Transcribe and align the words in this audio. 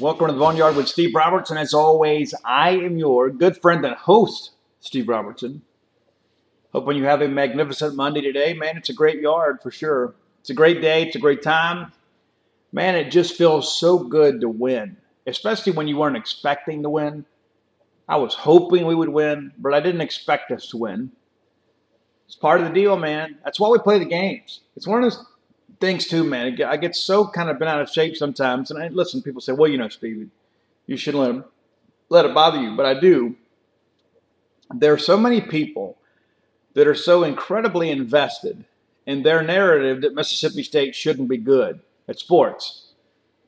Welcome 0.00 0.26
to 0.26 0.32
the 0.32 0.40
Boneyard 0.40 0.74
with 0.74 0.88
Steve 0.88 1.14
Robertson. 1.14 1.56
As 1.56 1.72
always, 1.72 2.34
I 2.44 2.70
am 2.70 2.98
your 2.98 3.30
good 3.30 3.62
friend 3.62 3.86
and 3.86 3.94
host, 3.94 4.50
Steve 4.80 5.08
Robertson. 5.08 5.62
Hoping 6.72 6.96
you 6.96 7.04
have 7.04 7.22
a 7.22 7.28
magnificent 7.28 7.94
Monday 7.94 8.20
today. 8.20 8.54
Man, 8.54 8.76
it's 8.76 8.88
a 8.88 8.92
great 8.92 9.20
yard 9.20 9.60
for 9.62 9.70
sure. 9.70 10.16
It's 10.40 10.50
a 10.50 10.54
great 10.54 10.80
day. 10.80 11.04
It's 11.04 11.14
a 11.14 11.20
great 11.20 11.42
time. 11.42 11.92
Man, 12.72 12.96
it 12.96 13.12
just 13.12 13.36
feels 13.36 13.78
so 13.78 14.00
good 14.00 14.40
to 14.40 14.48
win, 14.48 14.96
especially 15.28 15.74
when 15.74 15.86
you 15.86 15.96
weren't 15.96 16.16
expecting 16.16 16.82
to 16.82 16.90
win. 16.90 17.24
I 18.08 18.16
was 18.16 18.34
hoping 18.34 18.86
we 18.86 18.96
would 18.96 19.10
win, 19.10 19.52
but 19.56 19.74
I 19.74 19.78
didn't 19.78 20.00
expect 20.00 20.50
us 20.50 20.66
to 20.70 20.76
win. 20.76 21.12
It's 22.26 22.34
part 22.34 22.60
of 22.60 22.66
the 22.66 22.74
deal, 22.74 22.96
man. 22.96 23.38
That's 23.44 23.60
why 23.60 23.68
we 23.68 23.78
play 23.78 24.00
the 24.00 24.06
games. 24.06 24.58
It's 24.74 24.88
one 24.88 25.04
of 25.04 25.12
those 25.12 25.24
things 25.80 26.06
too, 26.06 26.24
man. 26.24 26.60
I 26.62 26.76
get 26.76 26.96
so 26.96 27.26
kind 27.26 27.50
of 27.50 27.58
been 27.58 27.68
out 27.68 27.80
of 27.80 27.90
shape 27.90 28.16
sometimes, 28.16 28.70
and 28.70 28.82
I 28.82 28.88
listen. 28.88 29.22
People 29.22 29.40
say, 29.40 29.52
"Well, 29.52 29.70
you 29.70 29.78
know, 29.78 29.88
Steve, 29.88 30.30
you 30.86 30.96
shouldn't 30.96 31.22
let 31.22 31.32
them 31.32 31.44
let 32.08 32.24
it 32.24 32.34
bother 32.34 32.60
you," 32.60 32.76
but 32.76 32.86
I 32.86 32.98
do. 32.98 33.36
There 34.74 34.92
are 34.92 34.98
so 34.98 35.16
many 35.16 35.40
people 35.40 35.96
that 36.74 36.86
are 36.86 36.94
so 36.94 37.22
incredibly 37.22 37.90
invested 37.90 38.64
in 39.06 39.22
their 39.22 39.42
narrative 39.42 40.00
that 40.00 40.14
Mississippi 40.14 40.62
State 40.62 40.94
shouldn't 40.94 41.28
be 41.28 41.36
good 41.36 41.80
at 42.08 42.18
sports, 42.18 42.88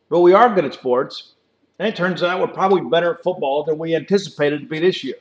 but 0.09 0.21
we 0.21 0.33
are 0.33 0.55
good 0.55 0.65
at 0.65 0.75
sports, 0.75 1.33
and 1.79 1.89
it 1.89 1.97
turns 1.97 2.23
out 2.23 2.41
we're 2.41 2.49
probably 2.49 2.83
better 2.83 3.15
at 3.15 3.23
football 3.23 3.65
than 3.65 3.79
we 3.79 3.95
anticipated 3.97 4.61
to 4.61 4.67
be 4.67 4.79
this 4.79 5.03
year. 5.03 5.17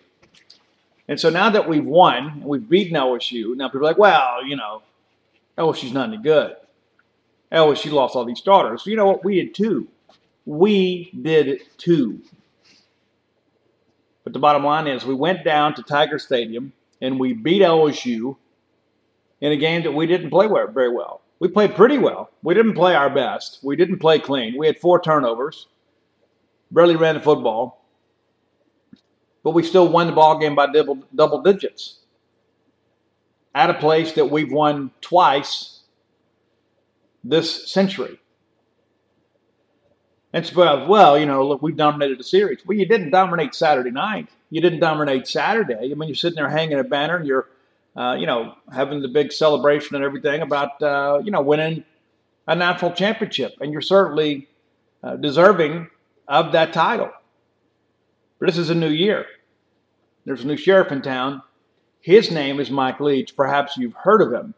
And 1.08 1.20
so 1.20 1.30
now 1.30 1.50
that 1.52 1.68
we've 1.68 1.86
won 1.86 2.28
and 2.28 2.46
we've 2.46 2.68
beaten 2.68 2.96
LSU, 2.96 3.56
now 3.56 3.68
people 3.68 3.82
are 3.82 3.92
like, 3.92 3.98
well, 3.98 4.46
you 4.46 4.56
know, 4.56 4.82
LSU's 5.58 5.94
not 5.94 6.10
any 6.10 6.18
good 6.18 6.56
oh, 7.52 7.74
she 7.76 7.90
lost 7.90 8.16
all 8.16 8.26
these 8.26 8.40
starters. 8.40 8.86
You 8.86 8.96
know 8.96 9.06
what? 9.08 9.24
We 9.24 9.36
did 9.36 9.54
too. 9.54 9.88
We 10.46 11.12
did 11.22 11.48
it 11.48 11.78
too. 11.78 12.22
But 14.24 14.34
the 14.34 14.40
bottom 14.40 14.64
line 14.64 14.88
is, 14.88 15.06
we 15.06 15.14
went 15.14 15.44
down 15.44 15.76
to 15.76 15.84
Tiger 15.84 16.20
Stadium 16.20 16.74
and 17.02 17.20
we 17.20 17.34
beat 17.34 17.62
LSU 17.62 18.38
in 19.42 19.52
a 19.52 19.58
game 19.58 19.84
that 19.84 19.92
we 19.92 20.08
didn't 20.08 20.32
play 20.32 20.48
very 20.48 20.90
well. 20.90 21.22
We 21.40 21.48
played 21.50 21.76
pretty 21.76 21.98
well. 21.98 22.32
We 22.42 22.54
didn't 22.54 22.74
play 22.74 22.96
our 22.96 23.10
best. 23.10 23.60
We 23.62 23.76
didn't 23.76 24.00
play 24.00 24.20
clean. 24.20 24.58
We 24.58 24.68
had 24.68 24.80
four 24.80 25.02
turnovers, 25.02 25.68
barely 26.72 26.96
ran 26.96 27.16
the 27.16 27.22
football, 27.22 27.86
but 29.44 29.52
we 29.52 29.62
still 29.62 29.88
won 29.88 30.08
the 30.08 30.14
ball 30.14 30.40
game 30.40 30.56
by 30.56 30.72
double, 30.72 31.04
double 31.14 31.42
digits. 31.42 32.00
At 33.54 33.70
a 33.70 33.76
place 33.76 34.14
that 34.14 34.32
we've 34.32 34.52
won 34.52 34.92
twice 35.02 35.75
this 37.26 37.72
century. 37.72 38.20
And 40.32 40.46
so, 40.46 40.86
well, 40.86 41.18
you 41.18 41.26
know, 41.26 41.48
look, 41.48 41.62
we've 41.62 41.78
dominated 41.78 42.20
the 42.20 42.24
series. 42.24 42.60
Well, 42.66 42.78
you 42.78 42.86
didn't 42.86 43.12
dominate 43.12 43.56
Saturday 43.56 43.92
night. 43.92 44.30
You 44.50 44.62
didn't 44.62 44.80
dominate 44.80 45.28
Saturday. 45.28 45.92
I 45.92 45.96
mean, 45.96 46.10
you're 46.10 46.16
sitting 46.16 46.36
there 46.36 46.50
hanging 46.50 46.78
a 46.78 46.84
banner 46.84 47.16
and 47.16 47.26
you're, 47.26 47.48
uh, 47.96 48.18
you 48.20 48.28
know, 48.28 48.54
having 48.72 49.02
the 49.02 49.08
big 49.08 49.32
celebration 49.32 49.96
and 49.96 50.04
everything 50.04 50.42
about, 50.42 50.82
uh, 50.82 51.22
you 51.24 51.32
know, 51.32 51.42
winning 51.42 51.86
a 52.48 52.56
national 52.56 52.92
championship. 52.92 53.54
And 53.62 53.72
you're 53.72 53.82
certainly 53.82 54.50
uh, 55.02 55.16
deserving 55.16 55.88
of 56.28 56.52
that 56.52 56.74
title. 56.74 57.12
But 58.40 58.48
this 58.48 58.58
is 58.58 58.70
a 58.70 58.76
new 58.76 58.90
year. 58.90 59.26
There's 60.26 60.44
a 60.44 60.48
new 60.48 60.58
sheriff 60.58 60.92
in 60.92 61.02
town. 61.02 61.44
His 62.02 62.30
name 62.30 62.60
is 62.60 62.70
Mike 62.70 63.00
Leach. 63.00 63.36
Perhaps 63.38 63.78
you've 63.78 63.94
heard 63.94 64.22
of 64.22 64.34
him. 64.34 64.54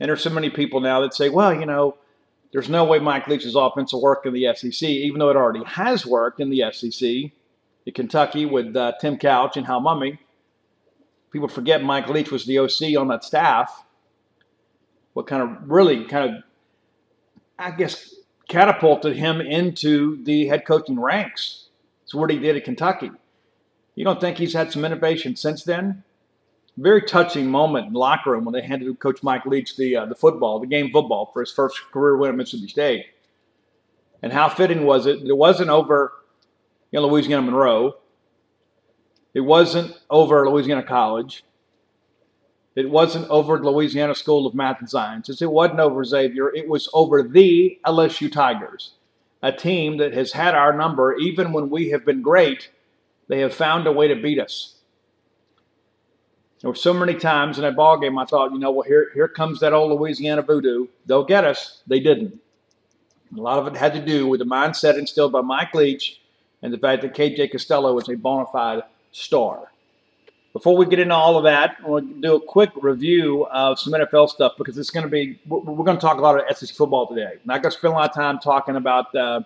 And 0.00 0.08
there's 0.08 0.22
so 0.22 0.30
many 0.30 0.50
people 0.50 0.80
now 0.80 1.00
that 1.00 1.14
say, 1.14 1.28
well, 1.28 1.52
you 1.52 1.66
know, 1.66 1.96
there's 2.52 2.68
no 2.68 2.84
way 2.84 2.98
Mike 2.98 3.26
Leach's 3.26 3.54
offense 3.54 3.92
will 3.92 4.02
work 4.02 4.24
in 4.24 4.32
the 4.32 4.54
SEC, 4.54 4.88
even 4.88 5.18
though 5.18 5.30
it 5.30 5.36
already 5.36 5.64
has 5.64 6.06
worked 6.06 6.40
in 6.40 6.50
the 6.50 6.64
SEC, 6.72 7.02
in 7.02 7.94
Kentucky 7.94 8.46
with 8.46 8.74
uh, 8.76 8.92
Tim 9.00 9.18
Couch 9.18 9.56
and 9.56 9.66
Hal 9.66 9.80
Mumme. 9.80 10.18
People 11.30 11.48
forget 11.48 11.82
Mike 11.82 12.08
Leach 12.08 12.30
was 12.30 12.46
the 12.46 12.58
OC 12.58 12.98
on 12.98 13.08
that 13.08 13.24
staff. 13.24 13.84
What 15.12 15.26
kind 15.26 15.42
of 15.42 15.70
really 15.70 16.04
kind 16.04 16.36
of, 16.36 16.42
I 17.58 17.72
guess, 17.72 18.14
catapulted 18.48 19.16
him 19.16 19.40
into 19.40 20.22
the 20.24 20.46
head 20.46 20.64
coaching 20.64 20.98
ranks. 20.98 21.68
It's 22.04 22.14
what 22.14 22.30
he 22.30 22.38
did 22.38 22.56
at 22.56 22.64
Kentucky. 22.64 23.10
You 23.94 24.04
don't 24.04 24.20
think 24.20 24.38
he's 24.38 24.54
had 24.54 24.72
some 24.72 24.84
innovation 24.84 25.36
since 25.36 25.64
then? 25.64 26.02
Very 26.82 27.02
touching 27.02 27.50
moment 27.50 27.86
in 27.86 27.92
the 27.92 27.98
locker 27.98 28.30
room 28.30 28.44
when 28.44 28.52
they 28.52 28.62
handed 28.62 28.98
Coach 29.00 29.22
Mike 29.22 29.46
Leach 29.46 29.76
the 29.76 29.96
uh, 29.96 30.06
the 30.06 30.14
football, 30.14 30.60
the 30.60 30.66
game 30.66 30.90
football 30.92 31.30
for 31.32 31.40
his 31.40 31.52
first 31.52 31.80
career 31.92 32.16
win 32.16 32.30
at 32.30 32.36
Mississippi 32.36 32.68
State. 32.68 33.06
And 34.22 34.32
how 34.32 34.48
fitting 34.48 34.84
was 34.84 35.06
it? 35.06 35.22
It 35.22 35.36
wasn't 35.36 35.70
over 35.70 36.12
you 36.90 37.00
know, 37.00 37.06
Louisiana 37.06 37.42
Monroe. 37.42 37.96
It 39.34 39.40
wasn't 39.40 39.96
over 40.10 40.48
Louisiana 40.48 40.82
College. 40.82 41.44
It 42.74 42.90
wasn't 42.90 43.28
over 43.28 43.62
Louisiana 43.62 44.14
School 44.14 44.46
of 44.46 44.54
Math 44.54 44.80
and 44.80 44.88
Sciences. 44.88 45.42
It 45.42 45.50
wasn't 45.50 45.80
over 45.80 46.04
Xavier. 46.04 46.54
It 46.54 46.68
was 46.68 46.88
over 46.92 47.22
the 47.22 47.78
LSU 47.84 48.30
Tigers, 48.30 48.92
a 49.42 49.52
team 49.52 49.98
that 49.98 50.14
has 50.14 50.32
had 50.32 50.54
our 50.54 50.72
number 50.72 51.16
even 51.16 51.52
when 51.52 51.70
we 51.70 51.90
have 51.90 52.04
been 52.04 52.22
great. 52.22 52.70
They 53.28 53.40
have 53.40 53.52
found 53.52 53.86
a 53.86 53.92
way 53.92 54.08
to 54.08 54.14
beat 54.14 54.40
us. 54.40 54.77
There 56.60 56.70
were 56.70 56.76
so 56.76 56.92
many 56.92 57.14
times 57.14 57.58
in 57.58 57.62
that 57.62 57.76
ball 57.76 57.98
game 57.98 58.18
I 58.18 58.24
thought, 58.24 58.52
you 58.52 58.58
know, 58.58 58.72
well, 58.72 58.82
here, 58.82 59.10
here 59.14 59.28
comes 59.28 59.60
that 59.60 59.72
old 59.72 59.98
Louisiana 59.98 60.42
voodoo. 60.42 60.88
They'll 61.06 61.24
get 61.24 61.44
us. 61.44 61.82
They 61.86 62.00
didn't. 62.00 62.40
A 63.36 63.40
lot 63.40 63.58
of 63.58 63.66
it 63.66 63.76
had 63.76 63.92
to 63.94 64.04
do 64.04 64.26
with 64.26 64.40
the 64.40 64.46
mindset 64.46 64.98
instilled 64.98 65.32
by 65.32 65.42
Mike 65.42 65.74
Leach 65.74 66.20
and 66.62 66.72
the 66.72 66.78
fact 66.78 67.02
that 67.02 67.14
KJ 67.14 67.52
Costello 67.52 67.94
was 67.94 68.08
a 68.08 68.16
bona 68.16 68.46
fide 68.46 68.82
star. 69.12 69.70
Before 70.52 70.76
we 70.76 70.86
get 70.86 70.98
into 70.98 71.14
all 71.14 71.36
of 71.36 71.44
that, 71.44 71.76
I 71.84 71.88
want 71.88 72.14
to 72.14 72.20
do 72.20 72.34
a 72.36 72.40
quick 72.40 72.70
review 72.80 73.46
of 73.46 73.78
some 73.78 73.92
NFL 73.92 74.30
stuff 74.30 74.54
because 74.58 74.76
it's 74.78 74.90
going 74.90 75.04
to 75.04 75.10
be, 75.10 75.38
we're, 75.46 75.84
going 75.84 75.96
to 75.96 76.00
talk 76.00 76.18
a 76.18 76.20
lot 76.20 76.40
of 76.40 76.56
SEC 76.56 76.74
football 76.74 77.06
today. 77.06 77.32
I'm 77.34 77.40
not 77.44 77.62
going 77.62 77.70
to 77.70 77.78
spend 77.78 77.92
a 77.92 77.96
lot 77.96 78.10
of 78.10 78.16
time 78.16 78.38
talking 78.40 78.74
about, 78.74 79.14
uh, 79.14 79.42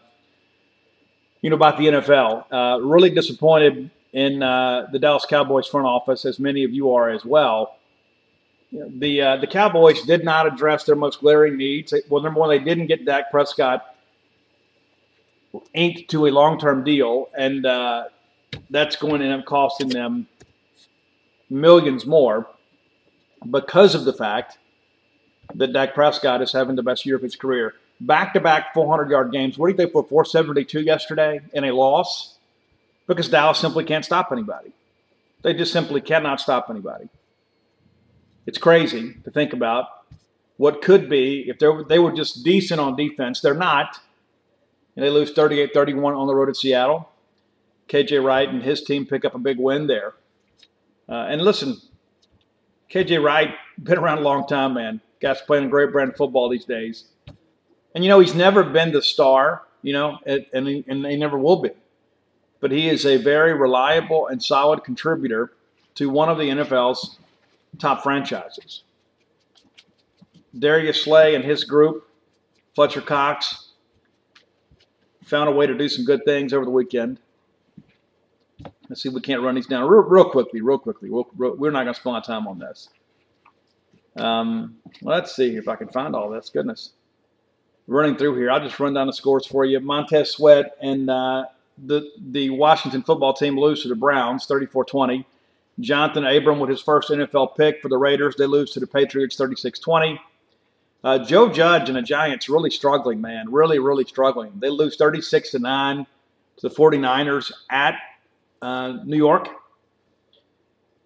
you 1.43 1.51
know, 1.51 1.57
about 1.57 1.77
the 1.77 1.87
NFL. 1.89 2.45
Uh, 2.51 2.81
really 2.81 3.11
disappointed 3.11 3.91
in 4.13 4.43
uh, 4.43 4.89
the 4.93 4.99
Dallas 4.99 5.25
Cowboys 5.25 5.67
front 5.67 5.87
office, 5.87 6.25
as 6.25 6.39
many 6.39 6.65
of 6.65 6.73
you 6.73 6.95
are 6.95 7.11
as 7.11 7.25
well. 7.25 7.77
the 8.71 9.23
uh, 9.23 9.37
the 9.37 9.47
Cowboys 9.47 10.03
did 10.03 10.25
not 10.25 10.47
address 10.47 10.85
their 10.85 10.97
most 10.97 11.21
glaring 11.21 11.57
needs. 11.57 11.95
Well, 12.09 12.23
number 12.23 12.41
one, 12.41 12.51
they 12.51 12.59
didn't 12.59 12.87
get 12.87 13.05
Dak 13.05 13.31
Prescott 13.31 13.95
inked 15.75 16.11
to 16.11 16.27
a 16.27 16.31
long 16.31 16.59
term 16.59 16.85
deal, 16.85 17.29
and 17.37 17.65
uh, 17.67 18.05
that's 18.71 18.97
going 18.97 19.21
to 19.21 19.27
end 19.27 19.41
up 19.41 19.47
costing 19.47 19.89
them 19.89 20.27
millions 21.51 22.07
more 22.07 22.49
because 23.51 23.95
of 23.95 24.05
the 24.05 24.13
fact 24.13 24.59
that 25.55 25.73
Dak 25.73 25.95
Prescott 25.95 26.43
is 26.43 26.53
having 26.53 26.77
the 26.77 26.83
best 26.83 27.05
year 27.05 27.17
of 27.17 27.23
his 27.23 27.37
career. 27.37 27.75
Back 28.01 28.35
to 28.35 28.41
back 28.41 28.75
400 28.75 29.11
yard 29.11 29.33
games. 29.33 29.59
What 29.59 29.67
do 29.67 29.73
you 29.73 29.77
think 29.77 29.93
for 29.93 30.03
472 30.03 30.81
yesterday 30.81 31.41
in 31.53 31.65
a 31.65 31.73
loss? 31.73 32.39
Because 33.07 33.29
Dallas 33.29 33.59
simply 33.59 33.85
can't 33.85 34.05
stop 34.05 34.31
anybody. 34.33 34.73
They 35.43 35.55
just 35.55 35.73
simply 35.73 36.01
cannot 36.01 36.41
stop 36.41 36.69
anybody. 36.71 37.09
It's 38.47 38.59
crazy 38.59 39.15
to 39.25 39.31
think 39.31 39.53
about 39.53 39.87
what 40.57 40.83
could 40.83 41.09
be 41.09 41.49
if 41.49 41.59
they 41.89 41.99
were 41.99 42.13
just 42.13 42.45
decent 42.45 42.81
on 42.81 42.97
defense. 42.97 43.41
They're 43.41 43.55
not. 43.55 43.99
and 44.97 45.05
they 45.05 45.11
lose 45.11 45.33
38-31 45.33 46.17
on 46.17 46.27
the 46.27 46.35
road 46.35 46.49
at 46.49 46.57
Seattle. 46.57 47.09
KJ 47.89 48.23
Wright 48.25 48.49
and 48.49 48.63
his 48.63 48.83
team 48.83 49.07
pick 49.07 49.25
up 49.25 49.35
a 49.35 49.39
big 49.39 49.59
win 49.59 49.87
there. 49.87 50.15
Uh, 51.09 51.27
and 51.29 51.43
listen, 51.43 51.81
KJ 52.91 53.23
Wright 53.23 53.55
been 53.83 53.99
around 53.99 54.19
a 54.19 54.23
long 54.23 54.47
time, 54.47 54.75
man. 54.75 55.01
Guy's 55.21 55.41
playing 55.41 55.65
a 55.67 55.69
great 55.69 55.93
brand 55.93 56.11
of 56.11 56.17
football 56.17 56.49
these 56.49 56.65
days. 56.65 57.05
And 57.95 58.05
you 58.05 58.09
know 58.09 58.21
he's 58.21 58.35
never 58.35 58.65
been 58.65 58.93
the 58.93 59.03
star, 59.03 59.63
you 59.83 59.93
know, 59.93 60.19
and 60.27 60.47
and 60.55 60.67
he, 60.67 60.85
and 60.89 61.05
he 61.07 61.17
never 61.17 61.37
will 61.39 61.61
be. 61.61 61.71
But 62.63 62.71
he 62.71 62.89
is 62.89 63.05
a 63.05 63.17
very 63.17 63.53
reliable 63.53 64.29
and 64.29 64.43
solid 64.43 64.85
contributor 64.85 65.53
to 65.97 66.09
one 66.09 66.29
of 66.29 66.39
the 66.39 66.45
NFL's 66.45 67.19
top 67.79 68.05
franchises. 68.05 68.85
Darius 70.57 71.03
Slay 71.03 71.35
and 71.35 71.45
his 71.45 71.65
group, 71.65 72.09
Fletcher 72.77 73.01
Cox, 73.01 73.73
found 75.25 75.49
a 75.49 75.53
way 75.53 75.67
to 75.67 75.77
do 75.77 75.89
some 75.89 76.05
good 76.05 76.25
things 76.25 76.53
over 76.53 76.65
the 76.65 76.71
weekend. 76.71 77.19
Let's 78.89 79.03
see 79.03 79.09
if 79.09 79.15
we 79.15 79.21
can't 79.21 79.43
run 79.43 79.57
these 79.57 79.67
down 79.67 79.89
real, 79.89 80.03
real 80.03 80.31
quickly, 80.31 80.61
real 80.61 80.79
quickly. 80.79 81.09
Real, 81.09 81.29
real, 81.37 81.57
we're 81.57 81.73
not 81.73 81.83
going 81.83 81.95
to 81.95 82.01
spend 82.01 82.17
of 82.17 82.25
time 82.25 82.47
on 82.47 82.61
this. 82.61 82.91
Um, 84.15 84.77
let's 85.01 85.35
see 85.35 85.57
if 85.57 85.67
I 85.67 85.75
can 85.75 85.89
find 85.89 86.15
all 86.15 86.31
this. 86.31 86.49
Goodness. 86.49 86.93
Running 87.89 88.17
through 88.17 88.37
here, 88.37 88.53
I'll 88.53 88.61
just 88.61 88.79
run 88.79 88.95
down 88.95 89.09
the 89.09 89.13
scores 89.13 89.47
for 89.47 89.65
you. 89.65 89.81
Montez 89.81 90.31
Sweat 90.31 90.77
and 90.81 91.11
uh, 91.11 91.47
the, 91.85 92.11
the 92.19 92.51
Washington 92.51 93.03
football 93.03 93.33
team 93.33 93.59
lose 93.59 93.83
to 93.83 93.89
the 93.89 93.97
Browns 93.97 94.47
34 94.47 94.85
20. 94.85 95.27
Jonathan 95.81 96.27
Abram 96.27 96.61
with 96.61 96.71
his 96.71 96.81
first 96.81 97.11
NFL 97.11 97.57
pick 97.57 97.81
for 97.81 97.89
the 97.89 97.97
Raiders. 97.97 98.37
They 98.37 98.47
lose 98.47 98.73
to 98.73 98.81
the 98.81 98.87
Patriots 98.87 99.37
36 99.37 99.79
20. 99.79 100.21
Uh, 101.05 101.19
Joe 101.19 101.49
Judge 101.51 101.89
and 101.89 101.97
the 101.97 102.03
Giants 102.03 102.49
really 102.49 102.71
struggling, 102.71 103.21
man. 103.21 103.51
Really, 103.51 103.79
really 103.79 104.05
struggling. 104.05 104.53
They 104.57 104.69
lose 104.69 104.97
36 104.97 105.51
to 105.53 105.59
9 105.59 106.07
to 106.59 106.69
the 106.69 106.75
49ers 106.75 107.51
at 107.71 107.97
uh, 108.61 108.99
New 109.05 109.17
York. 109.17 109.49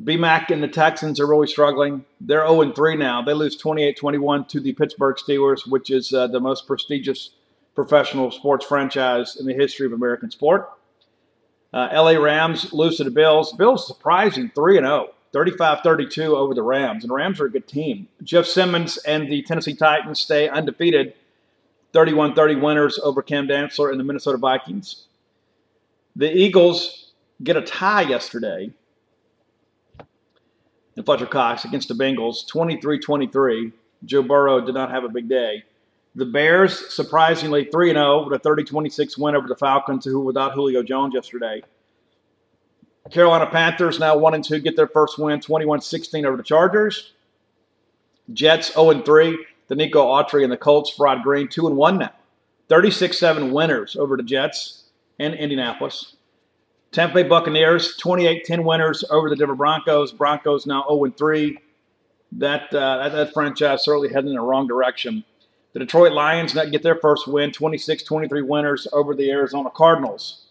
BMAC 0.02 0.50
and 0.50 0.62
the 0.62 0.68
Texans 0.68 1.18
are 1.20 1.26
really 1.26 1.46
struggling. 1.46 2.04
They're 2.20 2.46
0 2.46 2.72
3 2.72 2.96
now. 2.96 3.22
They 3.22 3.32
lose 3.32 3.56
28 3.56 3.96
21 3.96 4.44
to 4.46 4.60
the 4.60 4.74
Pittsburgh 4.74 5.16
Steelers, 5.16 5.66
which 5.66 5.90
is 5.90 6.12
uh, 6.12 6.26
the 6.26 6.40
most 6.40 6.66
prestigious 6.66 7.30
professional 7.76 8.30
sports 8.32 8.64
franchise 8.64 9.36
in 9.36 9.46
the 9.46 9.54
history 9.54 9.86
of 9.86 9.92
American 9.92 10.30
sport. 10.30 10.72
Uh, 11.72 11.88
LA 11.92 12.12
Rams 12.12 12.72
lose 12.72 12.96
to 12.96 13.04
the 13.04 13.10
Bills. 13.10 13.52
Bills 13.52 13.86
surprising 13.86 14.50
3 14.54 14.78
0, 14.78 15.10
35 15.32 15.80
32 15.82 16.34
over 16.34 16.54
the 16.54 16.62
Rams. 16.62 17.04
And 17.04 17.10
the 17.10 17.14
Rams 17.14 17.38
are 17.38 17.46
a 17.46 17.50
good 17.50 17.68
team. 17.68 18.08
Jeff 18.24 18.46
Simmons 18.46 18.96
and 18.98 19.30
the 19.30 19.42
Tennessee 19.42 19.74
Titans 19.74 20.18
stay 20.18 20.48
undefeated, 20.48 21.12
31 21.92 22.34
30 22.34 22.56
winners 22.56 22.98
over 23.02 23.22
Cam 23.22 23.46
Dantzler 23.46 23.90
and 23.90 24.00
the 24.00 24.04
Minnesota 24.04 24.38
Vikings. 24.38 25.04
The 26.16 26.34
Eagles 26.34 27.12
get 27.42 27.58
a 27.58 27.62
tie 27.62 28.02
yesterday 28.02 28.70
in 30.96 31.02
Fletcher 31.02 31.26
Cox 31.26 31.66
against 31.66 31.88
the 31.88 31.94
Bengals, 31.94 32.46
23 32.46 32.98
23. 32.98 33.72
Joe 34.04 34.22
Burrow 34.22 34.64
did 34.64 34.74
not 34.74 34.90
have 34.90 35.04
a 35.04 35.08
big 35.10 35.28
day. 35.28 35.64
The 36.16 36.24
Bears, 36.24 36.94
surprisingly, 36.94 37.66
3 37.66 37.90
0 37.90 38.24
with 38.24 38.40
a 38.40 38.42
30 38.42 38.64
26 38.64 39.18
win 39.18 39.36
over 39.36 39.46
the 39.46 39.54
Falcons, 39.54 40.06
who 40.06 40.18
were 40.18 40.24
without 40.24 40.54
Julio 40.54 40.82
Jones 40.82 41.12
yesterday. 41.14 41.62
Carolina 43.10 43.46
Panthers 43.46 44.00
now 44.00 44.16
1 44.16 44.40
2 44.40 44.60
get 44.60 44.76
their 44.76 44.88
first 44.88 45.18
win, 45.18 45.40
21 45.40 45.82
16 45.82 46.24
over 46.24 46.38
the 46.38 46.42
Chargers. 46.42 47.12
Jets 48.32 48.72
0 48.72 49.02
3. 49.02 49.46
Denico 49.68 49.94
Autry 49.94 50.42
and 50.42 50.50
the 50.50 50.56
Colts, 50.56 50.90
Fried 50.90 51.22
Green, 51.22 51.48
2 51.48 51.66
1 51.66 51.98
now. 51.98 52.12
36 52.68 53.18
7 53.18 53.52
winners 53.52 53.94
over 53.94 54.16
the 54.16 54.22
Jets 54.22 54.84
and 55.18 55.34
Indianapolis. 55.34 56.16
Tampa 56.92 57.16
Bay 57.16 57.22
Buccaneers, 57.24 57.98
28-10 57.98 58.64
winners 58.64 59.04
over 59.10 59.28
the 59.28 59.36
Denver 59.36 59.54
Broncos. 59.54 60.12
Broncos 60.12 60.66
now 60.66 60.84
0-3. 60.88 61.56
That, 62.32 62.72
uh, 62.72 63.08
that, 63.08 63.12
that 63.12 63.34
franchise 63.34 63.84
certainly 63.84 64.08
heading 64.08 64.30
in 64.30 64.36
the 64.36 64.40
wrong 64.40 64.66
direction. 64.66 65.22
The 65.76 65.80
Detroit 65.80 66.12
Lions 66.12 66.54
not 66.54 66.70
get 66.70 66.82
their 66.82 66.94
first 66.94 67.28
win, 67.28 67.50
26-23 67.50 68.46
winners 68.46 68.88
over 68.94 69.14
the 69.14 69.30
Arizona 69.30 69.68
Cardinals. 69.68 70.46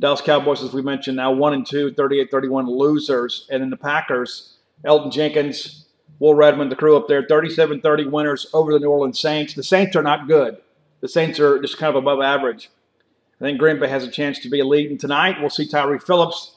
Dallas 0.00 0.22
Cowboys, 0.22 0.62
as 0.62 0.72
we 0.72 0.80
mentioned, 0.80 1.18
now 1.18 1.30
1 1.30 1.52
and 1.52 1.66
2, 1.66 1.92
38-31 1.92 2.66
losers. 2.68 3.46
And 3.50 3.60
then 3.60 3.68
the 3.68 3.76
Packers, 3.76 4.56
Elgton 4.82 5.12
Jenkins, 5.12 5.84
Will 6.20 6.32
Redmond, 6.32 6.72
the 6.72 6.76
crew 6.76 6.96
up 6.96 7.06
there, 7.06 7.22
37-30 7.26 8.10
winners 8.10 8.46
over 8.54 8.72
the 8.72 8.78
New 8.78 8.88
Orleans 8.88 9.20
Saints. 9.20 9.52
The 9.52 9.62
Saints 9.62 9.94
are 9.94 10.02
not 10.02 10.26
good. 10.26 10.56
The 11.02 11.08
Saints 11.08 11.38
are 11.38 11.60
just 11.60 11.76
kind 11.76 11.94
of 11.94 12.02
above 12.02 12.22
average. 12.22 12.70
I 13.42 13.44
think 13.44 13.58
Green 13.58 13.78
Bay 13.78 13.88
has 13.88 14.04
a 14.04 14.10
chance 14.10 14.38
to 14.38 14.48
be 14.48 14.60
elite. 14.60 14.88
And 14.88 14.98
tonight 14.98 15.38
we'll 15.38 15.50
see 15.50 15.68
Tyre 15.68 15.98
Phillips 15.98 16.56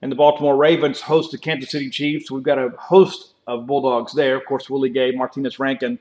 and 0.00 0.10
the 0.10 0.16
Baltimore 0.16 0.56
Ravens 0.56 1.02
host 1.02 1.30
the 1.30 1.36
Kansas 1.36 1.70
City 1.70 1.90
Chiefs. 1.90 2.30
We've 2.30 2.42
got 2.42 2.58
a 2.58 2.70
host 2.78 3.34
of 3.46 3.66
Bulldogs 3.66 4.14
there. 4.14 4.38
Of 4.38 4.46
course, 4.46 4.70
Willie 4.70 4.88
Gay, 4.88 5.12
Martinas 5.12 5.58
Rankin, 5.58 5.98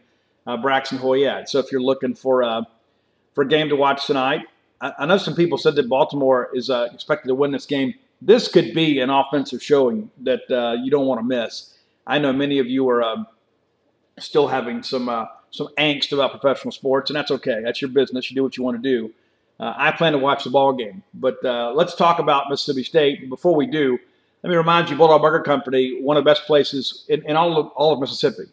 uh, 0.47 0.57
Braxton 0.57 0.97
Hoyett. 0.97 1.49
So 1.49 1.59
if 1.59 1.71
you're 1.71 1.81
looking 1.81 2.15
for 2.15 2.41
uh, 2.41 2.63
for 3.35 3.44
a 3.44 3.47
game 3.47 3.69
to 3.69 3.75
watch 3.75 4.07
tonight, 4.07 4.41
I, 4.81 4.94
I 4.99 5.05
know 5.05 5.17
some 5.17 5.35
people 5.35 5.57
said 5.57 5.75
that 5.75 5.88
Baltimore 5.89 6.49
is 6.53 6.69
uh, 6.69 6.88
expected 6.94 7.27
to 7.27 7.35
win 7.35 7.51
this 7.51 7.65
game. 7.65 7.94
This 8.21 8.47
could 8.47 8.73
be 8.73 8.99
an 8.99 9.11
offensive 9.11 9.61
showing 9.61 10.09
that 10.21 10.49
uh, 10.49 10.81
you 10.81 10.89
don't 10.89 11.05
want 11.05 11.19
to 11.19 11.25
miss. 11.25 11.77
I 12.07 12.17
know 12.17 12.33
many 12.33 12.57
of 12.57 12.65
you 12.65 12.89
are 12.89 13.03
uh, 13.03 13.23
still 14.17 14.47
having 14.47 14.81
some 14.81 15.09
uh, 15.09 15.25
some 15.51 15.67
angst 15.77 16.11
about 16.13 16.31
professional 16.31 16.71
sports, 16.71 17.09
and 17.09 17.17
that's 17.17 17.31
okay. 17.31 17.61
That's 17.63 17.81
your 17.81 17.91
business. 17.91 18.31
You 18.31 18.35
do 18.35 18.44
what 18.44 18.57
you 18.57 18.63
want 18.63 18.81
to 18.81 18.89
do. 18.89 19.13
Uh, 19.59 19.73
I 19.75 19.91
plan 19.91 20.13
to 20.13 20.19
watch 20.19 20.44
the 20.44 20.49
ball 20.49 20.73
game. 20.73 21.03
But 21.13 21.38
let's 21.75 21.95
talk 21.95 22.19
about 22.19 22.49
Mississippi 22.49 22.83
State. 22.83 23.27
Before 23.27 23.55
we 23.55 23.65
do, 23.65 23.97
let 24.44 24.51
me 24.51 24.55
remind 24.55 24.89
you, 24.89 24.95
Bulldog 24.95 25.21
Burger 25.21 25.41
Company, 25.41 25.99
one 26.01 26.15
of 26.15 26.23
the 26.23 26.29
best 26.29 26.45
places 26.45 27.05
in, 27.09 27.23
in 27.25 27.35
all 27.35 27.57
of 27.57 27.67
all 27.69 27.94
of 27.94 27.99
Mississippi, 27.99 28.44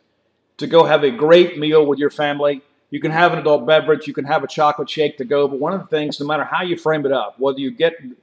to 0.59 0.67
go 0.67 0.85
have 0.85 1.05
a 1.05 1.11
great 1.11 1.59
meal 1.59 1.87
with 1.87 1.99
your 1.99 2.11
family. 2.11 2.62
You 2.91 3.01
can 3.01 3.11
have 3.11 3.33
an 3.33 3.39
adult 3.39 3.67
beverage, 3.67 4.06
you 4.06 4.15
can 4.15 4.25
have 4.25 4.45
a 4.45 4.47
chocolate 4.47 4.89
shake 4.89 5.19
to 5.19 5.25
go. 5.25 5.49
But 5.49 5.59
one 5.59 5.73
of 5.73 5.81
the 5.81 5.87
things, 5.87 6.21
no 6.21 6.27
matter 6.27 6.45
how 6.45 6.62
you 6.62 6.77
frame 6.77 7.05
it 7.06 7.12
up, 7.12 7.39
whether 7.39 7.59
you 7.59 7.71
get, 7.71 7.95
you 8.03 8.17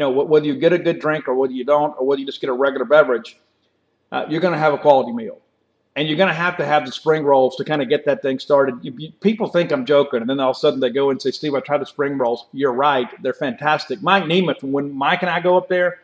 know, 0.00 0.10
whether 0.10 0.46
you 0.46 0.56
get 0.56 0.72
a 0.72 0.78
good 0.78 1.00
drink 1.00 1.28
or 1.28 1.34
whether 1.34 1.52
you 1.52 1.64
don't, 1.64 1.94
or 1.98 2.06
whether 2.06 2.20
you 2.20 2.26
just 2.26 2.40
get 2.40 2.50
a 2.50 2.52
regular 2.52 2.84
beverage, 2.84 3.38
uh, 4.12 4.26
you're 4.28 4.40
going 4.40 4.52
to 4.52 4.58
have 4.58 4.74
a 4.74 4.78
quality 4.78 5.12
meal 5.12 5.40
and 5.98 6.06
you're 6.06 6.16
going 6.16 6.28
to 6.28 6.34
have 6.34 6.56
to 6.56 6.64
have 6.64 6.86
the 6.86 6.92
spring 6.92 7.24
rolls 7.24 7.56
to 7.56 7.64
kind 7.64 7.82
of 7.82 7.88
get 7.88 8.04
that 8.04 8.22
thing 8.22 8.38
started. 8.38 8.78
You, 8.82 8.94
you, 8.96 9.10
people 9.20 9.48
think 9.48 9.72
I'm 9.72 9.84
joking, 9.84 10.20
and 10.20 10.30
then 10.30 10.38
all 10.38 10.50
of 10.50 10.56
a 10.56 10.60
sudden 10.60 10.78
they 10.78 10.90
go 10.90 11.10
and 11.10 11.20
say, 11.20 11.32
"Steve, 11.32 11.56
I 11.56 11.60
tried 11.60 11.80
the 11.80 11.86
spring 11.86 12.16
rolls. 12.16 12.46
You're 12.52 12.72
right; 12.72 13.08
they're 13.20 13.34
fantastic." 13.34 14.00
Mike 14.00 14.22
Nemeth, 14.22 14.62
when 14.62 14.92
Mike 14.92 15.22
and 15.22 15.30
I 15.30 15.40
go 15.40 15.56
up 15.56 15.68
there, 15.68 15.98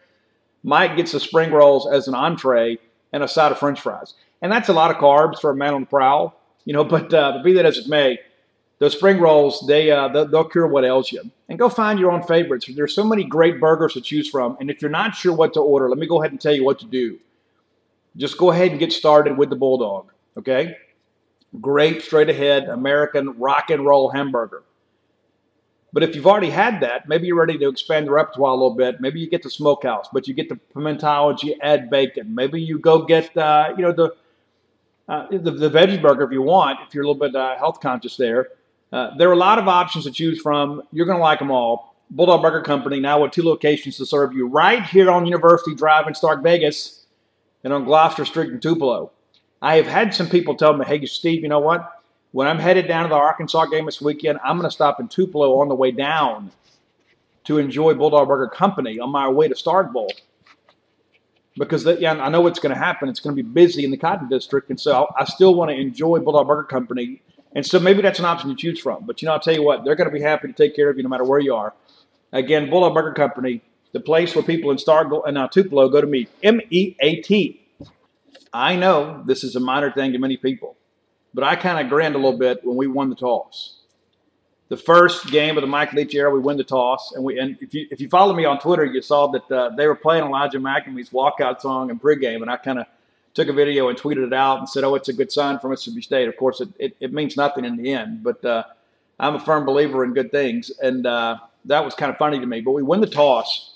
Mike 0.64 0.96
gets 0.96 1.12
the 1.12 1.20
spring 1.20 1.52
rolls 1.52 1.86
as 1.86 2.08
an 2.08 2.14
entree 2.16 2.80
and 3.14 3.22
a 3.22 3.28
side 3.28 3.52
of 3.52 3.58
French 3.58 3.80
fries, 3.80 4.12
and 4.42 4.52
that's 4.52 4.68
a 4.68 4.74
lot 4.74 4.90
of 4.90 4.98
carbs 4.98 5.40
for 5.40 5.50
a 5.50 5.56
man 5.56 5.72
on 5.72 5.82
the 5.82 5.86
prowl, 5.86 6.38
you 6.66 6.74
know. 6.74 6.84
But, 6.94 7.14
uh, 7.14 7.42
be 7.42 7.54
that 7.54 7.64
as 7.64 7.78
it 7.78 7.88
may, 7.88 8.18
those 8.78 8.94
spring 8.94 9.18
rolls 9.20 9.64
they 9.66 9.90
uh, 9.90 10.08
they'll, 10.08 10.28
they'll 10.28 10.44
cure 10.44 10.66
what 10.66 10.84
ails 10.84 11.10
you. 11.12 11.22
And 11.48 11.58
go 11.58 11.68
find 11.68 11.98
your 11.98 12.10
own 12.10 12.22
favorites. 12.22 12.68
There's 12.74 12.94
so 12.94 13.04
many 13.04 13.24
great 13.24 13.60
burgers 13.60 13.94
to 13.94 14.02
choose 14.02 14.28
from, 14.28 14.58
and 14.60 14.70
if 14.70 14.82
you're 14.82 14.90
not 14.90 15.14
sure 15.14 15.32
what 15.32 15.54
to 15.54 15.60
order, 15.60 15.88
let 15.88 15.98
me 15.98 16.06
go 16.06 16.20
ahead 16.20 16.32
and 16.32 16.40
tell 16.40 16.54
you 16.54 16.64
what 16.64 16.78
to 16.80 16.86
do 16.86 17.18
just 18.16 18.38
go 18.38 18.50
ahead 18.50 18.70
and 18.70 18.78
get 18.78 18.92
started 18.92 19.36
with 19.36 19.50
the 19.50 19.56
Bulldog. 19.56 20.12
Okay? 20.36 20.76
Great, 21.60 22.02
straight 22.02 22.28
ahead 22.28 22.64
American 22.68 23.38
rock 23.38 23.70
and 23.70 23.84
roll 23.84 24.10
hamburger. 24.10 24.62
But 25.94 26.02
if 26.02 26.16
you've 26.16 26.26
already 26.26 26.50
had 26.50 26.80
that, 26.80 27.08
maybe 27.08 27.28
you're 27.28 27.38
ready 27.38 27.56
to 27.56 27.68
expand 27.68 28.08
the 28.08 28.10
repertoire 28.10 28.50
a 28.50 28.54
little 28.54 28.74
bit. 28.74 29.00
Maybe 29.00 29.20
you 29.20 29.30
get 29.30 29.44
the 29.44 29.50
smokehouse, 29.50 30.08
but 30.12 30.26
you 30.26 30.34
get 30.34 30.48
the 30.48 30.58
pimentology, 30.74 31.56
add 31.62 31.88
bacon. 31.88 32.34
Maybe 32.34 32.60
you 32.60 32.80
go 32.80 33.02
get, 33.02 33.34
uh, 33.36 33.72
you 33.76 33.82
know, 33.84 33.92
the, 33.92 34.10
uh, 35.08 35.28
the, 35.30 35.52
the 35.52 35.70
veggie 35.70 36.02
burger 36.02 36.24
if 36.24 36.32
you 36.32 36.42
want, 36.42 36.80
if 36.84 36.94
you're 36.94 37.04
a 37.04 37.06
little 37.06 37.20
bit 37.20 37.36
uh, 37.36 37.56
health 37.58 37.78
conscious 37.80 38.16
there. 38.16 38.48
Uh, 38.92 39.16
there 39.16 39.28
are 39.28 39.34
a 39.34 39.36
lot 39.36 39.60
of 39.60 39.68
options 39.68 40.04
to 40.04 40.10
choose 40.10 40.40
from. 40.40 40.82
You're 40.90 41.06
going 41.06 41.18
to 41.18 41.22
like 41.22 41.38
them 41.38 41.52
all. 41.52 41.94
Bulldog 42.10 42.42
Burger 42.42 42.62
Company 42.62 42.98
now 42.98 43.22
with 43.22 43.30
two 43.30 43.44
locations 43.44 43.96
to 43.98 44.06
serve 44.06 44.32
you 44.32 44.48
right 44.48 44.82
here 44.82 45.08
on 45.12 45.26
University 45.26 45.76
Drive 45.76 46.08
in 46.08 46.14
Stark 46.16 46.42
Vegas 46.42 47.06
and 47.62 47.72
on 47.72 47.84
Gloster 47.84 48.24
Street 48.24 48.50
in 48.50 48.58
Tupelo. 48.58 49.12
I 49.62 49.76
have 49.76 49.86
had 49.86 50.12
some 50.12 50.28
people 50.28 50.56
tell 50.56 50.76
me, 50.76 50.84
hey, 50.84 51.06
Steve, 51.06 51.42
you 51.42 51.48
know 51.48 51.60
what? 51.60 51.93
When 52.34 52.48
I'm 52.48 52.58
headed 52.58 52.88
down 52.88 53.04
to 53.04 53.08
the 53.10 53.14
Arkansas 53.14 53.66
game 53.66 53.86
this 53.86 54.00
weekend, 54.00 54.40
I'm 54.42 54.58
going 54.58 54.68
to 54.68 54.74
stop 54.74 54.98
in 54.98 55.06
Tupelo 55.06 55.60
on 55.60 55.68
the 55.68 55.76
way 55.76 55.92
down 55.92 56.50
to 57.44 57.58
enjoy 57.58 57.94
Bulldog 57.94 58.26
Burger 58.26 58.48
Company 58.48 58.98
on 58.98 59.10
my 59.10 59.28
way 59.28 59.46
to 59.46 59.54
Starkville. 59.54 60.10
Because 61.56 61.86
yeah, 62.00 62.14
I 62.14 62.28
know 62.30 62.40
what's 62.40 62.58
going 62.58 62.74
to 62.74 62.78
happen. 62.78 63.08
It's 63.08 63.20
going 63.20 63.36
to 63.36 63.40
be 63.40 63.48
busy 63.48 63.84
in 63.84 63.92
the 63.92 63.96
Cotton 63.96 64.28
District, 64.28 64.68
and 64.68 64.80
so 64.80 65.06
I 65.16 65.26
still 65.26 65.54
want 65.54 65.70
to 65.70 65.76
enjoy 65.76 66.18
Bulldog 66.18 66.48
Burger 66.48 66.64
Company. 66.64 67.22
And 67.54 67.64
so 67.64 67.78
maybe 67.78 68.02
that's 68.02 68.18
an 68.18 68.24
option 68.24 68.50
to 68.50 68.56
choose 68.56 68.80
from. 68.80 69.06
But 69.06 69.22
you 69.22 69.26
know, 69.26 69.34
I'll 69.34 69.38
tell 69.38 69.54
you 69.54 69.62
what, 69.62 69.84
they're 69.84 69.94
going 69.94 70.10
to 70.10 70.12
be 70.12 70.20
happy 70.20 70.48
to 70.48 70.54
take 70.54 70.74
care 70.74 70.90
of 70.90 70.96
you 70.96 71.04
no 71.04 71.08
matter 71.08 71.22
where 71.22 71.38
you 71.38 71.54
are. 71.54 71.72
Again, 72.32 72.68
Bulldog 72.68 72.94
Burger 72.94 73.12
Company, 73.12 73.62
the 73.92 74.00
place 74.00 74.34
where 74.34 74.42
people 74.42 74.72
in 74.72 74.78
Starkville 74.78 75.22
and 75.24 75.38
uh, 75.38 75.42
now 75.42 75.46
Tupelo 75.46 75.88
go 75.88 76.00
to 76.00 76.06
meet. 76.08 76.30
M 76.42 76.60
E 76.70 76.96
A 76.98 77.20
T. 77.20 77.64
I 78.52 78.74
know 78.74 79.22
this 79.24 79.44
is 79.44 79.54
a 79.54 79.60
minor 79.60 79.92
thing 79.92 80.10
to 80.14 80.18
many 80.18 80.36
people, 80.36 80.76
but 81.34 81.44
I 81.44 81.56
kind 81.56 81.78
of 81.84 81.90
grinned 81.90 82.14
a 82.14 82.18
little 82.18 82.38
bit 82.38 82.64
when 82.64 82.76
we 82.76 82.86
won 82.86 83.10
the 83.10 83.16
toss. 83.16 83.80
the 84.68 84.76
first 84.76 85.26
game 85.30 85.56
of 85.56 85.62
the 85.62 85.66
Mike 85.66 85.92
Leach 85.92 86.14
era, 86.14 86.30
we 86.30 86.40
win 86.40 86.56
the 86.56 86.64
toss, 86.64 87.12
and 87.12 87.22
we 87.24 87.38
and 87.38 87.56
if 87.60 87.74
you 87.74 87.86
if 87.90 88.00
you 88.00 88.08
follow 88.08 88.34
me 88.34 88.44
on 88.44 88.58
Twitter, 88.58 88.84
you 88.84 89.02
saw 89.02 89.26
that 89.28 89.50
uh, 89.50 89.70
they 89.76 89.86
were 89.86 89.94
playing 89.94 90.24
Elijah 90.24 90.58
MacNamee's 90.58 91.10
walkout 91.10 91.60
song 91.60 91.90
in 91.90 91.98
pregame, 91.98 92.42
and 92.42 92.50
I 92.50 92.56
kind 92.56 92.78
of 92.78 92.86
took 93.34 93.48
a 93.48 93.52
video 93.52 93.88
and 93.88 93.98
tweeted 93.98 94.26
it 94.26 94.32
out 94.32 94.58
and 94.58 94.68
said, 94.68 94.84
"Oh, 94.84 94.94
it's 94.94 95.08
a 95.08 95.12
good 95.12 95.30
sign 95.30 95.58
for 95.58 95.68
Mississippi 95.68 96.02
State." 96.02 96.28
Of 96.28 96.36
course, 96.36 96.60
it 96.60 96.70
it, 96.78 96.96
it 97.00 97.12
means 97.12 97.36
nothing 97.36 97.64
in 97.64 97.76
the 97.76 97.92
end, 97.92 98.22
but 98.22 98.44
uh, 98.44 98.64
I'm 99.20 99.34
a 99.34 99.40
firm 99.40 99.66
believer 99.66 100.04
in 100.04 100.14
good 100.14 100.30
things, 100.30 100.70
and 100.82 101.06
uh, 101.06 101.38
that 101.66 101.84
was 101.84 101.94
kind 101.94 102.10
of 102.10 102.16
funny 102.16 102.40
to 102.40 102.46
me. 102.46 102.60
But 102.62 102.72
we 102.72 102.82
win 102.82 103.00
the 103.00 103.06
toss, 103.06 103.73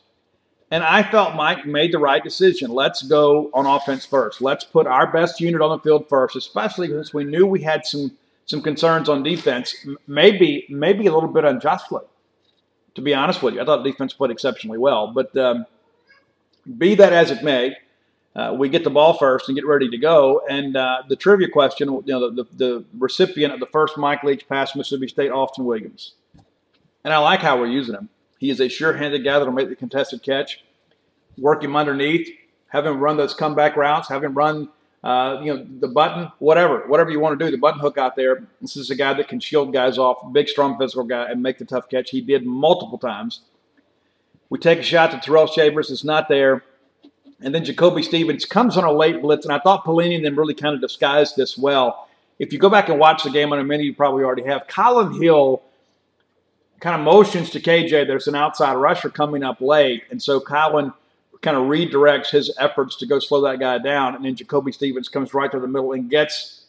and 0.70 0.84
I 0.84 1.02
felt 1.02 1.34
Mike 1.34 1.66
made 1.66 1.92
the 1.92 1.98
right 1.98 2.22
decision. 2.22 2.70
Let's 2.70 3.02
go 3.02 3.50
on 3.54 3.66
offense 3.66 4.04
first. 4.04 4.40
Let's 4.40 4.64
put 4.64 4.86
our 4.86 5.10
best 5.10 5.40
unit 5.40 5.60
on 5.60 5.70
the 5.70 5.82
field 5.82 6.08
first, 6.08 6.36
especially 6.36 6.88
since 6.88 7.14
we 7.14 7.24
knew 7.24 7.46
we 7.46 7.62
had 7.62 7.86
some 7.86 8.16
some 8.46 8.62
concerns 8.62 9.08
on 9.08 9.22
defense, 9.22 9.74
maybe 10.06 10.66
maybe 10.68 11.06
a 11.06 11.12
little 11.12 11.28
bit 11.28 11.44
unjustly. 11.44 12.02
To 12.94 13.02
be 13.02 13.14
honest 13.14 13.42
with 13.42 13.54
you, 13.54 13.60
I 13.60 13.64
thought 13.64 13.84
defense 13.84 14.12
played 14.12 14.30
exceptionally 14.30 14.78
well. 14.78 15.12
But 15.12 15.36
um, 15.36 15.66
be 16.76 16.94
that 16.96 17.12
as 17.12 17.30
it 17.30 17.42
may, 17.44 17.76
uh, 18.34 18.54
we 18.58 18.68
get 18.68 18.84
the 18.84 18.90
ball 18.90 19.14
first 19.14 19.48
and 19.48 19.56
get 19.56 19.66
ready 19.66 19.88
to 19.88 19.98
go. 19.98 20.42
And 20.48 20.76
uh, 20.76 21.02
the 21.08 21.16
trivia 21.16 21.48
question, 21.48 21.88
you 21.88 22.02
know, 22.06 22.30
the, 22.30 22.44
the, 22.44 22.56
the, 22.56 22.84
recipient 22.98 23.52
of 23.52 23.60
the 23.60 23.66
first 23.66 23.96
Mike 23.96 24.22
Leach 24.22 24.48
pass, 24.48 24.74
Mississippi 24.74 25.08
State, 25.08 25.30
Austin 25.30 25.64
Williams. 25.64 26.14
And 27.04 27.12
I 27.12 27.18
like 27.18 27.40
how 27.40 27.58
we're 27.58 27.68
using 27.68 27.94
him. 27.94 28.08
He 28.38 28.50
is 28.50 28.60
a 28.60 28.68
sure-handed 28.68 29.24
guy 29.24 29.38
that'll 29.38 29.52
make 29.52 29.68
the 29.68 29.76
contested 29.76 30.22
catch. 30.22 30.64
Work 31.36 31.62
him 31.62 31.76
underneath, 31.76 32.28
have 32.68 32.86
him 32.86 33.00
run 33.00 33.16
those 33.16 33.34
comeback 33.34 33.76
routes, 33.76 34.08
have 34.08 34.24
him 34.24 34.34
run 34.34 34.68
uh, 35.02 35.40
you 35.42 35.54
know, 35.54 35.64
the 35.78 35.88
button, 35.88 36.30
whatever, 36.38 36.80
whatever 36.88 37.10
you 37.10 37.20
want 37.20 37.38
to 37.38 37.44
do, 37.44 37.50
the 37.50 37.56
button 37.56 37.80
hook 37.80 37.98
out 37.98 38.16
there. 38.16 38.44
This 38.60 38.76
is 38.76 38.90
a 38.90 38.96
guy 38.96 39.14
that 39.14 39.28
can 39.28 39.38
shield 39.38 39.72
guys 39.72 39.96
off, 39.96 40.32
big, 40.32 40.48
strong, 40.48 40.76
physical 40.76 41.04
guy, 41.04 41.30
and 41.30 41.42
make 41.42 41.58
the 41.58 41.64
tough 41.64 41.88
catch. 41.88 42.10
He 42.10 42.20
did 42.20 42.44
multiple 42.44 42.98
times. 42.98 43.42
We 44.50 44.58
take 44.58 44.80
a 44.80 44.82
shot 44.82 45.10
to 45.12 45.20
Tyrell 45.20 45.46
Shavers. 45.46 45.90
It's 45.90 46.04
not 46.04 46.28
there. 46.28 46.64
And 47.40 47.54
then 47.54 47.64
Jacoby 47.64 48.02
Stevens 48.02 48.44
comes 48.44 48.76
on 48.76 48.82
a 48.82 48.90
late 48.90 49.22
blitz, 49.22 49.44
and 49.46 49.52
I 49.52 49.60
thought 49.60 49.84
Pelini 49.84 50.26
and 50.26 50.36
really 50.36 50.54
kind 50.54 50.74
of 50.74 50.80
disguised 50.80 51.36
this 51.36 51.56
well. 51.56 52.08
If 52.40 52.52
you 52.52 52.58
go 52.58 52.68
back 52.68 52.88
and 52.88 52.98
watch 52.98 53.22
the 53.22 53.30
game 53.30 53.52
on 53.52 53.60
a 53.60 53.64
minute, 53.64 53.84
you 53.84 53.94
probably 53.94 54.24
already 54.24 54.44
have. 54.44 54.66
Kylin 54.66 55.22
Hill 55.22 55.62
kind 56.80 56.98
of 56.98 57.04
motions 57.04 57.50
to 57.50 57.60
KJ. 57.60 58.06
There's 58.06 58.28
an 58.28 58.34
outside 58.34 58.74
rusher 58.74 59.10
coming 59.10 59.42
up 59.42 59.60
late, 59.60 60.04
and 60.10 60.22
so 60.22 60.40
Kylin– 60.40 60.92
kind 61.40 61.56
of 61.56 61.64
redirects 61.64 62.30
his 62.30 62.50
efforts 62.58 62.96
to 62.96 63.06
go 63.06 63.18
slow 63.18 63.40
that 63.42 63.60
guy 63.60 63.78
down. 63.78 64.14
And 64.14 64.24
then 64.24 64.34
Jacoby 64.34 64.72
Stevens 64.72 65.08
comes 65.08 65.34
right 65.34 65.50
to 65.50 65.60
the 65.60 65.68
middle 65.68 65.92
and 65.92 66.10
gets 66.10 66.64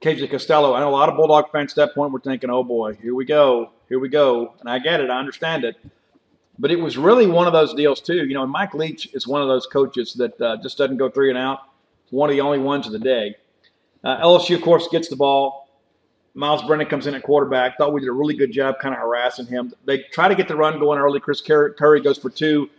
KJ 0.00 0.30
Costello. 0.30 0.78
Know 0.78 0.88
a 0.88 0.90
lot 0.90 1.08
of 1.08 1.16
Bulldog 1.16 1.50
fans 1.52 1.72
at 1.72 1.76
that 1.76 1.94
point 1.94 2.12
were 2.12 2.20
thinking, 2.20 2.50
oh 2.50 2.64
boy, 2.64 2.94
here 2.94 3.14
we 3.14 3.24
go, 3.24 3.70
here 3.88 3.98
we 3.98 4.08
go. 4.08 4.54
And 4.60 4.68
I 4.68 4.78
get 4.78 5.00
it, 5.00 5.10
I 5.10 5.18
understand 5.18 5.64
it. 5.64 5.76
But 6.58 6.70
it 6.70 6.80
was 6.80 6.96
really 6.96 7.26
one 7.26 7.46
of 7.46 7.52
those 7.52 7.74
deals, 7.74 8.00
too. 8.00 8.26
You 8.26 8.32
know, 8.32 8.46
Mike 8.46 8.72
Leach 8.72 9.10
is 9.12 9.26
one 9.26 9.42
of 9.42 9.48
those 9.48 9.66
coaches 9.66 10.14
that 10.14 10.40
uh, 10.40 10.56
just 10.62 10.78
doesn't 10.78 10.96
go 10.96 11.10
three 11.10 11.28
and 11.28 11.38
out. 11.38 11.60
One 12.10 12.30
of 12.30 12.34
the 12.34 12.40
only 12.40 12.58
ones 12.58 12.86
of 12.86 12.92
the 12.92 12.98
day. 12.98 13.36
Uh, 14.02 14.18
LSU, 14.22 14.54
of 14.54 14.62
course, 14.62 14.88
gets 14.88 15.08
the 15.08 15.16
ball. 15.16 15.65
Myles 16.36 16.62
Brennan 16.62 16.86
comes 16.86 17.06
in 17.06 17.14
at 17.14 17.22
quarterback. 17.22 17.78
Thought 17.78 17.94
we 17.94 18.00
did 18.00 18.08
a 18.08 18.12
really 18.12 18.34
good 18.34 18.52
job 18.52 18.76
kind 18.78 18.94
of 18.94 19.00
harassing 19.00 19.46
him. 19.46 19.72
They 19.86 20.02
try 20.12 20.28
to 20.28 20.34
get 20.34 20.48
the 20.48 20.56
run 20.56 20.78
going 20.78 20.98
early. 20.98 21.18
Chris 21.18 21.40
Curry 21.40 22.00
goes 22.00 22.18
for 22.18 22.30
two 22.30 22.70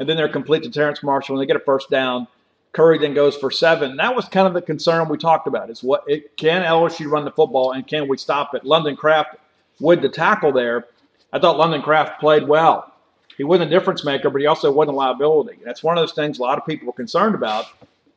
and 0.00 0.08
then 0.08 0.16
they're 0.16 0.28
complete 0.28 0.62
to 0.64 0.70
Terrace 0.70 1.02
Marshall 1.02 1.36
and 1.36 1.42
they 1.42 1.46
get 1.46 1.56
a 1.56 1.64
first 1.64 1.90
down. 1.90 2.26
Curry 2.72 2.98
then 2.98 3.14
goes 3.14 3.36
for 3.36 3.50
seven. 3.50 3.96
That 3.96 4.14
was 4.14 4.26
kind 4.26 4.46
of 4.46 4.54
the 4.54 4.62
concern 4.62 5.08
we 5.08 5.18
talked 5.18 5.46
about: 5.46 5.70
is 5.70 5.82
what 5.82 6.04
it, 6.06 6.36
can 6.36 6.62
LSU 6.62 7.10
run 7.10 7.24
the 7.24 7.32
football 7.32 7.72
and 7.72 7.86
can 7.86 8.08
we 8.08 8.16
stop 8.16 8.54
it? 8.54 8.64
London 8.64 8.96
Craft 8.96 9.36
with 9.80 10.02
the 10.02 10.08
tackle 10.08 10.52
there. 10.52 10.86
I 11.32 11.38
thought 11.38 11.58
London 11.58 11.82
Craft 11.82 12.20
played 12.20 12.46
well. 12.46 12.92
He 13.36 13.44
wasn't 13.44 13.72
a 13.72 13.74
difference 13.74 14.04
maker, 14.04 14.30
but 14.30 14.40
he 14.40 14.46
also 14.46 14.70
wasn't 14.70 14.94
a 14.94 14.98
liability. 14.98 15.58
That's 15.64 15.82
one 15.82 15.96
of 15.96 16.02
those 16.02 16.12
things 16.12 16.38
a 16.38 16.42
lot 16.42 16.58
of 16.58 16.66
people 16.66 16.86
were 16.86 16.92
concerned 16.92 17.34
about. 17.34 17.66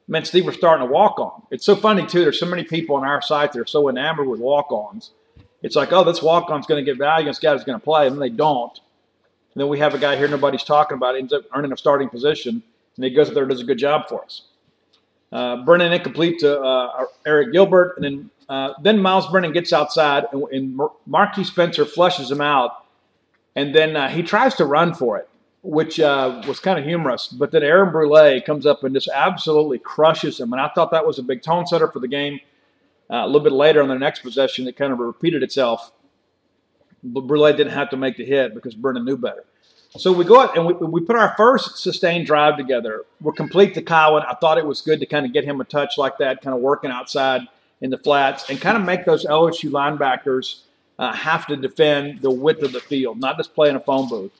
It 0.07 0.12
meant 0.12 0.27
Steve 0.27 0.45
was 0.45 0.55
starting 0.55 0.86
to 0.86 0.91
walk 0.91 1.19
on. 1.19 1.43
It's 1.51 1.65
so 1.65 1.75
funny 1.75 2.05
too. 2.05 2.22
There's 2.22 2.39
so 2.39 2.45
many 2.45 2.63
people 2.63 2.95
on 2.95 3.03
our 3.03 3.22
site 3.22 3.53
that 3.53 3.60
are 3.60 3.65
so 3.65 3.89
enamored 3.89 4.27
with 4.27 4.39
walk-ons. 4.39 5.12
It's 5.62 5.75
like, 5.75 5.93
oh, 5.93 6.03
this 6.03 6.22
walk-on's 6.22 6.65
going 6.67 6.83
to 6.83 6.91
get 6.91 6.98
value. 6.98 7.27
This 7.27 7.39
guy's 7.39 7.63
going 7.63 7.79
to 7.79 7.83
play, 7.83 8.07
and 8.07 8.22
they 8.22 8.29
don't. 8.29 8.77
And 9.53 9.62
then 9.62 9.69
we 9.69 9.79
have 9.79 9.93
a 9.93 9.98
guy 10.00 10.15
here 10.17 10.27
nobody's 10.27 10.63
talking 10.63 10.98
about, 10.98 11.15
ends 11.15 11.31
up 11.31 11.43
earning 11.55 11.72
a 11.72 11.77
starting 11.77 12.10
position, 12.10 12.62
and 12.95 13.05
he 13.05 13.12
goes 13.12 13.29
up 13.29 13.33
there 13.33 13.43
and 13.43 13.50
does 13.50 13.62
a 13.62 13.65
good 13.65 13.77
job 13.77 14.10
for 14.10 14.24
us. 14.24 14.43
Uh, 15.31 15.63
Brennan 15.63 15.93
incomplete 15.93 16.39
to 16.39 16.60
uh, 16.60 17.05
Arik 17.25 17.51
Gilbert, 17.53 17.95
and 17.98 18.03
then 18.03 18.29
uh, 18.50 18.74
then 18.81 19.00
Myles 19.00 19.27
Brennan 19.31 19.53
gets 19.53 19.72
outside, 19.72 20.25
and, 20.31 20.43
and 20.51 20.79
Marquiss 21.10 21.48
Spencer 21.48 21.86
flushes 21.86 22.29
him 22.29 22.41
out, 22.41 22.86
and 23.55 23.74
then 23.74 23.95
uh, 23.95 24.10
he 24.10 24.22
tries 24.22 24.53
to 24.55 24.65
run 24.65 24.93
for 24.93 25.17
it, 25.17 25.29
which 25.63 26.00
uh, 26.00 26.41
was 26.46 26.60
kind 26.60 26.77
of 26.77 26.86
humorous. 26.86 27.27
But 27.27 27.51
then 27.51 27.63
Aaron 27.63 27.91
Brule 27.91 28.41
comes 28.41 28.65
up 28.65 28.84
and 28.84 28.93
just 28.93 29.08
absolutely 29.08 29.79
crushes 29.79 30.39
him, 30.39 30.53
and 30.53 30.62
I 30.62 30.70
thought 30.75 30.91
that 30.91 31.08
was 31.08 31.17
a 31.17 31.24
big 31.24 31.41
tone 31.41 31.65
setter 31.65 31.88
for 31.88 32.00
the 32.00 32.08
game. 32.08 32.39
Uh, 33.10 33.24
a 33.24 33.27
little 33.27 33.41
bit 33.41 33.53
later 33.53 33.82
on 33.82 33.89
the 33.89 33.98
next 33.98 34.22
possession, 34.22 34.67
it 34.67 34.75
kind 34.75 34.93
of 34.93 35.00
repeated 35.00 35.43
itself. 35.43 35.91
But 37.03 37.22
Brule 37.22 37.51
didn't 37.51 37.74
have 37.74 37.89
to 37.89 37.98
make 37.98 38.17
the 38.17 38.25
hit 38.25 38.53
because 38.53 38.75
Brennan 38.75 39.05
knew 39.05 39.17
better. 39.17 39.43
So 39.98 40.12
we 40.12 40.25
go 40.25 40.39
out 40.39 40.58
and 40.58 40.65
we, 40.65 40.74
we 40.74 41.01
put 41.01 41.15
our 41.15 41.36
first 41.38 41.77
sustained 41.77 42.25
drive 42.25 42.58
together. 42.58 43.03
We're 43.22 43.34
complete 43.34 43.75
to 43.75 43.82
Kylin. 43.82 44.25
I 44.25 44.34
thought 44.34 44.58
it 44.58 44.65
was 44.65 44.82
good 44.82 45.00
to 45.01 45.05
kind 45.05 45.25
of 45.25 45.34
get 45.34 45.43
him 45.43 45.62
a 45.62 45.65
touch 45.65 45.98
like 45.98 46.17
that, 46.17 46.41
kind 46.41 46.55
of 46.55 46.62
working 46.62 46.89
outside 46.89 47.41
in 47.79 47.91
the 47.91 47.98
flats 47.98 48.50
and 48.50 48.60
kind 48.60 48.75
of 48.75 48.84
make 48.84 49.05
those 49.05 49.25
LSU 49.25 49.70
linebackers 49.70 50.62
uh, 50.98 51.13
have 51.13 51.46
to 51.48 51.55
defend 51.55 52.22
the 52.22 52.32
width 52.32 52.63
of 52.63 52.72
the 52.72 52.79
field, 52.79 53.20
not 53.20 53.38
just 53.38 53.53
play 53.53 53.70
in 53.70 53.75
a 53.75 53.79
phone 53.79 54.10
booth. 54.10 54.32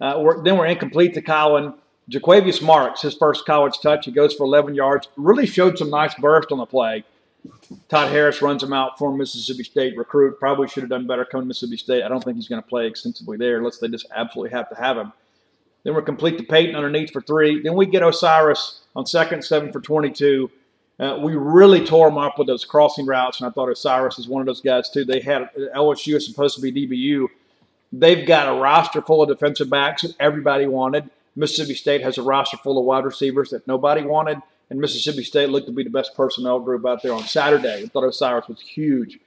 Uh, 0.00 0.18
we're, 0.18 0.42
then 0.42 0.56
we're 0.56 0.66
incomplete 0.66 1.14
to 1.14 1.22
Kylin. 1.22 1.74
Jo'quavious 2.08 2.60
Marks, 2.60 3.02
his 3.02 3.14
first 3.14 3.46
college 3.46 3.78
touch, 3.80 4.06
he 4.06 4.10
goes 4.10 4.34
for 4.34 4.44
11 4.44 4.74
yards. 4.74 5.08
Really 5.16 5.46
showed 5.46 5.78
some 5.78 5.90
nice 5.90 6.14
burst 6.14 6.50
on 6.50 6.58
the 6.58 6.66
play. 6.66 7.04
Todd 7.88 8.10
Harris 8.10 8.42
runs 8.42 8.62
him 8.62 8.72
out 8.72 8.98
for 8.98 9.16
Mississippi 9.16 9.62
State 9.62 9.96
recruit. 9.96 10.38
Probably 10.38 10.68
should 10.68 10.82
have 10.82 10.90
done 10.90 11.06
better 11.06 11.24
coming 11.24 11.44
to 11.44 11.48
Mississippi 11.48 11.76
State. 11.76 12.02
I 12.02 12.08
don't 12.08 12.22
think 12.22 12.36
he's 12.36 12.48
going 12.48 12.62
to 12.62 12.68
play 12.68 12.86
extensively 12.86 13.36
there 13.36 13.58
unless 13.58 13.78
they 13.78 13.88
just 13.88 14.06
absolutely 14.14 14.50
have 14.50 14.68
to 14.70 14.74
have 14.74 14.96
him. 14.96 15.12
Then 15.84 15.94
we're 15.94 16.02
complete 16.02 16.36
to 16.38 16.44
Payton 16.44 16.76
underneath 16.76 17.10
for 17.10 17.22
three. 17.22 17.62
Then 17.62 17.74
we 17.74 17.86
get 17.86 18.02
Osiris 18.02 18.80
on 18.94 19.06
second, 19.06 19.44
seven 19.44 19.72
for 19.72 19.80
22. 19.80 20.50
Uh, 20.98 21.18
we 21.22 21.34
really 21.34 21.84
tore 21.84 22.08
him 22.08 22.18
up 22.18 22.38
with 22.38 22.46
those 22.46 22.64
crossing 22.64 23.06
routes, 23.06 23.40
and 23.40 23.48
I 23.48 23.50
thought 23.50 23.70
Osiris 23.70 24.18
is 24.18 24.28
one 24.28 24.42
of 24.42 24.46
those 24.46 24.60
guys 24.60 24.90
too. 24.90 25.04
They 25.04 25.20
had 25.20 25.48
LSU 25.74 26.16
is 26.16 26.26
supposed 26.26 26.56
to 26.56 26.60
be 26.60 26.72
DBU. 26.72 27.28
They've 27.92 28.26
got 28.26 28.48
a 28.48 28.60
roster 28.60 29.02
full 29.02 29.22
of 29.22 29.28
defensive 29.28 29.68
backs 29.68 30.02
that 30.02 30.14
everybody 30.20 30.66
wanted. 30.66 31.10
Mississippi 31.36 31.74
State 31.74 32.02
has 32.02 32.18
a 32.18 32.22
roster 32.22 32.56
full 32.56 32.78
of 32.78 32.84
wide 32.84 33.04
receivers 33.04 33.50
that 33.50 33.66
nobody 33.66 34.02
wanted 34.02 34.40
and 34.70 34.80
Mississippi 34.80 35.24
State 35.24 35.50
looked 35.50 35.66
to 35.66 35.72
be 35.72 35.82
the 35.82 35.90
best 35.90 36.14
personnel 36.14 36.60
group 36.60 36.86
out 36.86 37.02
there 37.02 37.12
on 37.12 37.24
Saturday. 37.24 37.82
I 37.82 37.86
thought 37.86 38.04
Osiris 38.04 38.48
was 38.48 38.60
huge. 38.60 39.18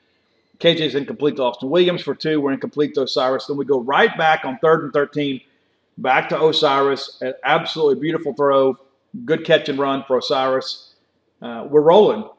KJ's 0.59 0.95
incomplete 0.95 1.35
to 1.35 1.43
Austin 1.43 1.69
Williams 1.69 2.01
for 2.01 2.15
two. 2.15 2.39
We're 2.39 2.53
incomplete 2.53 2.95
to 2.95 3.03
Osiris. 3.03 3.47
Then 3.47 3.57
we 3.57 3.65
go 3.65 3.81
right 3.81 4.17
back 4.17 4.45
on 4.45 4.57
third 4.59 4.85
and 4.85 4.93
13, 4.93 5.41
back 5.97 6.29
to 6.29 6.41
Osiris. 6.41 7.17
An 7.21 7.33
absolutely 7.43 7.99
beautiful 7.99 8.33
throw. 8.33 8.77
Good 9.25 9.45
catch 9.45 9.67
and 9.67 9.77
run 9.77 10.05
for 10.07 10.17
Osiris. 10.17 10.93
Uh, 11.41 11.67
we're 11.69 11.81
rolling. 11.81 12.29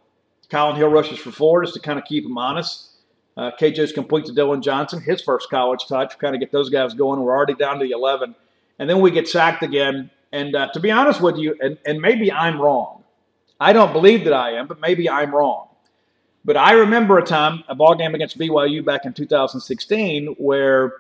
Kylin 0.48 0.76
Hill 0.76 0.88
rushes 0.88 1.18
for 1.18 1.30
four 1.30 1.62
just 1.62 1.74
to 1.74 1.80
kind 1.80 1.98
of 1.98 2.06
keep 2.06 2.24
him 2.24 2.38
honest. 2.38 2.88
Uh, 3.36 3.50
KJ's 3.60 3.92
complete 3.92 4.26
to 4.26 4.32
Dillon 4.32 4.62
Johnson, 4.62 5.00
his 5.00 5.20
first 5.20 5.50
college 5.50 5.86
touch, 5.88 6.18
kind 6.18 6.34
of 6.34 6.40
get 6.40 6.52
those 6.52 6.70
guys 6.70 6.94
going. 6.94 7.20
We're 7.20 7.34
already 7.34 7.54
down 7.54 7.78
to 7.78 7.84
the 7.84 7.90
11. 7.90 8.34
And 8.78 8.88
then 8.88 9.00
we 9.00 9.10
get 9.10 9.28
sacked 9.28 9.62
again 9.62 10.10
and 10.34 10.56
uh, 10.56 10.68
to 10.72 10.80
be 10.80 10.90
honest 10.90 11.20
with 11.20 11.36
you, 11.36 11.56
and, 11.60 11.78
and 11.86 12.00
maybe 12.00 12.32
I'm 12.32 12.60
wrong. 12.60 13.04
I 13.60 13.72
don't 13.72 13.92
believe 13.92 14.24
that 14.24 14.32
I 14.32 14.54
am, 14.54 14.66
but 14.66 14.80
maybe 14.80 15.08
I'm 15.08 15.32
wrong. 15.32 15.68
But 16.44 16.56
I 16.56 16.72
remember 16.72 17.18
a 17.18 17.24
time, 17.24 17.62
a 17.68 17.74
ball 17.76 17.94
game 17.94 18.16
against 18.16 18.36
BYU 18.36 18.84
back 18.84 19.04
in 19.04 19.12
2016, 19.12 20.34
where 20.38 20.92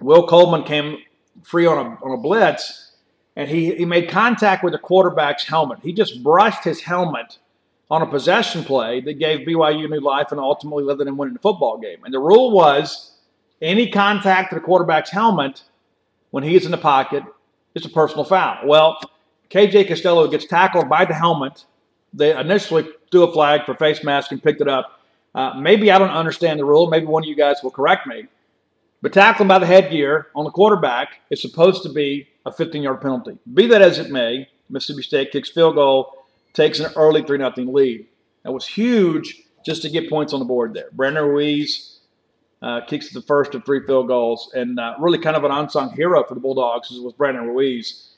Will 0.00 0.26
Coleman 0.26 0.64
came 0.64 0.96
free 1.42 1.66
on 1.66 1.76
a, 1.76 1.90
on 2.02 2.12
a 2.12 2.16
blitz, 2.16 2.92
and 3.36 3.46
he, 3.46 3.74
he 3.74 3.84
made 3.84 4.08
contact 4.08 4.64
with 4.64 4.72
the 4.72 4.78
quarterback's 4.78 5.44
helmet. 5.44 5.80
He 5.82 5.92
just 5.92 6.22
brushed 6.22 6.64
his 6.64 6.80
helmet 6.80 7.36
on 7.90 8.02
a 8.02 8.06
possession 8.06 8.64
play 8.64 9.00
that 9.00 9.18
gave 9.18 9.46
BYU 9.46 9.88
new 9.88 10.00
life 10.00 10.32
and 10.32 10.40
ultimately 10.40 10.84
led 10.84 10.98
them 10.98 11.16
winning 11.16 11.34
the 11.34 11.40
football 11.40 11.78
game. 11.78 11.98
And 12.04 12.12
the 12.12 12.18
rule 12.18 12.50
was 12.50 13.12
any 13.62 13.90
contact 13.90 14.50
to 14.50 14.56
the 14.56 14.60
quarterback's 14.60 15.10
helmet 15.10 15.62
when 16.30 16.42
he 16.42 16.56
is 16.56 16.64
in 16.64 16.72
the 16.72 16.78
pocket 16.78 17.22
it's 17.76 17.84
a 17.84 17.90
personal 17.90 18.24
foul. 18.24 18.66
Well, 18.66 18.98
KJ 19.50 19.86
Costello 19.86 20.26
gets 20.28 20.46
tackled 20.46 20.88
by 20.88 21.04
the 21.04 21.12
helmet. 21.12 21.66
They 22.14 22.36
initially 22.36 22.88
threw 23.12 23.24
a 23.24 23.32
flag 23.32 23.66
for 23.66 23.74
face 23.74 24.02
mask 24.02 24.32
and 24.32 24.42
picked 24.42 24.62
it 24.62 24.68
up. 24.68 24.98
Uh, 25.34 25.52
maybe 25.60 25.92
I 25.92 25.98
don't 25.98 26.08
understand 26.08 26.58
the 26.58 26.64
rule. 26.64 26.88
Maybe 26.88 27.04
one 27.04 27.22
of 27.22 27.28
you 27.28 27.36
guys 27.36 27.56
will 27.62 27.70
correct 27.70 28.06
me. 28.06 28.28
But 29.02 29.12
tackling 29.12 29.46
by 29.46 29.58
the 29.58 29.66
headgear 29.66 30.28
on 30.34 30.44
the 30.44 30.50
quarterback 30.50 31.20
is 31.28 31.42
supposed 31.42 31.82
to 31.82 31.90
be 31.90 32.28
a 32.46 32.50
15 32.50 32.82
yard 32.82 33.02
penalty. 33.02 33.38
Be 33.52 33.66
that 33.66 33.82
as 33.82 33.98
it 33.98 34.10
may, 34.10 34.48
Mississippi 34.70 35.02
State 35.02 35.30
kicks 35.30 35.50
field 35.50 35.74
goal, 35.74 36.15
takes 36.56 36.80
an 36.80 36.92
early 36.96 37.22
3 37.22 37.38
0 37.38 37.52
lead. 37.56 38.06
That 38.42 38.52
was 38.52 38.66
huge 38.66 39.42
just 39.64 39.82
to 39.82 39.90
get 39.90 40.08
points 40.08 40.32
on 40.32 40.40
the 40.40 40.46
board 40.46 40.74
there. 40.74 40.88
Brandon 40.92 41.24
Ruiz 41.24 41.98
uh, 42.62 42.80
kicks 42.86 43.10
the 43.10 43.20
first 43.22 43.54
of 43.54 43.64
three 43.64 43.84
field 43.86 44.08
goals, 44.08 44.50
and 44.54 44.80
uh, 44.80 44.94
really 44.98 45.18
kind 45.18 45.36
of 45.36 45.44
an 45.44 45.50
unsung 45.50 45.90
hero 45.90 46.24
for 46.24 46.34
the 46.34 46.40
Bulldogs 46.40 46.90
was 46.90 47.12
Brandon 47.12 47.46
Ruiz. 47.46 48.10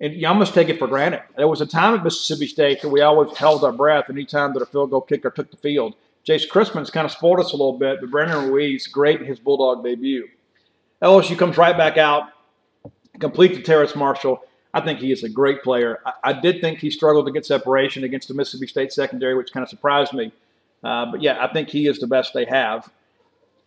And 0.00 0.14
you 0.14 0.28
almost 0.28 0.54
take 0.54 0.68
it 0.68 0.78
for 0.78 0.86
granted. 0.86 1.22
There 1.36 1.48
was 1.48 1.60
a 1.60 1.66
time 1.66 1.94
at 1.94 2.04
Mississippi 2.04 2.46
State 2.46 2.82
that 2.82 2.88
we 2.88 3.00
always 3.00 3.36
held 3.36 3.64
our 3.64 3.72
breath 3.72 4.10
anytime 4.10 4.52
that 4.54 4.62
a 4.62 4.66
field 4.66 4.90
goal 4.90 5.00
kicker 5.00 5.30
took 5.30 5.50
the 5.50 5.56
field. 5.56 5.94
Jace 6.26 6.48
Christmann's 6.48 6.90
kind 6.90 7.04
of 7.04 7.10
spoiled 7.10 7.40
us 7.40 7.52
a 7.52 7.56
little 7.56 7.78
bit, 7.78 8.00
but 8.00 8.10
Brandon 8.10 8.48
Ruiz, 8.48 8.86
great 8.86 9.20
in 9.20 9.26
his 9.26 9.40
Bulldog 9.40 9.82
debut. 9.82 10.28
LSU 11.02 11.38
comes 11.38 11.56
right 11.56 11.76
back 11.76 11.96
out, 11.96 12.24
complete 13.18 13.54
to 13.54 13.62
Terrace 13.62 13.96
Marshall. 13.96 14.40
I 14.74 14.80
think 14.80 15.00
he 15.00 15.12
is 15.12 15.24
a 15.24 15.28
great 15.28 15.62
player. 15.62 16.00
I, 16.04 16.12
I, 16.24 16.32
did 16.32 16.60
think 16.60 16.78
he 16.78 16.90
struggled 16.90 17.26
to 17.26 17.32
get 17.32 17.46
separation 17.46 18.04
against 18.04 18.28
the 18.28 18.34
Mississippi 18.34 18.66
State 18.66 18.92
secondary, 18.92 19.34
which 19.34 19.52
kind 19.52 19.62
of 19.62 19.70
surprised 19.70 20.12
me. 20.12 20.32
Uh, 20.84 21.06
but 21.10 21.22
yeah, 21.22 21.42
I 21.42 21.52
think 21.52 21.68
he 21.68 21.86
is 21.86 21.98
the 21.98 22.06
best 22.06 22.34
they 22.34 22.44
have. 22.44 22.90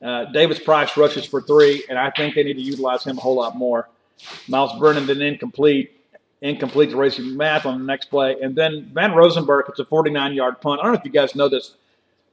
Uh, 0.02 0.26
Davis 0.26 0.60
Price 0.60 0.96
rushes 0.98 1.26
for 1.26 1.42
three, 1.42 1.84
and 1.90 1.98
I 1.98 2.10
think 2.12 2.36
they 2.36 2.44
need 2.44 2.56
to 2.56 2.62
utilize 2.62 3.04
him 3.04 3.18
a 3.18 3.22
whole 3.22 3.36
lot 3.36 3.56
more. 3.56 3.90
Myles 4.48 4.78
Brennan 4.80 5.06
then 5.06 5.22
incomplete, 5.22 5.92
incomplete 6.42 6.92
to 6.92 6.98
Racey 6.98 7.24
McMath 7.24 7.66
on 7.66 7.80
the 7.80 7.86
next 7.86 8.06
play, 8.06 8.38
and 8.42 8.56
then 8.56 8.90
Von 8.94 9.14
Rosenberg. 9.14 9.66
It's 9.70 9.80
a 9.80 9.86
49-yard 9.86 10.62
punt. 10.62 10.80
I 10.80 10.84
don't 10.84 10.94
know 10.94 11.00
if 11.00 11.06
you 11.06 11.12
guys 11.12 11.36
know 11.36 11.50
this. 11.50 11.76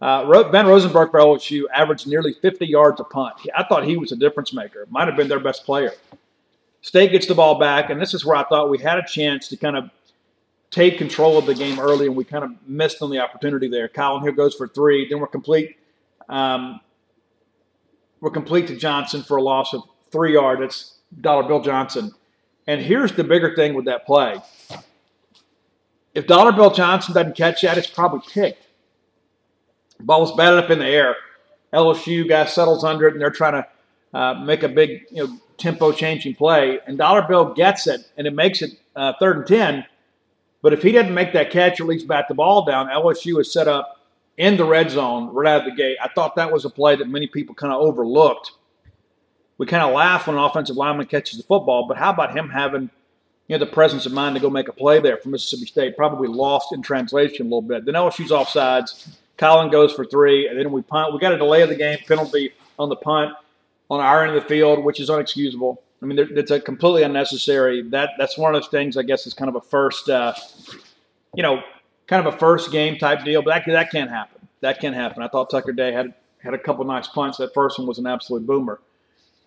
Uh, 0.00 0.24
Von 0.24 0.66
Rosenberg 0.66 1.10
for 1.10 1.20
LSU 1.20 1.64
averaged 1.74 2.06
nearly 2.06 2.32
50 2.32 2.66
yards 2.66 3.00
a 3.00 3.04
punt. 3.04 3.34
I 3.54 3.64
thought 3.64 3.84
he 3.84 3.96
was 3.96 4.12
a 4.12 4.16
difference 4.16 4.52
maker. 4.52 4.86
Might 4.90 5.08
have 5.08 5.16
been 5.16 5.28
their 5.28 5.40
best 5.40 5.64
player. 5.64 5.92
State 6.80 7.12
gets 7.12 7.26
the 7.26 7.34
ball 7.34 7.58
back, 7.58 7.90
and 7.90 8.00
this 8.00 8.14
is 8.14 8.24
where 8.24 8.36
I 8.36 8.44
thought 8.44 8.70
we 8.70 8.78
had 8.78 8.98
a 8.98 9.06
chance 9.06 9.48
to 9.48 9.56
kind 9.56 9.76
of 9.76 9.90
take 10.70 10.98
control 10.98 11.38
of 11.38 11.46
the 11.46 11.54
game 11.54 11.78
early, 11.78 12.06
and 12.06 12.16
we 12.16 12.24
kind 12.24 12.44
of 12.44 12.52
missed 12.66 13.02
on 13.02 13.10
the 13.10 13.18
opportunity 13.18 13.68
there. 13.68 13.88
Kylin 13.88 14.22
Hill 14.22 14.32
goes 14.32 14.54
for 14.54 14.68
three. 14.68 15.08
Then 15.08 15.18
we're 15.18 15.26
complete. 15.26 15.76
Um, 16.28 16.80
we're 18.20 18.30
complete 18.30 18.66
to 18.68 18.76
Johnson 18.76 19.22
for 19.22 19.36
a 19.38 19.42
loss 19.42 19.74
of 19.74 19.82
three 20.10 20.34
yards. 20.34 20.60
It's 20.62 20.94
Dollar 21.20 21.46
Bill 21.46 21.60
Johnson. 21.60 22.12
And 22.66 22.80
here's 22.80 23.12
the 23.12 23.24
bigger 23.24 23.54
thing 23.54 23.74
with 23.74 23.86
that 23.86 24.04
play. 24.06 24.36
If 26.14 26.26
Dollar 26.26 26.52
Bill 26.52 26.70
Johnson 26.70 27.14
doesn't 27.14 27.36
catch 27.36 27.62
that, 27.62 27.78
it's 27.78 27.86
probably 27.86 28.20
kicked. 28.28 28.66
Ball 30.00 30.20
was 30.20 30.32
batted 30.32 30.64
up 30.64 30.70
in 30.70 30.78
the 30.78 30.86
air. 30.86 31.16
LSU 31.72 32.28
guy 32.28 32.44
settles 32.46 32.84
under 32.84 33.08
it, 33.08 33.12
and 33.12 33.20
they're 33.20 33.30
trying 33.30 33.62
to 33.62 34.18
uh, 34.18 34.34
make 34.34 34.62
a 34.62 34.68
big, 34.68 35.06
you 35.10 35.26
know, 35.26 35.38
tempo 35.58 35.92
changing 35.92 36.34
play. 36.34 36.78
And 36.86 36.96
Dollar 36.96 37.22
Bill 37.22 37.52
gets 37.52 37.86
it, 37.86 38.08
and 38.16 38.26
it 38.26 38.34
makes 38.34 38.62
it 38.62 38.72
uh, 38.96 39.12
third 39.20 39.38
and 39.38 39.46
ten. 39.46 39.84
But 40.62 40.72
if 40.72 40.82
he 40.82 40.92
doesn't 40.92 41.14
make 41.14 41.32
that 41.34 41.50
catch, 41.50 41.78
or 41.78 41.84
at 41.84 41.88
least 41.88 42.08
bat 42.08 42.26
the 42.28 42.34
ball 42.34 42.64
down, 42.64 42.88
LSU 42.88 43.40
is 43.40 43.52
set 43.52 43.68
up 43.68 44.06
in 44.36 44.56
the 44.56 44.64
red 44.64 44.90
zone 44.90 45.32
right 45.34 45.54
out 45.54 45.60
of 45.60 45.70
the 45.70 45.76
gate. 45.76 45.98
I 46.02 46.08
thought 46.08 46.36
that 46.36 46.52
was 46.52 46.64
a 46.64 46.70
play 46.70 46.96
that 46.96 47.08
many 47.08 47.26
people 47.26 47.54
kind 47.54 47.72
of 47.72 47.80
overlooked. 47.80 48.52
We 49.58 49.66
kind 49.66 49.82
of 49.82 49.92
laugh 49.92 50.26
when 50.26 50.36
an 50.36 50.42
offensive 50.42 50.76
lineman 50.76 51.06
catches 51.06 51.38
the 51.38 51.44
football, 51.44 51.86
but 51.86 51.96
how 51.96 52.10
about 52.10 52.36
him 52.36 52.48
having 52.48 52.90
you 53.48 53.58
know, 53.58 53.58
the 53.58 53.70
presence 53.70 54.06
of 54.06 54.12
mind 54.12 54.36
to 54.36 54.40
go 54.40 54.48
make 54.48 54.68
a 54.68 54.72
play 54.72 55.00
there 55.00 55.16
for 55.16 55.28
Mississippi 55.28 55.66
State? 55.66 55.96
Probably 55.96 56.28
lost 56.28 56.72
in 56.72 56.80
translation 56.80 57.46
a 57.46 57.48
little 57.48 57.62
bit. 57.62 57.84
Then 57.84 57.94
LSU's 57.94 58.30
offsides. 58.30 59.08
Kylin 59.36 59.70
goes 59.70 59.92
for 59.92 60.04
three, 60.04 60.48
and 60.48 60.58
then 60.58 60.70
we 60.70 60.82
punt. 60.82 61.12
We 61.12 61.20
got 61.20 61.32
a 61.32 61.38
delay 61.38 61.62
of 61.62 61.68
the 61.68 61.76
game 61.76 61.98
penalty 62.06 62.52
on 62.78 62.88
the 62.88 62.96
punt 62.96 63.32
on 63.90 64.00
our 64.00 64.24
end 64.24 64.36
of 64.36 64.42
the 64.42 64.48
field, 64.48 64.84
which 64.84 65.00
is 65.00 65.08
unexcusable. 65.08 65.78
I 66.02 66.06
mean, 66.06 66.18
it's 66.18 66.50
a 66.50 66.60
completely 66.60 67.02
unnecessary. 67.02 67.82
That 67.82 68.10
that's 68.18 68.38
one 68.38 68.54
of 68.54 68.60
those 68.60 68.70
things. 68.70 68.96
I 68.96 69.02
guess 69.02 69.26
is 69.26 69.34
kind 69.34 69.48
of 69.48 69.56
a 69.56 69.60
first, 69.60 70.08
uh, 70.08 70.34
you 71.34 71.42
know, 71.42 71.62
kind 72.06 72.24
of 72.24 72.34
a 72.34 72.38
first 72.38 72.70
game 72.70 72.98
type 72.98 73.24
deal. 73.24 73.42
But 73.42 73.64
that 73.66 73.72
that 73.72 73.90
can't 73.90 74.10
happen. 74.10 74.46
That 74.60 74.80
can't 74.80 74.94
happen. 74.94 75.22
I 75.22 75.28
thought 75.28 75.50
Tucker 75.50 75.72
Day 75.72 75.92
had 75.92 76.14
had 76.42 76.54
a 76.54 76.58
couple 76.58 76.84
nice 76.84 77.08
punts. 77.08 77.38
That 77.38 77.52
first 77.52 77.78
one 77.78 77.88
was 77.88 77.98
an 77.98 78.06
absolute 78.06 78.46
boomer. 78.46 78.80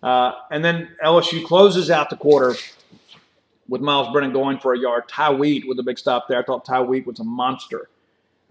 Uh, 0.02 0.32
and 0.50 0.64
then 0.64 0.90
LSU 1.02 1.44
closes 1.44 1.90
out 1.90 2.10
the 2.10 2.16
quarter 2.16 2.54
with 3.68 3.80
Myles 3.80 4.08
Brennan 4.12 4.32
going 4.32 4.58
for 4.58 4.74
a 4.74 4.78
yard. 4.78 5.08
Ty 5.08 5.30
Wheat 5.30 5.66
with 5.66 5.78
a 5.78 5.82
big 5.82 5.98
stop 5.98 6.26
there. 6.28 6.38
I 6.38 6.42
thought 6.42 6.64
Ty 6.64 6.82
Wheat 6.82 7.06
was 7.06 7.20
a 7.20 7.24
monster 7.24 7.88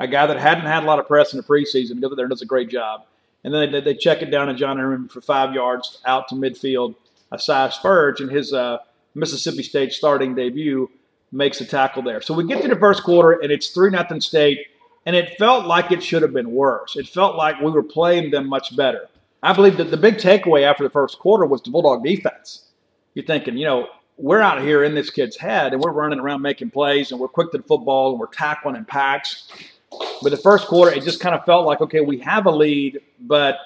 a 0.02 0.08
guy 0.08 0.26
that 0.26 0.38
hadn't 0.38 0.66
had 0.66 0.84
a 0.84 0.86
lot 0.86 1.00
of 1.00 1.08
press 1.08 1.34
in 1.34 1.38
the 1.38 1.44
preseason 1.44 2.02
goes 2.02 2.16
there 2.16 2.26
and 2.26 2.32
does 2.32 2.42
a 2.42 2.46
great 2.46 2.70
job. 2.70 3.06
And 3.44 3.54
then 3.54 3.72
they, 3.72 3.82
they 3.82 3.96
check 3.96 4.22
it 4.22 4.32
down 4.32 4.48
to 4.48 4.54
John 4.54 4.78
Herrmann 4.78 5.10
for 5.10 5.22
five 5.22 5.54
yards 5.54 6.00
out 6.06 6.28
to 6.30 6.36
midfield. 6.36 6.96
Asai 7.32 7.72
Spurge 7.72 8.22
in 8.22 8.30
his 8.30 8.54
uh, 8.54 8.80
Mississippi 9.16 9.64
State 9.64 9.94
starting 9.94 10.36
debut 10.36 10.90
makes 11.32 11.62
a 11.62 11.66
tackle 11.66 12.04
there. 12.04 12.22
So 12.22 12.34
we 12.34 12.46
get 12.46 12.62
to 12.62 12.68
the 12.68 12.76
first 12.76 13.04
quarter 13.04 13.40
and 13.40 13.52
it's 13.52 13.70
three 13.70 13.90
nothing 13.90 14.22
State, 14.22 14.68
and 15.06 15.16
it 15.16 15.38
felt 15.38 15.66
like 15.66 15.92
it 15.92 16.04
should 16.04 16.22
have 16.22 16.34
been 16.34 16.52
worse. 16.52 16.96
It 16.96 17.08
felt 17.08 17.36
like 17.36 17.60
we 17.60 17.72
were 17.72 17.84
playing 17.84 18.32
them 18.32 18.48
much 18.48 18.76
better. 18.76 19.08
I 19.42 19.54
believe 19.54 19.78
that 19.78 19.90
the 19.90 19.98
big 19.98 20.18
takeaway 20.18 20.64
after 20.64 20.84
the 20.84 20.90
first 20.90 21.18
quarter 21.18 21.46
was 21.46 21.62
the 21.64 21.72
Bulldog 21.72 22.04
defense. 22.04 22.70
You're 23.16 23.26
thinking, 23.26 23.58
you 23.58 23.66
know, 23.66 23.88
we're 24.18 24.42
out 24.42 24.62
here 24.62 24.84
in 24.84 24.94
this 24.94 25.10
kid's 25.10 25.36
head 25.36 25.74
and 25.74 25.82
we're 25.82 25.92
running 25.92 26.20
around 26.20 26.44
making 26.44 26.70
plays 26.70 27.12
and 27.12 27.20
we're 27.20 27.28
quick 27.28 27.52
to 27.52 27.58
the 27.58 27.64
football 27.64 28.12
and 28.12 28.20
we're 28.20 28.28
tackling 28.28 28.76
in 28.76 28.86
packs 28.86 29.52
but 29.92 30.30
the 30.30 30.38
first 30.38 30.68
quarter, 30.68 30.92
it 30.92 31.04
just 31.04 31.20
kind 31.20 31.36
of 31.36 31.46
felt 31.46 31.66
like, 31.66 31.82
okay, 31.82 32.02
we 32.02 32.20
have 32.20 32.46
a 32.46 32.52
lead, 32.52 33.02
but 33.20 33.58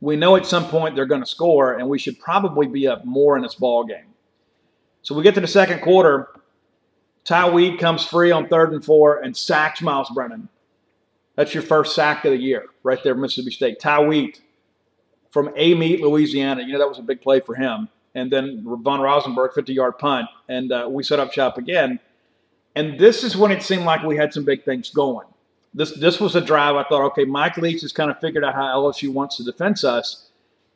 we 0.00 0.16
know 0.16 0.36
at 0.36 0.46
some 0.46 0.66
point 0.66 0.96
they're 0.96 1.06
going 1.06 1.22
to 1.22 1.26
score, 1.26 1.74
and 1.74 1.88
we 1.88 1.98
should 1.98 2.18
probably 2.18 2.66
be 2.66 2.86
up 2.86 3.04
more 3.04 3.36
in 3.36 3.42
this 3.42 3.54
ball 3.54 3.84
game. 3.84 4.06
So 5.02 5.14
we 5.14 5.22
get 5.22 5.34
to 5.34 5.40
the 5.40 5.46
second 5.46 5.80
quarter. 5.80 6.28
Ty 7.24 7.50
Wheat 7.50 7.78
comes 7.78 8.04
free 8.04 8.30
on 8.30 8.48
third 8.48 8.72
and 8.72 8.84
four 8.84 9.18
and 9.18 9.36
sacks 9.36 9.82
Myles 9.82 10.10
Brennan. 10.10 10.48
That's 11.36 11.54
your 11.54 11.62
first 11.62 11.94
sack 11.94 12.24
of 12.24 12.32
the 12.32 12.38
year, 12.38 12.66
right 12.82 13.02
there, 13.04 13.14
Mississippi 13.14 13.52
State. 13.52 13.80
Ty 13.80 14.00
Wheat 14.00 14.40
from 15.30 15.48
Amite, 15.56 16.00
Louisiana. 16.00 16.62
You 16.62 16.72
know 16.72 16.78
that 16.78 16.88
was 16.88 16.98
a 16.98 17.02
big 17.02 17.20
play 17.20 17.40
for 17.40 17.54
him. 17.54 17.88
And 18.14 18.32
then 18.32 18.64
Von 18.82 19.00
Rosenberg, 19.00 19.52
50-yard 19.52 19.98
punt, 19.98 20.28
and 20.48 20.72
uh, 20.72 20.88
we 20.90 21.04
set 21.04 21.20
up 21.20 21.32
shop 21.32 21.58
again. 21.58 22.00
And 22.74 22.98
this 22.98 23.22
is 23.22 23.36
when 23.36 23.52
it 23.52 23.62
seemed 23.62 23.84
like 23.84 24.02
we 24.02 24.16
had 24.16 24.32
some 24.32 24.44
big 24.44 24.64
things 24.64 24.90
going 24.90 25.26
this 25.78 25.92
this 25.92 26.18
was 26.20 26.34
a 26.34 26.40
drive 26.40 26.74
I 26.74 26.82
thought, 26.82 27.02
okay, 27.12 27.24
Mike 27.24 27.56
Leach 27.56 27.82
has 27.82 27.92
kind 27.92 28.10
of 28.10 28.18
figured 28.18 28.44
out 28.44 28.54
how 28.54 28.64
LSU 28.82 29.12
wants 29.12 29.36
to 29.36 29.44
defend 29.44 29.82
us, 29.84 30.28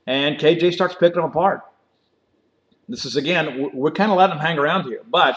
and 0.07 0.39
KJ 0.39 0.73
starts 0.73 0.95
picking 0.95 1.21
them 1.21 1.31
apart. 1.31 1.63
This 2.89 3.05
is 3.05 3.17
again, 3.17 3.71
we're 3.75 3.91
kind 3.91 4.13
of 4.13 4.17
letting 4.17 4.37
them 4.37 4.47
hang 4.47 4.59
around 4.59 4.85
here, 4.85 5.01
but 5.11 5.37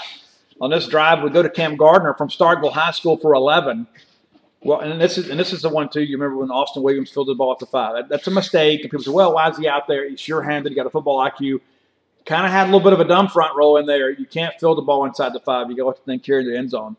on 0.62 0.70
this 0.70 0.88
drive 0.88 1.24
we 1.24 1.32
go 1.32 1.42
to 1.42 1.50
Cam 1.50 1.78
Gardner 1.78 2.14
from 2.14 2.30
Starkville 2.30 2.74
High 2.74 2.92
School 2.92 3.18
for 3.18 3.34
11. 3.34 3.88
Well, 4.62 4.82
and 4.82 5.02
this 5.02 5.18
is 5.18 5.30
and 5.30 5.40
this 5.40 5.52
is 5.52 5.64
the 5.64 5.70
one 5.70 5.90
too. 5.90 6.02
You 6.02 6.18
remember 6.18 6.38
when 6.38 6.52
Austin 6.52 6.84
Williams 6.84 7.10
filled 7.10 7.28
the 7.28 7.36
ball 7.36 7.52
at 7.52 7.60
the 7.60 7.66
five? 7.66 7.96
That, 7.96 8.10
that's 8.10 8.28
a 8.28 8.32
mistake. 8.32 8.82
And 8.82 8.92
people 8.92 9.04
say, 9.04 9.12
"Well, 9.12 9.34
why 9.34 9.50
is 9.50 9.58
he 9.58 9.68
out 9.68 9.88
there? 9.88 10.08
He's 10.08 10.20
sure-handed. 10.20 10.70
He 10.72 10.76
got 10.76 10.86
a 10.86 10.92
football 10.92 11.20
IQ." 11.20 11.62
Kind 12.26 12.48
of 12.48 12.52
had 12.52 12.64
a 12.64 12.66
little 12.66 12.80
bit 12.80 12.94
of 12.94 13.00
a 13.00 13.06
dumb 13.06 13.28
front 13.28 13.56
row 13.56 13.78
in 13.78 13.86
there. 13.86 14.10
You 14.10 14.26
can't 14.26 14.56
fill 14.60 14.74
the 14.74 14.82
ball 14.82 15.06
inside 15.06 15.34
the 15.34 15.40
five. 15.40 15.70
You 15.70 15.78
got 15.78 15.96
to 15.96 16.02
think 16.02 16.24
carry 16.24 16.44
the 16.44 16.58
end 16.58 16.72
zone. 16.72 16.98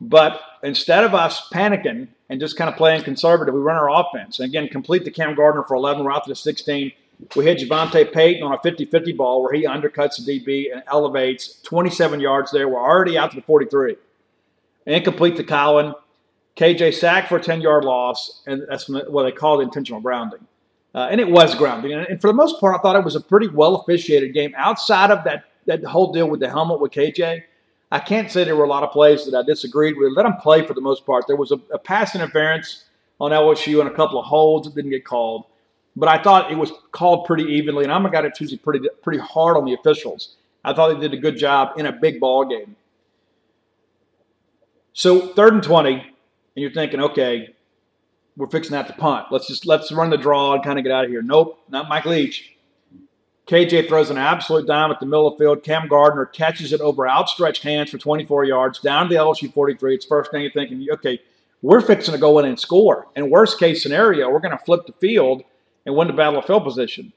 But 0.00 0.40
instead 0.62 1.04
of 1.04 1.14
us 1.14 1.48
panicking 1.52 2.08
and 2.28 2.40
just 2.40 2.56
kind 2.56 2.70
of 2.70 2.76
playing 2.76 3.02
conservative, 3.02 3.54
we 3.54 3.60
run 3.60 3.76
our 3.76 3.90
offense. 3.90 4.38
And 4.38 4.48
again, 4.48 4.68
complete 4.68 5.04
the 5.04 5.10
Cam 5.10 5.34
Gardner 5.34 5.64
for 5.64 5.74
11. 5.74 6.04
We're 6.04 6.12
out 6.12 6.24
to 6.24 6.30
the 6.30 6.36
16. 6.36 6.92
We 7.34 7.44
hit 7.44 7.58
JaVonta 7.58 8.12
Payton 8.12 8.44
on 8.44 8.52
a 8.52 8.60
50 8.60 8.84
50 8.84 9.12
ball 9.12 9.42
where 9.42 9.52
he 9.52 9.66
undercuts 9.66 10.24
the 10.24 10.40
DB 10.40 10.72
and 10.72 10.84
elevates 10.86 11.60
27 11.62 12.20
yards 12.20 12.52
there. 12.52 12.68
We're 12.68 12.80
already 12.80 13.18
out 13.18 13.30
to 13.30 13.36
the 13.36 13.42
43. 13.42 13.96
Incomplete 14.86 15.36
to 15.36 15.44
Kylin. 15.44 15.94
KJ 16.56 16.94
sack 16.94 17.28
for 17.28 17.36
a 17.36 17.42
10 17.42 17.60
yard 17.60 17.84
loss, 17.84 18.42
and 18.46 18.64
that's 18.68 18.88
what 18.88 19.22
they 19.24 19.32
call 19.32 19.60
intentional 19.60 20.00
grounding. 20.00 20.46
Uh, 20.94 21.08
and 21.10 21.20
it 21.20 21.28
was 21.28 21.54
grounding. 21.54 21.92
And 21.92 22.20
for 22.20 22.28
the 22.28 22.32
most 22.34 22.60
part, 22.60 22.74
I 22.74 22.78
thought 22.80 22.96
it 22.96 23.04
was 23.04 23.14
a 23.14 23.20
pretty 23.20 23.48
well 23.48 23.76
officiated 23.76 24.32
game 24.32 24.54
outside 24.56 25.10
of 25.10 25.24
that, 25.24 25.44
that 25.66 25.84
whole 25.84 26.12
deal 26.12 26.28
with 26.28 26.40
the 26.40 26.48
helmet 26.48 26.80
with 26.80 26.92
KJ. 26.92 27.42
I 27.90 27.98
can't 27.98 28.30
say 28.30 28.44
there 28.44 28.56
were 28.56 28.64
a 28.64 28.68
lot 28.68 28.82
of 28.82 28.90
plays 28.90 29.24
that 29.24 29.36
I 29.36 29.42
disagreed 29.42 29.96
with. 29.96 30.12
Let 30.14 30.24
them 30.24 30.36
play 30.36 30.66
for 30.66 30.74
the 30.74 30.80
most 30.80 31.06
part. 31.06 31.26
There 31.26 31.36
was 31.36 31.52
a, 31.52 31.60
a 31.72 31.78
pass 31.78 32.14
interference 32.14 32.84
on 33.20 33.30
LSU 33.30 33.80
and 33.80 33.88
a 33.88 33.94
couple 33.94 34.20
of 34.20 34.26
holds 34.26 34.68
that 34.68 34.74
didn't 34.74 34.90
get 34.90 35.04
called, 35.04 35.44
but 35.96 36.08
I 36.08 36.22
thought 36.22 36.52
it 36.52 36.58
was 36.58 36.72
called 36.92 37.26
pretty 37.26 37.44
evenly. 37.44 37.84
And 37.84 37.92
I'm 37.92 38.04
a 38.04 38.10
guy 38.10 38.22
that's 38.22 38.40
usually 38.40 38.58
pretty 38.58 38.88
pretty 39.02 39.18
hard 39.18 39.56
on 39.56 39.64
the 39.64 39.74
officials. 39.74 40.36
I 40.64 40.74
thought 40.74 40.94
they 40.94 41.00
did 41.00 41.14
a 41.14 41.20
good 41.20 41.38
job 41.38 41.78
in 41.78 41.86
a 41.86 41.92
big 41.92 42.20
ball 42.20 42.44
game. 42.44 42.76
So 44.92 45.28
third 45.28 45.54
and 45.54 45.62
twenty, 45.62 45.94
and 45.94 46.02
you're 46.54 46.72
thinking, 46.72 47.00
okay, 47.00 47.54
we're 48.36 48.48
fixing 48.48 48.72
that 48.72 48.86
to 48.88 48.92
punt. 48.92 49.26
Let's 49.30 49.48
just 49.48 49.64
let's 49.66 49.90
run 49.90 50.10
the 50.10 50.18
draw 50.18 50.54
and 50.54 50.62
kind 50.62 50.78
of 50.78 50.84
get 50.84 50.92
out 50.92 51.04
of 51.04 51.10
here. 51.10 51.22
Nope, 51.22 51.58
not 51.68 51.88
Mike 51.88 52.04
Leach. 52.04 52.54
KJ 53.48 53.88
throws 53.88 54.10
an 54.10 54.18
absolute 54.18 54.66
dime 54.66 54.90
at 54.90 55.00
the 55.00 55.06
middle 55.06 55.26
of 55.26 55.38
the 55.38 55.42
field. 55.42 55.62
Cam 55.62 55.88
Gardner 55.88 56.26
catches 56.26 56.74
it 56.74 56.82
over 56.82 57.08
outstretched 57.08 57.62
hands 57.62 57.90
for 57.90 57.96
24 57.96 58.44
yards 58.44 58.78
down 58.78 59.08
to 59.08 59.14
the 59.14 59.20
LSU 59.20 59.52
43. 59.52 59.94
It's 59.94 60.04
first 60.04 60.30
thing 60.30 60.42
you're 60.42 60.50
thinking, 60.50 60.86
okay, 60.92 61.18
we're 61.62 61.80
fixing 61.80 62.12
to 62.12 62.20
go 62.20 62.38
in 62.38 62.44
and 62.44 62.60
score. 62.60 63.06
In 63.16 63.30
worst 63.30 63.58
case 63.58 63.82
scenario, 63.82 64.28
we're 64.28 64.38
going 64.40 64.56
to 64.56 64.64
flip 64.64 64.86
the 64.86 64.92
field 64.92 65.42
and 65.86 65.96
win 65.96 66.08
the 66.08 66.12
battle 66.12 66.38
of 66.38 66.44
field 66.44 66.62
position. 66.62 67.10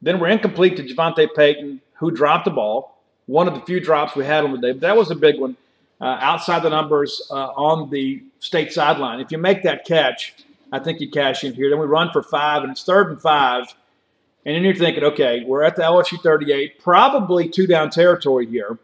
Then 0.00 0.18
we're 0.18 0.28
incomplete 0.28 0.78
to 0.78 0.82
JaVonta 0.82 1.28
Payton, 1.36 1.82
who 1.98 2.10
dropped 2.10 2.46
the 2.46 2.50
ball. 2.50 3.02
One 3.26 3.46
of 3.46 3.54
the 3.54 3.60
few 3.60 3.80
drops 3.80 4.16
we 4.16 4.24
had 4.24 4.44
on 4.44 4.52
the 4.52 4.58
day, 4.58 4.72
but 4.72 4.80
that 4.80 4.96
was 4.96 5.10
a 5.10 5.14
big 5.14 5.38
one. 5.38 5.58
Uh, 6.00 6.18
outside 6.20 6.62
the 6.62 6.70
numbers 6.70 7.22
uh, 7.30 7.50
on 7.50 7.88
the 7.90 8.22
state 8.38 8.72
sideline. 8.72 9.20
If 9.20 9.30
you 9.30 9.38
make 9.38 9.62
that 9.62 9.84
catch, 9.84 10.34
I 10.72 10.78
think 10.78 11.00
you 11.00 11.10
cash 11.10 11.44
in 11.44 11.54
here. 11.54 11.70
Then 11.70 11.78
we 11.78 11.86
run 11.86 12.10
for 12.12 12.22
five, 12.22 12.62
and 12.62 12.72
it's 12.72 12.82
third 12.82 13.10
and 13.10 13.20
five 13.20 13.66
And 14.46 14.54
then 14.54 14.62
you're 14.62 14.74
thinking, 14.74 15.04
okay, 15.04 15.42
we're 15.46 15.62
at 15.62 15.76
the 15.76 15.82
LSU 15.82 16.20
38, 16.22 16.78
probably 16.80 17.48
two 17.48 17.66
down 17.66 17.90
territory 17.90 18.46
here. 18.46 18.78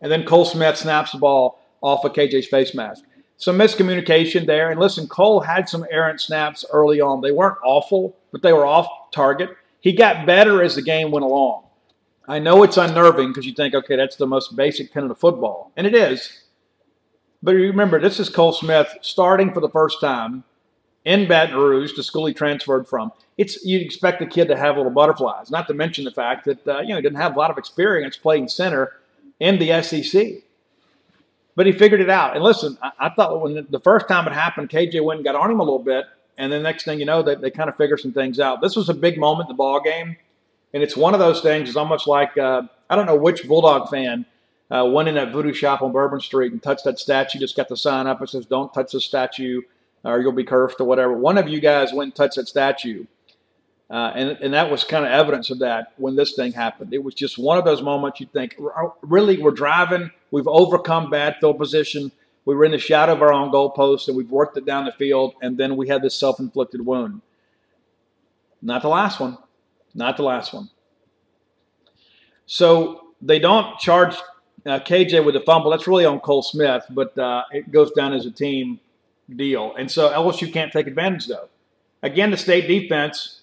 And 0.00 0.12
then 0.12 0.24
Cole 0.24 0.44
Smith 0.44 0.76
snaps 0.76 1.12
the 1.12 1.18
ball 1.18 1.58
off 1.80 2.04
of 2.04 2.12
KJ's 2.12 2.46
face 2.46 2.74
mask. 2.74 3.04
Some 3.38 3.56
miscommunication 3.56 4.46
there. 4.46 4.70
And 4.70 4.78
listen, 4.78 5.08
Cole 5.08 5.40
had 5.40 5.68
some 5.68 5.86
errant 5.90 6.20
snaps 6.20 6.64
early 6.70 7.00
on. 7.00 7.22
They 7.22 7.32
weren't 7.32 7.56
awful, 7.64 8.16
but 8.32 8.42
they 8.42 8.52
were 8.52 8.66
off 8.66 8.86
target. 9.12 9.50
He 9.80 9.92
got 9.92 10.26
better 10.26 10.62
as 10.62 10.74
the 10.74 10.82
game 10.82 11.10
went 11.10 11.24
along. 11.24 11.64
I 12.28 12.38
know 12.38 12.62
it's 12.62 12.76
unnerving 12.76 13.28
because 13.28 13.46
you 13.46 13.54
think, 13.54 13.74
okay, 13.74 13.96
that's 13.96 14.16
the 14.16 14.26
most 14.26 14.54
basic 14.54 14.92
tenet 14.92 15.10
of 15.10 15.18
football. 15.18 15.72
And 15.76 15.86
it 15.86 15.94
is. 15.94 16.44
But 17.42 17.54
remember, 17.54 17.98
this 17.98 18.20
is 18.20 18.28
Cole 18.28 18.52
Smith 18.52 18.94
starting 19.00 19.54
for 19.54 19.60
the 19.60 19.70
first 19.70 20.00
time 20.00 20.44
in 21.04 21.26
Baton 21.26 21.56
Rouge, 21.56 21.94
the 21.96 22.02
school 22.02 22.26
he 22.26 22.34
transferred 22.34 22.86
from. 22.86 23.10
It's 23.40 23.64
you'd 23.64 23.80
expect 23.80 24.18
the 24.18 24.26
kid 24.26 24.48
to 24.48 24.56
have 24.56 24.76
little 24.76 24.92
butterflies. 24.92 25.50
Not 25.50 25.66
to 25.68 25.72
mention 25.72 26.04
the 26.04 26.10
fact 26.10 26.44
that 26.44 26.68
uh, 26.68 26.80
you 26.80 26.88
know 26.88 26.96
he 26.96 27.00
didn't 27.00 27.16
have 27.16 27.34
a 27.34 27.38
lot 27.38 27.50
of 27.50 27.56
experience 27.56 28.18
playing 28.18 28.48
center 28.48 28.92
in 29.40 29.58
the 29.58 29.80
SEC, 29.80 30.42
but 31.56 31.64
he 31.64 31.72
figured 31.72 32.02
it 32.02 32.10
out. 32.10 32.36
And 32.36 32.44
listen, 32.44 32.76
I, 32.82 32.90
I 32.98 33.08
thought 33.08 33.40
when 33.40 33.66
the 33.70 33.80
first 33.80 34.08
time 34.08 34.26
it 34.26 34.34
happened, 34.34 34.68
KJ 34.68 35.02
went 35.02 35.18
and 35.18 35.24
got 35.24 35.36
on 35.36 35.50
him 35.50 35.58
a 35.58 35.62
little 35.62 35.78
bit, 35.78 36.04
and 36.36 36.52
then 36.52 36.62
next 36.62 36.84
thing 36.84 36.98
you 37.00 37.06
know, 37.06 37.22
they, 37.22 37.34
they 37.34 37.50
kind 37.50 37.70
of 37.70 37.78
figure 37.78 37.96
some 37.96 38.12
things 38.12 38.38
out. 38.38 38.60
This 38.60 38.76
was 38.76 38.90
a 38.90 38.94
big 38.94 39.18
moment 39.18 39.48
in 39.48 39.54
the 39.54 39.56
ball 39.56 39.80
game, 39.80 40.18
and 40.74 40.82
it's 40.82 40.94
one 40.94 41.14
of 41.14 41.20
those 41.20 41.40
things. 41.40 41.70
It's 41.70 41.78
almost 41.78 42.06
like 42.06 42.36
uh, 42.36 42.64
I 42.90 42.94
don't 42.94 43.06
know 43.06 43.16
which 43.16 43.48
Bulldog 43.48 43.88
fan 43.88 44.26
uh, 44.70 44.84
went 44.84 45.08
in 45.08 45.14
that 45.14 45.32
voodoo 45.32 45.54
shop 45.54 45.80
on 45.80 45.92
Bourbon 45.92 46.20
Street 46.20 46.52
and 46.52 46.62
touched 46.62 46.84
that 46.84 46.98
statue. 46.98 47.38
Just 47.38 47.56
got 47.56 47.68
the 47.68 47.76
sign 47.78 48.06
up 48.06 48.20
that 48.20 48.28
says 48.28 48.44
"Don't 48.44 48.70
touch 48.74 48.92
the 48.92 49.00
statue." 49.00 49.62
or 50.04 50.20
you'll 50.20 50.32
be 50.32 50.44
cursed 50.44 50.80
or 50.80 50.84
whatever. 50.84 51.12
One 51.12 51.38
of 51.38 51.48
you 51.48 51.60
guys 51.60 51.92
went 51.92 52.08
and 52.08 52.14
touched 52.14 52.36
that 52.36 52.48
statue. 52.48 53.04
Uh, 53.90 54.12
and, 54.14 54.30
and 54.40 54.54
that 54.54 54.70
was 54.70 54.84
kind 54.84 55.04
of 55.04 55.10
evidence 55.10 55.50
of 55.50 55.58
that 55.58 55.92
when 55.96 56.14
this 56.14 56.34
thing 56.34 56.52
happened. 56.52 56.94
It 56.94 57.02
was 57.02 57.12
just 57.12 57.38
one 57.38 57.58
of 57.58 57.64
those 57.64 57.82
moments 57.82 58.20
you 58.20 58.26
think, 58.32 58.56
really, 59.02 59.38
we're 59.38 59.50
driving, 59.50 60.12
we've 60.30 60.46
overcome 60.46 61.10
bad 61.10 61.36
field 61.40 61.58
position, 61.58 62.12
we 62.44 62.54
were 62.54 62.64
in 62.64 62.70
the 62.70 62.78
shadow 62.78 63.12
of 63.12 63.22
our 63.22 63.32
own 63.32 63.50
goalpost, 63.50 64.06
and 64.06 64.16
we've 64.16 64.30
worked 64.30 64.56
it 64.56 64.64
down 64.64 64.84
the 64.84 64.92
field, 64.92 65.34
and 65.42 65.58
then 65.58 65.76
we 65.76 65.88
had 65.88 66.02
this 66.02 66.16
self 66.16 66.38
inflicted 66.38 66.84
wound. 66.86 67.20
Not 68.62 68.82
the 68.82 68.88
last 68.88 69.18
one. 69.18 69.38
Not 69.94 70.16
the 70.16 70.22
last 70.22 70.52
one. 70.52 70.70
So 72.46 73.08
they 73.20 73.38
don't 73.38 73.78
charge 73.78 74.16
uh, 74.66 74.78
KJ 74.80 75.24
with 75.24 75.34
a 75.36 75.40
fumble. 75.40 75.70
That's 75.70 75.86
really 75.86 76.04
on 76.04 76.20
Cole 76.20 76.42
Smith, 76.42 76.84
but 76.90 77.16
uh, 77.18 77.44
it 77.50 77.70
goes 77.72 77.90
down 77.92 78.12
as 78.12 78.24
a 78.26 78.30
team 78.30 78.78
deal. 79.34 79.74
And 79.76 79.90
so 79.90 80.10
LSU 80.10 80.52
can't 80.52 80.72
take 80.72 80.86
advantage, 80.86 81.26
though. 81.26 81.48
Again, 82.02 82.30
the 82.30 82.36
state 82.36 82.66
defense 82.66 83.39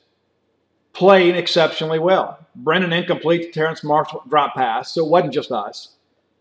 played 0.97 1.35
exceptionally 1.35 1.99
well. 1.99 2.39
Brennan 2.55 2.91
incomplete 2.91 3.43
to 3.43 3.51
Terrace 3.51 3.83
Marshall 3.83 4.23
drop 4.27 4.55
pass, 4.55 4.91
so 4.91 5.05
it 5.05 5.09
wasn't 5.09 5.33
just 5.33 5.51
us. 5.51 5.89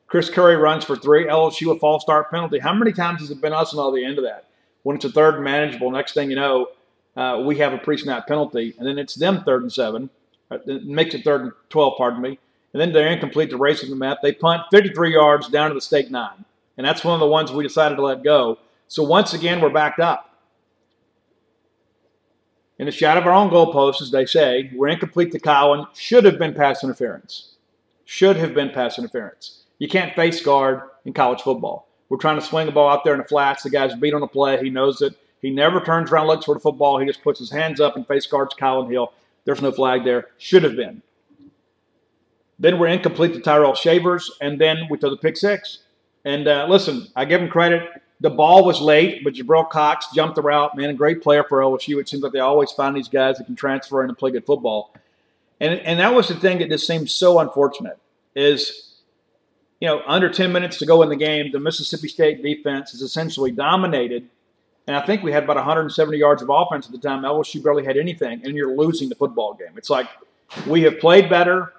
Chris 0.06 0.30
Curry 0.30 0.56
runs 0.56 0.84
for 0.84 0.96
three. 0.96 1.26
LSU 1.26 1.74
a 1.74 1.78
false 1.78 2.02
start 2.02 2.30
penalty. 2.30 2.58
How 2.58 2.72
many 2.72 2.92
times 2.92 3.20
has 3.20 3.30
it 3.30 3.40
been 3.40 3.52
us 3.52 3.74
on 3.74 3.94
the 3.94 4.04
end 4.04 4.18
of 4.18 4.24
that? 4.24 4.46
When 4.82 4.96
it's 4.96 5.04
a 5.04 5.10
third 5.10 5.34
and 5.34 5.44
manageable, 5.44 5.90
next 5.90 6.14
thing 6.14 6.30
you 6.30 6.36
know, 6.36 6.68
uh, 7.16 7.42
we 7.44 7.58
have 7.58 7.72
a 7.72 7.78
pre-snap 7.78 8.26
penalty, 8.26 8.74
and 8.78 8.86
then 8.86 8.98
it's 8.98 9.14
them 9.14 9.44
third 9.44 9.62
and 9.62 9.72
seven. 9.72 10.10
Uh, 10.50 10.58
it 10.66 10.84
makes 10.84 11.14
it 11.14 11.24
third 11.24 11.42
and 11.42 11.52
twelve, 11.68 11.94
pardon 11.98 12.22
me. 12.22 12.38
And 12.72 12.80
then 12.80 12.92
they're 12.92 13.10
incomplete 13.10 13.50
to 13.50 13.56
Racey 13.56 13.88
McMath. 13.88 14.18
They 14.22 14.32
punt 14.32 14.62
53 14.70 15.12
yards 15.12 15.48
down 15.48 15.70
to 15.70 15.74
the 15.74 15.80
state 15.80 16.10
nine, 16.10 16.44
and 16.76 16.86
that's 16.86 17.04
one 17.04 17.14
of 17.14 17.20
the 17.20 17.26
ones 17.26 17.52
we 17.52 17.62
decided 17.62 17.96
to 17.96 18.02
let 18.02 18.22
go 18.22 18.58
so 18.88 19.02
once 19.02 19.34
again, 19.34 19.60
we're 19.60 19.70
backed 19.70 20.00
up. 20.00 20.30
In 22.78 22.86
the 22.86 22.92
shadow 22.92 23.20
of 23.20 23.26
our 23.26 23.32
own 23.32 23.50
goalposts, 23.50 24.02
as 24.02 24.10
they 24.10 24.26
say, 24.26 24.70
we're 24.74 24.88
incomplete 24.88 25.32
to 25.32 25.40
Kylin. 25.40 25.86
Should 25.94 26.24
have 26.24 26.38
been 26.38 26.52
pass 26.52 26.84
interference. 26.84 27.54
Should 28.04 28.36
have 28.36 28.54
been 28.54 28.70
pass 28.70 28.98
interference. 28.98 29.62
You 29.78 29.88
can't 29.88 30.14
face 30.14 30.42
guard 30.42 30.82
in 31.04 31.12
college 31.14 31.40
football. 31.40 31.88
We're 32.08 32.18
trying 32.18 32.38
to 32.38 32.44
swing 32.44 32.66
the 32.66 32.72
ball 32.72 32.88
out 32.88 33.02
there 33.02 33.14
in 33.14 33.20
the 33.20 33.26
flats. 33.26 33.62
The 33.62 33.70
guy's 33.70 33.94
beat 33.94 34.14
on 34.14 34.20
the 34.20 34.26
play. 34.26 34.62
He 34.62 34.70
knows 34.70 35.00
it. 35.00 35.14
He 35.40 35.50
never 35.50 35.80
turns 35.80 36.10
around, 36.10 36.26
looks 36.26 36.44
for 36.44 36.54
the 36.54 36.60
football. 36.60 36.98
He 36.98 37.06
just 37.06 37.22
puts 37.22 37.38
his 37.38 37.50
hands 37.50 37.80
up 37.80 37.96
and 37.96 38.06
face 38.06 38.26
guards 38.26 38.54
Kylin 38.54 38.90
Hill. 38.90 39.12
There's 39.44 39.62
no 39.62 39.72
flag 39.72 40.04
there. 40.04 40.28
Should 40.38 40.62
have 40.62 40.76
been. 40.76 41.02
Then 42.58 42.78
we're 42.78 42.88
incomplete 42.88 43.34
to 43.34 43.40
Tyrell 43.40 43.74
Shavers, 43.74 44.30
and 44.40 44.60
then 44.60 44.86
we 44.88 44.98
throw 44.98 45.10
the 45.10 45.16
pick 45.16 45.36
six. 45.36 45.80
And 46.24 46.48
uh, 46.48 46.66
listen, 46.68 47.08
I 47.14 47.24
give 47.24 47.40
him 47.40 47.48
credit. 47.48 47.88
The 48.20 48.30
ball 48.30 48.64
was 48.64 48.80
late, 48.80 49.22
but 49.24 49.34
Jabril 49.34 49.68
Cox 49.68 50.06
jumped 50.14 50.36
the 50.36 50.42
route. 50.42 50.74
Man, 50.76 50.88
a 50.88 50.94
great 50.94 51.22
player 51.22 51.44
for 51.44 51.60
LSU. 51.60 52.00
It 52.00 52.08
seems 52.08 52.22
like 52.22 52.32
they 52.32 52.40
always 52.40 52.72
find 52.72 52.96
these 52.96 53.08
guys 53.08 53.36
that 53.38 53.44
can 53.44 53.56
transfer 53.56 54.02
and 54.02 54.16
play 54.16 54.30
good 54.30 54.46
football. 54.46 54.94
And, 55.60 55.78
and 55.80 56.00
that 56.00 56.14
was 56.14 56.28
the 56.28 56.34
thing 56.34 56.58
that 56.58 56.70
just 56.70 56.86
seemed 56.86 57.10
so 57.10 57.38
unfortunate 57.38 57.98
is, 58.34 58.94
you 59.80 59.88
know, 59.88 60.02
under 60.06 60.30
10 60.30 60.50
minutes 60.50 60.78
to 60.78 60.86
go 60.86 61.02
in 61.02 61.10
the 61.10 61.16
game, 61.16 61.52
the 61.52 61.60
Mississippi 61.60 62.08
State 62.08 62.42
defense 62.42 62.94
is 62.94 63.02
essentially 63.02 63.50
dominated. 63.50 64.28
And 64.86 64.96
I 64.96 65.04
think 65.04 65.22
we 65.22 65.32
had 65.32 65.44
about 65.44 65.56
170 65.56 66.16
yards 66.16 66.40
of 66.42 66.48
offense 66.48 66.86
at 66.86 66.92
the 66.92 66.98
time. 66.98 67.22
LSU 67.22 67.62
barely 67.62 67.84
had 67.84 67.96
anything, 67.98 68.40
and 68.44 68.54
you're 68.54 68.76
losing 68.76 69.08
the 69.08 69.14
football 69.14 69.52
game. 69.54 69.76
It's 69.76 69.90
like 69.90 70.08
we 70.66 70.82
have 70.82 71.00
played 71.00 71.28
better, 71.28 71.72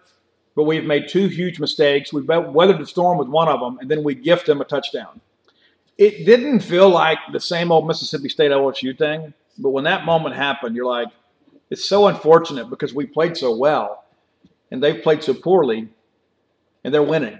but 0.55 0.63
we've 0.63 0.83
made 0.83 1.07
two 1.07 1.27
huge 1.27 1.59
mistakes. 1.59 2.11
We've 2.13 2.27
weathered 2.27 2.79
the 2.79 2.85
storm 2.85 3.17
with 3.17 3.27
one 3.27 3.47
of 3.47 3.59
them, 3.59 3.79
and 3.79 3.89
then 3.89 4.03
we 4.03 4.13
gift 4.13 4.45
them 4.45 4.61
a 4.61 4.65
touchdown 4.65 5.21
it 5.97 6.25
didn't 6.25 6.59
feel 6.59 6.89
like 6.89 7.17
the 7.31 7.39
same 7.39 7.71
old 7.71 7.87
Mississippi 7.87 8.29
State 8.29 8.51
LSU 8.51 8.97
thing. 8.97 9.33
But 9.57 9.69
when 9.69 9.85
that 9.85 10.05
moment 10.05 10.35
happened, 10.35 10.75
you're 10.75 10.85
like, 10.85 11.07
it's 11.69 11.87
so 11.87 12.07
unfortunate 12.07 12.69
because 12.69 12.93
we 12.93 13.05
played 13.05 13.35
so 13.35 13.55
well 13.55 14.05
and 14.71 14.81
they've 14.81 15.01
played 15.01 15.23
so 15.23 15.33
poorly 15.33 15.89
and 16.83 16.93
they're 16.93 17.03
winning. 17.03 17.39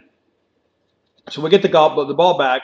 So 1.30 1.42
we 1.42 1.50
get 1.50 1.62
the, 1.62 1.70
ball, 1.70 2.06
the 2.06 2.14
ball 2.14 2.38
back, 2.38 2.64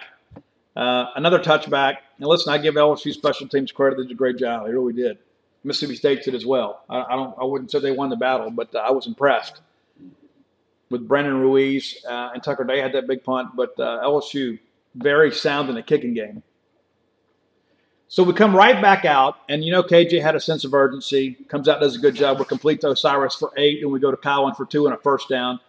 uh, 0.75 1.05
another 1.15 1.39
touchback. 1.39 1.97
And 2.17 2.27
listen, 2.27 2.51
I 2.51 2.57
give 2.57 2.75
LSU 2.75 3.13
special 3.13 3.47
teams 3.47 3.71
credit. 3.71 3.97
They 3.97 4.03
did 4.03 4.11
a 4.11 4.15
great 4.15 4.37
job. 4.37 4.65
They 4.65 4.73
really 4.73 4.93
did. 4.93 5.19
Mississippi 5.63 5.95
State 5.95 6.23
did 6.23 6.35
as 6.35 6.45
well. 6.45 6.83
I, 6.89 7.03
I 7.03 7.15
don't. 7.15 7.35
I 7.39 7.45
wouldn't 7.45 7.71
say 7.71 7.79
they 7.79 7.91
won 7.91 8.09
the 8.09 8.17
battle, 8.17 8.51
but 8.51 8.75
uh, 8.75 8.79
I 8.79 8.91
was 8.91 9.07
impressed 9.07 9.61
with 10.89 11.07
Brandon 11.07 11.39
Ruiz 11.39 12.03
uh, 12.05 12.31
and 12.33 12.43
Tucker 12.43 12.65
Day 12.65 12.79
had 12.79 12.93
that 12.93 13.07
big 13.07 13.23
punt. 13.23 13.55
But 13.55 13.79
uh, 13.79 14.03
LSU 14.03 14.59
very 14.95 15.31
sound 15.31 15.69
in 15.69 15.75
the 15.75 15.83
kicking 15.83 16.13
game. 16.13 16.43
So 18.07 18.21
we 18.21 18.33
come 18.33 18.55
right 18.55 18.79
back 18.79 19.05
out, 19.05 19.37
and 19.49 19.63
you 19.63 19.71
know 19.71 19.81
KJ 19.81 20.21
had 20.21 20.35
a 20.35 20.39
sense 20.39 20.63
of 20.65 20.73
urgency. 20.73 21.33
Comes 21.47 21.67
out, 21.67 21.81
does 21.81 21.95
a 21.95 21.99
good 21.99 22.13
job. 22.13 22.37
We 22.37 22.45
complete 22.45 22.81
to 22.81 22.91
Osiris 22.91 23.35
for 23.35 23.51
eight, 23.57 23.81
and 23.81 23.91
we 23.91 23.99
go 23.99 24.11
to 24.11 24.17
Kylin 24.17 24.55
for 24.55 24.65
two 24.67 24.85
and 24.85 24.93
a 24.93 24.97
first 24.99 25.29
down. 25.29 25.59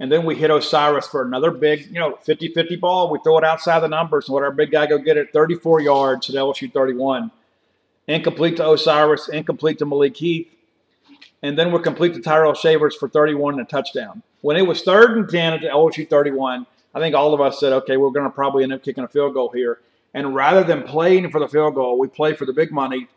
And 0.00 0.10
then 0.10 0.26
we 0.26 0.34
hit 0.34 0.50
Osiris 0.50 1.06
for 1.06 1.22
another 1.22 1.50
big, 1.50 1.86
you 1.86 2.00
know, 2.00 2.18
50-50 2.26 2.80
ball. 2.80 3.10
We 3.10 3.20
throw 3.24 3.38
it 3.38 3.44
outside 3.44 3.80
the 3.80 3.88
numbers 3.88 4.28
and 4.28 4.34
let 4.34 4.42
our 4.42 4.50
big 4.50 4.72
guy 4.72 4.86
go 4.86 4.98
get 4.98 5.16
it 5.16 5.32
34 5.32 5.80
yards 5.80 6.28
at 6.28 6.36
LSU 6.36 6.70
31. 6.72 7.30
Incomplete 8.08 8.56
to 8.56 8.70
Osiris, 8.70 9.28
incomplete 9.28 9.78
to 9.78 9.86
Malik 9.86 10.16
Heath. 10.16 10.50
And 11.42 11.58
then 11.58 11.72
we're 11.72 11.80
complete 11.80 12.14
to 12.14 12.20
Tyrell 12.20 12.54
Shavers 12.54 12.96
for 12.96 13.08
31 13.08 13.54
and 13.54 13.62
a 13.62 13.64
touchdown. 13.64 14.22
When 14.40 14.56
it 14.56 14.66
was 14.66 14.82
third 14.82 15.16
and 15.16 15.28
10 15.28 15.52
at 15.54 15.60
the 15.60 15.68
LSU 15.68 16.08
31, 16.08 16.66
I 16.94 17.00
think 17.00 17.14
all 17.14 17.34
of 17.34 17.40
us 17.40 17.58
said, 17.58 17.72
okay, 17.72 17.96
we're 17.96 18.10
going 18.10 18.26
to 18.26 18.30
probably 18.30 18.62
end 18.62 18.72
up 18.72 18.82
kicking 18.82 19.04
a 19.04 19.08
field 19.08 19.34
goal 19.34 19.50
here. 19.52 19.80
And 20.14 20.34
rather 20.34 20.62
than 20.62 20.84
playing 20.84 21.30
for 21.30 21.40
the 21.40 21.48
field 21.48 21.74
goal, 21.74 21.98
we 21.98 22.06
play 22.06 22.34
for 22.34 22.46
the 22.46 22.52
big 22.52 22.70
money. 22.70 23.08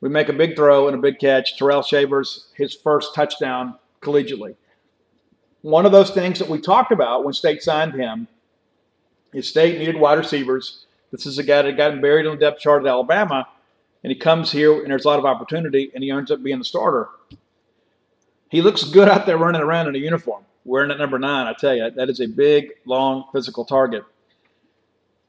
We 0.00 0.08
make 0.08 0.30
a 0.30 0.32
big 0.32 0.56
throw 0.56 0.88
and 0.88 0.96
a 0.96 1.00
big 1.00 1.18
catch. 1.18 1.58
Tyrell 1.58 1.82
Shavers, 1.82 2.48
his 2.56 2.74
first 2.74 3.14
touchdown 3.14 3.74
collegiately. 4.00 4.56
One 5.60 5.84
of 5.84 5.92
those 5.92 6.10
things 6.10 6.38
that 6.38 6.48
we 6.48 6.58
talked 6.58 6.90
about 6.90 7.24
when 7.24 7.34
State 7.34 7.62
signed 7.62 7.94
him 7.94 8.28
is 9.32 9.48
State 9.48 9.78
needed 9.78 9.96
wide 9.96 10.18
receivers. 10.18 10.86
This 11.10 11.26
is 11.26 11.38
a 11.38 11.42
guy 11.42 11.62
that 11.62 11.76
got 11.76 12.00
buried 12.00 12.26
on 12.26 12.36
the 12.36 12.40
depth 12.40 12.60
chart 12.60 12.82
at 12.82 12.88
Alabama, 12.88 13.46
and 14.02 14.10
he 14.10 14.18
comes 14.18 14.52
here 14.52 14.80
and 14.80 14.90
there's 14.90 15.04
a 15.04 15.08
lot 15.08 15.18
of 15.18 15.24
opportunity, 15.24 15.90
and 15.94 16.02
he 16.02 16.10
ends 16.10 16.30
up 16.30 16.42
being 16.42 16.58
the 16.58 16.64
starter. 16.64 17.08
He 18.50 18.62
looks 18.62 18.84
good 18.84 19.08
out 19.08 19.26
there 19.26 19.38
running 19.38 19.62
around 19.62 19.88
in 19.88 19.94
a 19.94 19.98
uniform 19.98 20.44
wearing 20.64 20.90
at 20.90 20.98
number 20.98 21.18
nine, 21.18 21.46
I 21.46 21.52
tell 21.52 21.74
you, 21.74 21.90
that 21.90 22.08
is 22.08 22.20
a 22.20 22.26
big, 22.26 22.70
long, 22.86 23.24
physical 23.32 23.64
target. 23.64 24.04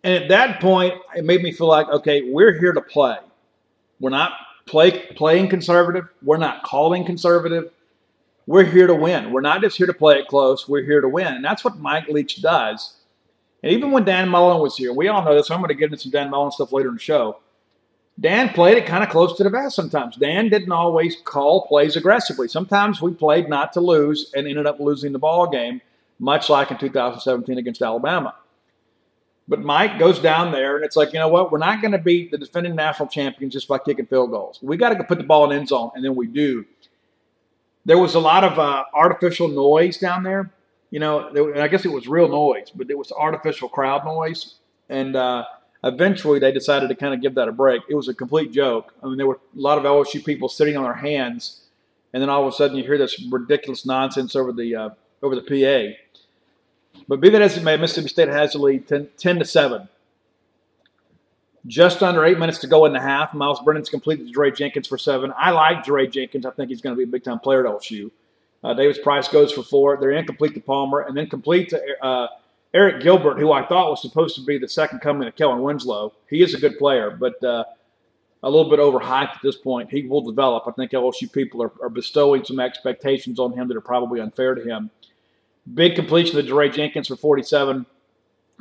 And 0.03 0.13
at 0.13 0.29
that 0.29 0.61
point, 0.61 0.93
it 1.15 1.25
made 1.25 1.41
me 1.41 1.51
feel 1.51 1.67
like, 1.67 1.87
okay, 1.89 2.29
we're 2.31 2.57
here 2.59 2.73
to 2.73 2.81
play. 2.81 3.17
We're 3.99 4.11
not 4.11 4.33
play, 4.65 5.07
playing 5.15 5.49
conservative. 5.49 6.07
We're 6.21 6.37
not 6.37 6.63
calling 6.63 7.05
conservative. 7.05 7.71
We're 8.47 8.65
here 8.65 8.85
to 8.85 8.93
win. 8.93 9.31
We're 9.31 9.41
not 9.41 9.61
just 9.61 9.77
here 9.77 9.87
to 9.87 9.93
play 9.93 10.19
it 10.19 10.27
close. 10.27 10.69
We're 10.69 10.83
here 10.83 11.01
to 11.01 11.09
win. 11.09 11.27
And 11.27 11.43
that's 11.43 11.63
what 11.63 11.77
Mike 11.77 12.07
Leach 12.07 12.41
does. 12.41 12.97
And 13.63 13.71
even 13.71 13.91
when 13.91 14.05
Dan 14.05 14.29
Mullen 14.29 14.61
was 14.61 14.77
here, 14.77 14.93
we 14.93 15.07
all 15.07 15.23
know 15.23 15.33
this. 15.33 15.49
I'm 15.49 15.57
going 15.57 15.69
to 15.69 15.73
get 15.73 15.85
into 15.85 15.97
some 15.97 16.11
Dan 16.11 16.29
Mullen 16.29 16.51
stuff 16.51 16.71
later 16.71 16.89
in 16.89 16.95
the 16.95 17.01
show. 17.01 17.39
Dan 18.19 18.49
played 18.49 18.77
it 18.77 18.85
kind 18.85 19.03
of 19.03 19.09
close 19.09 19.35
to 19.37 19.43
the 19.43 19.49
vest 19.49 19.75
sometimes. 19.75 20.15
Dan 20.15 20.49
didn't 20.49 20.71
always 20.71 21.17
call 21.25 21.67
plays 21.67 21.97
aggressively. 21.97 22.47
Sometimes 22.47 23.01
we 23.01 23.13
played 23.13 23.49
not 23.49 23.73
to 23.73 23.81
lose 23.81 24.31
and 24.33 24.47
ended 24.47 24.65
up 24.65 24.79
losing 24.79 25.11
the 25.11 25.19
ball 25.19 25.49
game, 25.49 25.81
much 26.19 26.49
like 26.49 26.71
in 26.71 26.77
2017 26.77 27.57
against 27.57 27.81
Alabama. 27.81 28.35
But 29.47 29.59
Mike 29.61 29.99
goes 29.99 30.17
down 30.19 30.51
there, 30.51 30.77
and 30.77 30.85
it's 30.85 30.95
like, 30.95 31.13
you 31.13 31.19
know 31.19 31.27
what? 31.27 31.51
We're 31.51 31.59
not 31.59 31.81
going 31.81 31.91
to 31.91 31.99
beat 31.99 32.31
the 32.31 32.37
defending 32.37 32.73
national 32.75 33.09
champions 33.09 33.53
just 33.53 33.67
by 33.67 33.77
kicking 33.77 34.07
field 34.07 34.31
goals. 34.31 34.59
We 34.61 34.77
got 34.77 34.97
to 34.97 35.03
put 35.03 35.19
the 35.19 35.23
ball 35.23 35.51
in 35.51 35.57
end 35.57 35.67
zone, 35.67 35.91
and 35.93 36.03
then 36.03 36.15
we 36.15 36.27
do. 36.27 36.65
there 37.85 37.99
was 37.99 38.15
a 38.15 38.19
lot 38.19 38.43
of 38.43 38.57
uh, 38.57 38.85
artificial 38.93 39.47
noise 39.47 39.97
down 39.97 40.23
there. 40.23 40.51
You 40.89 40.99
know, 40.99 41.31
there, 41.31 41.61
I 41.61 41.67
guess 41.67 41.85
it 41.85 41.91
was 41.91 42.07
real 42.07 42.27
noise, 42.27 42.71
but 42.73 42.89
it 42.89 42.97
was 42.97 43.11
artificial 43.11 43.69
crowd 43.69 44.05
noise. 44.05 44.55
And 44.89 45.15
uh, 45.15 45.45
eventually 45.85 46.39
they 46.39 46.51
decided 46.51 46.89
to 46.89 46.95
kind 46.95 47.13
of 47.13 47.21
give 47.21 47.35
that 47.35 47.47
a 47.47 47.51
break. 47.51 47.83
It 47.87 47.95
was 47.95 48.07
a 48.07 48.13
complete 48.13 48.51
joke. 48.51 48.93
I 49.01 49.07
mean, 49.07 49.17
there 49.17 49.27
were 49.27 49.39
a 49.55 49.59
lot 49.59 49.77
of 49.77 49.83
LSU 49.83 50.25
people 50.25 50.49
sitting 50.49 50.75
on 50.75 50.83
their 50.83 50.95
hands, 50.95 51.61
and 52.11 52.21
then 52.21 52.29
all 52.29 52.45
of 52.45 52.53
a 52.53 52.55
sudden 52.55 52.75
you 52.75 52.83
hear 52.83 52.97
this 52.97 53.23
ridiculous 53.31 53.85
nonsense 53.85 54.35
over 54.35 54.51
the 54.51 54.75
uh, 54.75 54.89
over 55.21 55.35
the 55.35 55.41
PA. 55.41 55.95
But 57.07 57.21
be 57.21 57.29
that 57.29 57.41
as 57.41 57.55
it 57.55 57.63
may, 57.63 57.77
Mississippi 57.77 58.09
State 58.09 58.29
has 58.29 58.53
the 58.53 58.59
lead 58.59 58.87
10, 58.87 59.09
10 59.17 59.39
to 59.39 59.45
7. 59.45 59.87
Just 61.67 62.01
under 62.03 62.23
eight 62.23 62.39
minutes 62.39 62.59
to 62.59 62.67
go 62.67 62.85
in 62.85 62.93
the 62.93 63.01
half. 63.01 63.33
Myles 63.33 63.59
Brennan's 63.63 63.89
completed 63.89 64.27
to 64.27 64.31
Dre 64.31 64.51
Jenkins 64.51 64.87
for 64.87 64.99
seven. 64.99 65.33
I 65.35 65.49
like 65.49 65.83
Dre 65.83 66.05
Jenkins. 66.05 66.45
I 66.45 66.51
think 66.51 66.69
he's 66.69 66.79
going 66.79 66.95
to 66.95 66.97
be 66.97 67.03
a 67.03 67.07
big 67.07 67.23
time 67.23 67.39
player 67.39 67.65
at 67.65 67.71
LSU. 67.71 68.11
Uh, 68.63 68.73
Davis 68.75 68.99
Price 68.99 69.27
goes 69.27 69.51
for 69.51 69.63
four. 69.63 69.97
They're 69.97 70.11
incomplete 70.11 70.53
to 70.53 70.61
Palmer, 70.61 71.01
and 71.01 71.17
then 71.17 71.27
complete 71.27 71.69
to 71.69 71.81
uh, 72.03 72.27
Arik 72.75 73.01
Gilbert, 73.01 73.39
who 73.39 73.53
I 73.53 73.65
thought 73.65 73.89
was 73.89 74.01
supposed 74.01 74.35
to 74.35 74.41
be 74.41 74.57
the 74.57 74.67
second 74.67 74.99
coming 74.99 75.27
of 75.27 75.35
Kellen 75.35 75.61
Winslow. 75.61 76.11
He 76.29 76.43
is 76.43 76.53
a 76.53 76.59
good 76.59 76.77
player, 76.77 77.09
but 77.09 77.41
uh, 77.41 77.63
a 78.43 78.49
little 78.49 78.69
bit 78.69 78.79
overhyped 78.79 79.35
at 79.35 79.41
this 79.41 79.55
point. 79.55 79.89
He 79.89 80.03
will 80.05 80.21
develop. 80.21 80.65
I 80.67 80.71
think 80.71 80.91
LSU 80.91 81.31
people 81.31 81.63
are, 81.63 81.71
are, 81.81 81.89
bestowing 81.89 82.43
some 82.43 82.59
expectations 82.59 83.39
on 83.39 83.53
him 83.53 83.69
that 83.69 83.77
are 83.77 83.81
probably 83.81 84.19
unfair 84.19 84.55
to 84.55 84.61
him. 84.61 84.91
Big 85.73 85.95
completion 85.95 86.37
of 86.37 86.45
Dre 86.45 86.69
Jenkins 86.69 87.07
for 87.07 87.15
47. 87.15 87.85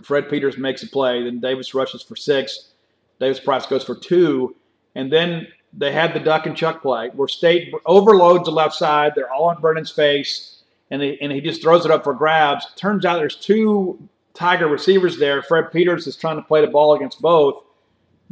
Fred 0.03 0.31
Peters 0.31 0.57
makes 0.57 0.83
a 0.85 0.87
play. 0.87 1.25
Then 1.25 1.41
Davis 1.41 1.75
rushes 1.75 2.03
for 2.03 2.15
six. 2.15 2.71
Davis 3.19 3.41
Price 3.41 3.67
goes 3.67 3.85
for 3.85 3.97
two. 3.97 4.55
And 4.95 5.13
then 5.13 5.49
they 5.73 5.91
had 5.91 6.15
the 6.15 6.21
duck 6.21 6.47
and 6.47 6.57
chuck 6.57 6.83
play 6.83 7.11
where 7.15 7.29
State 7.29 7.75
overloads 7.85 8.45
the 8.45 8.53
left 8.53 8.75
side. 8.75 9.13
They're 9.15 9.33
all 9.33 9.49
on 9.49 9.61
Brennan's 9.61 9.91
face, 9.91 10.54
and 10.91 11.03
he, 11.03 11.19
and 11.21 11.33
he 11.33 11.41
just 11.41 11.63
throws 11.63 11.85
it 11.85 11.91
up 11.91 12.05
for 12.05 12.15
grabs. 12.15 12.67
Turns 12.77 13.05
out 13.05 13.19
there's 13.19 13.37
two 13.37 14.09
Tiger 14.35 14.67
receivers 14.67 15.19
there. 15.19 15.43
Fred 15.43 15.71
Peters 15.73 16.07
is 16.07 16.17
trying 16.17 16.37
to 16.37 16.43
play 16.43 16.61
the 16.61 16.67
ball 16.67 16.95
against 16.95 17.23
both. 17.23 17.63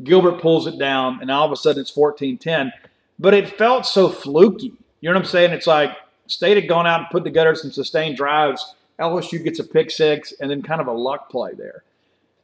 Gilbert 0.03 0.41
pulls 0.41 0.67
it 0.67 0.79
down, 0.79 1.19
and 1.21 1.31
all 1.31 1.47
of 1.47 1.53
a 1.53 1.57
sudden 1.57 1.81
it's 1.81 1.91
14 1.91 2.39
10. 2.39 2.73
But 3.19 3.35
it 3.35 3.57
felt 3.57 3.87
so 3.87 4.09
fluky. 4.09 4.73
You 5.01 5.09
know 5.09 5.15
what 5.15 5.25
I'm 5.25 5.29
saying? 5.29 5.53
It's 5.53 5.67
like 5.67 5.97
State 6.27 6.57
had 6.57 6.69
gone 6.69 6.87
out 6.87 7.01
and 7.01 7.09
put 7.11 7.25
together 7.25 7.55
some 7.55 7.71
sustained 7.71 8.17
drives. 8.17 8.75
LSU 8.99 9.43
gets 9.43 9.59
a 9.59 9.65
pick 9.65 9.91
six, 9.91 10.33
and 10.41 10.51
then 10.51 10.63
kind 10.63 10.81
of 10.81 10.87
a 10.87 10.93
luck 10.93 11.31
play 11.31 11.53
there. 11.55 11.85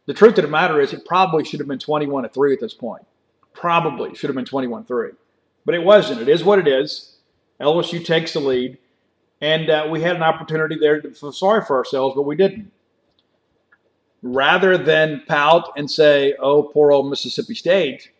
The 0.06 0.14
truth 0.14 0.38
of 0.38 0.42
the 0.42 0.50
matter 0.50 0.80
is, 0.80 0.92
it 0.92 1.04
probably 1.04 1.44
should 1.44 1.60
have 1.60 1.68
been 1.68 1.78
21 1.78 2.22
to 2.22 2.28
3 2.28 2.52
at 2.54 2.60
this 2.60 2.74
point. 2.74 3.04
Probably 3.52 4.14
should 4.14 4.28
have 4.28 4.36
been 4.36 4.44
21 4.44 4.84
3. 4.84 5.10
But 5.64 5.74
it 5.74 5.82
wasn't. 5.82 6.22
It 6.22 6.28
is 6.28 6.44
what 6.44 6.58
it 6.58 6.68
is. 6.68 7.16
LSU 7.60 8.04
takes 8.04 8.32
the 8.32 8.40
lead. 8.40 8.78
And 9.40 9.70
uh, 9.70 9.86
we 9.90 10.02
had 10.02 10.16
an 10.16 10.22
opportunity 10.22 10.76
there 10.78 11.00
to 11.00 11.12
feel 11.12 11.32
sorry 11.32 11.64
for 11.64 11.76
ourselves, 11.76 12.14
but 12.16 12.22
we 12.22 12.36
didn't. 12.36 12.72
Rather 14.20 14.76
than 14.76 15.22
pout 15.28 15.70
and 15.76 15.88
say, 15.88 16.34
oh, 16.40 16.64
poor 16.64 16.90
old 16.90 17.08
Mississippi 17.08 17.54
State, 17.54 18.10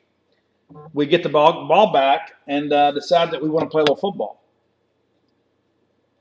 we 0.93 1.07
get 1.07 1.25
the 1.25 1.29
ball, 1.29 1.67
ball 1.67 1.93
back 1.93 2.35
and 2.47 2.73
uh, 2.73 2.93
decide 2.93 3.33
that 3.33 3.43
we 3.43 3.49
want 3.49 3.65
to 3.65 3.71
play 3.71 3.81
a 3.81 3.83
little 3.83 3.97
football. 3.97 4.45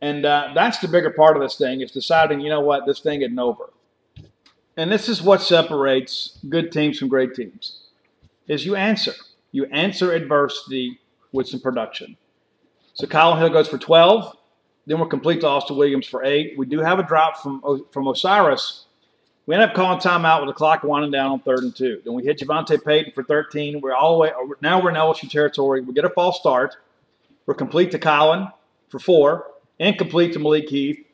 And 0.01 0.25
uh, 0.25 0.51
that's 0.55 0.79
the 0.79 0.87
bigger 0.87 1.11
part 1.11 1.35
of 1.35 1.43
this 1.43 1.57
thing 1.57 1.81
is 1.81 1.91
deciding, 1.91 2.41
you 2.41 2.49
know 2.49 2.61
what, 2.61 2.85
this 2.85 2.99
thing 2.99 3.21
isn't 3.21 3.37
over 3.37 3.71
and 4.77 4.91
this 4.91 5.09
is 5.09 5.23
what 5.23 5.41
separates 5.41 6.37
good 6.47 6.71
teams 6.71 6.99
from 6.99 7.07
great 7.07 7.33
teams, 7.33 7.79
is 8.47 8.65
you 8.65 8.75
answer. 8.75 9.13
You 9.51 9.65
answer 9.65 10.13
adversity 10.13 10.99
with 11.31 11.47
some 11.47 11.59
production. 11.59 12.15
So 12.93 13.07
Kylin 13.07 13.39
Hill 13.39 13.49
goes 13.49 13.67
for 13.67 13.79
12. 13.79 14.37
Then 14.87 14.99
we're 14.99 15.07
complete 15.07 15.41
to 15.41 15.47
Austin 15.47 15.75
Williams 15.75 16.07
for 16.07 16.23
eight. 16.23 16.57
We 16.57 16.65
do 16.65 16.79
have 16.79 16.97
a 16.97 17.03
drop 17.03 17.37
from, 17.37 17.85
from 17.91 18.07
Osiris. 18.07 18.85
We 19.45 19.53
end 19.53 19.63
up 19.63 19.73
calling 19.73 19.99
timeout 19.99 20.39
with 20.39 20.49
the 20.49 20.53
clock 20.53 20.83
winding 20.83 21.11
down 21.11 21.31
on 21.31 21.39
third 21.41 21.59
and 21.59 21.75
two. 21.75 22.01
Then 22.03 22.13
we 22.13 22.23
hit 22.23 22.39
JaVonta 22.39 22.83
Payton 22.83 23.11
for 23.13 23.23
13. 23.23 23.81
We're 23.81 23.93
all 23.93 24.13
the 24.13 24.21
way, 24.21 24.31
now 24.61 24.81
we're 24.81 24.89
in 24.89 24.95
LSU 24.95 25.29
territory. 25.29 25.81
We 25.81 25.93
get 25.93 26.05
a 26.05 26.09
false 26.09 26.39
start. 26.39 26.77
We're 27.45 27.53
complete 27.53 27.91
to 27.91 27.99
Kylin 27.99 28.51
for 28.89 28.99
four. 28.99 29.51
Incomplete 29.77 30.33
to 30.33 30.39
Malik 30.39 30.69
Heath. 30.69 31.05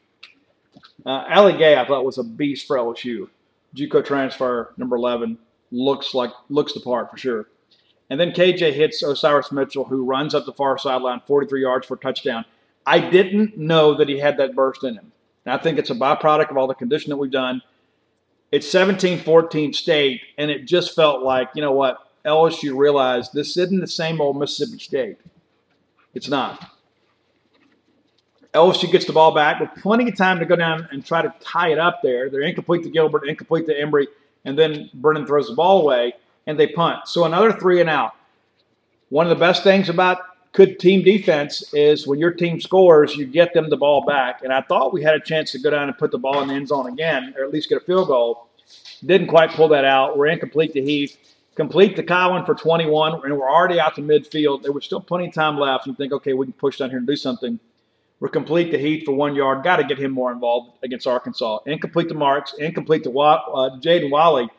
Uh, 1.06 1.26
Ali 1.30 1.58
Gaye, 1.58 1.76
I 1.76 1.86
thought, 1.86 2.06
was 2.06 2.18
a 2.20 2.24
beast 2.24 2.68
for 2.68 2.78
LSU. 2.78 3.28
JUCO 3.76 4.06
transfer, 4.06 4.74
number 4.78 4.96
11, 4.96 5.38
looks 5.72 6.14
like 6.14 6.32
looks 6.50 6.74
the 6.74 6.80
part 6.80 7.10
for 7.10 7.18
sure. 7.18 7.48
And 8.10 8.20
then 8.20 8.32
KJ 8.32 8.74
hits 8.74 9.02
Osiris 9.02 9.52
Mitchell, 9.52 9.86
who 9.86 10.06
runs 10.06 10.36
up 10.36 10.46
the 10.46 10.54
far 10.54 10.78
sideline 10.78 11.22
43 11.26 11.62
yards 11.62 11.88
for 11.88 11.96
a 11.96 11.98
touchdown. 11.98 12.46
I 12.86 13.00
didn't 13.00 13.58
know 13.58 13.96
that 13.96 14.10
he 14.10 14.19
had 14.19 14.38
that 14.38 14.56
burst 14.56 14.84
in 14.84 14.96
him. 14.96 15.12
And 15.46 15.54
I 15.54 15.58
think 15.58 15.78
it's 15.78 15.89
a 15.89 15.96
byproduct 15.96 16.52
of 16.52 16.58
all 16.58 16.67
the 16.67 16.74
condition 16.74 17.10
that 17.10 17.17
we've 17.17 17.32
done. 17.32 17.62
It's 18.52 18.69
17 18.69 19.19
14 19.19 19.74
state, 19.74 20.22
and 20.38 20.52
it 20.52 20.65
just 20.65 20.96
felt 20.96 21.24
like, 21.24 21.50
you 21.56 21.62
know 21.62 21.72
what, 21.72 21.98
LSU 22.26 22.78
realized 22.78 23.34
this 23.34 23.58
isn't 23.58 23.80
the 23.80 23.88
same 23.88 24.22
old 24.22 24.38
Mississippi 24.38 24.80
State. 24.80 25.17
It's 26.13 26.30
not. 26.30 26.69
LSU 28.54 28.91
gets 28.91 29.06
the 29.06 29.13
ball 29.13 29.34
back 29.34 29.60
with 29.60 29.69
plenty 29.82 30.08
of 30.08 30.15
time 30.15 30.39
to 30.39 30.46
go 30.46 30.56
down 30.56 30.88
and 30.91 31.04
try 31.04 31.24
to 31.24 31.34
tie 31.39 31.72
it 31.72 31.80
up 31.80 32.02
there. 32.04 32.30
They're 32.30 32.41
incomplete 32.41 32.84
to 32.84 32.89
Gilbert, 32.89 33.28
incomplete 33.28 33.65
to 33.65 33.80
Emery, 33.80 34.08
and 34.46 34.58
then 34.58 34.91
Brennan 34.93 35.26
throws 35.26 35.48
the 35.48 35.56
ball 35.56 35.82
away 35.82 36.13
and 36.46 36.60
they 36.60 36.67
punt. 36.67 37.08
So 37.08 37.26
another 37.26 37.52
three 37.52 37.82
and 37.82 37.89
out. 37.89 38.13
One 39.10 39.26
of 39.26 39.30
the 39.32 39.39
best 39.39 39.63
things 39.63 39.89
about 39.89 40.19
good 40.54 40.80
team 40.80 41.04
defense 41.04 41.74
is 41.74 42.08
when 42.08 42.20
your 42.20 42.32
team 42.32 42.62
scores, 42.62 43.16
you 43.16 43.26
get 43.26 43.54
them 43.54 43.70
the 43.70 43.78
ball 43.78 44.06
back. 44.06 44.44
And 44.44 44.54
I 44.54 44.62
thought 44.62 44.94
we 44.94 45.04
had 45.04 45.16
a 45.16 45.20
chance 45.20 45.52
to 45.52 45.60
go 45.60 45.72
down 45.72 45.89
and 45.89 45.98
put 45.98 46.12
the 46.12 46.20
ball 46.20 46.42
in 46.42 46.48
the 46.48 46.54
end 46.54 46.70
zone 46.70 46.88
again, 46.88 47.34
or 47.38 47.44
at 47.44 47.52
least 47.52 47.70
get 47.70 47.80
a 47.80 47.86
field 47.86 48.08
goal. 48.08 48.48
Didn't 49.06 49.28
quite 49.28 49.50
pull 49.50 49.68
that 49.70 49.84
out. 49.84 50.18
We're 50.18 50.28
incomplete 50.28 50.74
to 50.74 50.82
Heath. 50.82 51.18
Complete 51.56 51.96
to 51.98 52.04
Kylin 52.04 52.46
for 52.46 52.56
21, 52.56 53.26
and 53.26 53.38
we're 53.38 53.52
already 53.52 53.80
out 53.80 53.96
to 53.96 54.02
midfield. 54.02 54.63
There 54.63 54.72
was 54.72 54.86
still 54.86 55.02
plenty 55.02 55.28
of 55.28 55.34
time 55.34 55.58
left. 55.60 55.86
You 55.86 55.94
think, 55.94 56.12
okay, 56.13 56.34
we 56.34 56.48
can 56.48 56.54
push 56.54 56.78
down 56.80 56.89
here 56.89 56.98
and 56.98 57.06
do 57.06 57.16
something. 57.16 57.60
We're 58.20 58.30
complete 58.30 58.72
to 58.72 58.80
Heath 58.80 59.04
for 59.06 59.12
one 59.12 59.36
yard. 59.36 59.63
Got 59.63 59.78
to 59.78 59.84
get 59.84 60.00
him 60.00 60.12
more 60.12 60.32
involved 60.32 60.78
against 60.84 61.06
Arkansas. 61.06 61.60
Incomplete 61.66 62.08
to 62.10 62.16
Marks. 62.16 62.54
Incomplete 62.54 63.04
to 63.04 63.20
uh, 63.20 63.80
Jaden 63.80 64.10
Walley. 64.10 64.50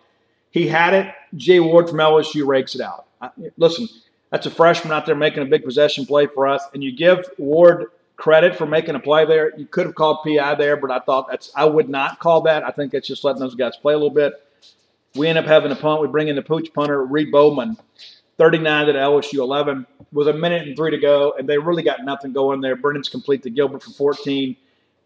He 0.50 0.68
had 0.68 0.94
it. 0.94 1.12
Jay 1.34 1.58
Ward 1.58 1.88
from 1.88 1.98
LSU 1.98 2.46
rakes 2.46 2.76
it 2.76 2.80
out. 2.80 3.06
I, 3.20 3.30
listen, 3.56 3.88
that's 4.34 4.46
a 4.46 4.50
freshman 4.50 4.92
out 4.92 5.06
there 5.06 5.14
making 5.14 5.44
a 5.44 5.46
big 5.46 5.62
possession 5.62 6.04
play 6.06 6.26
for 6.26 6.48
us, 6.48 6.60
and 6.74 6.82
you 6.82 6.90
give 6.90 7.24
Ward 7.38 7.92
credit 8.16 8.56
for 8.56 8.66
making 8.66 8.96
a 8.96 8.98
play 8.98 9.24
there. 9.24 9.56
You 9.56 9.64
could 9.64 9.86
have 9.86 9.94
called 9.94 10.24
PI 10.24 10.56
there, 10.56 10.76
but 10.76 10.90
I 10.90 10.98
thought 10.98 11.28
that's 11.30 11.52
I 11.54 11.66
would 11.66 11.88
not 11.88 12.18
call 12.18 12.40
that. 12.40 12.64
I 12.64 12.72
think 12.72 12.94
it's 12.94 13.06
just 13.06 13.22
letting 13.22 13.38
those 13.38 13.54
guys 13.54 13.76
play 13.76 13.94
a 13.94 13.96
little 13.96 14.10
bit. 14.10 14.32
We 15.14 15.28
end 15.28 15.38
up 15.38 15.44
having 15.44 15.70
a 15.70 15.76
punt. 15.76 16.02
We 16.02 16.08
bring 16.08 16.26
in 16.26 16.34
the 16.34 16.42
pooch 16.42 16.74
punter, 16.74 17.04
Reed 17.04 17.30
Bowman. 17.30 17.76
39 18.36 18.86
to 18.86 18.92
LSU 18.94 19.38
11 19.38 19.86
with 20.12 20.26
a 20.26 20.32
minute 20.32 20.66
and 20.66 20.76
three 20.76 20.90
to 20.90 20.98
go, 20.98 21.36
and 21.38 21.48
they 21.48 21.56
really 21.56 21.84
got 21.84 22.04
nothing 22.04 22.32
going 22.32 22.60
there. 22.60 22.74
Brennan's 22.74 23.08
complete 23.08 23.44
to 23.44 23.50
Gilbert 23.50 23.84
for 23.84 23.92
14. 23.92 24.56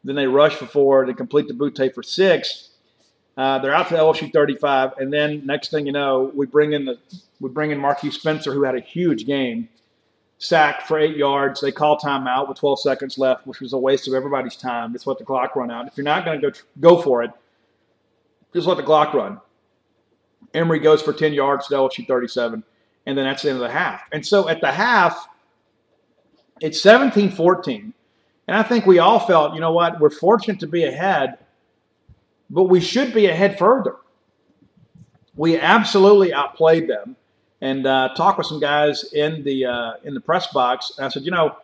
Then 0.05 0.17
they 0.17 0.27
rush 0.27 0.55
for 0.55 0.64
four. 0.64 1.05
They 1.05 1.12
complete 1.12 1.49
the 1.49 1.53
Boutte 1.53 1.93
for 1.93 2.03
six. 2.03 2.67
Uh, 3.38 3.59
they're 3.61 3.74
out 3.74 3.88
to 3.88 3.94
LSU 3.94 4.31
35, 4.31 4.98
and 4.98 5.11
then 5.11 5.46
next 5.46 5.70
thing 5.70 5.87
you 5.87 5.92
know, 5.92 6.31
we 6.35 6.44
bring 6.44 6.72
in 6.72 6.85
the 6.85 6.98
we 7.40 7.48
bring 7.48 7.70
in 7.70 7.79
Marquiss 7.79 8.14
Spencer, 8.14 8.53
who 8.53 8.64
had 8.64 8.74
a 8.74 8.81
huge 8.81 9.24
game, 9.24 9.68
sacked 10.38 10.88
for 10.88 10.98
eight 10.98 11.16
yards. 11.16 11.61
They 11.61 11.72
call 11.72 11.98
timeout 11.98 12.48
with 12.48 12.59
12 12.59 12.81
seconds 12.81 13.16
left, 13.16 13.46
which 13.46 13.61
was 13.61 13.72
a 13.72 13.79
waste 13.79 14.09
of 14.09 14.14
everybody's 14.14 14.57
time. 14.57 14.92
Just 14.92 15.07
let 15.07 15.18
the 15.18 15.24
clock 15.24 15.57
run 15.57 15.70
out. 15.70 15.87
If 15.87 15.96
you're 15.96 16.05
not 16.05 16.24
going 16.24 16.40
to 16.40 16.51
go 16.51 16.59
go 16.81 17.01
for 17.01 17.22
it, 17.22 17.31
just 18.53 18.66
let 18.66 18.77
the 18.77 18.83
clock 18.83 19.14
run. 19.14 19.40
Emery 20.53 20.81
goes 20.81 21.01
for 21.01 21.12
10 21.12 21.33
yards 21.33 21.68
to 21.68 21.74
LSU 21.74 22.07
37 22.07 22.64
and 23.09 23.16
then 23.16 23.24
that's 23.24 23.42
the 23.42 23.48
end 23.48 23.57
of 23.57 23.62
the 23.62 23.70
half. 23.70 24.03
And 24.12 24.24
so 24.24 24.51
at 24.51 24.61
the 24.61 24.70
half, 24.70 25.29
it's 26.61 26.83
17 26.83 27.31
14. 27.31 27.94
And 28.46 28.57
I 28.57 28.62
think 28.62 28.85
we 28.85 28.98
all 28.98 29.18
felt, 29.18 29.55
you 29.55 29.61
know 29.61 29.72
what, 29.72 29.98
we're 29.98 30.11
fortunate 30.11 30.61
to 30.61 30.66
be 30.66 30.85
ahead, 30.85 31.38
but 32.50 32.64
we 32.64 32.80
should 32.80 33.14
be 33.14 33.26
ahead 33.26 33.58
further. 33.58 33.96
We 35.37 35.58
absolutely 35.58 36.32
outplayed 36.32 36.88
them. 36.88 37.16
And 37.61 37.87
uh, 37.87 38.11
talked 38.16 38.38
with 38.38 38.46
some 38.46 38.61
guys 38.61 39.12
in 39.12 39.42
the 39.42 39.66
uh, 39.66 39.92
in 40.04 40.14
the 40.14 40.20
press 40.20 40.46
box. 40.52 40.92
I 41.00 41.08
said, 41.08 41.24
you 41.24 41.32
know, 41.32 41.56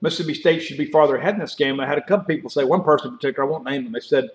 Mississippi 0.00 0.34
State 0.34 0.60
should 0.60 0.78
be 0.78 0.86
farther 0.86 1.16
ahead 1.16 1.34
in 1.34 1.40
this 1.40 1.54
game. 1.54 1.80
I 1.80 1.86
had 1.86 1.98
a 1.98 2.02
couple 2.02 2.24
people 2.24 2.48
say, 2.48 2.64
one 2.64 2.82
person 2.82 3.10
in 3.10 3.16
particular, 3.16 3.46
I 3.46 3.50
won't 3.50 3.64
name 3.64 3.84
them, 3.84 3.92
they 3.92 4.00
said, 4.00 4.30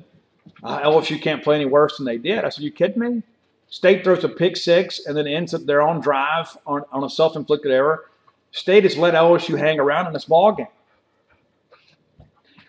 uh, 0.64 0.80
LSU 0.80 1.22
can't 1.22 1.44
play 1.44 1.56
any 1.56 1.66
worse 1.66 1.98
than 1.98 2.06
they 2.06 2.18
did. 2.18 2.46
I 2.46 2.50
said, 2.50 2.64
you 2.64 2.72
kidding 2.72 3.00
me? 3.00 3.24
State 3.70 4.04
throws 4.04 4.24
a 4.24 4.30
pick 4.30 4.56
six 4.56 5.06
and 5.06 5.18
then 5.18 5.28
ends 5.28 5.54
up 5.54 5.66
their 5.66 5.82
own 5.82 6.00
drive 6.00 6.56
on, 6.66 6.84
on 6.92 7.04
a 7.04 7.10
self 7.10 7.36
inflicted 7.36 7.72
error. 7.72 8.06
State 8.52 8.84
has 8.84 8.98
let 8.98 9.14
LSU 9.14 9.58
hang 9.58 9.80
around 9.80 10.08
in 10.08 10.14
this 10.14 10.26
ball 10.26 10.54
game. 10.54 10.68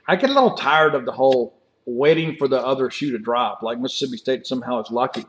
I 0.07 0.17
get 0.17 0.31
a 0.31 0.33
little 0.33 0.55
tired 0.55 0.95
of 0.95 1.05
the 1.05 1.13
whole 1.13 1.55
waiting 1.89 2.37
for 2.37 2.49
the 2.49 2.65
other 2.65 2.91
shoe 2.91 3.13
to 3.13 3.19
drop, 3.19 3.63
like 3.63 3.79
Mississippi 3.79 4.17
State 4.17 4.47
somehow 4.47 4.81
is 4.81 4.91
lucky. 4.91 5.25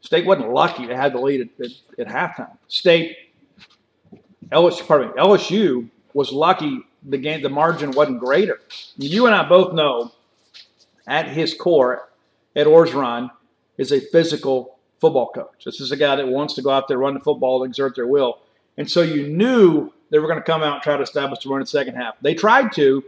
State 0.00 0.26
wasn't 0.26 0.50
lucky 0.52 0.86
to 0.86 0.96
have 0.96 1.12
the 1.12 1.20
lead 1.20 1.40
at, 1.40 1.66
at, 1.98 2.06
at 2.06 2.36
halftime. 2.36 2.56
State, 2.68 3.16
LSU, 4.50 4.86
pardon 4.86 5.08
me, 5.08 5.14
LSU 5.14 5.88
was 6.14 6.32
lucky 6.32 6.82
the 7.04 7.18
game, 7.18 7.42
the 7.42 7.48
margin 7.48 7.92
wasn't 7.92 8.20
greater. 8.20 8.60
You 8.96 9.26
and 9.26 9.34
I 9.34 9.48
both 9.48 9.72
know 9.72 10.12
at 11.06 11.28
his 11.28 11.54
core, 11.54 12.08
Ed 12.56 12.66
Orgeron 12.66 13.30
is 13.76 13.92
a 13.92 14.00
physical 14.00 14.78
football 15.00 15.30
coach. 15.30 15.64
This 15.64 15.80
is 15.80 15.92
a 15.92 15.96
guy 15.96 16.16
that 16.16 16.26
wants 16.26 16.54
to 16.54 16.62
go 16.62 16.70
out 16.70 16.88
there, 16.88 16.98
run 16.98 17.14
the 17.14 17.20
football, 17.20 17.62
exert 17.62 17.94
their 17.94 18.06
will. 18.06 18.38
And 18.76 18.90
so 18.90 19.02
you 19.02 19.28
knew 19.28 19.92
they 20.10 20.18
were 20.18 20.26
going 20.26 20.38
to 20.38 20.44
come 20.44 20.62
out 20.62 20.74
and 20.74 20.82
try 20.82 20.96
to 20.96 21.02
establish 21.02 21.42
the 21.42 21.50
run 21.50 21.60
in 21.60 21.62
the 21.62 21.68
second 21.68 21.94
half. 21.94 22.14
They 22.20 22.34
tried 22.34 22.72
to, 22.72 23.04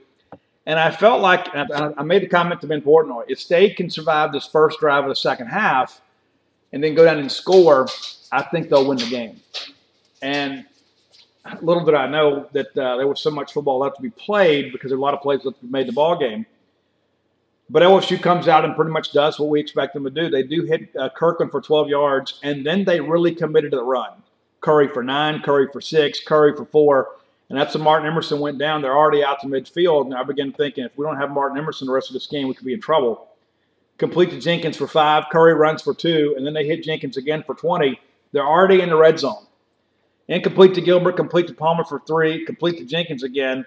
and 0.70 0.78
I 0.78 0.92
felt 0.92 1.20
like 1.20 1.48
I 1.52 2.04
made 2.04 2.22
the 2.22 2.28
comment 2.28 2.60
to 2.60 2.68
Ben 2.68 2.80
Portnoy 2.80 3.24
if 3.26 3.40
State 3.40 3.76
can 3.76 3.90
survive 3.90 4.30
this 4.30 4.46
first 4.46 4.78
drive 4.78 5.02
of 5.02 5.08
the 5.08 5.16
second 5.16 5.48
half 5.48 6.00
and 6.72 6.82
then 6.82 6.94
go 6.94 7.04
down 7.04 7.18
and 7.18 7.30
score, 7.30 7.88
I 8.30 8.42
think 8.42 8.68
they'll 8.68 8.86
win 8.86 8.98
the 8.98 9.10
game. 9.10 9.40
And 10.22 10.64
little 11.60 11.84
did 11.84 11.96
I 11.96 12.06
know 12.06 12.48
that 12.52 12.68
uh, 12.78 12.98
there 12.98 13.08
was 13.08 13.20
so 13.20 13.32
much 13.32 13.52
football 13.52 13.80
left 13.80 13.96
to 13.96 14.02
be 14.02 14.10
played 14.10 14.70
because 14.70 14.90
there 14.90 14.96
were 14.96 15.02
a 15.02 15.04
lot 15.04 15.14
of 15.14 15.22
plays 15.22 15.44
left 15.44 15.60
that 15.60 15.68
made 15.72 15.88
the 15.88 15.92
ball 15.92 16.16
game. 16.16 16.46
But 17.68 17.82
LSU 17.82 18.22
comes 18.22 18.46
out 18.46 18.64
and 18.64 18.76
pretty 18.76 18.92
much 18.92 19.12
does 19.12 19.40
what 19.40 19.48
we 19.48 19.58
expect 19.58 19.94
them 19.94 20.04
to 20.04 20.10
do. 20.10 20.30
They 20.30 20.44
do 20.44 20.62
hit 20.62 20.94
uh, 20.96 21.08
Kirkland 21.08 21.50
for 21.50 21.60
12 21.60 21.88
yards, 21.88 22.38
and 22.44 22.64
then 22.64 22.84
they 22.84 23.00
really 23.00 23.34
committed 23.34 23.72
to 23.72 23.78
the 23.78 23.82
run. 23.82 24.22
Curry 24.60 24.86
for 24.86 25.02
nine, 25.02 25.42
Curry 25.42 25.66
for 25.72 25.80
six, 25.80 26.20
Curry 26.20 26.54
for 26.56 26.64
four. 26.64 27.16
And 27.50 27.58
that's 27.58 27.74
when 27.74 27.82
Martin 27.82 28.06
Emerson 28.06 28.38
went 28.38 28.58
down. 28.58 28.80
They're 28.80 28.96
already 28.96 29.24
out 29.24 29.40
to 29.40 29.48
midfield. 29.48 30.06
And 30.06 30.14
I 30.14 30.22
began 30.22 30.52
thinking 30.52 30.84
if 30.84 30.96
we 30.96 31.04
don't 31.04 31.16
have 31.16 31.30
Martin 31.30 31.58
Emerson 31.58 31.88
the 31.88 31.92
rest 31.92 32.08
of 32.08 32.14
this 32.14 32.28
game, 32.28 32.46
we 32.46 32.54
could 32.54 32.64
be 32.64 32.72
in 32.72 32.80
trouble. 32.80 33.28
Complete 33.98 34.30
to 34.30 34.40
Jenkins 34.40 34.76
for 34.76 34.86
five. 34.86 35.24
Curry 35.32 35.52
runs 35.54 35.82
for 35.82 35.92
two. 35.92 36.34
And 36.36 36.46
then 36.46 36.54
they 36.54 36.64
hit 36.64 36.84
Jenkins 36.84 37.16
again 37.16 37.42
for 37.44 37.56
20. 37.56 38.00
They're 38.32 38.46
already 38.46 38.80
in 38.80 38.88
the 38.88 38.96
red 38.96 39.18
zone. 39.18 39.46
Incomplete 40.28 40.74
to 40.74 40.80
Gilbert, 40.80 41.16
complete 41.16 41.48
to 41.48 41.54
Palmer 41.54 41.82
for 41.82 42.00
three, 42.06 42.44
complete 42.46 42.78
to 42.78 42.84
Jenkins 42.84 43.24
again 43.24 43.66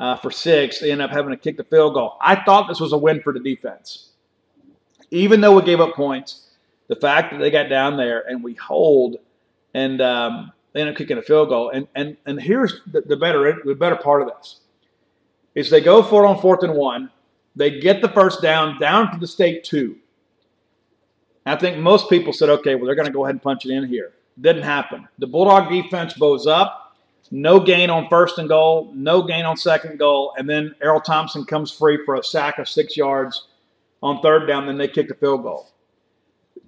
uh, 0.00 0.16
for 0.16 0.32
six. 0.32 0.80
They 0.80 0.90
end 0.90 1.00
up 1.00 1.12
having 1.12 1.30
to 1.30 1.36
kick 1.36 1.56
the 1.56 1.62
field 1.62 1.94
goal. 1.94 2.16
I 2.20 2.42
thought 2.42 2.66
this 2.66 2.80
was 2.80 2.92
a 2.92 2.98
win 2.98 3.22
for 3.22 3.32
the 3.32 3.38
defense. 3.38 4.10
Even 5.12 5.40
though 5.40 5.54
we 5.54 5.62
gave 5.62 5.80
up 5.80 5.94
points, 5.94 6.48
the 6.88 6.96
fact 6.96 7.30
that 7.30 7.38
they 7.38 7.52
got 7.52 7.68
down 7.68 7.96
there 7.96 8.28
and 8.28 8.42
we 8.42 8.54
hold 8.54 9.18
and 9.74 10.00
um, 10.00 10.52
they 10.72 10.80
end 10.80 10.90
up 10.90 10.96
kicking 10.96 11.18
a 11.18 11.22
field 11.22 11.48
goal. 11.48 11.70
And 11.70 11.86
and 11.94 12.16
and 12.26 12.40
here's 12.40 12.80
the, 12.86 13.02
the 13.02 13.16
better 13.16 13.60
the 13.64 13.74
better 13.74 13.96
part 13.96 14.22
of 14.22 14.28
this 14.28 14.60
is 15.54 15.70
they 15.70 15.80
go 15.80 16.02
for 16.02 16.24
it 16.24 16.28
on 16.28 16.40
fourth 16.40 16.62
and 16.62 16.74
one. 16.74 17.10
They 17.54 17.80
get 17.80 18.00
the 18.00 18.08
first 18.08 18.40
down 18.40 18.78
down 18.80 19.12
to 19.12 19.18
the 19.18 19.26
state 19.26 19.64
two. 19.64 19.96
I 21.44 21.56
think 21.56 21.78
most 21.78 22.08
people 22.08 22.32
said, 22.32 22.48
okay, 22.48 22.74
well 22.74 22.86
they're 22.86 22.94
going 22.94 23.06
to 23.06 23.12
go 23.12 23.24
ahead 23.24 23.34
and 23.34 23.42
punch 23.42 23.66
it 23.66 23.72
in 23.72 23.86
here. 23.86 24.12
Didn't 24.40 24.62
happen. 24.62 25.08
The 25.18 25.26
Bulldog 25.26 25.70
defense 25.70 26.14
bows 26.14 26.46
up. 26.46 26.78
No 27.30 27.58
gain 27.60 27.88
on 27.88 28.08
first 28.10 28.36
and 28.36 28.46
goal, 28.46 28.92
no 28.94 29.22
gain 29.22 29.46
on 29.46 29.56
second 29.56 29.98
goal, 29.98 30.34
and 30.36 30.48
then 30.48 30.74
Erroll 30.82 31.02
Thompson 31.02 31.46
comes 31.46 31.70
free 31.70 31.98
for 32.04 32.16
a 32.16 32.22
sack 32.22 32.58
of 32.58 32.68
six 32.68 32.94
yards 32.94 33.46
on 34.02 34.20
third 34.20 34.46
down. 34.46 34.66
Then 34.66 34.76
they 34.76 34.88
kick 34.88 35.08
the 35.08 35.14
field 35.14 35.42
goal. 35.42 35.70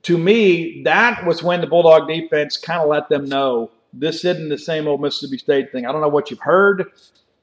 To 0.05 0.17
me, 0.17 0.83
that 0.85 1.27
was 1.27 1.43
when 1.43 1.61
the 1.61 1.67
Bulldog 1.67 2.09
defense 2.09 2.57
kind 2.57 2.81
of 2.81 2.88
let 2.88 3.11
them 3.11 3.27
know 3.27 3.73
this 3.98 4.24
isn't 4.24 4.48
the 4.48 4.59
same 4.59 4.88
old 4.88 5.00
Mississippi 5.00 5.38
State 5.38 5.72
thing. 5.72 5.87
I 5.87 5.92
don't 5.92 6.00
know 6.00 6.09
what 6.09 6.30
you've 6.30 6.40
heard, 6.40 6.92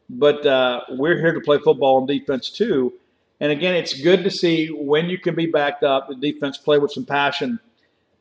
but 0.09 0.45
uh, 0.45 0.81
we're 0.89 1.17
here 1.17 1.33
to 1.33 1.41
play 1.41 1.57
football 1.57 1.97
on 1.97 2.05
defense 2.05 2.49
too. 2.49 2.93
And 3.39 3.51
again, 3.51 3.73
it's 3.75 3.99
good 3.99 4.23
to 4.23 4.29
see 4.29 4.67
when 4.67 5.09
you 5.09 5.17
can 5.17 5.33
be 5.33 5.47
backed 5.47 5.83
up, 5.83 6.09
the 6.09 6.15
defense 6.15 6.57
play 6.57 6.77
with 6.77 6.91
some 6.91 7.05
passion 7.05 7.59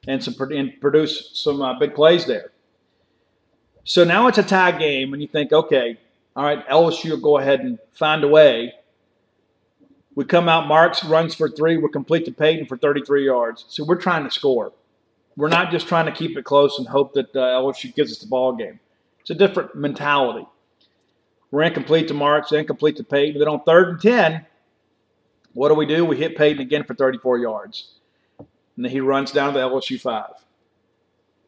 and 0.08 0.22
some 0.22 0.34
and 0.50 0.80
produce 0.80 1.30
some 1.34 1.60
uh, 1.60 1.78
big 1.78 1.94
plays 1.94 2.24
there. 2.24 2.52
So 3.84 4.04
now 4.04 4.28
it's 4.28 4.38
a 4.38 4.42
tie 4.42 4.72
game, 4.72 5.12
and 5.12 5.20
you 5.20 5.28
think, 5.28 5.52
okay, 5.52 5.98
all 6.36 6.44
right, 6.44 6.66
LSU 6.68 7.10
will 7.10 7.16
go 7.18 7.38
ahead 7.38 7.60
and 7.60 7.78
find 7.92 8.24
a 8.24 8.28
way. 8.28 8.72
We 10.14 10.24
come 10.24 10.48
out, 10.48 10.66
Marks 10.66 11.04
runs 11.04 11.34
for 11.34 11.48
three. 11.48 11.76
We're 11.76 11.88
complete 11.88 12.24
to 12.26 12.32
Payton 12.32 12.66
for 12.66 12.76
33 12.76 13.24
yards. 13.24 13.64
So 13.68 13.84
we're 13.84 13.96
trying 14.00 14.24
to 14.24 14.30
score. 14.30 14.72
We're 15.40 15.48
not 15.48 15.70
just 15.70 15.88
trying 15.88 16.06
to 16.06 16.12
keep 16.12 16.36
it 16.36 16.44
close 16.44 16.78
and 16.78 16.86
hope 16.86 17.14
that 17.14 17.34
uh, 17.34 17.60
LSU 17.60 17.94
gives 17.94 18.12
us 18.12 18.18
the 18.18 18.26
ball 18.26 18.54
game. 18.54 18.78
It's 19.20 19.30
a 19.30 19.34
different 19.34 19.74
mentality. 19.74 20.46
We're 21.50 21.62
incomplete 21.62 22.08
to 22.08 22.14
Marks, 22.14 22.52
incomplete 22.52 22.96
to 22.96 23.04
Payton. 23.04 23.38
Then 23.38 23.48
on 23.48 23.62
third 23.64 23.88
and 23.88 24.00
10, 24.00 24.46
what 25.54 25.68
do 25.68 25.74
we 25.74 25.86
do? 25.86 26.04
We 26.04 26.16
hit 26.16 26.36
Payton 26.36 26.60
again 26.60 26.84
for 26.84 26.94
34 26.94 27.38
yards 27.38 27.94
and 28.80 28.84
then 28.84 28.92
he 28.92 29.00
runs 29.00 29.30
down 29.30 29.52
to 29.52 29.58
the 29.58 29.68
LSU 29.68 30.00
five. 30.00 30.32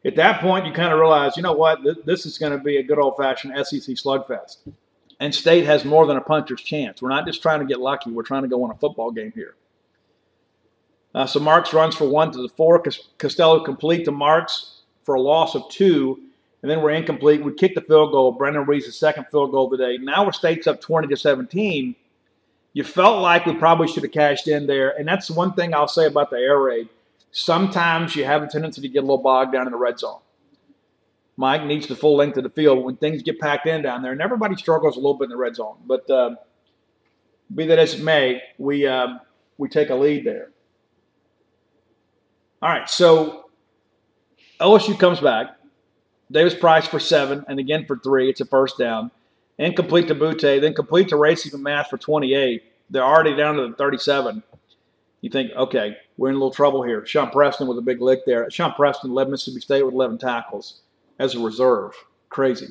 At 0.05 0.15
that 0.17 0.41
point, 0.41 0.67
you 0.67 0.73
kind 0.73 0.93
of 0.93 0.99
realize, 0.99 1.37
you 1.37 1.41
know 1.41 1.53
what, 1.53 1.79
this 2.05 2.25
is 2.25 2.37
going 2.37 2.51
to 2.51 2.63
be 2.63 2.77
a 2.77 2.83
good 2.83 2.99
old 2.99 3.15
fashioned 3.17 3.53
SEC 3.65 3.95
slugfest. 3.95 4.57
And 5.19 5.33
State 5.33 5.65
has 5.65 5.83
more 5.83 6.05
than 6.05 6.17
a 6.17 6.21
puncher's 6.21 6.61
chance. 6.61 7.01
We're 7.01 7.09
not 7.09 7.25
just 7.25 7.41
trying 7.41 7.61
to 7.61 7.65
get 7.65 7.79
lucky, 7.79 8.11
we're 8.11 8.23
trying 8.23 8.43
to 8.43 8.49
go 8.49 8.57
win 8.57 8.71
a 8.71 8.75
football 8.75 9.09
game 9.11 9.31
here. 9.33 9.55
Uh, 11.13 11.25
so 11.25 11.39
Marks 11.39 11.73
runs 11.73 11.95
for 11.95 12.07
one 12.07 12.31
to 12.31 12.41
the 12.41 12.49
four. 12.49 12.81
Costello 13.17 13.63
complete 13.63 14.05
to 14.05 14.11
Marks 14.11 14.81
for 15.03 15.15
a 15.15 15.21
loss 15.21 15.55
of 15.55 15.69
two. 15.69 16.19
And 16.61 16.71
then 16.71 16.81
we're 16.81 16.91
incomplete. 16.91 17.43
We 17.43 17.53
kick 17.53 17.75
the 17.75 17.81
field 17.81 18.11
goal. 18.11 18.31
Brandon 18.31 18.65
Ruiz's 18.65 18.87
the 18.87 18.91
second 18.93 19.25
field 19.29 19.51
goal 19.51 19.65
of 19.65 19.77
the 19.77 19.85
day. 19.85 19.97
Now 19.97 20.25
we're 20.25 20.31
State's 20.31 20.65
up 20.65 20.81
20 20.81 21.07
to 21.09 21.17
17. 21.17 21.95
You 22.71 22.83
felt 22.83 23.21
like 23.21 23.45
we 23.45 23.53
probably 23.53 23.87
should 23.87 24.03
have 24.03 24.11
cashed 24.11 24.47
in 24.47 24.65
there. 24.65 24.97
And 24.97 25.07
that's 25.07 25.29
one 25.29 25.53
thing 25.53 25.73
I'll 25.73 25.87
say 25.87 26.07
about 26.07 26.29
the 26.29 26.37
air 26.37 26.59
raid 26.59 26.89
sometimes 27.33 28.15
you 28.15 28.23
have 28.23 28.43
a 28.43 28.47
tendency 28.47 28.81
to 28.81 28.87
get 28.87 28.99
a 28.99 29.01
little 29.01 29.17
bogged 29.17 29.51
down 29.51 29.65
in 29.67 29.71
the 29.71 29.77
red 29.77 29.99
zone. 29.99 30.19
Mike 31.35 31.65
needs 31.65 31.87
the 31.87 31.95
full 31.95 32.15
length 32.15 32.37
of 32.37 32.43
the 32.43 32.49
field 32.49 32.85
when 32.85 32.95
things 32.95 33.23
get 33.23 33.39
packed 33.39 33.65
in 33.65 33.81
down 33.81 34.03
there, 34.03 34.11
and 34.11 34.21
everybody 34.21 34.55
struggles 34.55 34.95
a 34.95 34.99
little 34.99 35.15
bit 35.15 35.25
in 35.25 35.29
the 35.31 35.37
red 35.37 35.55
zone. 35.55 35.75
But 35.85 36.09
uh, 36.09 36.35
be 37.53 37.65
that 37.65 37.79
as 37.79 37.95
it 37.95 38.03
may, 38.03 38.41
we 38.59 38.85
uh, 38.85 39.17
we 39.57 39.67
take 39.67 39.89
a 39.89 39.95
lead 39.95 40.25
there. 40.25 40.51
All 42.63 42.69
right, 42.69 42.89
so 42.89 43.49
LSU 44.59 44.97
comes 44.97 45.19
back. 45.19 45.57
Davis 46.31 46.55
Price 46.55 46.87
for 46.87 46.99
seven, 46.99 47.45
and 47.47 47.59
again 47.59 47.85
for 47.85 47.99
three. 47.99 48.29
It's 48.29 48.41
a 48.41 48.45
first 48.45 48.77
down. 48.77 49.11
Incomplete 49.59 50.07
to 50.07 50.15
Boutte, 50.15 50.61
then 50.61 50.73
complete 50.73 51.09
to 51.09 51.17
Racey 51.17 51.51
McMath 51.51 51.87
for 51.87 51.99
28. 51.99 52.63
They're 52.89 53.03
already 53.03 53.35
down 53.35 53.57
to 53.57 53.67
the 53.67 53.75
37 53.75 54.41
you 55.23 55.29
think, 55.29 55.53
okay, 55.53 55.95
we're 56.17 56.27
in 56.27 56.35
a 56.35 56.37
little 56.37 56.51
trouble 56.51 56.83
here. 56.83 57.05
Sean 57.05 57.29
Preston 57.29 57.65
with 57.65 57.77
a 57.77 57.81
big 57.81 58.01
lick 58.01 58.25
there. 58.25 58.51
Sean 58.51 58.73
Preston 58.73 59.13
led 59.13 59.29
Mississippi 59.29 59.61
State 59.61 59.83
with 59.83 59.93
11 59.93 60.17
tackles 60.17 60.81
as 61.17 61.33
a 61.33 61.39
reserve. 61.39 61.93
Crazy. 62.27 62.67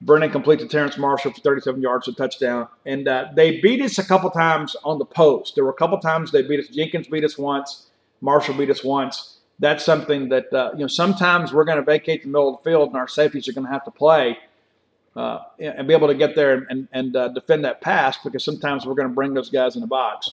Brennan 0.00 0.30
complete 0.30 0.60
to 0.60 0.66
Terrace 0.66 0.96
Marshall 0.96 1.30
for 1.30 1.40
37 1.42 1.82
yards, 1.82 2.08
a 2.08 2.14
touchdown. 2.14 2.68
And 2.86 3.06
uh, 3.06 3.26
they 3.36 3.60
beat 3.60 3.82
us 3.82 3.98
a 3.98 4.04
couple 4.04 4.30
times 4.30 4.74
on 4.82 4.98
the 4.98 5.04
post. 5.04 5.54
There 5.54 5.64
were 5.64 5.70
a 5.70 5.74
couple 5.74 5.98
times 5.98 6.32
they 6.32 6.40
beat 6.40 6.58
us. 6.58 6.68
Jenkins 6.68 7.08
beat 7.08 7.22
us 7.22 7.36
once. 7.36 7.88
Marshall 8.22 8.54
beat 8.54 8.70
us 8.70 8.82
once. 8.82 9.40
That's 9.58 9.84
something 9.84 10.28
that, 10.30 10.50
uh, 10.52 10.70
you 10.72 10.80
know, 10.80 10.86
sometimes 10.86 11.52
we're 11.52 11.64
going 11.64 11.76
to 11.76 11.84
vacate 11.84 12.22
the 12.22 12.28
middle 12.28 12.54
of 12.54 12.62
the 12.62 12.70
field 12.70 12.88
and 12.88 12.96
our 12.96 13.08
safeties 13.08 13.46
are 13.48 13.52
going 13.52 13.66
to 13.66 13.72
have 13.72 13.84
to 13.84 13.90
play 13.90 14.38
uh, 15.14 15.40
and 15.58 15.86
be 15.86 15.92
able 15.92 16.08
to 16.08 16.14
get 16.14 16.34
there 16.34 16.66
and, 16.70 16.88
and 16.92 17.14
uh, 17.14 17.28
defend 17.28 17.64
that 17.64 17.80
pass 17.80 18.16
because 18.24 18.42
sometimes 18.42 18.86
we're 18.86 18.94
going 18.94 19.08
to 19.08 19.14
bring 19.14 19.34
those 19.34 19.50
guys 19.50 19.74
in 19.74 19.82
the 19.82 19.86
box. 19.86 20.32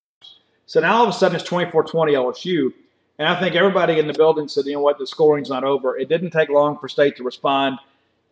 So 0.71 0.79
now 0.79 0.99
all 0.99 1.03
of 1.03 1.09
a 1.09 1.11
sudden 1.11 1.35
it's 1.35 1.43
24 1.43 1.83
20 1.83 2.13
LSU. 2.13 2.73
And 3.19 3.27
I 3.27 3.37
think 3.37 3.55
everybody 3.55 3.99
in 3.99 4.07
the 4.07 4.13
building 4.13 4.47
said, 4.47 4.65
you 4.65 4.71
know 4.71 4.79
what, 4.79 4.97
the 4.97 5.05
scoring's 5.05 5.49
not 5.49 5.65
over. 5.65 5.97
It 5.97 6.07
didn't 6.07 6.31
take 6.31 6.47
long 6.47 6.77
for 6.77 6.87
State 6.87 7.17
to 7.17 7.25
respond. 7.25 7.77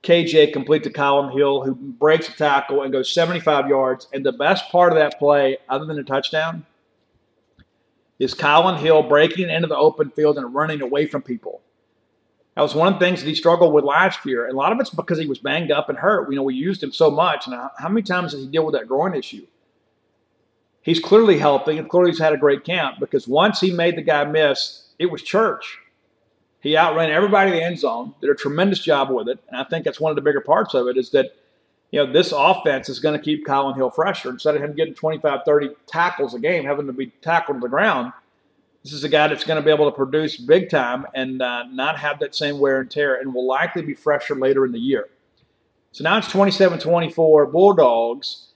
KJ 0.04 0.54
complete 0.54 0.84
to 0.84 0.90
Kylin 0.90 1.34
Hill, 1.34 1.66
who 1.66 1.76
breaks 1.76 2.30
a 2.30 2.32
tackle 2.32 2.82
and 2.84 2.94
goes 2.94 3.14
75 3.14 3.68
yards. 3.68 4.08
And 4.14 4.26
the 4.26 4.32
best 4.32 4.72
part 4.72 4.94
of 4.94 4.98
that 4.98 5.20
play, 5.20 5.58
other 5.68 5.84
than 5.84 5.98
the 5.98 6.04
touchdown, 6.04 6.66
is 8.20 8.34
Kylin 8.34 8.78
Hill 8.78 9.04
breaking 9.04 9.50
into 9.50 9.68
the 9.68 9.76
open 9.76 10.10
field 10.10 10.38
and 10.38 10.56
running 10.56 10.82
away 10.82 11.08
from 11.08 11.22
people. 11.22 11.60
That 12.56 12.62
was 12.62 12.74
one 12.74 12.94
of 12.94 13.00
the 13.00 13.06
things 13.06 13.22
that 13.22 13.28
he 13.28 13.36
struggled 13.36 13.74
with 13.74 13.84
last 13.84 14.26
year. 14.26 14.46
And 14.46 14.54
a 14.54 14.58
lot 14.58 14.72
of 14.72 14.80
it's 14.80 14.92
because 14.92 15.20
he 15.20 15.28
was 15.28 15.40
banged 15.40 15.72
up 15.72 15.90
and 15.90 15.98
hurt. 15.98 16.30
You 16.30 16.38
know, 16.38 16.44
we 16.44 16.56
used 16.56 16.82
him 16.82 16.94
so 16.94 17.12
much. 17.12 17.48
And 17.48 17.70
how 17.78 17.90
many 17.90 18.04
times 18.04 18.32
did 18.32 18.40
he 18.40 18.48
deal 18.48 18.66
with 18.66 18.76
that 18.76 18.88
groin 18.88 19.14
issue? 19.14 19.46
He's 20.90 21.00
clearly 21.00 21.38
helping 21.38 21.78
and 21.78 21.88
clearly 21.88 22.10
he's 22.10 22.20
had 22.20 22.34
a 22.34 22.38
great 22.38 22.64
camp 22.64 22.96
because 23.00 23.28
once 23.28 23.60
he 23.60 23.72
made 23.72 23.96
the 23.96 24.02
guy 24.02 24.26
miss, 24.26 24.88
it 24.98 25.06
was 25.06 25.22
church. 25.22 25.78
He 26.62 26.76
outran 26.76 27.12
everybody 27.12 27.52
in 27.52 27.58
the 27.58 27.64
end 27.64 27.78
zone, 27.78 28.16
did 28.20 28.32
a 28.32 28.34
tremendous 28.34 28.80
job 28.80 29.12
with 29.12 29.30
it. 29.30 29.38
And 29.50 29.62
I 29.62 29.66
think 29.66 29.86
that's 29.86 30.00
one 30.00 30.10
of 30.10 30.16
the 30.16 30.24
bigger 30.24 30.42
parts 30.42 30.74
of 30.74 30.88
it 30.88 30.98
is 30.98 31.12
that 31.12 31.28
you 31.92 32.04
know, 32.04 32.12
this 32.12 32.34
offense 32.36 32.90
is 32.90 32.98
going 32.98 33.16
to 33.16 33.24
keep 33.24 33.46
Kylin 33.46 33.76
Hill 33.76 33.92
fresher. 33.92 34.32
Instead 34.32 34.56
of 34.56 34.64
him 34.64 34.74
getting 34.74 34.96
25, 34.96 35.42
30 35.46 35.70
tackles 35.86 36.34
a 36.34 36.40
game, 36.40 36.66
having 36.66 36.88
to 36.88 36.94
be 36.94 37.14
tackled 37.22 37.58
to 37.58 37.62
the 37.62 37.70
ground, 37.70 38.12
this 38.84 38.92
is 38.92 39.04
a 39.04 39.10
guy 39.10 39.28
that's 39.28 39.44
going 39.44 39.62
to 39.62 39.64
be 39.64 39.72
able 39.72 39.92
to 39.92 39.96
produce 39.96 40.38
big 40.38 40.72
time 40.72 41.06
and 41.14 41.44
uh, 41.44 41.66
not 41.66 42.00
have 42.00 42.18
that 42.22 42.34
same 42.34 42.58
wear 42.58 42.80
and 42.80 42.90
tear 42.90 43.22
and 43.22 43.32
will 43.32 43.46
likely 43.46 43.84
be 43.84 43.94
fresher 43.94 44.34
later 44.34 44.66
in 44.66 44.72
the 44.72 44.80
year. 44.80 45.08
So 45.92 46.04
now 46.04 46.18
it's 46.18 46.32
27 46.32 46.80
24 46.80 47.46
Bulldogs. 47.46 48.48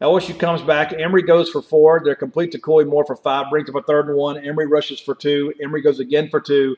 LSU 0.00 0.38
comes 0.38 0.62
back. 0.62 0.94
Emery 0.94 1.22
goes 1.22 1.50
for 1.50 1.60
four. 1.60 2.00
They're 2.02 2.14
complete 2.14 2.52
to 2.52 2.58
Koy 2.58 2.84
Moore 2.84 3.04
for 3.04 3.16
five. 3.16 3.50
Brings 3.50 3.68
up 3.68 3.74
a 3.74 3.82
third 3.82 4.08
and 4.08 4.16
one. 4.16 4.38
Emery 4.38 4.66
rushes 4.66 4.98
for 4.98 5.14
two. 5.14 5.52
Emery 5.62 5.82
goes 5.82 6.00
again 6.00 6.30
for 6.30 6.40
two. 6.40 6.76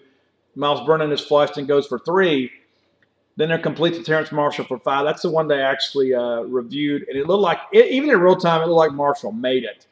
Myles 0.56 0.84
Brennan 0.84 1.12
is 1.12 1.20
flushed 1.20 1.56
and 1.56 1.68
goes 1.68 1.86
for 1.86 1.98
three. 2.00 2.50
Then 3.36 3.48
they're 3.48 3.58
complete 3.58 3.94
to 3.94 4.02
Terrace 4.02 4.32
Marshall 4.32 4.66
for 4.66 4.78
five. 4.78 5.04
That's 5.04 5.22
the 5.22 5.30
one 5.30 5.48
they 5.48 5.62
actually 5.62 6.12
uh, 6.14 6.42
reviewed, 6.42 7.06
and 7.08 7.16
it 7.16 7.26
looked 7.26 7.42
like 7.42 7.58
it, 7.72 7.90
even 7.90 8.10
in 8.10 8.20
real 8.20 8.36
time, 8.36 8.60
it 8.60 8.66
looked 8.66 8.76
like 8.76 8.92
Marshall 8.92 9.32
made 9.32 9.64
it, 9.64 9.86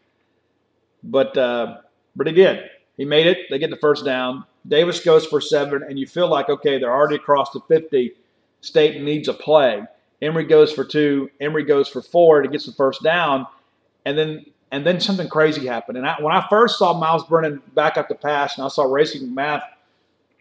but 1.03 1.37
uh, 1.39 1.79
but 2.15 2.27
he 2.27 2.35
did. 2.35 2.69
He 2.99 3.07
made 3.07 3.27
it. 3.27 3.39
They 3.49 3.59
get 3.59 3.71
the 3.71 3.79
first 3.79 4.05
down. 4.05 4.45
Davis 4.69 5.01
goes 5.03 5.25
for 5.25 5.41
seven, 5.41 5.83
and 5.83 5.99
you 5.99 6.07
feel 6.07 6.29
like 6.29 6.51
okay, 6.51 6.79
they're 6.79 6.93
already 6.93 7.17
across 7.17 7.51
the 7.53 7.61
fifty. 7.67 8.13
State 8.61 9.01
needs 9.01 9.27
a 9.27 9.33
play. 9.33 9.85
Emery 10.23 10.45
goes 10.45 10.73
for 10.73 10.85
two. 10.85 11.31
Emery 11.41 11.65
goes 11.65 11.89
for 11.89 12.03
four 12.03 12.43
to 12.43 12.49
get 12.49 12.65
the 12.65 12.73
first 12.73 13.03
down, 13.03 13.47
and 14.05 14.17
then 14.19 14.45
and 14.73 14.87
then 14.87 15.01
something 15.01 15.29
crazy 15.29 15.67
happened. 15.67 15.99
And 15.99 16.07
I, 16.07 16.17
when 16.21 16.35
I 16.35 16.47
first 16.49 16.79
saw 16.79 16.99
Myles 16.99 17.25
Brennan 17.27 17.63
back 17.75 17.97
up 17.97 18.09
the 18.09 18.15
pass, 18.15 18.57
and 18.57 18.65
I 18.65 18.69
saw 18.69 18.85
Racey 18.85 19.21
McMath 19.21 19.63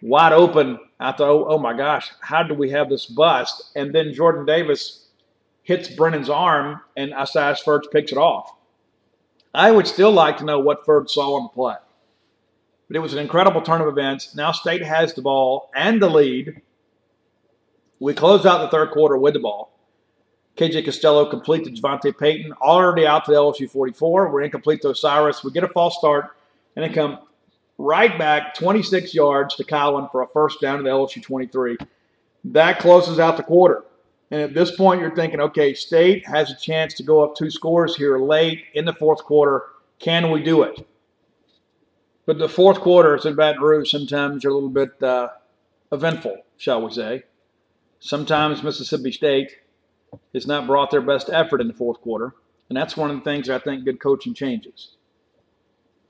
wide 0.01 0.33
open, 0.33 0.79
I 0.99 1.11
thought, 1.11 1.29
oh, 1.29 1.45
oh 1.49 1.57
my 1.57 1.75
gosh, 1.75 2.11
how 2.21 2.43
do 2.43 2.53
we 2.53 2.69
have 2.69 2.89
this 2.89 3.05
bust? 3.05 3.71
And 3.75 3.93
then 3.93 4.13
Jordan 4.13 4.45
Davis 4.45 5.07
hits 5.63 5.87
Brennan's 5.87 6.29
arm, 6.29 6.81
and 6.95 7.11
Osaris 7.11 7.63
Furge 7.63 7.85
picks 7.91 8.11
it 8.11 8.17
off. 8.17 8.53
I 9.53 9.71
would 9.71 9.87
still 9.87 10.11
like 10.11 10.37
to 10.37 10.45
know 10.45 10.59
what 10.59 10.85
Furge 10.85 11.09
saw 11.09 11.35
on 11.35 11.43
the 11.43 11.49
play. 11.49 11.75
But 12.87 12.97
it 12.97 12.99
was 12.99 13.13
an 13.13 13.19
incredible 13.19 13.61
turn 13.61 13.81
of 13.81 13.87
events. 13.87 14.35
Now 14.35 14.51
State 14.51 14.83
has 14.83 15.13
the 15.13 15.21
ball 15.21 15.69
and 15.75 16.01
the 16.01 16.09
lead. 16.09 16.61
We 17.99 18.13
close 18.13 18.45
out 18.45 18.59
the 18.59 18.69
third 18.69 18.91
quarter 18.91 19.17
with 19.17 19.33
the 19.33 19.39
ball. 19.39 19.77
KJ 20.55 20.85
Costello 20.85 21.25
complete 21.25 21.63
to 21.65 21.71
JaVonta 21.71 22.17
Payton, 22.17 22.53
already 22.61 23.05
out 23.05 23.25
to 23.25 23.31
the 23.31 23.37
LSU 23.37 23.69
44. 23.69 24.29
We're 24.29 24.41
incomplete 24.41 24.81
to 24.81 24.89
Osirus. 24.89 25.43
We 25.43 25.51
get 25.51 25.63
a 25.63 25.69
false 25.69 25.97
start, 25.97 26.35
and 26.75 26.83
then 26.83 26.93
come 26.93 27.19
right 27.77 28.17
back 28.17 28.55
26 28.55 29.13
yards 29.13 29.55
to 29.55 29.63
Kylin 29.63 30.11
for 30.11 30.21
a 30.21 30.27
first 30.27 30.59
down 30.59 30.77
to 30.77 30.83
the 30.83 30.89
LSU 30.89 31.21
23. 31.21 31.77
That 32.45 32.79
closes 32.79 33.19
out 33.19 33.37
the 33.37 33.43
quarter. 33.43 33.83
And 34.31 34.41
at 34.41 34.53
this 34.53 34.75
point, 34.75 35.01
you're 35.01 35.15
thinking, 35.15 35.39
okay, 35.39 35.73
State 35.73 36.27
has 36.27 36.51
a 36.51 36.55
chance 36.55 36.93
to 36.95 37.03
go 37.03 37.23
up 37.23 37.35
two 37.35 37.49
scores 37.49 37.95
here 37.95 38.19
late 38.19 38.63
in 38.73 38.85
the 38.85 38.93
fourth 38.93 39.23
quarter. 39.23 39.63
Can 39.97 40.29
we 40.29 40.43
do 40.43 40.63
it? 40.63 40.85
But 42.25 42.37
the 42.37 42.49
fourth 42.49 42.79
quarter 42.79 43.15
is 43.15 43.25
in 43.25 43.35
Baton 43.35 43.61
Rouge. 43.61 43.89
Sometimes 43.89 44.43
you're 44.43 44.51
a 44.51 44.55
little 44.55 44.69
bit 44.69 45.01
uh, 45.01 45.29
eventful, 45.91 46.37
shall 46.57 46.83
we 46.83 46.91
say. 46.91 47.23
Sometimes 47.99 48.63
Mississippi 48.63 49.11
State 49.11 49.57
has 50.33 50.47
not 50.47 50.67
brought 50.67 50.91
their 50.91 51.01
best 51.01 51.29
effort 51.29 51.61
in 51.61 51.67
the 51.67 51.73
fourth 51.73 52.01
quarter. 52.01 52.33
And 52.69 52.77
that's 52.77 52.95
one 52.95 53.09
of 53.09 53.17
the 53.17 53.23
things 53.23 53.49
I 53.49 53.59
think 53.59 53.83
good 53.83 53.99
coaching 53.99 54.33
changes. 54.33 54.91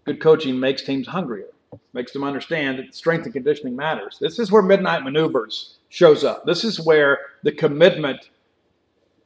Good 0.05 0.19
coaching 0.19 0.59
makes 0.59 0.81
teams 0.81 1.07
hungrier, 1.07 1.49
makes 1.93 2.11
them 2.11 2.23
understand 2.23 2.79
that 2.79 2.93
strength 2.93 3.25
and 3.25 3.33
conditioning 3.33 3.75
matters. 3.75 4.17
This 4.19 4.39
is 4.39 4.51
where 4.51 4.61
midnight 4.61 5.03
maneuvers 5.03 5.77
shows 5.87 6.23
up. 6.23 6.45
This 6.45 6.63
is 6.63 6.79
where 6.79 7.19
the 7.43 7.51
commitment 7.51 8.29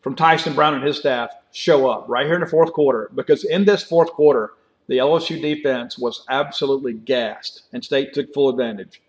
from 0.02 0.16
Tyson 0.16 0.54
Brown 0.54 0.76
and 0.76 0.84
his 0.84 0.98
staff 0.98 1.32
show 1.52 1.90
up 1.90 2.06
right 2.08 2.26
here 2.26 2.36
in 2.36 2.42
the 2.42 2.48
fourth 2.48 2.74
quarter. 2.74 3.10
Because 3.16 3.44
in 3.44 3.66
this 3.66 3.84
fourth 3.84 4.12
quarter, 4.12 4.54
the 4.88 4.98
LSU 4.98 5.42
defense 5.42 5.98
was 5.98 6.26
absolutely 6.30 6.94
gassed, 6.94 7.64
and 7.72 7.84
State 7.84 8.14
took 8.14 8.34
full 8.34 8.50
advantage. 8.50 9.02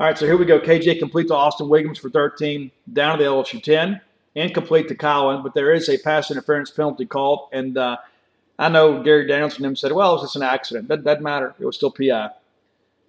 All 0.00 0.06
right, 0.06 0.16
so 0.16 0.24
here 0.24 0.38
we 0.38 0.46
go. 0.46 0.58
KJ 0.58 0.98
complete 0.98 1.28
to 1.28 1.34
Austin 1.34 1.68
Williams 1.68 1.98
for 1.98 2.08
13, 2.08 2.70
down 2.90 3.18
to 3.18 3.24
the 3.24 3.28
LSU 3.28 3.62
10, 3.62 4.00
and 4.34 4.54
complete 4.54 4.88
to 4.88 4.94
Kylin, 4.94 5.42
but 5.42 5.52
there 5.52 5.74
is 5.74 5.90
a 5.90 5.98
pass 5.98 6.30
interference 6.30 6.70
penalty 6.70 7.04
called. 7.04 7.50
And 7.52 7.76
uh, 7.76 7.98
I 8.58 8.70
know 8.70 9.02
Gary 9.02 9.26
Danielson 9.26 9.62
him 9.62 9.76
said, 9.76 9.92
well, 9.92 10.12
it 10.12 10.14
was 10.14 10.22
just 10.22 10.36
an 10.36 10.42
accident. 10.42 10.88
That 10.88 11.04
doesn't 11.04 11.22
matter. 11.22 11.54
It 11.60 11.66
was 11.66 11.76
still 11.76 11.90
PI. 11.90 12.30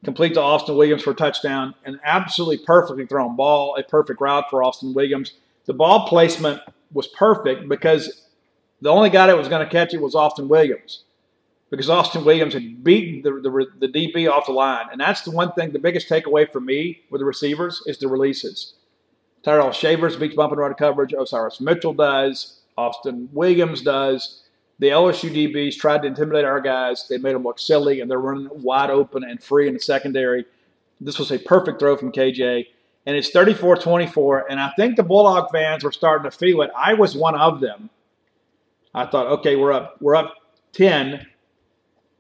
Complete 0.03 0.33
to 0.33 0.41
Austin 0.41 0.75
Williams 0.75 1.01
for 1.01 1.11
a 1.11 1.15
touchdown. 1.15 1.75
An 1.85 1.97
absolutely 2.03 2.57
perfectly 2.57 3.05
thrown 3.05 3.37
ball, 3.37 3.77
a 3.77 3.83
perfect 3.83 4.19
route 4.19 4.49
for 4.49 4.61
Austin 4.61 4.93
Williams. 4.93 5.35
The 5.67 5.73
ball 5.73 6.09
placement 6.09 6.59
was 6.91 7.07
perfect 7.07 7.69
because 7.69 8.25
the 8.81 8.89
only 8.89 9.09
guy 9.09 9.27
that 9.27 9.37
was 9.37 9.47
going 9.47 9.65
to 9.65 9.71
catch 9.71 9.93
it 9.93 10.01
was 10.01 10.13
Austin 10.13 10.49
Williams 10.49 11.05
because 11.71 11.89
Austin 11.89 12.25
Williams 12.25 12.53
had 12.53 12.83
beaten 12.83 13.21
the, 13.23 13.41
the, 13.41 13.87
the 13.87 13.87
DB 13.87 14.29
off 14.29 14.45
the 14.45 14.51
line. 14.51 14.87
And 14.91 14.99
that's 14.99 15.21
the 15.21 15.31
one 15.31 15.53
thing, 15.53 15.71
the 15.71 15.79
biggest 15.79 16.09
takeaway 16.09 16.51
for 16.51 16.59
me 16.59 17.01
with 17.09 17.21
the 17.21 17.25
receivers 17.25 17.81
is 17.87 17.97
the 17.97 18.09
releases. 18.09 18.73
Tyrell 19.41 19.71
Shavers 19.71 20.17
beats 20.17 20.35
bump 20.35 20.51
and 20.51 20.59
run 20.59 20.73
coverage. 20.75 21.13
Osirus 21.13 21.61
Mitchell 21.61 21.93
does. 21.93 22.59
Austin 22.77 23.29
Williams 23.31 23.81
does. 23.81 24.43
The 24.79 24.89
LSU 24.89 25.31
DBs 25.31 25.77
tried 25.77 26.01
to 26.01 26.09
intimidate 26.09 26.43
our 26.43 26.59
guys. 26.59 27.07
They 27.07 27.17
made 27.17 27.35
them 27.35 27.43
look 27.43 27.57
silly, 27.57 28.01
and 28.01 28.11
they're 28.11 28.19
running 28.19 28.49
wide 28.51 28.89
open 28.89 29.23
and 29.23 29.41
free 29.41 29.67
in 29.67 29.73
the 29.73 29.79
secondary. 29.79 30.45
This 30.99 31.19
was 31.19 31.31
a 31.31 31.39
perfect 31.39 31.79
throw 31.79 31.95
from 31.95 32.11
KJ. 32.11 32.67
And 33.05 33.15
it's 33.15 33.29
34 33.29 33.77
24. 33.77 34.51
And 34.51 34.59
I 34.59 34.71
think 34.75 34.95
the 34.95 35.03
Bulldog 35.03 35.51
fans 35.51 35.83
were 35.83 35.91
starting 35.91 36.29
to 36.29 36.35
feel 36.35 36.61
it. 36.61 36.69
I 36.77 36.93
was 36.93 37.15
one 37.15 37.35
of 37.35 37.61
them. 37.61 37.89
I 38.93 39.05
thought, 39.05 39.27
okay, 39.27 39.55
we're 39.55 39.71
up, 39.71 39.95
we're 40.01 40.15
up 40.15 40.35
10 40.73 41.25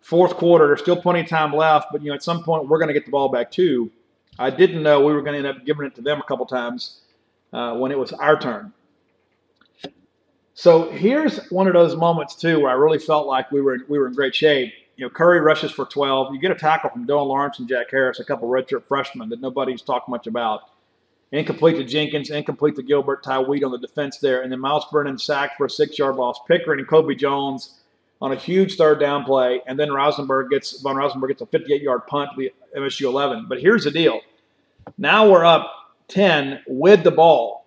fourth 0.01 0.33
quarter. 0.35 0.67
There's 0.67 0.81
still 0.81 0.99
plenty 0.99 1.21
of 1.21 1.27
time 1.27 1.53
left, 1.53 1.87
but 1.91 2.01
you 2.01 2.09
know 2.09 2.15
at 2.15 2.23
some 2.23 2.43
point 2.43 2.67
we're 2.67 2.79
going 2.79 2.89
to 2.89 2.93
get 2.93 3.05
the 3.05 3.11
ball 3.11 3.29
back 3.29 3.51
too. 3.51 3.91
I 4.37 4.49
didn't 4.49 4.83
know 4.83 5.05
we 5.05 5.13
were 5.13 5.21
going 5.21 5.41
to 5.41 5.47
end 5.47 5.57
up 5.57 5.65
giving 5.65 5.85
it 5.85 5.95
to 5.95 6.01
them 6.01 6.19
a 6.19 6.23
couple 6.23 6.45
times 6.45 7.01
uh, 7.53 7.75
when 7.75 7.91
it 7.91 7.97
was 7.97 8.11
our 8.13 8.39
turn. 8.39 8.73
So 10.53 10.91
here's 10.91 11.49
one 11.49 11.67
of 11.67 11.73
those 11.73 11.95
moments 11.95 12.35
too 12.35 12.59
where 12.59 12.71
I 12.71 12.73
really 12.73 12.99
felt 12.99 13.27
like 13.27 13.51
we 13.51 13.61
were 13.61 13.79
we 13.87 13.97
were 13.97 14.07
in 14.07 14.13
great 14.13 14.35
shape. 14.35 14.73
You 14.97 15.05
know, 15.05 15.09
Curry 15.09 15.39
rushes 15.39 15.71
for 15.71 15.85
12. 15.85 16.33
You 16.33 16.39
get 16.39 16.51
a 16.51 16.55
tackle 16.55 16.89
from 16.89 17.07
Dylan 17.07 17.27
Lawrence 17.27 17.59
and 17.59 17.67
Jack 17.67 17.89
Harris, 17.89 18.19
a 18.19 18.25
couple 18.25 18.47
redshirt 18.49 18.83
freshmen 18.87 19.29
that 19.29 19.41
nobody's 19.41 19.81
talked 19.81 20.09
much 20.09 20.27
about. 20.27 20.61
Incomplete 21.31 21.77
to 21.77 21.85
Jenkins, 21.85 22.29
incomplete 22.29 22.75
to 22.75 22.83
Gilbert, 22.83 23.23
Ty 23.23 23.39
Wheat 23.39 23.63
on 23.63 23.71
the 23.71 23.77
defense 23.77 24.17
there, 24.17 24.41
and 24.41 24.51
then 24.51 24.59
Myles 24.59 24.85
Brennan 24.91 25.17
sacked 25.17 25.55
for 25.57 25.65
a 25.65 25.69
six-yard 25.69 26.17
loss. 26.17 26.37
Pickering 26.45 26.79
and 26.79 26.87
Kobe 26.87 27.15
Jones 27.15 27.80
on 28.21 28.31
a 28.31 28.35
huge 28.35 28.77
third 28.77 28.99
down 28.99 29.23
play, 29.23 29.61
and 29.65 29.79
then 29.79 29.91
Rosenberg 29.91 30.49
gets 30.51 30.81
Von 30.81 30.95
Rosenberg 30.95 31.29
gets 31.29 31.41
a 31.41 31.45
58 31.45 31.81
yard 31.81 32.07
punt 32.07 32.31
to 32.35 32.37
the 32.37 32.79
MSU 32.79 33.05
11. 33.05 33.47
But 33.49 33.59
here's 33.59 33.83
the 33.83 33.91
deal: 33.91 34.21
now 34.97 35.29
we're 35.29 35.45
up 35.45 35.71
10 36.09 36.61
with 36.67 37.03
the 37.03 37.11
ball. 37.11 37.65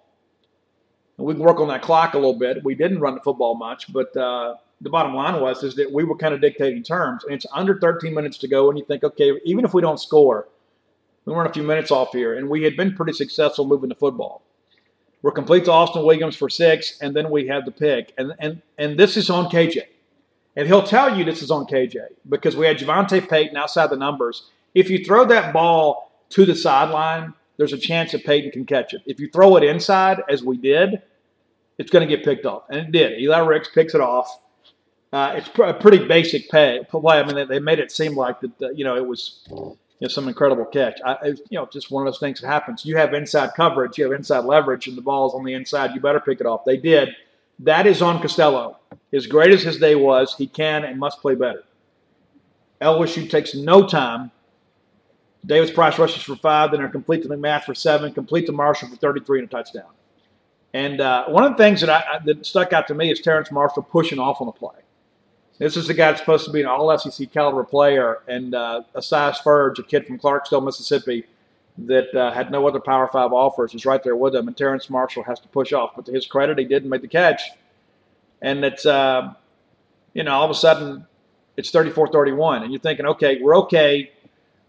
And 1.16 1.26
we 1.26 1.34
can 1.34 1.42
work 1.42 1.60
on 1.60 1.68
that 1.68 1.82
clock 1.82 2.14
a 2.14 2.18
little 2.18 2.38
bit. 2.38 2.62
We 2.64 2.74
didn't 2.74 2.98
run 3.00 3.14
the 3.14 3.20
football 3.20 3.54
much, 3.54 3.92
but 3.92 4.16
uh, 4.16 4.56
the 4.80 4.90
bottom 4.90 5.14
line 5.14 5.40
was 5.40 5.62
is 5.62 5.74
that 5.76 5.90
we 5.90 6.04
were 6.04 6.16
kind 6.16 6.34
of 6.34 6.40
dictating 6.40 6.82
terms, 6.82 7.24
and 7.24 7.34
it's 7.34 7.46
under 7.52 7.78
13 7.78 8.12
minutes 8.12 8.38
to 8.38 8.48
go, 8.48 8.68
and 8.68 8.78
you 8.78 8.84
think, 8.84 9.04
okay, 9.04 9.32
even 9.44 9.64
if 9.64 9.74
we 9.74 9.80
don't 9.80 10.00
score, 10.00 10.48
we 11.24 11.32
run 11.32 11.46
a 11.46 11.52
few 11.52 11.62
minutes 11.62 11.90
off 11.90 12.12
here, 12.12 12.36
and 12.36 12.48
we 12.48 12.62
had 12.62 12.76
been 12.76 12.94
pretty 12.94 13.12
successful 13.12 13.64
moving 13.64 13.88
the 13.88 13.94
football. 13.94 14.42
We're 15.22 15.32
complete 15.32 15.64
to 15.66 15.72
Austin 15.72 16.04
Williams 16.04 16.36
for 16.36 16.50
six, 16.50 16.98
and 17.00 17.16
then 17.16 17.30
we 17.30 17.46
have 17.46 17.64
the 17.64 17.70
pick, 17.70 18.12
and 18.18 18.34
and 18.40 18.60
and 18.76 18.98
this 18.98 19.16
is 19.16 19.30
on 19.30 19.50
KJ. 19.50 19.82
And 20.56 20.68
he'll 20.68 20.82
tell 20.82 21.16
you 21.16 21.24
this 21.24 21.42
is 21.42 21.50
on 21.50 21.66
KJ 21.66 21.98
because 22.28 22.56
we 22.56 22.66
had 22.66 22.78
JaVonta 22.78 23.28
Payton 23.28 23.56
outside 23.56 23.90
the 23.90 23.96
numbers. 23.96 24.44
If 24.74 24.88
you 24.88 25.04
throw 25.04 25.24
that 25.26 25.52
ball 25.52 26.12
to 26.30 26.44
the 26.44 26.54
sideline, 26.54 27.34
there's 27.56 27.72
a 27.72 27.78
chance 27.78 28.12
that 28.12 28.24
Payton 28.24 28.52
can 28.52 28.66
catch 28.66 28.94
it. 28.94 29.02
If 29.06 29.20
you 29.20 29.28
throw 29.28 29.56
it 29.56 29.64
inside, 29.64 30.22
as 30.28 30.42
we 30.42 30.56
did, 30.56 31.02
it's 31.78 31.90
going 31.90 32.08
to 32.08 32.16
get 32.16 32.24
picked 32.24 32.46
off. 32.46 32.64
And 32.68 32.80
it 32.80 32.92
did. 32.92 33.20
Eli 33.20 33.38
Ricks 33.38 33.68
picks 33.68 33.94
it 33.94 34.00
off. 34.00 34.40
Uh, 35.12 35.34
it's 35.36 35.48
a 35.58 35.74
pretty 35.74 36.06
basic 36.06 36.50
pay, 36.50 36.80
play. 36.90 37.20
I 37.20 37.24
mean, 37.24 37.46
they, 37.46 37.60
made 37.60 37.78
it 37.78 37.92
seem 37.92 38.16
like 38.16 38.40
that, 38.40 38.50
uh, 38.62 38.70
you 38.70 38.82
know, 38.82 38.96
it 38.96 39.06
was 39.06 39.46
you 39.48 39.76
know, 40.00 40.08
some 40.08 40.26
incredible 40.26 40.64
catch. 40.64 41.00
I, 41.04 41.12
it, 41.22 41.40
you 41.50 41.58
know, 41.58 41.66
just 41.66 41.90
one 41.90 42.04
of 42.04 42.12
those 42.12 42.18
things 42.18 42.40
that 42.40 42.48
happens. 42.48 42.84
You 42.84 42.96
have 42.96 43.14
inside 43.14 43.50
coverage, 43.54 43.96
you 43.96 44.04
have 44.04 44.12
inside 44.12 44.44
leverage, 44.44 44.88
and 44.88 44.96
the 44.96 45.02
ball's 45.02 45.34
on 45.34 45.44
the 45.44 45.54
inside. 45.54 45.94
You 45.94 46.00
better 46.00 46.18
pick 46.18 46.40
it 46.40 46.46
off. 46.46 46.64
They 46.64 46.76
did. 46.76 47.10
That 47.60 47.86
is 47.86 48.02
on 48.02 48.20
Costello. 48.20 48.78
As 49.12 49.26
great 49.26 49.52
as 49.52 49.62
his 49.62 49.78
day 49.78 49.94
was, 49.94 50.34
he 50.36 50.46
can 50.46 50.84
and 50.84 50.98
must 50.98 51.20
play 51.20 51.34
better. 51.34 51.64
LSU 52.80 53.28
takes 53.30 53.54
no 53.54 53.86
time. 53.86 54.30
Davis 55.46 55.70
Price 55.70 55.98
rushes 55.98 56.22
for 56.22 56.36
five, 56.36 56.70
then 56.70 56.80
they're 56.80 56.88
complete 56.88 57.22
to 57.22 57.28
McMath 57.28 57.64
for 57.64 57.74
seven, 57.74 58.12
complete 58.12 58.46
to 58.46 58.52
Marshall 58.52 58.88
for 58.88 58.96
33 58.96 59.40
and 59.40 59.48
a 59.48 59.50
touchdown. 59.50 59.90
And 60.72 61.00
uh, 61.00 61.26
one 61.26 61.44
of 61.44 61.52
the 61.52 61.58
things 61.58 61.80
that, 61.82 61.90
I, 61.90 62.18
that 62.24 62.44
stuck 62.44 62.72
out 62.72 62.88
to 62.88 62.94
me 62.94 63.10
is 63.10 63.20
Terrace 63.20 63.52
Marshall 63.52 63.82
pushing 63.82 64.18
off 64.18 64.40
on 64.40 64.46
the 64.46 64.52
play. 64.52 64.74
This 65.58 65.76
is 65.76 65.86
the 65.86 65.94
guy 65.94 66.10
that's 66.10 66.20
supposed 66.20 66.46
to 66.46 66.50
be 66.50 66.62
an 66.62 66.66
all 66.66 66.96
SEC 66.98 67.30
caliber 67.30 67.62
player, 67.62 68.22
and 68.26 68.54
uh, 68.54 68.82
Osaris 68.96 69.40
Furge, 69.42 69.78
a 69.78 69.84
kid 69.84 70.06
from 70.06 70.18
Clarksville, 70.18 70.62
Mississippi, 70.62 71.24
that 71.78 72.14
uh, 72.14 72.32
had 72.32 72.50
no 72.50 72.66
other 72.66 72.80
Power 72.80 73.08
Five 73.08 73.32
offers 73.32 73.74
is 73.74 73.84
right 73.84 74.02
there 74.02 74.16
with 74.16 74.34
him, 74.34 74.48
and 74.48 74.56
Terrace 74.56 74.88
Marshall 74.88 75.24
has 75.24 75.40
to 75.40 75.48
push 75.48 75.72
off. 75.72 75.92
But 75.96 76.06
to 76.06 76.12
his 76.12 76.26
credit, 76.26 76.58
he 76.58 76.64
didn't 76.64 76.88
make 76.88 77.02
the 77.02 77.08
catch, 77.08 77.42
and 78.42 78.64
it's 78.64 78.86
uh, 78.86 79.34
you 80.12 80.22
know 80.22 80.32
all 80.32 80.44
of 80.44 80.50
a 80.50 80.54
sudden 80.54 81.06
it's 81.56 81.70
34-31, 81.70 82.62
and 82.62 82.72
you're 82.72 82.80
thinking, 82.80 83.06
okay, 83.06 83.40
we're 83.40 83.56
okay. 83.58 84.12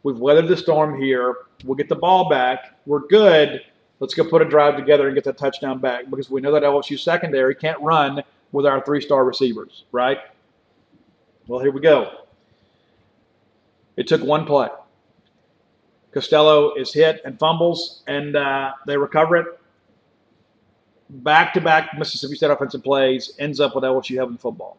We've 0.03 0.17
weathered 0.17 0.47
the 0.47 0.57
storm 0.57 1.01
here. 1.01 1.35
We'll 1.63 1.75
get 1.75 1.89
the 1.89 1.95
ball 1.95 2.29
back. 2.29 2.77
We're 2.85 3.07
good. 3.07 3.61
Let's 3.99 4.13
go 4.13 4.23
put 4.23 4.41
a 4.41 4.45
drive 4.45 4.75
together 4.75 5.07
and 5.07 5.15
get 5.15 5.23
that 5.23 5.37
touchdown 5.37 5.79
back 5.79 6.09
because 6.09 6.29
we 6.29 6.41
know 6.41 6.51
that 6.51 6.63
LSU 6.63 6.99
secondary 6.99 7.55
can't 7.55 7.81
run 7.81 8.21
with 8.51 8.65
our 8.65 8.83
three-star 8.83 9.25
receivers, 9.25 9.85
right? 9.91 10.19
Well, 11.47 11.59
here 11.59 11.71
we 11.71 11.81
go. 11.81 12.11
It 13.97 14.07
took 14.07 14.21
one 14.21 14.45
play. 14.45 14.67
Costello 16.15 16.73
is 16.75 16.93
hit 16.93 17.21
and 17.25 17.37
fumbles, 17.37 18.01
and 18.07 18.37
uh, 18.37 18.71
they 18.87 18.95
recover 18.95 19.35
it. 19.35 19.47
Back 21.09 21.53
to 21.55 21.61
back 21.61 21.89
Mississippi 21.97 22.35
State 22.35 22.49
offensive 22.49 22.83
plays 22.83 23.33
ends 23.37 23.59
up 23.59 23.75
with 23.75 23.83
LSU 23.83 24.17
having 24.17 24.35
the 24.35 24.39
football. 24.39 24.77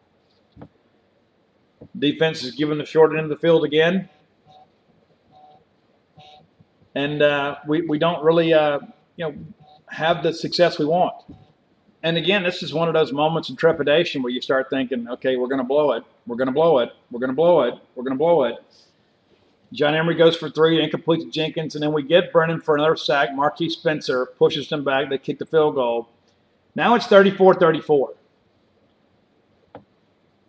Defense 1.97 2.43
is 2.43 2.55
given 2.55 2.79
the 2.79 2.85
short 2.85 3.11
end 3.11 3.19
of 3.19 3.29
the 3.29 3.37
field 3.37 3.63
again. 3.63 4.09
And 6.95 7.21
uh, 7.21 7.57
we, 7.67 7.81
we 7.81 7.99
don't 7.99 8.23
really 8.23 8.51
uh, 8.55 8.79
you 9.15 9.25
know 9.25 9.35
have 9.89 10.23
the 10.23 10.33
success 10.33 10.79
we 10.79 10.85
want. 10.85 11.13
And 12.01 12.17
again, 12.17 12.41
this 12.41 12.63
is 12.63 12.73
one 12.73 12.87
of 12.87 12.95
those 12.95 13.13
moments 13.13 13.49
of 13.49 13.57
trepidation 13.57 14.23
where 14.23 14.31
you 14.31 14.41
start 14.41 14.71
thinking, 14.71 15.07
okay, 15.07 15.35
we're 15.35 15.47
going 15.47 15.59
to 15.59 15.67
blow 15.67 15.91
it. 15.91 16.03
We're 16.25 16.35
going 16.35 16.47
to 16.47 16.53
blow 16.53 16.79
it. 16.79 16.89
We're 17.11 17.19
going 17.19 17.29
to 17.29 17.35
blow 17.35 17.61
it. 17.61 17.75
We're 17.95 18.03
going 18.03 18.15
to 18.15 18.17
blow 18.17 18.43
it. 18.43 18.55
John 19.73 19.95
Emery 19.95 20.15
goes 20.15 20.37
for 20.37 20.49
three, 20.49 20.81
incomplete 20.81 21.21
to 21.21 21.29
Jenkins, 21.29 21.75
and 21.75 21.83
then 21.83 21.91
we 21.91 22.03
get 22.03 22.31
Brennan 22.31 22.61
for 22.61 22.75
another 22.75 22.95
sack. 22.95 23.29
Marquiss 23.35 23.73
Spencer 23.73 24.25
pushes 24.25 24.69
them 24.69 24.83
back. 24.83 25.09
They 25.09 25.17
kick 25.17 25.39
the 25.39 25.45
field 25.45 25.75
goal. 25.75 26.09
Now 26.75 26.95
it's 26.95 27.07
34 27.07 27.55
34. 27.55 28.13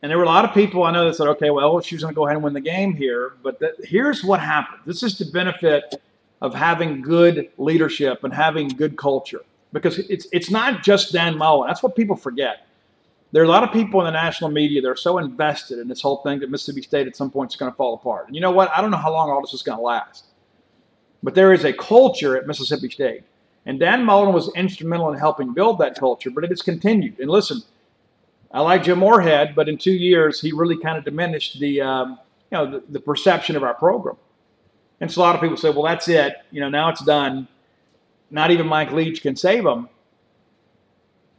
And 0.01 0.11
there 0.11 0.19
were 0.19 0.25
a 0.25 0.29
lot 0.29 0.45
of 0.45 0.55
people 0.55 0.85
I 0.85 0.93
know 0.93 1.07
that 1.07 1.17
said, 1.17 1.27
okay, 1.27 1.51
well, 1.51 1.75
LSU's 1.75 2.03
going 2.03 2.15
to 2.15 2.17
go 2.17 2.27
ahead 2.27 2.37
and 2.37 2.45
win 2.45 2.53
the 2.53 2.61
game 2.61 2.95
here. 2.95 3.33
But 3.43 3.61
here's 3.83 4.23
what 4.23 4.39
happened 4.41 4.83
this 4.87 5.03
is 5.03 5.19
the 5.19 5.25
benefit 5.27 6.01
of 6.41 6.55
having 6.55 7.03
good 7.03 7.51
leadership 7.59 8.23
and 8.23 8.33
having 8.33 8.69
good 8.69 8.97
culture 8.97 9.41
because 9.73 9.99
it's, 9.99 10.29
it's 10.33 10.51
not 10.51 10.85
just 10.85 11.13
Dan 11.13 11.37
Mullen. 11.37 11.67
That's 11.67 11.83
what 11.83 11.97
people 11.97 12.15
forget. 12.15 12.68
There 13.31 13.43
are 13.43 13.47
a 13.47 13.49
lot 13.49 13.63
of 13.63 13.73
people 13.73 14.01
in 14.01 14.07
the 14.07 14.13
national 14.13 14.51
media 14.51 14.81
that 14.81 14.89
are 14.89 14.97
so 14.97 15.19
invested 15.19 15.79
in 15.79 15.89
this 15.89 16.01
whole 16.01 16.23
thing 16.23 16.41
that 16.41 16.51
Mississippi 16.51 16.81
State 16.81 17.07
at 17.07 17.15
some 17.15 17.31
point 17.31 17.53
is 17.53 17.57
going 17.57 17.71
to 17.71 17.77
fall 17.77 17.95
apart. 17.95 18.27
And 18.27 18.35
you 18.35 18.41
know 18.41 18.51
what? 18.51 18.71
I 18.75 18.81
don't 18.81 18.91
know 18.91 18.97
how 18.97 19.13
long 19.13 19.31
all 19.31 19.43
this 19.43 19.53
is 19.53 19.63
going 19.63 19.77
to 19.77 19.85
last. 19.85 20.27
But 21.23 21.35
there 21.35 21.53
is 21.53 21.65
a 21.65 21.73
culture 21.73 22.37
at 22.37 22.47
Mississippi 22.47 22.89
State. 22.89 23.25
And 23.67 23.79
Dan 23.79 24.03
Mullen 24.03 24.33
was 24.33 24.51
instrumental 24.55 25.13
in 25.13 25.19
helping 25.19 25.53
build 25.53 25.79
that 25.81 25.99
culture, 25.99 26.31
but 26.31 26.43
it 26.43 26.51
has 26.51 26.63
continued. 26.63 27.19
And 27.21 27.31
listen, 27.31 27.61
I 28.51 28.63
like 28.63 28.85
Joe 28.85 28.95
Moorhead, 28.95 29.55
but 29.55 29.69
in 29.69 29.77
two 29.77 29.93
years, 29.93 30.41
he 30.41 30.53
really 30.53 30.79
kind 30.79 30.97
of 30.97 31.05
diminished 31.05 31.61
the, 31.61 31.83
um, 31.83 32.19
you 32.51 32.57
know, 32.57 32.71
the, 32.71 32.83
the 32.89 33.01
perception 33.01 33.57
of 33.57 33.63
our 33.63 33.75
program. 33.75 34.17
And 35.01 35.13
so 35.13 35.21
a 35.21 35.23
lot 35.23 35.35
of 35.35 35.43
people 35.43 35.59
say, 35.59 35.69
well, 35.69 35.83
that's 35.83 36.09
it. 36.09 36.35
You 36.51 36.61
know, 36.61 36.71
now 36.71 36.89
it's 36.89 37.05
done. 37.05 37.47
Not 38.31 38.51
even 38.51 38.67
Mike 38.67 38.91
Leach 38.91 39.21
can 39.21 39.37
save 39.37 39.65
them. 39.65 39.91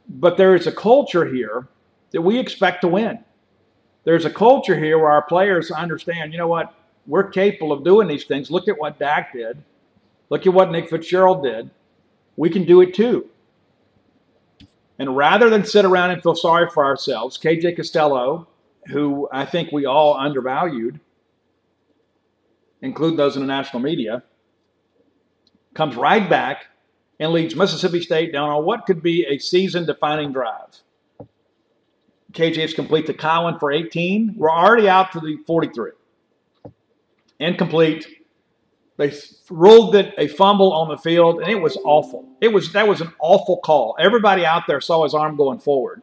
But 0.08 0.38
there 0.38 0.56
is 0.56 0.68
a 0.68 0.72
culture 0.72 1.26
here 1.26 1.68
that 2.12 2.22
we 2.22 2.40
expect 2.40 2.82
to 2.82 2.88
win. 2.88 3.20
There's 4.04 4.26
a 4.26 4.30
culture 4.30 4.78
here 4.78 4.98
where 4.98 5.12
our 5.12 5.22
players 5.22 5.72
understand, 5.72 6.32
you 6.32 6.40
know 6.40 6.48
what, 6.48 6.74
we're 7.06 7.30
capable 7.30 7.72
of 7.72 7.84
doing 7.84 8.08
these 8.08 8.26
things. 8.26 8.52
Look 8.52 8.68
at 8.68 8.78
what 8.78 9.00
Dak 9.00 9.34
did. 9.34 9.64
Look 10.30 10.46
at 10.46 10.54
what 10.54 10.72
Nick 10.72 10.90
Fitzgerald 10.90 11.44
did. 11.44 11.70
We 12.38 12.50
can 12.50 12.66
do 12.66 12.82
it 12.82 12.94
too. 12.94 13.30
And 14.98 15.16
rather 15.16 15.50
than 15.50 15.64
sit 15.66 15.86
around 15.86 16.12
and 16.12 16.22
feel 16.22 16.36
sorry 16.36 16.70
for 16.70 16.86
ourselves, 16.86 17.38
KJ 17.38 17.76
Costello, 17.76 18.48
who 18.88 19.30
I 19.32 19.46
think 19.46 19.72
we 19.72 19.86
all 19.86 20.18
undervalued, 20.18 21.00
include 22.82 23.18
those 23.18 23.36
in 23.36 23.42
the 23.42 23.48
national 23.48 23.82
media, 23.82 24.24
comes 25.74 25.96
right 25.96 26.30
back 26.30 26.66
and 27.20 27.32
leads 27.32 27.56
Mississippi 27.56 28.02
State 28.02 28.32
down 28.32 28.50
on 28.50 28.66
what 28.66 28.86
could 28.86 29.02
be 29.02 29.26
a 29.26 29.38
season 29.40 29.86
defining 29.86 30.32
drive. 30.32 30.80
KJ's 32.34 32.74
complete 32.74 33.06
to 33.08 33.14
Cowan 33.14 33.60
for 33.60 33.72
18. 33.72 34.36
We're 34.38 34.52
already 34.52 34.88
out 34.88 35.12
to 35.14 35.20
the 35.20 35.38
43. 35.48 35.92
Incomplete. 37.40 38.08
They 38.98 39.14
ruled 39.50 39.96
it 39.96 40.14
a 40.18 40.28
fumble 40.28 40.74
on 40.74 40.90
the 40.90 40.98
field, 40.98 41.42
and 41.42 41.50
it 41.50 41.62
was 41.62 41.78
awful. 41.86 42.28
It 42.42 42.50
was 42.50 42.74
that 42.74 42.88
was 42.88 43.02
an 43.02 43.14
awful 43.20 43.58
call. 43.58 43.96
Everybody 43.98 44.46
out 44.46 44.64
there 44.68 44.82
saw 44.82 45.04
his 45.04 45.14
arm 45.14 45.38
going 45.38 45.60
forward. 45.60 46.02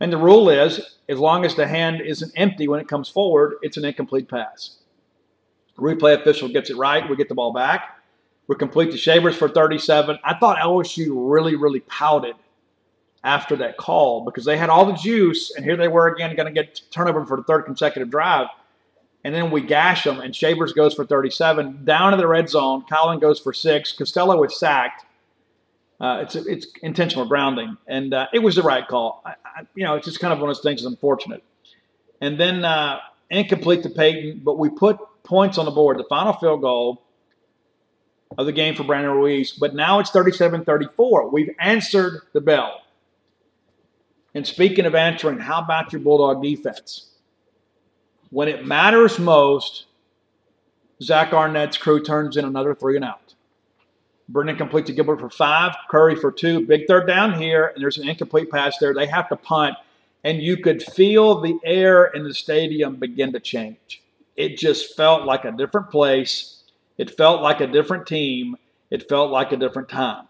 And 0.00 0.12
the 0.12 0.18
rule 0.18 0.50
is, 0.50 0.98
as 1.08 1.18
long 1.18 1.44
as 1.44 1.54
the 1.54 1.66
hand 1.66 2.02
isn't 2.02 2.32
empty 2.36 2.68
when 2.68 2.80
it 2.80 2.88
comes 2.88 3.08
forward, 3.08 3.54
it's 3.62 3.76
an 3.76 3.84
incomplete 3.84 4.28
pass. 4.28 4.78
Replay 5.78 6.20
official 6.20 6.48
gets 6.48 6.68
it 6.68 6.76
right. 6.76 7.08
We 7.08 7.16
get 7.16 7.28
the 7.28 7.34
ball 7.34 7.52
back. 7.52 7.98
We 8.48 8.56
complete 8.56 8.90
the 8.90 8.98
Shavers 8.98 9.36
for 9.36 9.48
37. 9.48 10.18
I 10.24 10.34
thought 10.34 10.58
LSU 10.58 11.10
really, 11.12 11.56
really 11.56 11.80
pouted 11.80 12.34
after 13.26 13.56
that 13.56 13.76
call 13.76 14.24
because 14.24 14.44
they 14.44 14.56
had 14.56 14.70
all 14.70 14.86
the 14.86 14.92
juice, 14.92 15.52
and 15.54 15.64
here 15.64 15.76
they 15.76 15.88
were 15.88 16.06
again 16.06 16.34
going 16.36 16.46
to 16.46 16.52
get 16.52 16.80
turnover 16.90 17.26
for 17.26 17.36
the 17.36 17.42
third 17.42 17.64
consecutive 17.64 18.08
drive. 18.08 18.46
And 19.24 19.34
then 19.34 19.50
we 19.50 19.60
gash 19.60 20.04
them, 20.04 20.20
and 20.20 20.34
Shavers 20.34 20.72
goes 20.72 20.94
for 20.94 21.04
37. 21.04 21.84
Down 21.84 22.14
in 22.14 22.20
the 22.20 22.28
red 22.28 22.48
zone, 22.48 22.84
Kylin 22.88 23.20
goes 23.20 23.40
for 23.40 23.52
six. 23.52 23.90
Costello 23.90 24.40
is 24.44 24.56
sacked. 24.58 25.04
Uh, 25.98 26.20
it's 26.22 26.36
it's 26.36 26.66
intentional 26.82 27.26
grounding, 27.26 27.76
and 27.88 28.14
uh, 28.14 28.26
it 28.32 28.38
was 28.38 28.54
the 28.54 28.62
right 28.62 28.86
call. 28.86 29.22
I, 29.26 29.30
I, 29.30 29.62
you 29.74 29.82
know, 29.82 29.96
it's 29.96 30.06
just 30.06 30.20
kind 30.20 30.32
of 30.32 30.38
one 30.38 30.48
of 30.48 30.56
those 30.56 30.62
things 30.62 30.82
that's 30.82 30.92
unfortunate. 30.92 31.42
And 32.20 32.38
then 32.38 32.64
uh, 32.64 33.00
incomplete 33.28 33.82
to 33.82 33.90
Payton, 33.90 34.42
but 34.44 34.58
we 34.58 34.68
put 34.68 34.98
points 35.24 35.58
on 35.58 35.64
the 35.64 35.70
board. 35.72 35.98
The 35.98 36.04
final 36.04 36.34
field 36.34 36.60
goal 36.60 37.02
of 38.38 38.46
the 38.46 38.52
game 38.52 38.76
for 38.76 38.84
Brandon 38.84 39.12
Ruiz, 39.12 39.52
but 39.52 39.74
now 39.74 39.98
it's 39.98 40.10
37 40.10 40.64
34. 40.64 41.30
We've 41.30 41.54
answered 41.58 42.20
the 42.32 42.40
bell. 42.40 42.82
And 44.36 44.46
speaking 44.46 44.84
of 44.84 44.94
answering, 44.94 45.38
how 45.38 45.62
about 45.62 45.94
your 45.94 46.02
Bulldog 46.02 46.42
defense? 46.42 47.06
When 48.28 48.48
it 48.48 48.66
matters 48.66 49.18
most, 49.18 49.86
Zach 51.02 51.32
Arnett's 51.32 51.78
crew 51.78 52.02
turns 52.02 52.36
in 52.36 52.44
another 52.44 52.74
three 52.74 52.96
and 52.96 53.04
out. 53.06 53.34
Brennan 54.28 54.56
completes 54.56 54.88
to 54.88 54.92
Gilbert 54.92 55.20
for 55.20 55.30
five, 55.30 55.74
Curry 55.88 56.16
for 56.16 56.30
two. 56.30 56.66
Big 56.66 56.86
third 56.86 57.06
down 57.06 57.40
here, 57.40 57.72
and 57.74 57.82
there's 57.82 57.96
an 57.96 58.06
incomplete 58.06 58.50
pass 58.50 58.76
there. 58.76 58.92
They 58.92 59.06
have 59.06 59.26
to 59.30 59.36
punt, 59.36 59.74
and 60.22 60.42
you 60.42 60.58
could 60.58 60.82
feel 60.82 61.40
the 61.40 61.58
air 61.64 62.04
in 62.04 62.22
the 62.22 62.34
stadium 62.34 62.96
begin 62.96 63.32
to 63.32 63.40
change. 63.40 64.02
It 64.36 64.58
just 64.58 64.98
felt 64.98 65.24
like 65.24 65.46
a 65.46 65.52
different 65.52 65.90
place. 65.90 66.62
It 66.98 67.16
felt 67.16 67.40
like 67.40 67.62
a 67.62 67.66
different 67.66 68.06
team. 68.06 68.56
It 68.90 69.08
felt 69.08 69.30
like 69.30 69.52
a 69.52 69.56
different 69.56 69.88
time. 69.88 70.26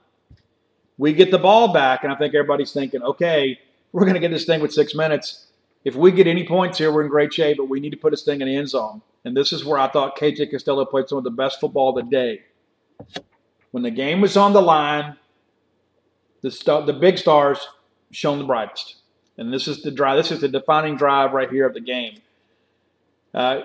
We 0.97 1.13
get 1.13 1.33
the 1.33 1.41
ball 1.41 1.73
back, 1.73 2.05
and 2.05 2.13
I 2.13 2.15
think 2.15 2.37
everybody's 2.37 2.73
thinking, 2.73 3.03
okay, 3.03 3.59
we're 3.97 4.03
going 4.03 4.13
to 4.13 4.21
get 4.21 4.31
this 4.31 4.45
thing 4.45 4.61
with 4.61 4.75
six 4.75 4.95
minutes. 4.95 5.47
If 5.83 5.97
we 5.97 6.13
get 6.13 6.27
any 6.27 6.47
points 6.47 6.77
here, 6.77 6.93
we're 6.93 7.05
in 7.05 7.09
great 7.09 7.33
shape, 7.33 7.57
but 7.57 7.71
we 7.71 7.81
need 7.81 7.93
to 7.93 7.97
put 7.97 8.11
this 8.11 8.25
thing 8.25 8.43
in 8.43 8.47
the 8.47 8.55
end 8.55 8.69
zone. 8.69 9.01
And 9.25 9.35
this 9.35 9.55
is 9.55 9.65
where 9.65 9.79
I 9.79 9.89
thought 9.89 10.19
KJ 10.19 10.51
Costello 10.51 10.85
played 10.85 11.09
some 11.09 11.17
of 11.17 11.25
the 11.25 11.31
best 11.31 11.61
football 11.61 11.99
of 11.99 12.05
the 12.05 12.11
day. 12.11 12.43
When 13.71 13.83
the 13.83 13.91
game 13.91 14.21
was 14.21 14.37
on 14.37 14.53
the 14.53 14.61
line, 14.61 15.17
the, 16.43 16.51
star, 16.51 16.85
the 16.85 16.93
big 16.93 17.17
stars 17.17 17.67
shone 18.11 18.37
the 18.37 18.45
brightest. 18.45 18.97
And 19.39 19.51
this 19.51 19.67
is 19.67 19.81
the 19.83 19.91
drive. 19.91 20.19
This 20.19 20.31
is 20.31 20.43
the 20.43 20.49
defining 20.49 20.97
drive 20.97 21.33
right 21.33 21.49
here 21.49 21.65
of 21.67 21.73
the 21.73 21.81
game. 21.81 22.21
Uh, 23.33 23.63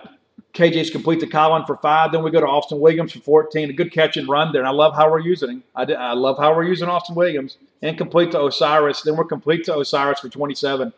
KJ's 0.53 0.89
complete 0.89 1.19
to 1.21 1.27
Kylin 1.27 1.65
for 1.65 1.77
five. 1.77 2.11
Then 2.11 2.23
we 2.23 2.31
go 2.31 2.41
to 2.41 2.47
Austin 2.47 2.79
Williams 2.79 3.13
for 3.13 3.19
14. 3.19 3.69
A 3.69 3.73
good 3.73 3.91
catch 3.91 4.17
and 4.17 4.27
run 4.27 4.51
there. 4.51 4.61
And 4.61 4.67
I 4.67 4.71
love 4.71 4.95
how 4.95 5.09
we're 5.09 5.19
using 5.19 5.49
him. 5.49 5.63
I, 5.75 5.83
I 5.83 6.13
love 6.13 6.37
how 6.37 6.53
we're 6.53 6.65
using 6.65 6.89
Austin 6.89 7.15
Williams. 7.15 7.57
And 7.81 7.97
complete 7.97 8.31
to 8.31 8.37
Osirus. 8.37 9.03
Then 9.03 9.15
we're 9.15 9.25
complete 9.25 9.63
to 9.65 9.73
Osirus 9.73 10.19
for 10.19 10.29
27. 10.29 10.91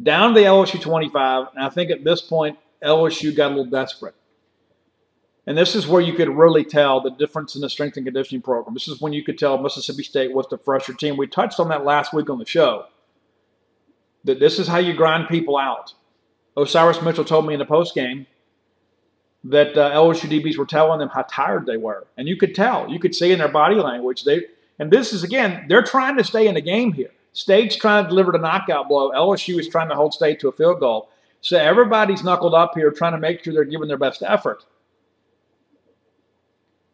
Down 0.00 0.34
to 0.34 0.40
the 0.40 0.46
LSU 0.46 0.80
25. 0.80 1.48
And 1.54 1.64
I 1.64 1.68
think 1.68 1.90
at 1.90 2.04
this 2.04 2.20
point, 2.20 2.58
LSU 2.82 3.34
got 3.34 3.48
a 3.48 3.54
little 3.54 3.64
desperate. 3.64 4.14
And 5.46 5.56
this 5.56 5.74
is 5.74 5.86
where 5.86 6.02
you 6.02 6.12
could 6.12 6.28
really 6.28 6.64
tell 6.64 7.00
the 7.00 7.10
difference 7.10 7.54
in 7.54 7.60
the 7.60 7.70
strength 7.70 7.96
and 7.96 8.06
conditioning 8.06 8.42
program. 8.42 8.74
This 8.74 8.88
is 8.88 9.00
when 9.00 9.12
you 9.12 9.22
could 9.22 9.38
tell 9.38 9.58
Mississippi 9.58 10.02
State 10.02 10.32
was 10.32 10.46
the 10.48 10.58
fresher 10.58 10.92
team. 10.92 11.16
We 11.16 11.26
touched 11.28 11.60
on 11.60 11.68
that 11.68 11.84
last 11.84 12.12
week 12.12 12.28
on 12.30 12.38
the 12.38 12.46
show. 12.46 12.86
That 14.24 14.40
this 14.40 14.58
is 14.58 14.66
how 14.66 14.78
you 14.78 14.92
grind 14.92 15.28
people 15.28 15.56
out. 15.56 15.94
Osirus 16.56 17.02
Mitchell 17.02 17.24
told 17.24 17.46
me 17.46 17.54
in 17.54 17.60
the 17.60 17.66
post 17.66 17.94
game 17.94 18.26
that 19.50 19.76
uh, 19.76 19.90
LSU 19.90 20.28
DBs 20.28 20.56
were 20.56 20.66
telling 20.66 20.98
them 20.98 21.08
how 21.08 21.22
tired 21.22 21.66
they 21.66 21.76
were, 21.76 22.06
and 22.16 22.28
you 22.28 22.36
could 22.36 22.54
tell, 22.54 22.88
you 22.90 22.98
could 22.98 23.14
see 23.14 23.32
in 23.32 23.38
their 23.38 23.48
body 23.48 23.76
language. 23.76 24.24
They 24.24 24.42
and 24.78 24.90
this 24.90 25.12
is 25.12 25.22
again, 25.22 25.66
they're 25.68 25.82
trying 25.82 26.16
to 26.16 26.24
stay 26.24 26.46
in 26.46 26.54
the 26.54 26.60
game 26.60 26.92
here. 26.92 27.10
State's 27.32 27.76
trying 27.76 28.04
to 28.04 28.08
deliver 28.08 28.32
the 28.32 28.38
knockout 28.38 28.88
blow. 28.88 29.10
LSU 29.10 29.58
is 29.58 29.68
trying 29.68 29.88
to 29.90 29.94
hold 29.94 30.14
State 30.14 30.40
to 30.40 30.48
a 30.48 30.52
field 30.52 30.80
goal. 30.80 31.10
So 31.42 31.58
everybody's 31.58 32.24
knuckled 32.24 32.54
up 32.54 32.72
here, 32.74 32.90
trying 32.90 33.12
to 33.12 33.18
make 33.18 33.44
sure 33.44 33.52
they're 33.52 33.64
giving 33.64 33.88
their 33.88 33.98
best 33.98 34.22
effort. 34.26 34.64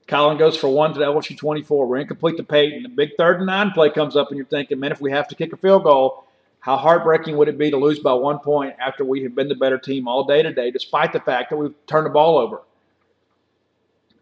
Kylin 0.09 0.39
goes 0.39 0.57
for 0.57 0.69
one 0.69 0.93
to 0.93 0.99
the 0.99 1.07
LSU 1.07 1.39
24. 1.39 1.87
We're 1.87 1.97
incomplete 1.99 2.37
to 2.37 2.43
Payton. 2.43 2.83
The 2.83 2.89
big 2.89 3.11
third 3.17 3.37
and 3.39 3.47
nine 3.47 3.71
play 3.71 3.89
comes 3.89 4.17
up, 4.17 4.29
and 4.29 4.37
you're 4.37 4.47
thinking, 4.47 4.81
man, 4.81 4.93
if 4.93 5.01
we 5.01 5.11
have 5.13 5.29
to 5.29 5.35
kick 5.35 5.53
a 5.53 5.57
field 5.57 5.85
goal, 5.85 6.25
how 6.63 6.77
heartbreaking 6.77 7.37
would 7.37 7.49
it 7.49 7.59
be 7.59 7.73
to 7.73 7.77
lose 7.77 7.99
by 7.99 8.13
one 8.13 8.39
point 8.39 8.77
after 8.79 9.05
we 9.05 9.25
have 9.25 9.35
been 9.35 9.49
the 9.49 9.55
better 9.57 9.79
team 9.79 10.07
all 10.07 10.23
day 10.23 10.45
today, 10.45 10.71
despite 10.71 11.13
the 11.13 11.19
fact 11.19 11.51
that 11.51 11.57
we've 11.57 11.75
turned 11.89 12.07
the 12.07 12.11
ball 12.11 12.39
over? 12.39 12.63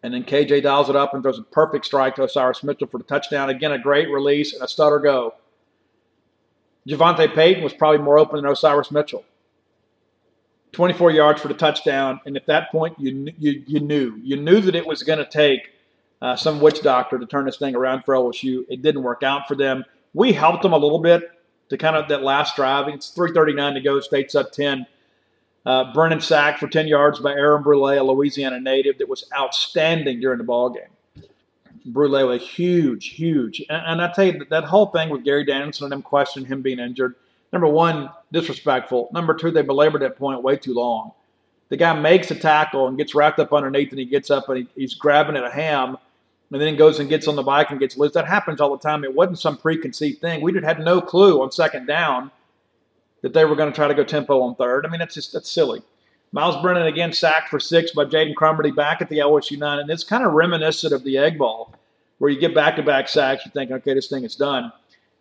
And 0.03 0.15
then 0.15 0.25
KJ 0.25 0.63
dials 0.63 0.89
it 0.89 0.97
up 0.97 1.13
and 1.13 1.23
throws 1.23 1.39
a 1.39 1.43
perfect 1.43 1.85
strike 1.85 2.15
to 2.15 2.23
Osirus 2.23 2.65
Mitchell 2.65 2.87
for 2.87 2.97
the 2.97 3.05
touchdown. 3.05 3.51
Again, 3.51 3.73
a 3.73 3.79
great 3.79 4.09
release 4.09 4.55
and 4.55 4.63
a 4.63 4.69
stutter 4.69 4.99
go. 4.99 5.35
JaVonta 6.89 7.35
Payton 7.35 7.63
was 7.63 7.75
probably 7.75 7.99
more 7.99 8.19
open 8.19 8.37
than 8.37 8.51
Osirus 8.51 8.91
Mitchell. 8.91 9.23
24 10.73 11.11
yards 11.11 11.43
for 11.43 11.49
the 11.49 11.55
touchdown, 11.55 12.21
and 12.25 12.39
at 12.39 12.47
that 12.47 12.71
point, 12.71 12.99
you 12.99 13.35
you, 13.39 13.63
you 13.67 13.81
knew 13.81 14.19
you 14.23 14.37
knew 14.37 14.61
that 14.61 14.75
it 14.75 14.87
was 14.87 15.03
going 15.03 15.19
to 15.19 15.27
take 15.27 15.73
uh, 16.23 16.37
some 16.37 16.61
witch 16.61 16.81
doctor 16.81 17.19
to 17.19 17.27
turn 17.27 17.45
this 17.45 17.59
thing 17.59 17.75
around 17.75 18.05
for 18.05 18.15
LSU. 18.15 18.65
It 18.71 18.81
didn't 18.81 19.03
work 19.03 19.23
out 19.23 19.47
for 19.47 19.57
them. 19.57 19.85
We 20.15 20.33
helped 20.33 20.63
them 20.63 20.73
a 20.73 20.79
little 20.79 21.01
bit 21.01 21.29
to 21.71 21.79
kind 21.79 21.97
of 21.97 22.09
that 22.09 22.23
last 22.23 22.57
drive. 22.57 22.89
It's 22.89 23.11
3:39 23.15 23.75
to 23.75 23.81
go. 23.81 24.01
State's 24.01 24.35
up 24.35 24.53
10. 24.53 24.87
Uh, 25.65 25.93
Brennan 25.93 26.21
sack 26.21 26.59
for 26.59 26.69
10 26.69 26.89
yards 26.89 27.19
by 27.21 27.33
Aaron 27.33 27.63
Brule, 27.63 27.91
a 27.91 28.03
Louisiana 28.03 28.61
native 28.61 28.99
that 28.99 29.09
was 29.09 29.25
outstanding 29.37 30.21
during 30.21 30.39
the 30.39 30.45
ball 30.45 30.71
game. 30.71 31.23
Brule 31.85 32.29
was 32.29 32.43
huge, 32.43 33.11
huge. 33.11 33.61
And, 33.69 33.83
and 33.87 34.03
I 34.03 34.13
tell 34.13 34.25
you, 34.25 34.39
that, 34.39 34.51
that 34.51 34.65
whole 34.65 34.87
thing 34.87 35.11
with 35.11 35.25
Gary 35.25 35.45
Danielson 35.45 35.85
and 35.85 35.93
them 35.93 36.03
questioning 36.03 36.49
him 36.49 36.63
being 36.63 36.79
injured, 36.79 37.15
number 37.53 37.69
one, 37.69 38.09
disrespectful. 38.33 39.11
Number 39.13 39.35
two, 39.35 39.51
they 39.51 39.63
belabored 39.63 40.03
that 40.03 40.17
point 40.17 40.43
way 40.43 40.57
too 40.57 40.75
long. 40.75 41.13
The 41.69 41.77
guy 41.77 41.99
makes 41.99 42.31
a 42.31 42.35
tackle 42.35 42.89
and 42.89 42.99
gets 42.99 43.15
wrapped 43.15 43.39
up 43.39 43.53
underneath, 43.53 43.91
and 43.91 43.99
he 43.99 44.07
gets 44.07 44.31
up 44.31 44.49
and 44.49 44.59
he, 44.59 44.69
he's 44.75 44.95
grabbing 44.95 45.37
at 45.37 45.45
a 45.45 45.51
ham, 45.51 45.99
and 46.53 46.61
then 46.61 46.77
goes 46.77 46.99
and 46.99 47.09
gets 47.09 47.29
on 47.29 47.37
the 47.37 47.43
bike 47.43 47.71
and 47.71 47.79
gets 47.79 47.97
loose. 47.97 48.13
That 48.13 48.27
happens 48.27 48.61
all 48.61 48.77
the 48.77 48.83
time. 48.83 49.05
It 49.05 49.15
wasn't 49.15 49.39
some 49.39 49.57
preconceived 49.57 50.21
thing. 50.21 50.41
We 50.41 50.53
had 50.61 50.81
no 50.81 51.01
clue 51.01 51.41
on 51.43 51.53
second 51.53 51.87
down 51.87 52.31
that 53.23 53.33
they 53.33 53.45
were 53.45 53.55
going 53.57 53.71
to 53.71 53.77
try 53.77 53.89
to 53.89 53.95
go 53.95 54.05
tempo 54.05 54.41
on 54.41 54.55
third. 54.57 54.87
I 54.87 54.89
mean, 54.89 54.99
that's 54.99 55.15
just 55.15 55.33
that's 55.33 55.51
silly. 55.51 55.83
Myles 56.33 56.61
Brennan 56.63 56.87
again 56.87 57.13
sacked 57.13 57.49
for 57.49 57.59
six 57.59 57.93
by 57.93 58.05
Jaden 58.05 58.35
Crumedy 58.35 58.75
back 58.75 59.03
at 59.03 59.09
the 59.09 59.19
LSU 59.19 59.59
nine, 59.59 59.81
and 59.81 59.91
it's 59.91 60.05
kind 60.05 60.25
of 60.25 60.33
reminiscent 60.33 60.93
of 60.93 61.03
the 61.03 61.19
Egg 61.19 61.39
Bowl, 61.39 61.75
where 62.19 62.31
you 62.31 62.39
get 62.39 62.55
back-to-back 62.55 63.09
sacks. 63.09 63.45
You 63.45 63.51
think, 63.51 63.73
okay, 63.73 63.95
this 63.95 64.09
thing 64.09 64.25
is 64.25 64.37
done. 64.37 64.73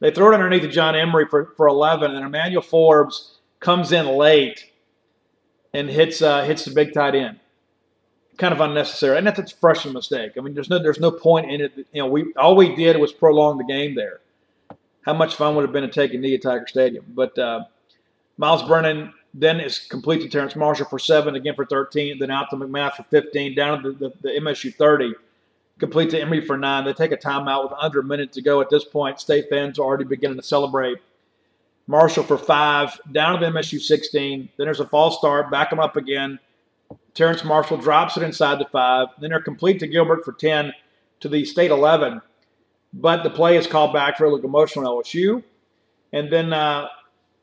They 0.01 0.11
throw 0.11 0.31
it 0.31 0.35
underneath 0.35 0.61
to 0.61 0.67
John 0.67 0.95
Emery 0.95 1.25
for, 1.27 1.53
for 1.57 1.67
11, 1.67 2.11
and 2.11 2.25
Emmanuel 2.25 2.61
Forbes 2.61 3.39
comes 3.59 3.91
in 3.91 4.05
late 4.05 4.65
and 5.73 5.89
hits 5.89 6.21
uh, 6.21 6.43
hits 6.43 6.65
the 6.65 6.71
big 6.71 6.93
tight 6.93 7.15
end. 7.15 7.39
Kind 8.39 8.53
of 8.53 8.61
unnecessary, 8.61 9.17
and 9.17 9.27
that's 9.27 9.51
a 9.51 9.55
freshman 9.57 9.93
mistake. 9.93 10.31
I 10.37 10.41
mean, 10.41 10.53
there's 10.53 10.69
no 10.69 10.79
there's 10.79 10.99
no 10.99 11.11
point 11.11 11.51
in 11.51 11.59
it. 11.61 11.73
You 11.91 12.01
know, 12.01 12.07
we 12.07 12.33
all 12.35 12.55
we 12.55 12.73
did 12.73 12.97
was 12.97 13.11
prolong 13.11 13.57
the 13.57 13.65
game 13.65 13.95
there. 13.95 14.21
How 15.01 15.13
much 15.13 15.35
fun 15.35 15.55
would 15.55 15.63
have 15.63 15.73
been 15.73 15.83
to 15.83 15.89
take 15.89 16.13
a 16.13 16.17
knee 16.17 16.35
at 16.35 16.41
Tiger 16.41 16.65
Stadium? 16.65 17.05
But 17.09 17.37
uh, 17.37 17.65
Myles 18.37 18.63
Brennan 18.63 19.13
then 19.33 19.59
is 19.59 19.79
complete 19.79 20.21
to 20.21 20.29
Terrace 20.29 20.55
Marshall 20.55 20.85
for 20.85 20.99
seven, 20.99 21.35
again 21.35 21.55
for 21.55 21.65
13, 21.65 22.17
then 22.19 22.31
out 22.31 22.49
to 22.49 22.55
McMath 22.55 22.95
for 22.95 23.03
15, 23.03 23.55
down 23.55 23.83
to 23.83 23.91
the, 23.91 24.09
the, 24.09 24.13
the 24.21 24.29
MSU 24.29 24.73
30, 24.73 25.13
complete 25.77 26.09
to 26.11 26.19
Emery 26.19 26.45
for 26.45 26.57
nine. 26.57 26.85
They 26.85 26.93
take 26.93 27.11
a 27.11 27.17
timeout 27.17 27.63
with 27.63 27.73
under 27.79 27.99
a 27.99 28.03
minute 28.03 28.31
to 28.33 28.41
go 28.41 28.61
at 28.61 28.69
this 28.69 28.85
point. 28.85 29.19
State 29.19 29.49
fans 29.49 29.77
are 29.77 29.83
already 29.83 30.05
beginning 30.05 30.37
to 30.37 30.43
celebrate. 30.43 30.97
Marshall 31.87 32.23
for 32.23 32.37
five, 32.37 32.99
down 33.11 33.39
to 33.39 33.45
the 33.45 33.51
MSU 33.51 33.81
16. 33.81 34.49
Then 34.57 34.65
there's 34.65 34.79
a 34.79 34.87
false 34.87 35.17
start, 35.17 35.51
back 35.51 35.69
them 35.69 35.79
up 35.79 35.95
again. 35.95 36.39
Terrace 37.19 37.43
Marshall 37.43 37.75
drops 37.75 38.15
it 38.15 38.23
inside 38.23 38.59
the 38.59 38.65
five. 38.71 39.09
Then 39.19 39.31
they're 39.31 39.41
complete 39.41 39.79
to 39.79 39.87
Gilbert 39.87 40.23
for 40.23 40.31
10 40.31 40.71
to 41.19 41.27
the 41.27 41.43
state 41.43 41.69
11. 41.69 42.21
But 42.93 43.23
the 43.23 43.29
play 43.29 43.57
is 43.57 43.67
called 43.67 43.91
back 43.91 44.17
for 44.17 44.23
a 44.23 44.29
locomotion 44.29 44.85
on 44.85 45.03
LSU. 45.03 45.43
And 46.13 46.31
then 46.31 46.53
uh, 46.53 46.87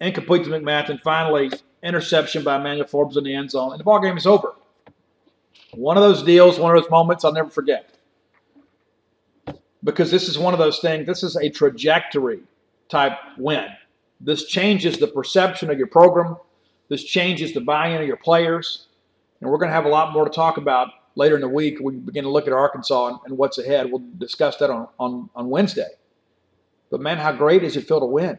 incomplete 0.00 0.44
to 0.44 0.50
McMath. 0.50 0.88
And 0.88 0.98
finally, 1.02 1.50
interception 1.82 2.42
by 2.42 2.56
Emmanuel 2.56 2.86
Forbes 2.86 3.18
in 3.18 3.24
the 3.24 3.34
end 3.34 3.50
zone. 3.50 3.72
And 3.72 3.78
the 3.78 3.84
ball 3.84 4.00
game 4.00 4.16
is 4.16 4.26
over. 4.26 4.54
One 5.74 5.98
of 5.98 6.02
those 6.02 6.22
deals, 6.22 6.58
one 6.58 6.74
of 6.74 6.82
those 6.82 6.90
moments 6.90 7.22
I'll 7.22 7.34
never 7.34 7.50
forget. 7.50 7.90
Because 9.84 10.10
this 10.10 10.26
is 10.26 10.38
one 10.38 10.54
of 10.54 10.58
those 10.58 10.78
things, 10.78 11.06
this 11.06 11.22
is 11.22 11.36
a 11.36 11.50
trajectory 11.50 12.40
type 12.88 13.18
win. 13.36 13.66
This 14.22 14.46
changes 14.46 14.96
the 14.96 15.08
perception 15.08 15.68
of 15.68 15.76
your 15.76 15.88
program. 15.88 16.38
This 16.88 17.04
changes 17.04 17.52
the 17.52 17.60
buy-in 17.60 18.00
of 18.00 18.08
your 18.08 18.16
players. 18.16 18.85
And 19.40 19.50
we're 19.50 19.58
going 19.58 19.68
to 19.68 19.74
have 19.74 19.84
a 19.84 19.90
lot 19.90 20.12
more 20.12 20.24
to 20.24 20.30
talk 20.30 20.56
about 20.56 20.88
later 21.14 21.34
in 21.34 21.40
the 21.40 21.48
week. 21.48 21.78
We 21.80 21.94
begin 21.94 22.24
to 22.24 22.30
look 22.30 22.46
at 22.46 22.52
Arkansas 22.52 23.08
and, 23.08 23.18
and 23.26 23.38
what's 23.38 23.58
ahead. 23.58 23.90
We'll 23.90 24.04
discuss 24.18 24.56
that 24.58 24.70
on, 24.70 24.88
on, 24.98 25.30
on 25.34 25.50
Wednesday. 25.50 25.88
But 26.90 27.00
man, 27.00 27.18
how 27.18 27.32
great 27.32 27.62
does 27.62 27.76
it 27.76 27.86
feel 27.86 28.00
to 28.00 28.06
win? 28.06 28.38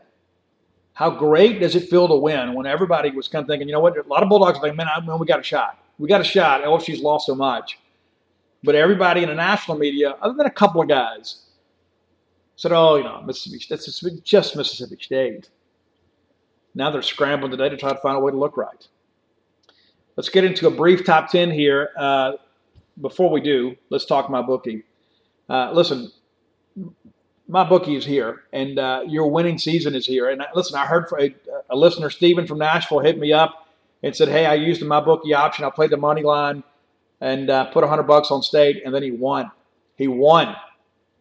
How 0.94 1.12
great 1.12 1.60
does 1.60 1.76
it 1.76 1.90
feel 1.90 2.08
to 2.08 2.16
win 2.16 2.54
when 2.54 2.66
everybody 2.66 3.12
was 3.12 3.28
kind 3.28 3.44
of 3.44 3.48
thinking, 3.48 3.68
you 3.68 3.74
know 3.74 3.80
what, 3.80 3.98
a 3.98 4.08
lot 4.08 4.24
of 4.24 4.30
Bulldogs 4.30 4.58
are 4.58 4.62
thinking, 4.62 4.78
man, 4.78 4.88
I, 4.94 5.00
man, 5.02 5.20
we 5.20 5.28
got 5.28 5.40
a 5.40 5.44
shot. 5.44 5.78
We 6.00 6.08
got 6.08 6.22
a 6.22 6.24
shot. 6.24 6.64
LSU's 6.64 7.02
lost 7.02 7.28
so 7.28 7.36
much. 7.36 7.78
But 8.64 8.76
everybody 8.76 9.22
in 9.22 9.30
the 9.30 9.36
national 9.36 9.78
media, 9.78 10.16
other 10.22 10.34
than 10.34 10.48
a 10.48 10.52
couple 10.52 10.82
of 10.82 10.88
guys, 10.88 11.44
said, 12.56 12.72
oh, 12.72 12.96
you 12.96 13.04
know, 13.04 13.22
Mississippi, 13.22 13.64
that's 13.70 14.02
just 14.24 14.56
Mississippi 14.56 14.98
State. 15.00 15.50
Now 16.74 16.90
they're 16.90 17.04
scrambling 17.04 17.52
today 17.52 17.70
to 17.70 17.78
try 17.78 17.94
to 17.94 18.00
find 18.00 18.18
a 18.18 18.20
way 18.20 18.32
to 18.32 18.38
look 18.38 18.58
right. 18.58 18.88
Let's 20.18 20.30
get 20.30 20.44
into 20.44 20.66
a 20.66 20.72
brief 20.72 21.06
top 21.06 21.30
10 21.30 21.52
here. 21.52 21.92
Uh, 21.96 22.34
before 23.00 23.30
we 23.30 23.40
do, 23.40 23.76
let's 23.92 24.04
talk 24.04 24.32
my 24.32 24.42
bookie. 24.42 24.84
Uh, 25.48 25.72
listen, 25.72 26.12
my 27.48 27.64
bookie 27.64 27.96
is 27.96 28.04
here, 28.04 28.42
and 28.52 28.80
uh, 28.80 29.04
your 29.08 29.30
winning 29.30 29.60
season 29.60 29.94
is 29.94 30.08
here. 30.08 30.32
And 30.32 30.42
uh, 30.42 30.48
listen, 30.56 30.76
I 30.76 30.88
heard 30.88 31.06
a, 31.20 31.36
a, 31.70 31.76
listener, 31.76 32.10
Stephen 32.10 32.48
from 32.48 32.58
Nashville, 32.58 32.98
hit 32.98 33.20
me 33.20 33.32
up 33.32 33.68
and 34.02 34.16
said, 34.16 34.28
"Hey, 34.28 34.48
I 34.48 34.56
used 34.56 34.82
my 34.82 35.00
bookie 35.00 35.36
option. 35.36 35.64
I 35.64 35.70
played 35.70 35.92
the 35.92 35.98
money 35.98 36.24
line 36.24 36.64
and 37.22 37.52
uh, 37.52 37.66
put 37.66 37.84
hundred 37.88 38.04
bucks 38.04 38.32
on 38.32 38.42
state, 38.42 38.82
and 38.84 38.94
then 38.94 39.04
he 39.04 39.12
won. 39.12 39.52
He 39.98 40.08
won. 40.08 40.56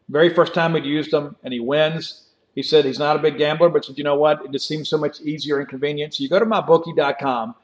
Very 0.09 0.33
first 0.33 0.55
time 0.55 0.75
he'd 0.75 0.87
used 0.87 1.11
them, 1.11 1.37
and 1.45 1.53
he 1.53 1.61
wins. 1.61 2.29
He 2.55 2.63
said 2.63 2.87
he's 2.87 2.99
not 2.99 3.17
a 3.17 3.19
big 3.19 3.37
gambler, 3.37 3.69
but 3.69 3.85
said, 3.85 3.99
you 3.99 4.05
know 4.05 4.17
what? 4.17 4.43
It 4.43 4.53
just 4.53 4.67
seems 4.67 4.89
so 4.89 4.97
much 4.97 5.21
easier 5.21 5.59
and 5.59 5.69
convenient. 5.69 6.15
So 6.15 6.23
you 6.23 6.31
go 6.31 6.39
to 6.39 6.47
mybookie.com 6.47 7.55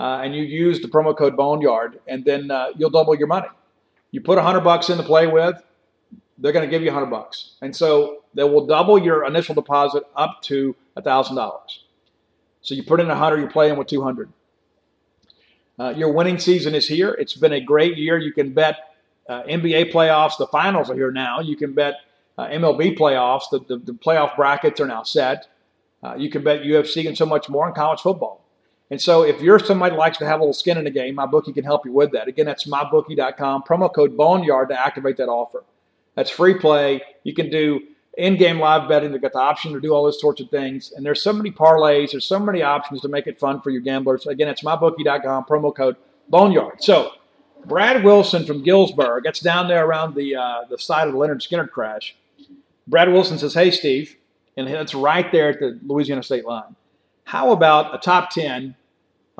uh, 0.00 0.22
and 0.24 0.34
you 0.34 0.42
use 0.42 0.80
the 0.80 0.88
promo 0.88 1.14
code 1.16 1.36
Boneyard, 1.36 2.00
and 2.08 2.24
then 2.24 2.50
uh, 2.50 2.68
you'll 2.74 2.88
double 2.88 3.14
your 3.14 3.26
money. 3.26 3.48
You 4.12 4.22
put 4.22 4.38
a 4.38 4.42
hundred 4.42 4.62
bucks 4.62 4.88
in 4.88 4.96
to 4.96 5.04
play 5.04 5.26
with, 5.26 5.62
they're 6.38 6.52
going 6.52 6.64
to 6.64 6.70
give 6.70 6.82
you 6.82 6.88
a 6.88 6.92
hundred 6.92 7.10
bucks, 7.10 7.56
and 7.60 7.76
so 7.76 8.24
they 8.32 8.44
will 8.44 8.66
double 8.66 8.98
your 8.98 9.26
initial 9.26 9.54
deposit 9.54 10.04
up 10.16 10.40
to 10.44 10.74
a 10.96 11.02
thousand 11.02 11.36
dollars. 11.36 11.84
So 12.62 12.74
you 12.74 12.82
put 12.82 12.98
in 13.00 13.10
a 13.10 13.14
hundred, 13.14 13.40
you're 13.40 13.50
playing 13.50 13.76
with 13.76 13.88
two 13.88 14.02
hundred. 14.02 14.32
Uh, 15.78 15.90
your 15.90 16.12
winning 16.12 16.38
season 16.38 16.74
is 16.74 16.88
here. 16.88 17.14
It's 17.18 17.34
been 17.34 17.52
a 17.52 17.60
great 17.60 17.98
year. 17.98 18.16
You 18.16 18.32
can 18.32 18.54
bet 18.54 18.76
uh, 19.28 19.42
NBA 19.42 19.92
playoffs. 19.92 20.38
The 20.38 20.46
finals 20.46 20.88
are 20.88 20.94
here 20.94 21.12
now. 21.12 21.40
You 21.40 21.56
can 21.56 21.74
bet 21.74 21.96
uh, 22.38 22.48
MLB 22.48 22.98
playoffs. 22.98 23.44
The, 23.50 23.60
the, 23.60 23.76
the, 23.78 23.92
playoff 23.92 24.34
brackets 24.36 24.80
are 24.80 24.86
now 24.86 25.02
set. 25.02 25.46
Uh, 26.02 26.16
you 26.16 26.30
can 26.30 26.42
bet 26.42 26.62
UFC 26.62 27.06
and 27.06 27.16
so 27.16 27.26
much 27.26 27.48
more 27.48 27.68
in 27.68 27.74
college 27.74 28.00
football. 28.00 28.44
And 28.90 29.00
so 29.00 29.22
if 29.22 29.40
you're 29.40 29.58
somebody 29.58 29.96
likes 29.96 30.18
to 30.18 30.26
have 30.26 30.40
a 30.40 30.42
little 30.42 30.52
skin 30.52 30.76
in 30.76 30.84
the 30.84 30.90
game, 30.90 31.14
my 31.14 31.26
bookie 31.26 31.52
can 31.52 31.64
help 31.64 31.86
you 31.86 31.92
with 31.92 32.10
that. 32.12 32.26
Again, 32.26 32.46
that's 32.46 32.66
mybookie.com. 32.66 33.62
Promo 33.62 33.92
code 33.92 34.16
Boneyard 34.16 34.68
to 34.70 34.80
activate 34.80 35.16
that 35.18 35.28
offer. 35.28 35.64
That's 36.16 36.30
free 36.30 36.54
play. 36.54 37.00
You 37.22 37.32
can 37.32 37.50
do 37.50 37.80
in-game 38.18 38.58
live 38.58 38.88
betting. 38.88 39.12
They've 39.12 39.22
got 39.22 39.32
the 39.32 39.38
option 39.38 39.72
to 39.72 39.80
do 39.80 39.94
all 39.94 40.04
those 40.04 40.20
sorts 40.20 40.40
of 40.40 40.50
things. 40.50 40.92
And 40.92 41.06
there's 41.06 41.22
so 41.22 41.32
many 41.32 41.52
parlays. 41.52 42.10
There's 42.10 42.24
so 42.24 42.40
many 42.40 42.62
options 42.62 43.00
to 43.02 43.08
make 43.08 43.28
it 43.28 43.38
fun 43.38 43.60
for 43.60 43.70
your 43.70 43.80
gamblers. 43.80 44.26
Again, 44.26 44.48
it's 44.48 44.64
mybookie.com. 44.64 45.44
Promo 45.44 45.74
code 45.74 45.96
Boneyard. 46.28 46.82
So 46.82 47.12
Brad 47.64 48.02
Wilson 48.02 48.44
from 48.44 48.64
Gillsburg. 48.64 49.22
That's 49.24 49.40
down 49.40 49.68
there 49.68 49.86
around 49.86 50.14
the 50.14 50.34
uh, 50.34 50.64
the 50.68 50.78
side 50.78 51.06
of 51.06 51.14
the 51.14 51.18
Lynyrd 51.18 51.46
Skynyrd 51.46 51.70
crash. 51.70 52.16
Brad 52.86 53.12
Wilson 53.12 53.38
says, 53.38 53.54
Hey, 53.54 53.70
Steve, 53.70 54.16
and 54.56 54.68
it's 54.68 54.94
right 54.94 55.30
there 55.30 55.50
at 55.50 55.60
the 55.60 55.78
Louisiana 55.86 56.22
state 56.22 56.44
line. 56.44 56.74
How 57.24 57.52
about 57.52 57.94
a 57.94 57.98
top 57.98 58.30
10 58.30 58.74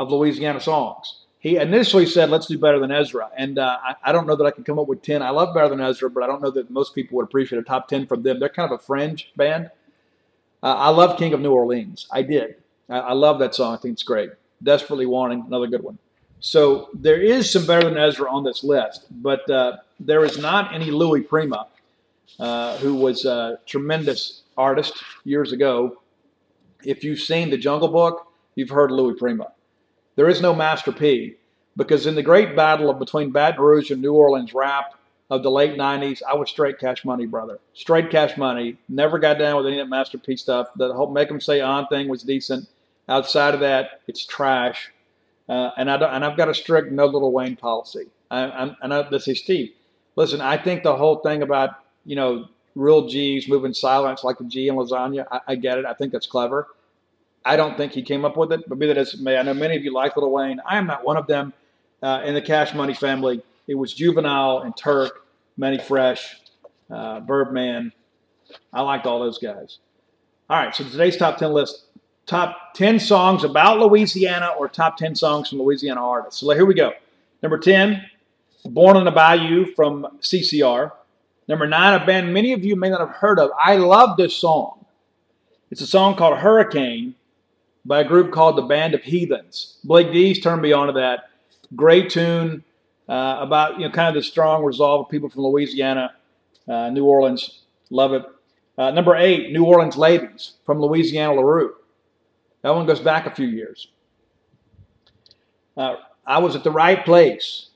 of 0.00 0.10
Louisiana 0.10 0.60
songs? 0.60 1.18
He 1.38 1.56
initially 1.56 2.06
said, 2.06 2.30
Let's 2.30 2.46
do 2.46 2.58
better 2.58 2.78
than 2.78 2.90
Ezra. 2.90 3.30
And 3.36 3.58
uh, 3.58 3.78
I, 3.82 3.94
I, 4.04 4.12
don't 4.12 4.26
know 4.26 4.36
that 4.36 4.44
I 4.44 4.50
can 4.50 4.64
come 4.64 4.78
up 4.78 4.88
with 4.88 5.02
10. 5.02 5.22
I 5.22 5.30
love 5.30 5.54
better 5.54 5.68
than 5.68 5.80
Ezra, 5.80 6.10
but 6.10 6.22
I 6.22 6.26
don't 6.26 6.42
know 6.42 6.50
that 6.50 6.70
most 6.70 6.94
people 6.94 7.16
would 7.16 7.24
appreciate 7.24 7.58
a 7.58 7.62
top 7.62 7.88
10 7.88 8.06
from 8.06 8.22
them. 8.22 8.40
They're 8.40 8.48
kind 8.48 8.70
of 8.70 8.78
a 8.78 8.82
fringe 8.82 9.32
band. 9.36 9.70
Uh, 10.62 10.74
I 10.74 10.88
love 10.90 11.18
King 11.18 11.32
of 11.32 11.40
New 11.40 11.52
Orleans. 11.52 12.06
I 12.10 12.22
did. 12.22 12.56
I, 12.88 12.98
I 12.98 13.12
love 13.12 13.38
that 13.38 13.54
song. 13.54 13.74
I 13.74 13.78
think 13.78 13.94
it's 13.94 14.02
great. 14.02 14.30
Desperately 14.62 15.06
Wanting, 15.06 15.44
another 15.46 15.66
good 15.66 15.82
one. 15.82 15.98
So 16.40 16.88
there 16.94 17.20
is 17.20 17.50
some 17.50 17.66
better 17.66 17.88
than 17.88 17.98
Ezra 17.98 18.30
on 18.30 18.44
this 18.44 18.64
list, 18.64 19.06
but 19.10 19.48
uh, 19.50 19.78
there 19.98 20.24
is 20.24 20.38
not 20.38 20.74
any 20.74 20.90
Louis 20.90 21.20
Prima 21.22 21.66
uh, 22.38 22.76
who 22.78 22.94
was 22.94 23.24
a 23.24 23.58
tremendous 23.66 24.42
artist 24.56 25.02
years 25.24 25.52
ago. 25.52 26.00
If 26.84 27.04
you've 27.04 27.20
seen 27.20 27.50
The 27.50 27.58
Jungle 27.58 27.88
Book, 27.88 28.32
you've 28.54 28.70
heard 28.70 28.90
Louis 28.90 29.18
Prima. 29.18 29.52
There 30.20 30.28
is 30.28 30.42
no 30.42 30.54
Master 30.54 30.92
P 30.92 31.36
because 31.78 32.04
in 32.04 32.14
the 32.14 32.22
great 32.22 32.54
battle 32.54 32.90
of 32.90 32.98
between 32.98 33.30
Baton 33.30 33.58
Rouge 33.58 33.90
and 33.90 34.02
New 34.02 34.12
Orleans 34.12 34.52
rap, 34.52 34.92
of 35.30 35.42
the 35.42 35.50
late 35.50 35.78
90s, 35.78 36.20
I 36.22 36.34
was 36.34 36.50
straight 36.50 36.78
cash 36.78 37.06
money, 37.06 37.24
brother. 37.24 37.58
Straight 37.72 38.10
cash 38.10 38.36
money. 38.36 38.76
Never 38.86 39.18
got 39.18 39.38
down 39.38 39.56
with 39.56 39.66
any 39.66 39.80
of 39.80 39.86
that 39.86 39.88
masterpiece 39.88 40.42
stuff. 40.42 40.68
The 40.76 40.92
whole 40.92 41.10
make 41.10 41.28
them 41.28 41.40
say 41.40 41.62
on 41.62 41.86
thing 41.86 42.06
was 42.06 42.22
decent. 42.22 42.68
Outside 43.08 43.54
of 43.54 43.60
that, 43.60 44.02
it's 44.08 44.26
trash. 44.26 44.92
Uh, 45.48 45.70
and 45.78 45.90
I 45.90 45.96
don't, 45.96 46.12
and 46.12 46.22
I've 46.22 46.36
got 46.36 46.50
a 46.50 46.54
strict 46.54 46.92
no 46.92 47.06
Lil 47.06 47.32
Wayne 47.32 47.56
policy. 47.56 48.08
I, 48.30 48.42
I'm, 48.42 48.76
and 48.82 48.92
I, 48.92 49.08
this 49.08 49.26
is 49.26 49.38
Steve. 49.38 49.70
Listen, 50.16 50.42
I 50.42 50.58
think 50.58 50.82
the 50.82 50.96
whole 50.96 51.20
thing 51.20 51.40
about 51.40 51.70
you 52.04 52.16
know 52.16 52.46
real 52.74 53.08
G's 53.08 53.48
moving 53.48 53.72
silence 53.72 54.22
like 54.22 54.38
a 54.40 54.44
G 54.44 54.50
G 54.50 54.68
in 54.68 54.74
lasagna, 54.74 55.24
I, 55.32 55.40
I 55.48 55.54
get 55.54 55.78
it. 55.78 55.86
I 55.86 55.94
think 55.94 56.12
that's 56.12 56.26
clever. 56.26 56.68
I 57.44 57.56
don't 57.56 57.76
think 57.76 57.92
he 57.92 58.02
came 58.02 58.24
up 58.24 58.36
with 58.36 58.52
it, 58.52 58.68
but 58.68 58.78
be 58.78 58.86
that 58.86 58.98
as 58.98 59.18
may, 59.18 59.38
I 59.38 59.42
know 59.42 59.54
many 59.54 59.76
of 59.76 59.84
you 59.84 59.92
like 59.92 60.16
Lil 60.16 60.30
Wayne. 60.30 60.60
I 60.66 60.78
am 60.78 60.86
not 60.86 61.04
one 61.04 61.16
of 61.16 61.26
them. 61.26 61.52
Uh, 62.02 62.22
in 62.24 62.34
the 62.34 62.40
Cash 62.40 62.74
Money 62.74 62.94
family, 62.94 63.42
it 63.66 63.74
was 63.74 63.92
Juvenile 63.92 64.60
and 64.60 64.74
Turk, 64.74 65.26
Mannie 65.58 65.78
Fresh, 65.78 66.36
uh, 66.90 67.20
Birdman. 67.20 67.92
I 68.72 68.80
liked 68.82 69.06
all 69.06 69.20
those 69.20 69.38
guys. 69.38 69.78
All 70.48 70.56
right, 70.56 70.74
so 70.74 70.84
today's 70.84 71.16
top 71.16 71.36
10 71.38 71.52
list 71.52 71.84
top 72.26 72.74
10 72.74 73.00
songs 73.00 73.42
about 73.42 73.80
Louisiana 73.80 74.50
or 74.56 74.68
top 74.68 74.96
10 74.96 75.16
songs 75.16 75.48
from 75.48 75.58
Louisiana 75.58 76.00
artists. 76.00 76.40
So 76.40 76.50
here 76.50 76.64
we 76.64 76.74
go. 76.74 76.92
Number 77.42 77.58
10, 77.58 78.04
Born 78.66 78.96
on 78.96 79.04
the 79.04 79.10
Bayou 79.10 79.66
from 79.74 80.06
CCR. 80.20 80.92
Number 81.48 81.66
9, 81.66 82.02
a 82.02 82.06
band 82.06 82.32
many 82.32 82.52
of 82.52 82.64
you 82.64 82.76
may 82.76 82.90
not 82.90 83.00
have 83.00 83.16
heard 83.16 83.40
of. 83.40 83.50
I 83.58 83.76
love 83.76 84.16
this 84.16 84.36
song. 84.36 84.84
It's 85.70 85.80
a 85.80 85.86
song 85.86 86.14
called 86.14 86.38
Hurricane 86.38 87.14
by 87.90 88.02
a 88.02 88.04
group 88.04 88.30
called 88.30 88.56
the 88.56 88.62
Band 88.62 88.94
of 88.94 89.02
Heathens. 89.02 89.78
Blake 89.82 90.12
Dees 90.12 90.40
turned 90.40 90.62
me 90.62 90.70
on 90.70 90.86
to 90.86 90.92
that. 90.92 91.30
Great 91.74 92.08
tune 92.08 92.62
uh, 93.08 93.38
about 93.40 93.80
you 93.80 93.84
know 93.84 93.90
kind 93.90 94.16
of 94.16 94.22
the 94.22 94.24
strong 94.24 94.62
resolve 94.62 95.06
of 95.06 95.10
people 95.10 95.28
from 95.28 95.42
Louisiana, 95.42 96.12
uh, 96.68 96.90
New 96.90 97.04
Orleans. 97.04 97.62
Love 97.90 98.12
it. 98.12 98.22
Uh, 98.78 98.92
number 98.92 99.16
eight, 99.16 99.50
New 99.50 99.64
Orleans 99.64 99.96
Ladies 99.96 100.52
from 100.64 100.80
Louisiana 100.80 101.34
LeRoux. 101.34 101.70
That 102.62 102.76
one 102.76 102.86
goes 102.86 103.00
back 103.00 103.26
a 103.26 103.34
few 103.34 103.48
years. 103.48 103.88
Uh, 105.76 105.96
I 106.24 106.38
was 106.38 106.54
at 106.54 106.62
the 106.62 106.70
right 106.70 107.04
place, 107.04 107.70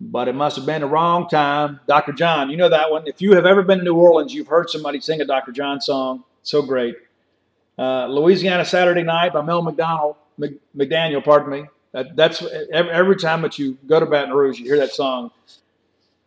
but 0.00 0.28
it 0.28 0.36
must 0.36 0.54
have 0.54 0.66
been 0.66 0.82
the 0.82 0.86
wrong 0.86 1.28
time. 1.28 1.80
Dr. 1.88 2.12
John, 2.12 2.50
you 2.50 2.56
know 2.56 2.68
that 2.68 2.92
one. 2.92 3.08
If 3.08 3.20
you 3.20 3.34
have 3.34 3.46
ever 3.46 3.64
been 3.64 3.78
to 3.78 3.84
New 3.84 3.96
Orleans, 3.96 4.32
you've 4.32 4.46
heard 4.46 4.70
somebody 4.70 5.00
sing 5.00 5.20
a 5.20 5.24
Dr. 5.24 5.50
John 5.50 5.80
song. 5.80 6.22
So 6.44 6.62
great. 6.62 6.94
Uh, 7.78 8.06
Louisiana 8.06 8.64
Saturday 8.64 9.02
Night 9.02 9.32
by 9.32 9.42
Mel 9.42 9.62
McDonald, 9.62 10.16
McDaniel, 10.76 11.22
pardon 11.22 11.50
me. 11.50 11.66
That, 11.92 12.16
that's 12.16 12.42
every, 12.72 12.90
every, 12.90 13.16
time 13.16 13.42
that 13.42 13.58
you 13.58 13.78
go 13.86 14.00
to 14.00 14.06
Baton 14.06 14.32
Rouge, 14.32 14.58
you 14.58 14.66
hear 14.66 14.78
that 14.78 14.92
song. 14.92 15.30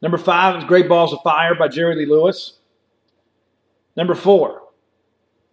Number 0.01 0.17
five 0.17 0.57
is 0.57 0.63
Great 0.63 0.87
Balls 0.87 1.13
of 1.13 1.21
Fire 1.23 1.55
by 1.55 1.67
Jerry 1.67 1.95
Lee 1.95 2.05
Lewis. 2.05 2.53
Number 3.95 4.15
four, 4.15 4.61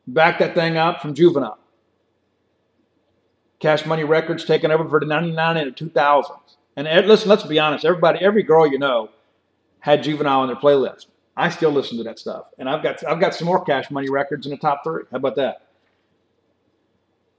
Back 0.07 0.39
That 0.39 0.55
Thing 0.55 0.77
Up 0.77 1.01
from 1.01 1.15
Juvenile. 1.15 1.59
Cash 3.59 3.87
Money 3.87 4.05
Records 4.05 4.45
taking 4.45 4.71
over 4.71 4.89
for 4.89 5.01
the 5.01 5.07
99 5.07 5.57
and 5.57 5.75
the 5.75 5.85
2000s. 5.85 6.57
And 6.77 7.07
listen, 7.07 7.29
let's 7.29 7.43
be 7.43 7.59
honest, 7.59 7.85
everybody, 7.85 8.19
every 8.21 8.43
girl 8.43 8.67
you 8.67 8.79
know 8.79 9.09
had 9.81 10.03
Juvenile 10.03 10.41
on 10.41 10.49
their 10.49 10.57
playlist. 10.57 11.07
I 11.37 11.49
still 11.51 11.71
listen 11.71 11.99
to 11.99 12.05
that 12.05 12.19
stuff. 12.19 12.47
And 12.59 12.69
I've 12.69 12.83
got 12.83 13.07
I've 13.07 13.21
got 13.21 13.35
some 13.35 13.47
more 13.47 13.63
Cash 13.65 13.91
Money 13.91 14.09
Records 14.09 14.47
in 14.47 14.51
the 14.51 14.59
top 14.59 14.83
three. 14.85 15.05
How 15.11 15.19
about 15.19 15.37
that? 15.37 15.66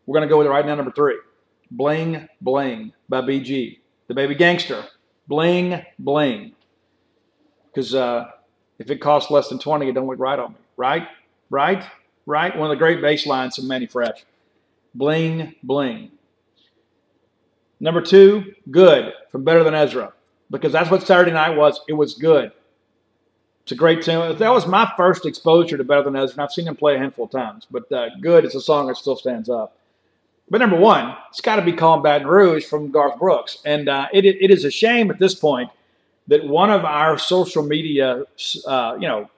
We're 0.07 0.13
going 0.13 0.27
to 0.27 0.31
go 0.31 0.37
with 0.39 0.47
it 0.47 0.49
right 0.49 0.65
now, 0.65 0.73
number 0.73 0.91
three. 0.91 1.19
Bling 1.69 2.27
Bling 2.41 2.93
by 3.09 3.21
BG. 3.21 3.79
The 4.07 4.13
Baby 4.13 4.35
Gangster. 4.35 4.85
Bling 5.27 5.83
Bling. 5.99 6.53
Because 7.67 7.93
uh, 7.93 8.31
if 8.79 8.89
it 8.89 9.01
costs 9.01 9.29
less 9.29 9.49
than 9.49 9.59
20, 9.59 9.89
it 9.89 9.93
don't 9.93 10.07
look 10.07 10.19
right 10.19 10.39
on 10.39 10.53
me. 10.53 10.57
Right? 10.77 11.07
Right? 11.49 11.83
Right? 12.25 12.57
One 12.57 12.71
of 12.71 12.75
the 12.75 12.79
great 12.79 13.01
bass 13.01 13.25
lines 13.25 13.57
from 13.57 13.67
Mannie 13.67 13.85
Fresh. 13.85 14.25
Bling 14.95 15.53
Bling. 15.61 16.11
Number 17.79 18.01
two, 18.01 18.55
Good 18.71 19.13
from 19.31 19.43
Better 19.43 19.63
Than 19.63 19.75
Ezra. 19.75 20.13
Because 20.49 20.71
that's 20.71 20.89
what 20.89 21.05
Saturday 21.05 21.31
night 21.31 21.57
was. 21.57 21.81
It 21.89 21.93
was 21.93 22.13
good. 22.13 22.53
It's 23.63 23.73
a 23.73 23.75
great 23.75 24.01
tune. 24.01 24.37
That 24.37 24.49
was 24.49 24.65
my 24.65 24.89
first 24.95 25.25
exposure 25.25 25.75
to 25.75 25.83
Better 25.83 26.03
Than 26.03 26.15
Ezra, 26.15 26.35
and 26.35 26.41
I've 26.41 26.53
seen 26.53 26.65
him 26.65 26.77
play 26.77 26.95
a 26.95 26.99
handful 26.99 27.25
of 27.25 27.31
times. 27.31 27.67
But 27.69 27.91
uh, 27.91 28.07
Good 28.21 28.45
is 28.45 28.55
a 28.55 28.61
song 28.61 28.87
that 28.87 28.95
still 28.95 29.17
stands 29.17 29.49
up. 29.49 29.77
But 30.49 30.59
number 30.59 30.77
one, 30.77 31.15
it's 31.29 31.41
got 31.41 31.57
to 31.57 31.61
be 31.61 31.73
Calling 31.73 32.01
Baton 32.01 32.27
Rouge 32.27 32.65
from 32.65 32.89
Garth 32.89 33.19
Brooks. 33.19 33.57
And 33.65 33.89
uh, 33.89 34.07
it, 34.13 34.25
it 34.25 34.49
is 34.49 34.63
a 34.63 34.71
shame 34.71 35.11
at 35.11 35.19
this 35.19 35.35
point 35.35 35.69
that 36.27 36.45
one 36.45 36.69
of 36.69 36.85
our 36.85 37.17
social 37.17 37.63
media, 37.63 38.23
uh, 38.65 38.97
you 38.99 39.07
know, 39.07 39.29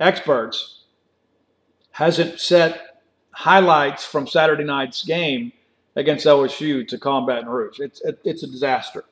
experts 0.00 0.84
hasn't 1.92 2.40
set 2.40 3.02
highlights 3.30 4.04
from 4.04 4.26
Saturday 4.26 4.64
night's 4.64 5.04
game 5.04 5.52
against 5.94 6.26
LSU 6.26 6.86
to 6.88 6.98
Calling 6.98 7.26
Baton 7.26 7.48
Rouge. 7.48 7.80
It's, 7.80 8.00
it, 8.02 8.18
it's 8.24 8.42
a 8.42 8.46
disaster. 8.46 9.04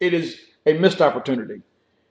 It 0.00 0.14
is 0.14 0.38
a 0.66 0.74
missed 0.74 1.00
opportunity. 1.00 1.62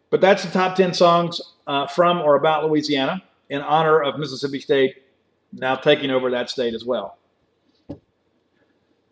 But 0.09 0.21
that's 0.21 0.43
the 0.43 0.51
top 0.51 0.75
10 0.75 0.93
songs 0.93 1.41
uh, 1.67 1.87
from 1.87 2.19
or 2.19 2.35
about 2.35 2.65
Louisiana 2.65 3.23
in 3.49 3.61
honor 3.61 4.01
of 4.01 4.19
Mississippi 4.19 4.59
State 4.59 5.03
now 5.53 5.75
taking 5.75 6.11
over 6.11 6.29
that 6.31 6.49
state 6.49 6.73
as 6.73 6.85
well. 6.85 7.17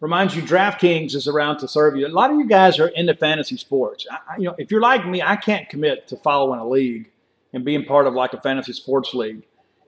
Reminds 0.03 0.35
you, 0.35 0.41
DraftKings 0.41 1.15
is 1.15 1.29
around 1.29 1.59
to 1.59 1.67
serve 1.69 1.95
you. 1.95 2.05
A 2.05 2.09
lot 2.09 2.29
of 2.29 2.37
you 2.37 2.45
guys 2.45 2.77
are 2.77 2.89
into 2.89 3.15
fantasy 3.15 3.55
sports. 3.55 4.05
I, 4.11 4.35
you 4.35 4.43
know, 4.43 4.55
if 4.57 4.69
you're 4.69 4.81
like 4.81 5.07
me, 5.07 5.21
I 5.21 5.37
can't 5.37 5.69
commit 5.69 6.09
to 6.09 6.17
following 6.17 6.59
a 6.59 6.67
league 6.67 7.09
and 7.53 7.63
being 7.63 7.85
part 7.85 8.05
of 8.05 8.13
like 8.13 8.33
a 8.33 8.41
fantasy 8.41 8.73
sports 8.73 9.13
league. 9.13 9.43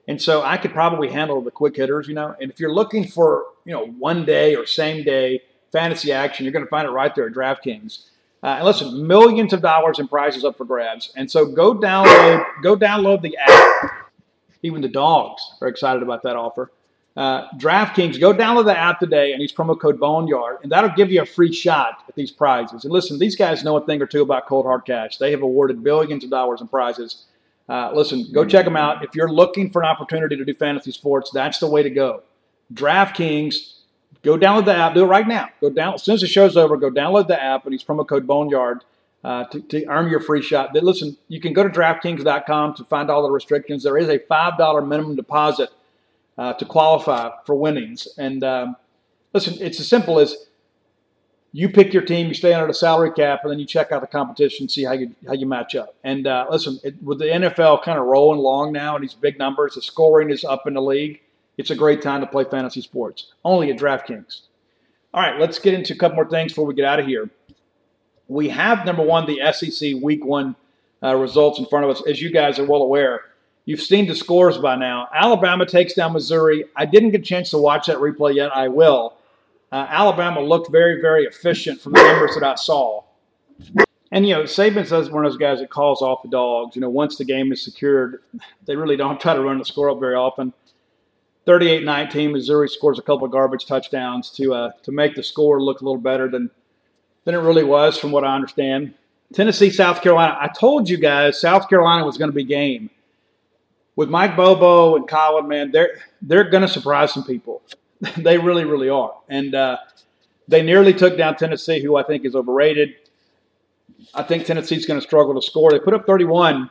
And 0.08 0.20
so 0.20 0.40
I 0.42 0.56
could 0.56 0.72
probably 0.72 1.10
handle 1.10 1.42
the 1.42 1.50
quick 1.50 1.76
hitters, 1.76 2.08
you 2.08 2.14
know. 2.14 2.34
And 2.40 2.50
if 2.50 2.58
you're 2.58 2.72
looking 2.72 3.06
for, 3.06 3.44
you 3.66 3.74
know, 3.74 3.88
one 3.88 4.24
day 4.24 4.56
or 4.56 4.64
same 4.64 5.04
day 5.04 5.42
fantasy 5.70 6.12
action, 6.12 6.46
you're 6.46 6.52
going 6.54 6.64
to 6.64 6.70
find 6.70 6.88
it 6.88 6.92
right 6.92 7.14
there 7.14 7.26
at 7.26 7.34
DraftKings. 7.34 8.06
Uh, 8.42 8.46
and 8.46 8.64
listen, 8.64 9.06
millions 9.06 9.52
of 9.52 9.60
dollars 9.60 9.98
in 9.98 10.08
prizes 10.08 10.46
up 10.46 10.56
for 10.56 10.64
grabs. 10.64 11.12
And 11.16 11.30
so 11.30 11.44
go 11.44 11.74
download, 11.74 12.42
go 12.62 12.74
download 12.74 13.20
the 13.20 13.36
app. 13.36 13.90
Even 14.62 14.80
the 14.80 14.88
dogs 14.88 15.42
are 15.60 15.68
excited 15.68 16.02
about 16.02 16.22
that 16.22 16.36
offer 16.36 16.70
uh, 17.16 17.48
DraftKings, 17.56 18.20
go 18.20 18.34
download 18.34 18.66
the 18.66 18.76
app 18.76 19.00
today 19.00 19.32
and 19.32 19.40
use 19.40 19.52
promo 19.52 19.78
code 19.78 19.98
Boneyard, 19.98 20.58
and 20.62 20.70
that'll 20.70 20.90
give 20.90 21.10
you 21.10 21.22
a 21.22 21.26
free 21.26 21.52
shot 21.52 22.04
at 22.08 22.14
these 22.14 22.30
prizes. 22.30 22.84
And 22.84 22.92
listen, 22.92 23.18
these 23.18 23.34
guys 23.34 23.64
know 23.64 23.76
a 23.76 23.84
thing 23.84 24.02
or 24.02 24.06
two 24.06 24.20
about 24.20 24.46
cold 24.46 24.66
hard 24.66 24.84
cash. 24.84 25.16
They 25.16 25.30
have 25.30 25.40
awarded 25.40 25.82
billions 25.82 26.24
of 26.24 26.30
dollars 26.30 26.60
in 26.60 26.68
prizes. 26.68 27.24
Uh, 27.70 27.90
listen, 27.94 28.26
go 28.32 28.44
check 28.44 28.66
them 28.66 28.76
out. 28.76 29.02
If 29.02 29.14
you're 29.14 29.32
looking 29.32 29.70
for 29.70 29.82
an 29.82 29.88
opportunity 29.88 30.36
to 30.36 30.44
do 30.44 30.54
fantasy 30.54 30.92
sports, 30.92 31.30
that's 31.32 31.58
the 31.58 31.66
way 31.66 31.82
to 31.82 31.90
go. 31.90 32.22
DraftKings, 32.74 33.78
go 34.22 34.36
download 34.36 34.66
the 34.66 34.74
app. 34.74 34.92
Do 34.92 35.04
it 35.04 35.06
right 35.06 35.26
now. 35.26 35.48
Go 35.62 35.70
down 35.70 35.94
as 35.94 36.02
soon 36.02 36.14
as 36.16 36.20
the 36.20 36.26
show's 36.26 36.56
over. 36.56 36.76
Go 36.76 36.90
download 36.90 37.28
the 37.28 37.42
app 37.42 37.64
and 37.64 37.72
use 37.72 37.82
promo 37.82 38.06
code 38.06 38.26
Boneyard. 38.26 38.84
Uh, 39.24 39.44
to, 39.46 39.60
to, 39.60 39.84
earn 39.86 40.08
your 40.08 40.20
free 40.20 40.40
shot. 40.40 40.70
But 40.72 40.84
listen, 40.84 41.16
you 41.26 41.40
can 41.40 41.52
go 41.52 41.64
to 41.64 41.68
DraftKings.com 41.68 42.74
to 42.74 42.84
find 42.84 43.10
all 43.10 43.24
the 43.24 43.30
restrictions. 43.30 43.82
There 43.82 43.98
is 43.98 44.08
a 44.08 44.20
$5 44.20 44.86
minimum 44.86 45.16
deposit 45.16 45.70
uh, 46.38 46.52
to 46.54 46.64
qualify 46.64 47.30
for 47.44 47.54
winnings. 47.54 48.08
And 48.18 48.42
um, 48.44 48.76
listen, 49.32 49.56
it's 49.60 49.80
as 49.80 49.88
simple 49.88 50.18
as 50.18 50.46
you 51.52 51.68
pick 51.70 51.94
your 51.94 52.02
team, 52.02 52.28
you 52.28 52.34
stay 52.34 52.52
under 52.52 52.66
the 52.66 52.74
salary 52.74 53.10
cap, 53.12 53.40
and 53.42 53.50
then 53.50 53.58
you 53.58 53.64
check 53.64 53.90
out 53.90 54.02
the 54.02 54.06
competition, 54.06 54.68
see 54.68 54.84
how 54.84 54.92
you 54.92 55.14
how 55.26 55.32
you 55.32 55.46
match 55.46 55.74
up. 55.74 55.94
And 56.04 56.26
uh, 56.26 56.46
listen, 56.50 56.78
it, 56.84 57.02
with 57.02 57.18
the 57.18 57.26
NFL 57.26 57.82
kind 57.82 57.98
of 57.98 58.04
rolling 58.04 58.38
along 58.38 58.72
now 58.72 58.94
and 58.94 59.02
these 59.02 59.14
big 59.14 59.38
numbers, 59.38 59.74
the 59.74 59.82
scoring 59.82 60.30
is 60.30 60.44
up 60.44 60.66
in 60.66 60.74
the 60.74 60.82
league. 60.82 61.22
It's 61.56 61.70
a 61.70 61.74
great 61.74 62.02
time 62.02 62.20
to 62.20 62.26
play 62.26 62.44
fantasy 62.44 62.82
sports. 62.82 63.32
Only 63.42 63.70
at 63.70 63.78
DraftKings. 63.78 64.42
All 65.14 65.22
right, 65.22 65.40
let's 65.40 65.58
get 65.58 65.72
into 65.72 65.94
a 65.94 65.96
couple 65.96 66.16
more 66.16 66.28
things 66.28 66.52
before 66.52 66.66
we 66.66 66.74
get 66.74 66.84
out 66.84 67.00
of 67.00 67.06
here. 67.06 67.30
We 68.28 68.50
have 68.50 68.84
number 68.84 69.02
one 69.02 69.26
the 69.26 69.40
SEC 69.52 69.94
Week 70.02 70.22
One 70.22 70.56
uh, 71.02 71.16
results 71.16 71.58
in 71.58 71.64
front 71.66 71.86
of 71.86 71.90
us, 71.90 72.02
as 72.06 72.20
you 72.20 72.30
guys 72.30 72.58
are 72.58 72.66
well 72.66 72.82
aware. 72.82 73.22
You've 73.66 73.82
seen 73.82 74.06
the 74.06 74.14
scores 74.14 74.58
by 74.58 74.76
now. 74.76 75.08
Alabama 75.12 75.66
takes 75.66 75.92
down 75.92 76.12
Missouri. 76.12 76.64
I 76.76 76.86
didn't 76.86 77.10
get 77.10 77.22
a 77.22 77.24
chance 77.24 77.50
to 77.50 77.58
watch 77.58 77.88
that 77.88 77.96
replay 77.96 78.36
yet. 78.36 78.56
I 78.56 78.68
will. 78.68 79.14
Uh, 79.72 79.86
Alabama 79.88 80.40
looked 80.40 80.70
very, 80.70 81.00
very 81.00 81.24
efficient 81.24 81.80
from 81.80 81.92
the 81.92 82.02
numbers 82.02 82.34
that 82.34 82.44
I 82.44 82.54
saw. 82.54 83.02
And, 84.12 84.26
you 84.26 84.34
know, 84.34 84.44
Saban 84.44 84.86
says 84.86 85.10
one 85.10 85.26
of 85.26 85.32
those 85.32 85.38
guys 85.38 85.58
that 85.58 85.68
calls 85.68 86.00
off 86.00 86.22
the 86.22 86.28
dogs. 86.28 86.76
You 86.76 86.80
know, 86.80 86.88
once 86.88 87.16
the 87.16 87.24
game 87.24 87.50
is 87.50 87.60
secured, 87.60 88.22
they 88.66 88.76
really 88.76 88.96
don't 88.96 89.20
try 89.20 89.34
to 89.34 89.40
run 89.40 89.58
the 89.58 89.64
score 89.64 89.90
up 89.90 89.98
very 89.98 90.14
often. 90.14 90.52
38 91.44 91.84
19, 91.84 92.32
Missouri 92.32 92.68
scores 92.68 93.00
a 93.00 93.02
couple 93.02 93.24
of 93.24 93.32
garbage 93.32 93.66
touchdowns 93.66 94.30
to, 94.30 94.54
uh, 94.54 94.70
to 94.84 94.92
make 94.92 95.16
the 95.16 95.24
score 95.24 95.60
look 95.60 95.80
a 95.80 95.84
little 95.84 96.00
better 96.00 96.28
than, 96.28 96.50
than 97.24 97.34
it 97.34 97.38
really 97.38 97.64
was, 97.64 97.98
from 97.98 98.12
what 98.12 98.22
I 98.22 98.34
understand. 98.36 98.94
Tennessee, 99.32 99.70
South 99.70 100.02
Carolina. 100.02 100.36
I 100.40 100.46
told 100.46 100.88
you 100.88 100.98
guys 100.98 101.40
South 101.40 101.68
Carolina 101.68 102.06
was 102.06 102.16
going 102.16 102.30
to 102.30 102.34
be 102.34 102.44
game 102.44 102.90
with 103.96 104.10
Mike 104.10 104.36
Bobo 104.36 104.94
and 104.94 105.08
Colin, 105.08 105.48
man, 105.48 105.72
they're 105.72 105.98
they're 106.22 106.48
going 106.48 106.62
to 106.62 106.68
surprise 106.68 107.12
some 107.12 107.24
people. 107.24 107.62
they 108.18 108.38
really, 108.38 108.64
really 108.64 108.90
are. 108.90 109.14
And 109.28 109.54
uh, 109.54 109.78
they 110.46 110.62
nearly 110.62 110.92
took 110.92 111.16
down 111.16 111.36
Tennessee, 111.36 111.82
who 111.82 111.96
I 111.96 112.02
think 112.02 112.24
is 112.24 112.36
overrated. 112.36 112.94
I 114.14 114.22
think 114.22 114.44
Tennessee's 114.44 114.86
going 114.86 115.00
to 115.00 115.06
struggle 115.06 115.34
to 115.34 115.42
score. 115.42 115.70
They 115.70 115.78
put 115.78 115.94
up 115.94 116.06
31 116.06 116.70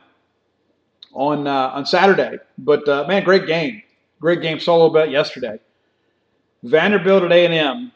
on 1.12 1.46
uh, 1.46 1.70
on 1.74 1.84
Saturday. 1.84 2.38
But 2.56 2.88
uh, 2.88 3.04
man, 3.08 3.24
great 3.24 3.46
game, 3.46 3.82
great 4.20 4.40
game. 4.40 4.60
Solo 4.60 4.88
bet 4.90 5.10
yesterday. 5.10 5.58
Vanderbilt 6.62 7.24
at 7.24 7.32
A 7.32 7.44
and 7.44 7.54
M. 7.54 7.92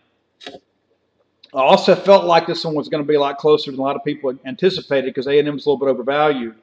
I 1.53 1.59
also 1.59 1.97
felt 1.97 2.27
like 2.27 2.47
this 2.47 2.65
one 2.65 2.75
was 2.75 2.89
going 2.89 3.03
to 3.03 3.09
be 3.09 3.17
a 3.17 3.21
lot 3.21 3.39
closer 3.39 3.73
than 3.73 3.81
a 3.81 3.83
lot 3.83 3.97
of 3.97 4.05
people 4.05 4.33
anticipated 4.45 5.07
because 5.07 5.27
A 5.27 5.39
and 5.39 5.49
M 5.49 5.57
is 5.57 5.67
a 5.67 5.71
little 5.71 5.85
bit 5.85 5.91
overvalued. 5.91 6.55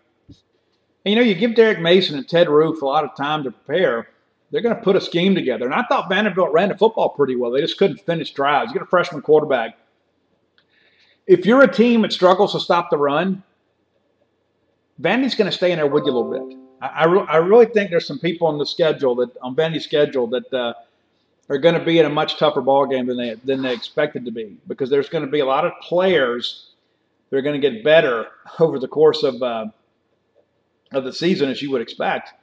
And 1.06 1.14
you 1.14 1.16
know, 1.16 1.26
you 1.26 1.36
give 1.36 1.56
Derek 1.56 1.80
Mason 1.80 2.18
and 2.18 2.28
Ted 2.28 2.50
Roof 2.50 2.82
a 2.82 2.86
lot 2.86 3.04
of 3.04 3.16
time 3.16 3.44
to 3.44 3.52
prepare. 3.52 4.10
They're 4.52 4.62
going 4.62 4.76
to 4.76 4.82
put 4.82 4.96
a 4.96 5.02
scheme 5.02 5.36
together. 5.36 5.66
And 5.66 5.74
I 5.74 5.84
thought 5.84 6.10
Vanderbilt 6.10 6.54
ran 6.54 6.70
the 6.70 6.78
football 6.78 7.10
pretty 7.10 7.36
well. 7.36 7.52
They 7.52 7.62
just 7.62 7.78
couldn't 7.78 8.02
finish 8.02 8.32
drives. 8.32 8.70
You 8.70 8.76
get 8.76 8.84
a 8.84 8.90
freshman 8.90 9.22
quarterback. 9.22 9.78
If 11.26 11.46
you're 11.46 11.62
a 11.62 11.72
team 11.72 12.04
that 12.04 12.14
struggles 12.14 12.54
to 12.54 12.60
stop 12.60 12.90
the 12.90 12.98
run, 12.98 13.44
Vandy's 15.02 15.36
going 15.36 15.50
to 15.50 15.56
stay 15.56 15.72
in 15.72 15.78
there 15.78 15.88
with 15.88 16.06
you 16.06 16.12
a 16.12 16.16
little 16.18 16.48
bit. 16.48 16.58
I, 16.82 16.88
I, 16.88 17.06
re- 17.06 17.26
I, 17.28 17.38
really 17.38 17.66
think 17.66 17.90
there's 17.90 18.08
some 18.08 18.20
people 18.20 18.48
on 18.48 18.58
the 18.58 18.66
schedule 18.66 19.16
that 19.16 19.36
on 19.42 19.56
Vandy's 19.56 19.84
schedule 19.84 20.28
that 20.28 20.52
uh, 20.54 20.74
are 21.50 21.58
going 21.58 21.76
to 21.76 21.84
be 21.84 22.00
in 22.00 22.06
a 22.06 22.10
much 22.10 22.38
tougher 22.38 22.62
ball 22.62 22.86
game 22.86 23.08
than 23.08 23.18
they 23.18 23.36
than 23.44 23.62
they 23.62 23.74
expected 23.74 24.26
to 24.26 24.32
be 24.32 24.58
because 24.68 24.90
there's 24.90 25.10
going 25.10 25.26
to 25.26 25.30
be 25.30 25.40
a 25.40 25.46
lot 25.46 25.66
of 25.66 25.74
players 25.82 26.72
that 27.30 27.38
are 27.38 27.42
going 27.42 27.60
to 27.60 27.70
get 27.70 27.84
better 27.84 28.28
over 28.60 28.80
the 28.80 28.88
course 28.88 29.24
of 29.24 29.42
uh, 29.42 29.66
of 30.92 31.04
the 31.04 31.14
season 31.14 31.50
as 31.50 31.62
you 31.62 31.72
would 31.72 31.82
expect. 31.82 32.34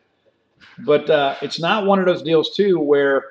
But 0.78 1.09
uh, 1.11 1.36
it's 1.42 1.61
not 1.61 1.86
one 1.86 1.99
of 1.99 2.07
those 2.07 2.22
deals 2.22 2.55
too 2.55 2.78
where 2.78 3.24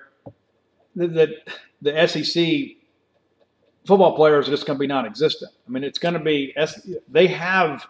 the, 0.96 1.08
the, 1.08 1.36
the 1.82 2.08
SEC 2.08 2.78
football 3.86 4.16
players 4.16 4.48
are 4.48 4.52
just 4.52 4.66
going 4.66 4.78
to 4.78 4.80
be 4.80 4.88
non-existent. 4.88 5.52
I 5.68 5.72
mean, 5.72 5.84
it's 5.84 6.00
going 6.00 6.14
to 6.14 6.20
be 6.20 6.56
they 7.10 7.28
have 7.28 7.88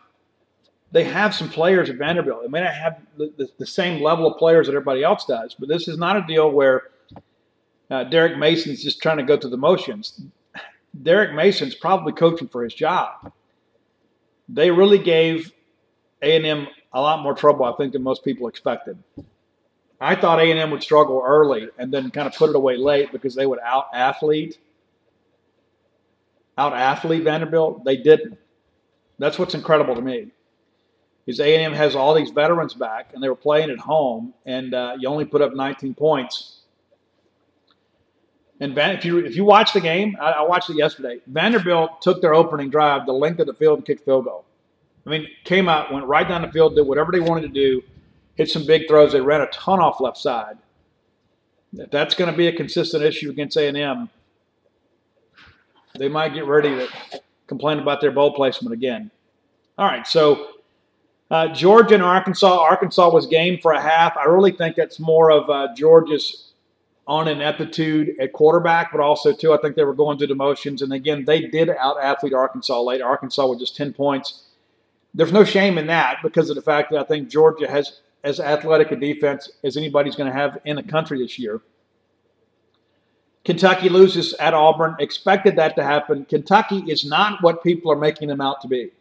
they 0.91 1.03
have 1.03 1.34
some 1.34 1.49
players 1.49 1.89
at 1.89 1.95
Vanderbilt. 1.95 2.43
They 2.43 2.49
may 2.49 2.61
not 2.61 2.74
have 2.74 3.01
the, 3.17 3.34
the, 3.36 3.49
the, 3.57 3.65
same 3.65 4.03
level 4.03 4.28
of 4.28 4.38
players 4.38 4.67
that 4.67 4.74
everybody 4.74 5.03
else 5.03 5.26
does, 5.26 5.55
but 5.57 5.67
this 5.67 5.88
is 5.88 5.97
not 5.97 6.17
a 6.17 6.21
deal 6.28 6.51
where 6.51 6.84
uh, 7.89 8.03
Derek 8.03 8.38
Mason's 8.38 8.84
just 8.84 9.01
trying 9.01 9.17
to 9.17 9.24
go 9.24 9.36
through 9.36 9.49
the 9.49 9.57
motions. 9.57 10.21
Derek 11.01 11.34
Mason's 11.34 11.74
probably 11.74 12.13
coaching 12.13 12.47
for 12.47 12.63
his 12.63 12.76
job. 12.76 13.34
They 14.47 14.69
really 14.69 14.99
gave 14.99 15.51
A&M 16.21 16.67
a 16.93 17.01
lot 17.01 17.21
more 17.21 17.33
trouble, 17.33 17.65
I 17.65 17.73
think, 17.73 17.93
than 17.93 18.03
most 18.03 18.23
people 18.23 18.47
expected. 18.47 18.97
I 19.99 20.15
thought 20.15 20.39
A&M 20.39 20.71
would 20.71 20.83
struggle 20.83 21.23
early 21.25 21.69
and 21.77 21.91
then 21.91 22.11
kind 22.11 22.27
of 22.27 22.35
put 22.35 22.49
it 22.49 22.55
away 22.55 22.77
late 22.77 23.11
because 23.11 23.35
they 23.35 23.45
would 23.45 23.59
out 23.59 23.87
athlete 23.93 24.57
out 26.57 26.73
athlete 26.73 27.23
Vanderbilt. 27.23 27.83
They 27.83 27.97
didn't. 27.97 28.37
That's 29.17 29.39
what's 29.39 29.55
incredible 29.55 29.95
to 29.95 30.01
me 30.01 30.31
is 31.25 31.39
A&M 31.39 31.73
has 31.73 31.95
all 31.95 32.13
these 32.13 32.31
veterans 32.31 32.73
back, 32.73 33.11
and 33.13 33.23
they 33.23 33.29
were 33.29 33.35
playing 33.35 33.69
at 33.69 33.79
home, 33.79 34.33
and 34.45 34.73
uh, 34.73 34.97
you 34.99 35.07
only 35.07 35.25
put 35.25 35.41
up 35.41 35.55
19 35.55 35.93
points. 35.93 36.59
And 38.59 38.75
Van, 38.75 38.95
if 38.95 39.05
you 39.05 39.19
if 39.19 39.35
you 39.35 39.45
watch 39.45 39.73
the 39.73 39.81
game, 39.81 40.15
I, 40.21 40.31
I, 40.31 40.41
watched 40.43 40.69
it 40.69 40.77
yesterday. 40.77 41.19
Vanderbilt 41.27 42.01
took 42.01 42.21
their 42.21 42.33
opening 42.33 42.69
drive, 42.69 43.05
the 43.05 43.13
length 43.13 43.39
of 43.39 43.47
the 43.47 43.53
field, 43.53 43.79
and 43.79 43.85
kicked 43.85 44.05
field 44.05 44.25
goal. 44.25 44.45
I 45.05 45.09
mean, 45.09 45.27
came 45.43 45.67
out, 45.67 45.91
went 45.91 46.05
right 46.05 46.27
down 46.27 46.41
the 46.41 46.51
field, 46.51 46.75
did 46.75 46.87
whatever 46.87 47.11
they 47.11 47.19
wanted 47.19 47.41
to 47.41 47.47
do, 47.49 47.83
hit 48.35 48.49
some 48.49 48.65
big 48.65 48.87
throws. 48.87 49.11
They 49.11 49.21
ran 49.21 49.41
a 49.41 49.47
ton 49.47 49.79
off 49.79 49.99
left 49.99 50.17
side. 50.17 50.57
If 51.73 51.89
that's 51.91 52.15
going 52.15 52.31
to 52.31 52.37
be 52.37 52.47
a 52.47 52.55
consistent 52.55 53.03
issue 53.03 53.29
against 53.29 53.57
A&M, 53.57 54.09
they 55.97 56.07
might 56.07 56.33
get 56.33 56.45
ready 56.45 56.69
to 56.69 56.87
complain 57.47 57.79
about 57.79 58.01
their 58.01 58.11
bowl 58.11 58.33
placement 58.33 58.73
again. 58.73 59.11
All 59.77 59.85
right, 59.85 60.05
so 60.05 60.47
uh, 61.31 61.47
Georgia 61.47 61.95
and 61.95 62.03
Arkansas. 62.03 62.59
Arkansas 62.59 63.09
was 63.09 63.25
game 63.25 63.59
for 63.59 63.71
a 63.71 63.81
half. 63.81 64.15
I 64.17 64.25
really 64.25 64.51
think 64.51 64.75
that's 64.75 64.99
more 64.99 65.31
of 65.31 65.49
uh, 65.49 65.73
Georgia's 65.75 66.51
on 67.07 67.27
an 67.27 67.41
aptitude 67.41 68.15
at 68.19 68.31
quarterback, 68.33 68.91
but 68.91 69.01
also 69.01 69.33
too, 69.33 69.51
I 69.51 69.57
think 69.57 69.75
they 69.75 69.83
were 69.83 69.95
going 69.95 70.17
through 70.17 70.27
the 70.27 70.35
motions. 70.35 70.81
And 70.81 70.93
again, 70.93 71.25
they 71.25 71.41
did 71.41 71.69
out 71.69 71.97
athlete 72.01 72.33
Arkansas 72.33 72.79
late. 72.81 73.01
Arkansas 73.01 73.45
with 73.47 73.59
just 73.59 73.75
ten 73.75 73.93
points. 73.93 74.43
There's 75.14 75.32
no 75.32 75.43
shame 75.43 75.78
in 75.78 75.88
that 75.88 76.18
because 76.24 76.49
of 76.49 76.55
the 76.55 76.61
fact 76.61 76.91
that 76.91 76.99
I 76.99 77.03
think 77.03 77.30
Georgia 77.30 77.70
has 77.70 78.01
as 78.24 78.39
athletic 78.39 78.91
a 78.91 78.95
defense 78.95 79.49
as 79.64 79.78
anybody's 79.78 80.16
going 80.16 80.32
to 80.32 80.38
have 80.38 80.57
in 80.66 80.78
the 80.78 80.84
country 80.84 81.20
this 81.20 81.38
year. 81.38 81.61
Kentucky 83.43 83.89
loses 83.89 84.34
at 84.36 84.53
Auburn. 84.53 84.95
Expected 84.99 85.57
that 85.57 85.76
to 85.76 85.84
happen. 85.84 86.26
Kentucky 86.26 86.84
is 86.88 87.05
not 87.05 87.43
what 87.43 87.61
people 87.61 87.91
are 87.91 87.97
making 87.97 88.30
them 88.30 88.39
out 88.39 88.61
to 88.61 88.68
be. 88.68 88.91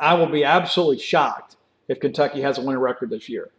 I 0.00 0.14
will 0.14 0.26
be 0.26 0.44
absolutely 0.44 0.98
shocked 0.98 1.56
if 1.88 2.00
Kentucky 2.00 2.40
has 2.40 2.58
a 2.58 2.62
winning 2.62 2.80
record 2.80 3.10
this 3.10 3.28
year. 3.28 3.50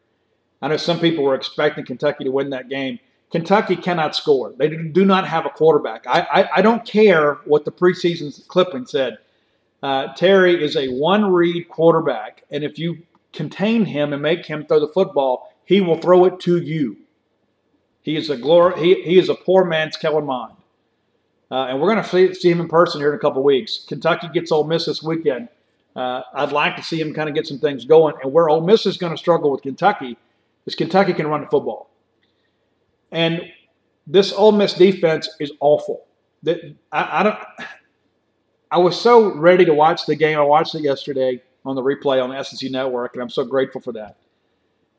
I 0.61 0.67
know 0.67 0.77
some 0.77 0.99
people 0.99 1.23
were 1.23 1.35
expecting 1.35 1.85
Kentucky 1.85 2.25
to 2.25 2.31
win 2.31 2.49
that 2.51 2.69
game. 2.69 2.99
Kentucky 3.31 3.75
cannot 3.75 4.15
score. 4.15 4.53
They 4.57 4.69
do 4.69 5.05
not 5.05 5.27
have 5.27 5.45
a 5.45 5.49
quarterback. 5.49 6.05
I, 6.05 6.21
I, 6.21 6.49
I 6.57 6.61
don't 6.61 6.85
care 6.85 7.35
what 7.45 7.65
the 7.65 7.71
preseason 7.71 8.47
clipping 8.47 8.85
said. 8.85 9.17
Uh, 9.83 10.13
Terry 10.13 10.63
is 10.63 10.77
a 10.77 10.87
one 10.87 11.31
read 11.31 11.67
quarterback, 11.67 12.43
and 12.49 12.63
if 12.63 12.79
you 12.79 12.99
contain 13.33 13.83
him 13.83 14.13
and 14.13 14.21
make 14.21 14.45
him 14.45 14.65
throw 14.65 14.79
the 14.79 14.87
football, 14.87 15.53
he 15.65 15.81
will 15.81 15.99
throw 15.99 16.23
it 16.23 16.39
to 16.39 16.61
you. 16.61 16.97
He 18.01 18.15
is 18.15 18.29
a 18.29 18.37
glory. 18.37 18.79
He, 18.79 19.01
he 19.03 19.19
is 19.19 19.27
a 19.27 19.35
poor 19.35 19.65
man's 19.65 19.97
Kellen 19.97 20.25
Mond. 20.25 20.55
Uh, 21.51 21.65
and 21.65 21.79
we're 21.79 21.93
going 21.93 22.03
to 22.03 22.09
see, 22.09 22.33
see 22.33 22.49
him 22.49 22.61
in 22.61 22.67
person 22.67 22.99
here 22.99 23.09
in 23.09 23.15
a 23.15 23.19
couple 23.19 23.43
weeks. 23.43 23.85
Kentucky 23.87 24.27
gets 24.33 24.51
Ole 24.51 24.63
Miss 24.63 24.85
this 24.85 25.03
weekend. 25.03 25.49
Uh, 25.95 26.21
I'd 26.33 26.51
like 26.51 26.75
to 26.77 26.83
see 26.83 26.99
him 26.99 27.13
kind 27.13 27.29
of 27.29 27.35
get 27.35 27.45
some 27.45 27.59
things 27.59 27.85
going. 27.85 28.15
And 28.23 28.33
where 28.33 28.49
Ole 28.49 28.61
Miss 28.61 28.85
is 28.85 28.97
going 28.97 29.13
to 29.13 29.17
struggle 29.17 29.51
with 29.51 29.61
Kentucky 29.61 30.17
is 30.65 30.75
Kentucky 30.75 31.13
can 31.13 31.27
run 31.27 31.41
the 31.41 31.47
football. 31.47 31.89
And 33.11 33.41
this 34.07 34.33
Ole 34.33 34.53
Miss 34.53 34.73
defense 34.73 35.29
is 35.39 35.51
awful. 35.59 36.05
That 36.41 36.75
I, 36.91 37.19
I, 37.19 37.23
don't. 37.23 37.39
I 38.73 38.79
was 38.79 38.99
so 38.99 39.31
ready 39.35 39.65
to 39.65 39.73
watch 39.75 40.07
the 40.07 40.15
game. 40.15 40.39
I 40.39 40.41
watched 40.41 40.73
it 40.73 40.81
yesterday 40.81 41.43
on 41.63 41.75
the 41.75 41.83
replay 41.83 42.23
on 42.23 42.31
the 42.31 42.41
SEC 42.41 42.71
Network, 42.71 43.13
and 43.13 43.21
I'm 43.21 43.29
so 43.29 43.45
grateful 43.45 43.79
for 43.79 43.91
that. 43.91 44.17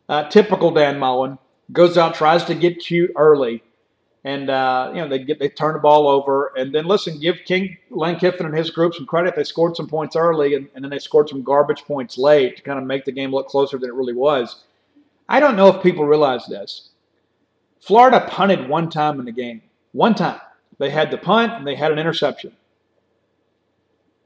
Uh, 0.09 0.29
typical 0.29 0.71
Dan 0.71 0.97
Mullen 1.01 1.39
goes 1.73 1.99
out, 1.99 2.15
tries 2.15 2.45
to 2.45 2.55
get 2.55 2.79
cute 2.79 3.11
early, 3.17 3.65
and 4.23 4.49
uh, 4.49 4.93
you 4.95 5.01
know 5.01 5.09
they 5.09 5.19
get 5.19 5.41
they 5.41 5.49
turn 5.49 5.73
the 5.73 5.81
ball 5.81 6.07
over. 6.07 6.53
And 6.57 6.73
then 6.73 6.85
listen, 6.85 7.19
give 7.19 7.39
King 7.47 7.77
Lane 7.91 8.17
Kiffin 8.17 8.47
and 8.47 8.57
his 8.57 8.71
group 8.71 8.95
some 8.95 9.07
credit. 9.07 9.35
They 9.35 9.43
scored 9.43 9.75
some 9.75 9.89
points 9.89 10.15
early, 10.15 10.55
and, 10.55 10.69
and 10.77 10.85
then 10.85 10.91
they 10.91 11.01
scored 11.01 11.29
some 11.29 11.43
garbage 11.43 11.83
points 11.83 12.17
late 12.17 12.59
to 12.59 12.63
kind 12.63 12.79
of 12.79 12.85
make 12.85 13.05
the 13.05 13.11
game 13.11 13.33
look 13.33 13.49
closer 13.49 13.77
than 13.77 13.91
it 13.91 13.95
really 13.95 14.15
was. 14.15 14.63
I 15.29 15.41
don't 15.41 15.57
know 15.57 15.67
if 15.67 15.83
people 15.83 16.05
realize 16.05 16.47
this. 16.47 16.91
Florida 17.81 18.25
punted 18.29 18.69
one 18.69 18.89
time 18.89 19.19
in 19.19 19.27
the 19.27 19.33
game. 19.33 19.63
One 19.91 20.15
time. 20.15 20.41
They 20.79 20.91
had 20.91 21.11
the 21.11 21.19
punt 21.19 21.55
and 21.55 21.67
they 21.67 21.75
had 21.75 21.91
an 21.91 21.99
interception. 21.99 22.53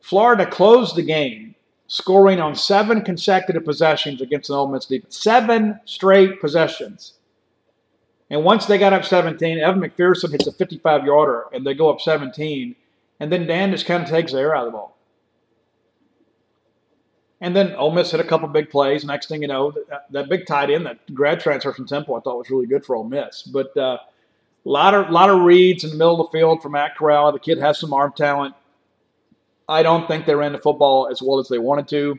Florida 0.01 0.47
closed 0.47 0.97
the 0.97 1.03
game, 1.03 1.55
scoring 1.87 2.41
on 2.41 2.55
seven 2.55 3.03
consecutive 3.03 3.65
possessions 3.65 4.21
against 4.21 4.49
the 4.49 4.55
Ole 4.55 4.69
Miss 4.69 4.87
defense. 4.87 5.19
Seven 5.19 5.81
straight 5.85 6.41
possessions. 6.41 7.15
And 8.31 8.45
once 8.45 8.67
they 8.67 8.79
got 8.79 8.93
up 8.93 9.05
17, 9.05 9.59
Evan 9.59 9.81
McPherson 9.81 10.31
hits 10.31 10.47
a 10.47 10.53
55 10.53 11.05
yarder 11.05 11.47
and 11.53 11.67
they 11.67 11.75
go 11.75 11.91
up 11.91 12.01
17. 12.01 12.77
And 13.21 13.33
then 13.33 13.47
Dan 13.47 13.71
just 13.71 13.87
kind 13.87 14.03
of 14.03 14.09
takes 14.09 14.33
the 14.33 14.39
air 14.39 14.55
out 14.55 14.67
of 14.67 14.73
the 14.73 14.77
ball. 14.77 14.97
And 17.41 17.55
then 17.55 17.75
Ole 17.77 17.93
Miss 17.93 18.11
hit 18.11 18.21
a 18.21 18.25
couple 18.25 18.49
big 18.49 18.69
plays. 18.69 19.05
Next 19.05 19.29
thing 19.29 19.43
you 19.43 19.49
know, 19.49 19.71
that, 19.71 20.07
that, 20.11 20.29
big 20.29 20.47
tight 20.47 20.71
end, 20.71 20.87
that 20.87 21.15
grad 21.15 21.41
transfer 21.41 21.73
from 21.73 21.87
Temple, 21.87 22.17
I 22.17 22.21
thought 22.21 22.37
was 22.37 22.51
really 22.51 22.67
good 22.67 22.85
for 22.85 22.97
Ole 22.97 23.05
Miss. 23.05 23.43
But 23.43 23.69
a 23.77 23.83
uh, 23.83 23.99
lot 24.65 24.93
of 24.93 25.11
lot 25.11 25.31
of 25.31 25.41
reads 25.43 25.85
in 25.85 25.91
the 25.91 25.97
middle 25.97 26.21
of 26.21 26.31
the 26.31 26.39
field 26.39 26.63
for 26.63 26.69
Matt 26.69 26.97
Corral. 26.97 27.31
The 27.31 27.39
kid 27.39 27.59
has 27.59 27.79
some 27.79 27.93
arm 27.93 28.13
talent. 28.17 28.55
I 29.69 29.83
don't 29.83 30.09
think 30.09 30.27
they 30.27 30.35
ran 30.35 30.53
the 30.53 30.59
football 30.59 31.09
as 31.11 31.21
well 31.21 31.39
as 31.39 31.49
they 31.49 31.59
wanted 31.59 31.89
to. 31.89 32.19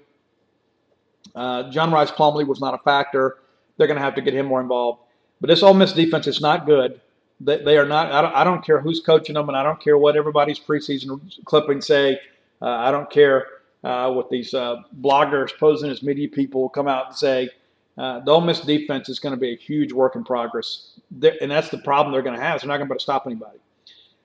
Uh, 1.36 1.70
John 1.72 1.91
Rhys 1.91 2.12
Plumlee 2.12 2.45
was 2.45 2.60
not 2.60 2.74
a 2.74 2.78
factor. 2.80 3.38
They're 3.78 3.88
going 3.88 3.97
to 3.97 4.04
have 4.04 4.16
to 4.16 4.22
get 4.22 4.34
him 4.34 4.45
more 4.45 4.62
involved. 4.62 5.02
But 5.41 5.47
this 5.47 5.64
Ole 5.64 5.74
Miss 5.74 5.93
defense 5.93 6.28
is 6.28 6.41
not 6.41 6.66
good. 6.66 7.00
They, 7.39 7.58
they 7.64 7.78
are 7.78 7.86
not. 7.86 8.12
I 8.12 8.22
don't, 8.22 8.36
I 8.36 8.43
don't, 8.43 8.66
care 8.66 8.82
who's 8.82 9.00
coaching 9.00 9.36
them, 9.36 9.47
and 9.47 9.58
I 9.58 9.64
don't 9.64 9.82
care 9.82 9.97
what 9.97 10.18
everybody's 10.18 10.60
preseason 10.60 11.22
clippings 11.45 11.88
say. 11.88 12.20
Uh, 12.62 12.70
I 12.70 12.91
don't 12.91 13.10
care 13.10 13.47
uh, 13.84 14.12
what 14.12 14.30
these 14.30 14.54
uh, 14.54 14.78
bloggers 15.00 15.58
posing 15.58 15.89
as 15.89 16.04
media 16.04 16.28
people 16.28 16.68
come 16.70 16.88
out 16.88 17.08
and 17.08 17.16
say. 17.16 17.50
Uh, 17.97 18.20
the 18.20 18.32
Ole 18.32 18.41
Miss 18.41 18.62
defense 18.62 19.10
is 19.10 19.20
going 19.20 19.34
to 19.34 19.39
be 19.39 19.54
a 19.54 19.58
huge 19.58 19.91
work 19.91 20.16
in 20.16 20.24
progress, 20.24 21.00
they're, 21.12 21.36
and 21.41 21.52
that's 21.52 21.70
the 21.70 21.78
problem 21.80 22.14
they're 22.14 22.22
going 22.22 22.38
to 22.38 22.41
have. 22.41 22.62
they're 22.62 22.68
not 22.68 22.78
going 22.78 22.88
to 22.88 22.93
be 22.93 22.93
able 22.93 23.00
to 23.00 23.04
stop 23.04 23.26
anybody. 23.26 23.60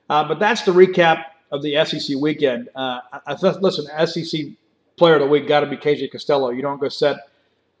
Uh, 0.09 0.25
but 0.27 0.39
that's 0.39 0.61
the 0.63 0.71
recap 0.71 1.25
of 1.55 1.63
the 1.63 1.83
SEC 1.85 2.17
weekend. 2.17 2.69
Uh, 2.75 2.99
I, 3.25 3.33
listen, 3.33 3.85
SEC 4.07 4.41
Player 4.97 5.15
of 5.15 5.21
the 5.21 5.27
Week 5.27 5.47
got 5.47 5.61
to 5.61 5.65
be 5.67 5.77
KJ 5.77 6.11
Costello. 6.11 6.51
You 6.51 6.61
don't 6.61 6.79
go 6.79 6.89
set 6.89 7.17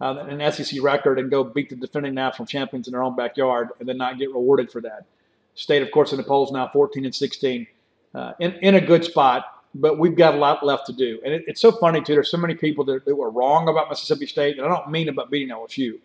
uh, 0.01 0.25
an 0.27 0.51
SEC 0.51 0.81
record 0.81 1.19
and 1.19 1.31
go 1.31 1.43
beat 1.43 1.69
the 1.69 1.75
defending 1.75 2.13
national 2.13 2.45
champions 2.45 2.87
in 2.87 2.91
their 2.91 3.03
own 3.03 3.15
backyard 3.15 3.69
and 3.79 3.87
then 3.87 3.97
not 3.97 4.17
get 4.17 4.29
rewarded 4.29 4.71
for 4.71 4.81
that. 4.81 5.05
State, 5.53 5.81
of 5.81 5.91
course, 5.91 6.11
in 6.11 6.17
the 6.17 6.23
polls 6.23 6.51
now 6.51 6.67
14 6.67 7.05
and 7.05 7.15
16, 7.15 7.67
uh, 8.13 8.33
in, 8.39 8.53
in 8.55 8.75
a 8.75 8.81
good 8.81 9.05
spot, 9.05 9.45
but 9.73 9.97
we've 9.97 10.15
got 10.15 10.35
a 10.35 10.37
lot 10.37 10.65
left 10.65 10.85
to 10.87 10.93
do. 10.93 11.21
And 11.23 11.33
it, 11.33 11.45
it's 11.47 11.61
so 11.61 11.71
funny, 11.71 12.01
too. 12.01 12.13
There's 12.13 12.29
so 12.29 12.37
many 12.37 12.55
people 12.55 12.83
that, 12.85 13.05
that, 13.05 13.15
were 13.15 13.29
wrong 13.29 13.69
about 13.69 13.89
Mississippi 13.89 14.25
State, 14.25 14.57
and 14.57 14.65
I 14.65 14.69
don't 14.69 14.91
mean 14.91 15.07
about 15.07 15.31
beating 15.31 15.55
LSU. 15.55 15.99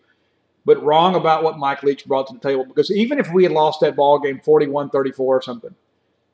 but 0.63 0.81
wrong 0.81 1.15
about 1.15 1.43
what 1.43 1.57
Mike 1.57 1.83
Leach 1.83 2.05
brought 2.05 2.27
to 2.27 2.33
the 2.33 2.39
table. 2.39 2.63
Because 2.63 2.91
even 2.91 3.19
if 3.19 3.29
we 3.33 3.43
had 3.43 3.51
lost 3.51 3.81
that 3.81 3.97
ball 3.97 4.19
game 4.19 4.39
41 4.39 4.89
34 4.89 5.37
or 5.37 5.41
something, 5.41 5.75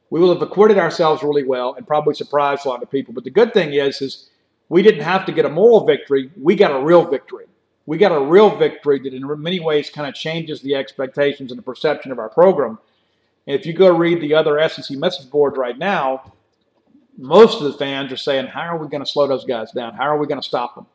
we 0.09 0.19
will 0.19 0.33
have 0.33 0.41
acquitted 0.41 0.77
ourselves 0.77 1.23
really 1.23 1.43
well 1.43 1.73
and 1.73 1.85
probably 1.85 2.13
surprised 2.13 2.65
a 2.65 2.69
lot 2.69 2.81
of 2.81 2.89
people. 2.89 3.13
But 3.13 3.23
the 3.23 3.29
good 3.29 3.53
thing 3.53 3.73
is, 3.73 4.01
is 4.01 4.29
we 4.69 4.81
didn't 4.81 5.03
have 5.03 5.25
to 5.25 5.31
get 5.31 5.45
a 5.45 5.49
moral 5.49 5.85
victory. 5.85 6.31
We 6.41 6.55
got 6.55 6.71
a 6.71 6.83
real 6.83 7.05
victory. 7.05 7.45
We 7.85 7.97
got 7.97 8.11
a 8.11 8.19
real 8.19 8.55
victory 8.55 8.99
that 8.99 9.13
in 9.13 9.41
many 9.41 9.59
ways 9.59 9.89
kind 9.89 10.07
of 10.07 10.13
changes 10.13 10.61
the 10.61 10.75
expectations 10.75 11.51
and 11.51 11.57
the 11.57 11.63
perception 11.63 12.11
of 12.11 12.19
our 12.19 12.29
program. 12.29 12.79
And 13.45 13.57
if 13.57 13.65
you 13.65 13.73
go 13.73 13.95
read 13.95 14.21
the 14.21 14.33
other 14.33 14.67
SEC 14.67 14.97
message 14.97 15.29
boards 15.29 15.57
right 15.57 15.77
now, 15.77 16.33
most 17.17 17.61
of 17.61 17.71
the 17.71 17.77
fans 17.77 18.11
are 18.11 18.17
saying, 18.17 18.47
how 18.47 18.61
are 18.61 18.77
we 18.77 18.89
going 18.89 19.03
to 19.03 19.09
slow 19.09 19.25
those 19.25 19.45
guys 19.45 19.71
down? 19.71 19.93
How 19.93 20.03
are 20.03 20.17
we 20.17 20.27
going 20.27 20.41
to 20.41 20.47
stop 20.47 20.75
them? 20.75 20.85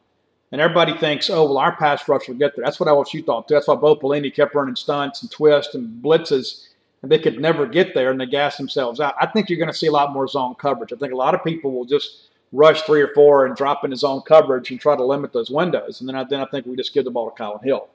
And 0.52 0.60
everybody 0.60 0.96
thinks, 0.98 1.30
oh, 1.30 1.44
well, 1.44 1.58
our 1.58 1.74
pass 1.74 2.06
rush 2.06 2.28
will 2.28 2.34
get 2.34 2.54
there. 2.54 2.64
That's 2.64 2.78
what 2.78 2.88
LSU 2.88 3.24
thought, 3.24 3.48
too. 3.48 3.54
That's 3.54 3.68
why 3.68 3.74
Bo 3.74 3.96
Pelini 3.96 4.32
kept 4.32 4.54
running 4.54 4.76
stunts 4.76 5.22
and 5.22 5.30
twists 5.30 5.74
and 5.74 6.02
blitzes, 6.02 6.68
and 7.02 7.10
they 7.10 7.18
could 7.18 7.40
never 7.40 7.66
get 7.66 7.94
there, 7.94 8.10
and 8.10 8.20
they 8.20 8.26
gas 8.26 8.56
themselves 8.56 9.00
out. 9.00 9.14
I 9.20 9.26
think 9.26 9.48
you're 9.48 9.58
going 9.58 9.70
to 9.70 9.76
see 9.76 9.88
a 9.88 9.92
lot 9.92 10.12
more 10.12 10.28
zone 10.28 10.54
coverage. 10.54 10.92
I 10.92 10.96
think 10.96 11.12
a 11.12 11.16
lot 11.16 11.34
of 11.34 11.44
people 11.44 11.72
will 11.72 11.84
just 11.84 12.28
rush 12.52 12.82
three 12.82 13.00
or 13.00 13.12
four 13.14 13.46
and 13.46 13.56
drop 13.56 13.84
in 13.84 13.90
his 13.90 14.04
own 14.04 14.22
coverage 14.22 14.70
and 14.70 14.78
try 14.78 14.96
to 14.96 15.04
limit 15.04 15.32
those 15.32 15.50
windows. 15.50 16.00
And 16.00 16.08
then 16.08 16.16
I, 16.16 16.24
then 16.24 16.40
I 16.40 16.46
think 16.46 16.66
we 16.66 16.76
just 16.76 16.94
give 16.94 17.04
the 17.04 17.10
ball 17.10 17.30
to 17.30 17.42
Kylin 17.42 17.64
Hill 17.64 17.88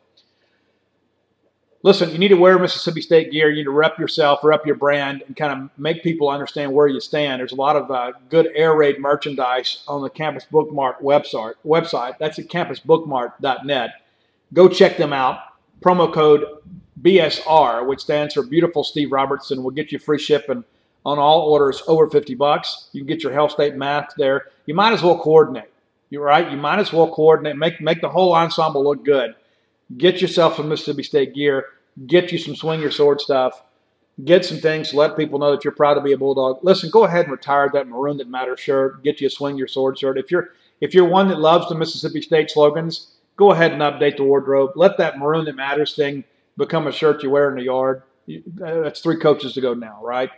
listen, 1.84 2.12
you 2.12 2.18
need 2.18 2.30
to 2.30 2.36
wear 2.36 2.60
Mississippi 2.60 3.02
State 3.02 3.32
gear. 3.32 3.50
You 3.50 3.58
need 3.58 3.64
to 3.64 3.72
rep 3.72 3.98
yourself, 3.98 4.44
rep 4.44 4.66
your 4.66 4.76
brand, 4.76 5.24
and 5.26 5.36
kind 5.36 5.54
of 5.54 5.70
make 5.80 6.04
people 6.04 6.30
understand 6.30 6.74
where 6.74 6.88
you 6.88 7.00
stand. 7.00 7.40
There's 7.40 7.52
a 7.52 7.56
lot 7.56 7.76
of 7.76 7.90
uh, 7.90 8.14
good 8.30 8.50
air 8.56 8.76
raid 8.76 9.00
merchandise 9.00 9.84
on 9.88 10.02
the 10.02 10.10
Campus 10.10 10.46
Bookmart 10.52 11.02
website. 11.02 11.54
Website 11.66 12.18
that's 12.18 12.40
at 12.40 12.48
campusbookmart.net. 12.48 13.92
Go 14.54 14.68
check 14.68 14.98
them 14.98 15.14
out. 15.14 15.40
Promo 15.82 16.12
code 16.12 16.46
BSR, 17.02 17.86
which 17.86 18.02
stands 18.02 18.34
for 18.34 18.44
Beautiful 18.44 18.84
Steve 18.84 19.12
Robertson, 19.12 19.64
will 19.64 19.72
get 19.72 19.92
you 19.92 20.00
free 20.00 20.20
shipping 20.20 20.64
on 21.06 21.20
all 21.20 21.42
orders 21.42 21.82
over 21.88 22.10
50 22.10 22.36
bucks. 22.36 22.90
You 22.92 23.02
can 23.02 23.08
get 23.08 23.24
your 23.24 23.32
Hail 23.32 23.50
State 23.50 23.76
mask 23.76 24.18
there. 24.18 24.48
You 24.66 24.74
might 24.74 24.94
as 24.94 25.04
well 25.04 25.18
coordinate. 25.18 25.72
You're 26.10 26.24
right. 26.24 26.50
You 26.52 26.58
might 26.58 26.80
as 26.80 26.92
well 26.92 27.10
coordinate. 27.10 27.58
Make 27.58 27.82
make 27.82 28.02
the 28.02 28.10
whole 28.10 28.34
ensemble 28.34 28.84
look 28.84 29.04
good. 29.04 29.36
Get 29.98 30.22
yourself 30.22 30.56
some 30.56 30.70
Mississippi 30.70 31.04
State 31.04 31.34
gear. 31.34 31.66
Get 32.08 32.32
you 32.32 32.38
some 32.38 32.56
swing 32.56 32.82
your 32.82 32.92
sword 32.92 33.22
stuff. 33.22 33.64
Get 34.24 34.46
some 34.46 34.58
things 34.58 34.94
let 34.94 35.16
people 35.16 35.38
know 35.38 35.52
that 35.52 35.64
you're 35.64 35.74
proud 35.74 35.94
to 35.94 36.02
be 36.02 36.12
a 36.12 36.18
Bulldog. 36.18 36.60
Listen, 36.64 36.90
go 36.90 37.04
ahead 37.04 37.26
and 37.26 37.32
retire 37.32 37.70
that 37.72 37.88
maroon 37.88 38.18
that 38.18 38.30
matters 38.30 38.60
shirt. 38.60 39.04
Get 39.04 39.22
you 39.22 39.28
a 39.28 39.30
swing 39.30 39.58
your 39.58 39.68
sword 39.68 40.00
shirt. 40.00 40.18
If 40.18 40.32
you're 40.32 40.50
if 40.82 40.94
you're 40.94 41.06
one 41.06 41.28
that 41.30 41.40
loves 41.40 41.70
the 41.70 41.76
Mississippi 41.76 42.22
State 42.22 42.50
slogans, 42.50 43.14
go 43.36 43.52
ahead 43.52 43.74
and 43.74 43.82
update 43.82 44.18
the 44.18 44.24
wardrobe. 44.24 44.72
Let 44.76 44.98
that 44.98 45.20
maroon 45.20 45.46
that 45.46 45.56
matters 45.56 45.96
thing 45.96 46.24
become 46.58 46.88
a 46.88 46.92
shirt 46.92 47.24
you 47.24 47.30
wear 47.30 47.50
in 47.50 47.56
the 47.56 47.64
yard. 47.64 48.04
That's 48.28 49.00
three 49.00 49.18
coaches 49.18 49.54
to 49.54 49.62
go 49.62 49.74
now, 49.74 50.00
right? 50.04 50.30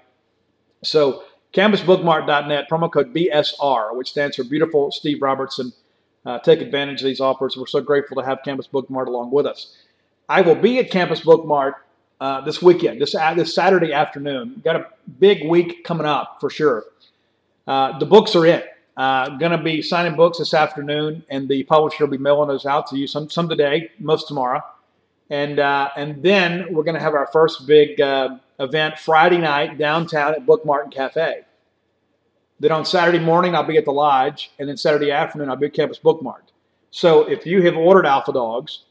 So 0.83 1.23
campusbookmart.net, 1.53 2.69
promo 2.69 2.91
code 2.91 3.13
BSR, 3.13 3.95
which 3.95 4.11
stands 4.11 4.35
for 4.35 4.43
Beautiful 4.43 4.91
Steve 4.91 5.21
Robertson 5.21 5.73
uh, 6.25 6.39
take 6.39 6.61
advantage 6.61 7.01
of 7.01 7.05
these 7.05 7.19
offers. 7.19 7.57
We're 7.57 7.65
so 7.65 7.81
grateful 7.81 8.17
to 8.17 8.27
have 8.27 8.39
Campus 8.43 8.67
Bookmart 8.67 9.07
along 9.07 9.31
with 9.31 9.45
us. 9.45 9.75
I 10.27 10.41
will 10.41 10.55
be 10.55 10.79
at 10.79 10.91
Campus 10.91 11.21
Bookmart 11.21 11.73
uh, 12.19 12.41
this 12.41 12.61
weekend, 12.61 13.01
this, 13.01 13.15
uh, 13.15 13.33
this 13.33 13.55
Saturday 13.55 13.93
afternoon. 13.93 14.61
Got 14.63 14.75
a 14.75 14.87
big 15.19 15.47
week 15.47 15.83
coming 15.83 16.05
up 16.05 16.37
for 16.39 16.49
sure. 16.49 16.83
Uh, 17.65 17.97
the 17.97 18.05
books 18.05 18.35
are 18.35 18.45
in. 18.45 18.61
Uh, 18.97 19.29
going 19.37 19.53
to 19.53 19.57
be 19.57 19.81
signing 19.81 20.15
books 20.17 20.39
this 20.39 20.53
afternoon, 20.53 21.23
and 21.29 21.47
the 21.47 21.63
publisher 21.63 22.03
will 22.03 22.11
be 22.11 22.17
mailing 22.17 22.49
those 22.49 22.65
out 22.65 22.85
to 22.87 22.97
you 22.97 23.07
some 23.07 23.29
some 23.29 23.47
today, 23.47 23.89
most 23.97 24.27
tomorrow, 24.27 24.61
and 25.29 25.59
uh, 25.59 25.89
and 25.95 26.21
then 26.23 26.73
we're 26.73 26.83
going 26.83 26.95
to 26.95 27.01
have 27.01 27.13
our 27.13 27.27
first 27.31 27.67
big 27.67 27.99
uh, 28.01 28.37
event 28.59 28.97
Friday 28.97 29.37
night 29.37 29.77
downtown 29.77 30.33
at 30.33 30.45
Bookmart 30.45 30.91
Cafe. 30.91 31.41
Then 32.59 32.71
on 32.71 32.83
Saturday 32.85 33.19
morning, 33.19 33.55
I'll 33.55 33.63
be 33.63 33.77
at 33.77 33.85
the 33.85 33.93
lodge, 33.93 34.51
and 34.59 34.67
then 34.67 34.75
Saturday 34.75 35.11
afternoon, 35.11 35.49
I'll 35.49 35.55
be 35.55 35.67
at 35.67 35.73
Campus 35.73 35.99
Bookmart. 35.99 36.51
So 36.91 37.29
if 37.29 37.45
you 37.45 37.61
have 37.61 37.77
ordered 37.77 38.05
Alpha 38.05 38.33
Dawgs, 38.33 38.83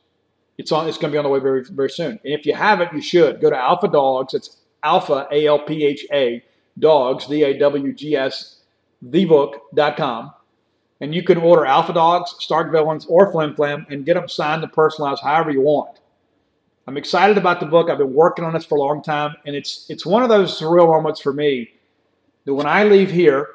it's 0.56 0.72
on. 0.72 0.88
It's 0.88 0.96
going 0.96 1.10
to 1.10 1.14
be 1.14 1.18
on 1.18 1.24
the 1.24 1.30
way 1.30 1.40
very 1.40 1.64
very 1.64 1.90
soon. 1.90 2.12
And 2.24 2.32
if 2.32 2.46
you 2.46 2.54
haven't, 2.54 2.92
you 2.92 3.02
should 3.02 3.40
go 3.40 3.50
to 3.50 3.56
Alpha 3.56 3.88
Dawgs. 3.88 4.34
It's 4.34 4.56
Alpha 4.82 5.26
A 5.30 5.46
L 5.46 5.58
P 5.58 5.84
H 5.84 6.06
A 6.12 6.42
Dogs 6.78 7.26
D 7.26 7.42
A 7.44 7.58
W 7.58 7.92
G 7.92 8.16
S 8.16 8.56
thebook.com, 9.04 10.32
and 11.00 11.14
you 11.14 11.22
can 11.22 11.38
order 11.38 11.64
Alpha 11.64 11.92
Dawgs, 11.92 12.34
Stark 12.40 12.72
Villains, 12.72 13.06
or 13.06 13.30
Flim 13.30 13.54
Flam, 13.54 13.86
and 13.90 14.04
get 14.04 14.14
them 14.14 14.28
signed 14.28 14.62
and 14.62 14.72
personalized 14.72 15.22
however 15.22 15.50
you 15.50 15.60
want. 15.60 15.98
I'm 16.88 16.96
excited 16.96 17.36
about 17.36 17.60
the 17.60 17.66
book. 17.66 17.90
I've 17.90 17.98
been 17.98 18.14
working 18.14 18.46
on 18.46 18.54
this 18.54 18.64
for 18.64 18.78
a 18.78 18.80
long 18.80 19.02
time, 19.02 19.36
and 19.44 19.54
it's 19.54 19.84
it's 19.90 20.06
one 20.06 20.22
of 20.22 20.30
those 20.30 20.58
surreal 20.58 20.86
moments 20.86 21.20
for 21.20 21.34
me 21.34 21.70
that 22.46 22.54
when 22.54 22.64
I 22.64 22.84
leave 22.84 23.10
here 23.10 23.46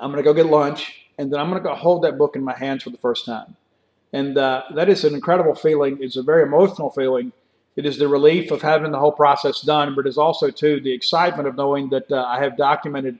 I'm 0.00 0.10
going 0.10 0.24
to 0.24 0.26
go 0.26 0.32
get 0.32 0.46
lunch, 0.46 0.94
and 1.18 1.30
then 1.30 1.38
I'm 1.38 1.50
going 1.50 1.62
to 1.62 1.68
go 1.68 1.74
hold 1.74 2.04
that 2.04 2.16
book 2.16 2.34
in 2.34 2.42
my 2.42 2.56
hands 2.56 2.84
for 2.84 2.88
the 2.88 2.96
first 2.96 3.26
time. 3.26 3.54
And 4.14 4.38
uh, 4.38 4.62
that 4.74 4.88
is 4.88 5.04
an 5.04 5.14
incredible 5.14 5.54
feeling. 5.54 5.98
It's 6.00 6.16
a 6.16 6.22
very 6.22 6.42
emotional 6.44 6.88
feeling. 6.88 7.32
It 7.76 7.84
is 7.84 7.98
the 7.98 8.08
relief 8.08 8.50
of 8.50 8.62
having 8.62 8.92
the 8.92 8.98
whole 8.98 9.12
process 9.12 9.60
done, 9.60 9.94
but 9.94 10.06
it's 10.06 10.16
also, 10.16 10.50
too, 10.50 10.80
the 10.80 10.92
excitement 10.92 11.46
of 11.46 11.56
knowing 11.56 11.90
that 11.90 12.10
uh, 12.10 12.24
I 12.24 12.40
have 12.40 12.56
documented 12.56 13.18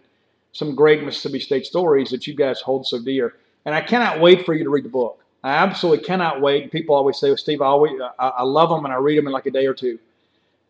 some 0.53 0.75
great 0.75 1.05
Mississippi 1.05 1.41
State 1.41 1.67
stories 1.67 2.09
that 2.13 2.27
you 2.27 2.35
guys 2.35 2.63
hold 2.63 2.87
so 2.87 2.99
dear. 3.03 3.35
And 3.67 3.75
I 3.75 3.83
cannot 3.83 4.23
wait 4.23 4.47
for 4.47 4.55
you 4.55 4.65
to 4.65 4.71
read 4.71 4.87
the 4.87 4.89
book. 4.89 5.23
I 5.47 5.51
absolutely 5.51 6.05
cannot 6.05 6.41
wait. 6.41 6.73
People 6.73 6.97
always 6.97 7.19
say, 7.19 7.29
well, 7.29 7.37
Steve, 7.37 7.63
I, 7.63 7.67
always, 7.67 7.93
I, 8.19 8.29
I 8.29 8.43
love 8.43 8.69
them 8.69 8.85
and 8.85 8.93
I 8.93 8.97
read 8.97 9.17
them 9.17 9.29
in 9.29 9.33
like 9.33 9.47
a 9.47 9.53
day 9.53 9.67
or 9.67 9.75
two. 9.75 9.97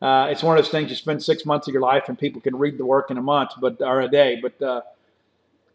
Uh, 0.03 0.29
it's 0.31 0.43
one 0.43 0.59
of 0.59 0.63
those 0.63 0.71
things 0.71 0.91
you 0.91 0.97
spend 0.97 1.23
six 1.23 1.47
months 1.47 1.67
of 1.67 1.73
your 1.73 1.81
life 1.81 2.11
and 2.11 2.19
people 2.19 2.43
can 2.43 2.55
read 2.55 2.77
the 2.77 2.85
work 2.85 3.11
in 3.11 3.17
a 3.17 3.23
month, 3.23 3.53
but 3.59 3.81
or 3.81 4.03
a 4.03 4.09
day. 4.09 4.39
But 4.41 4.61
uh, 4.61 4.83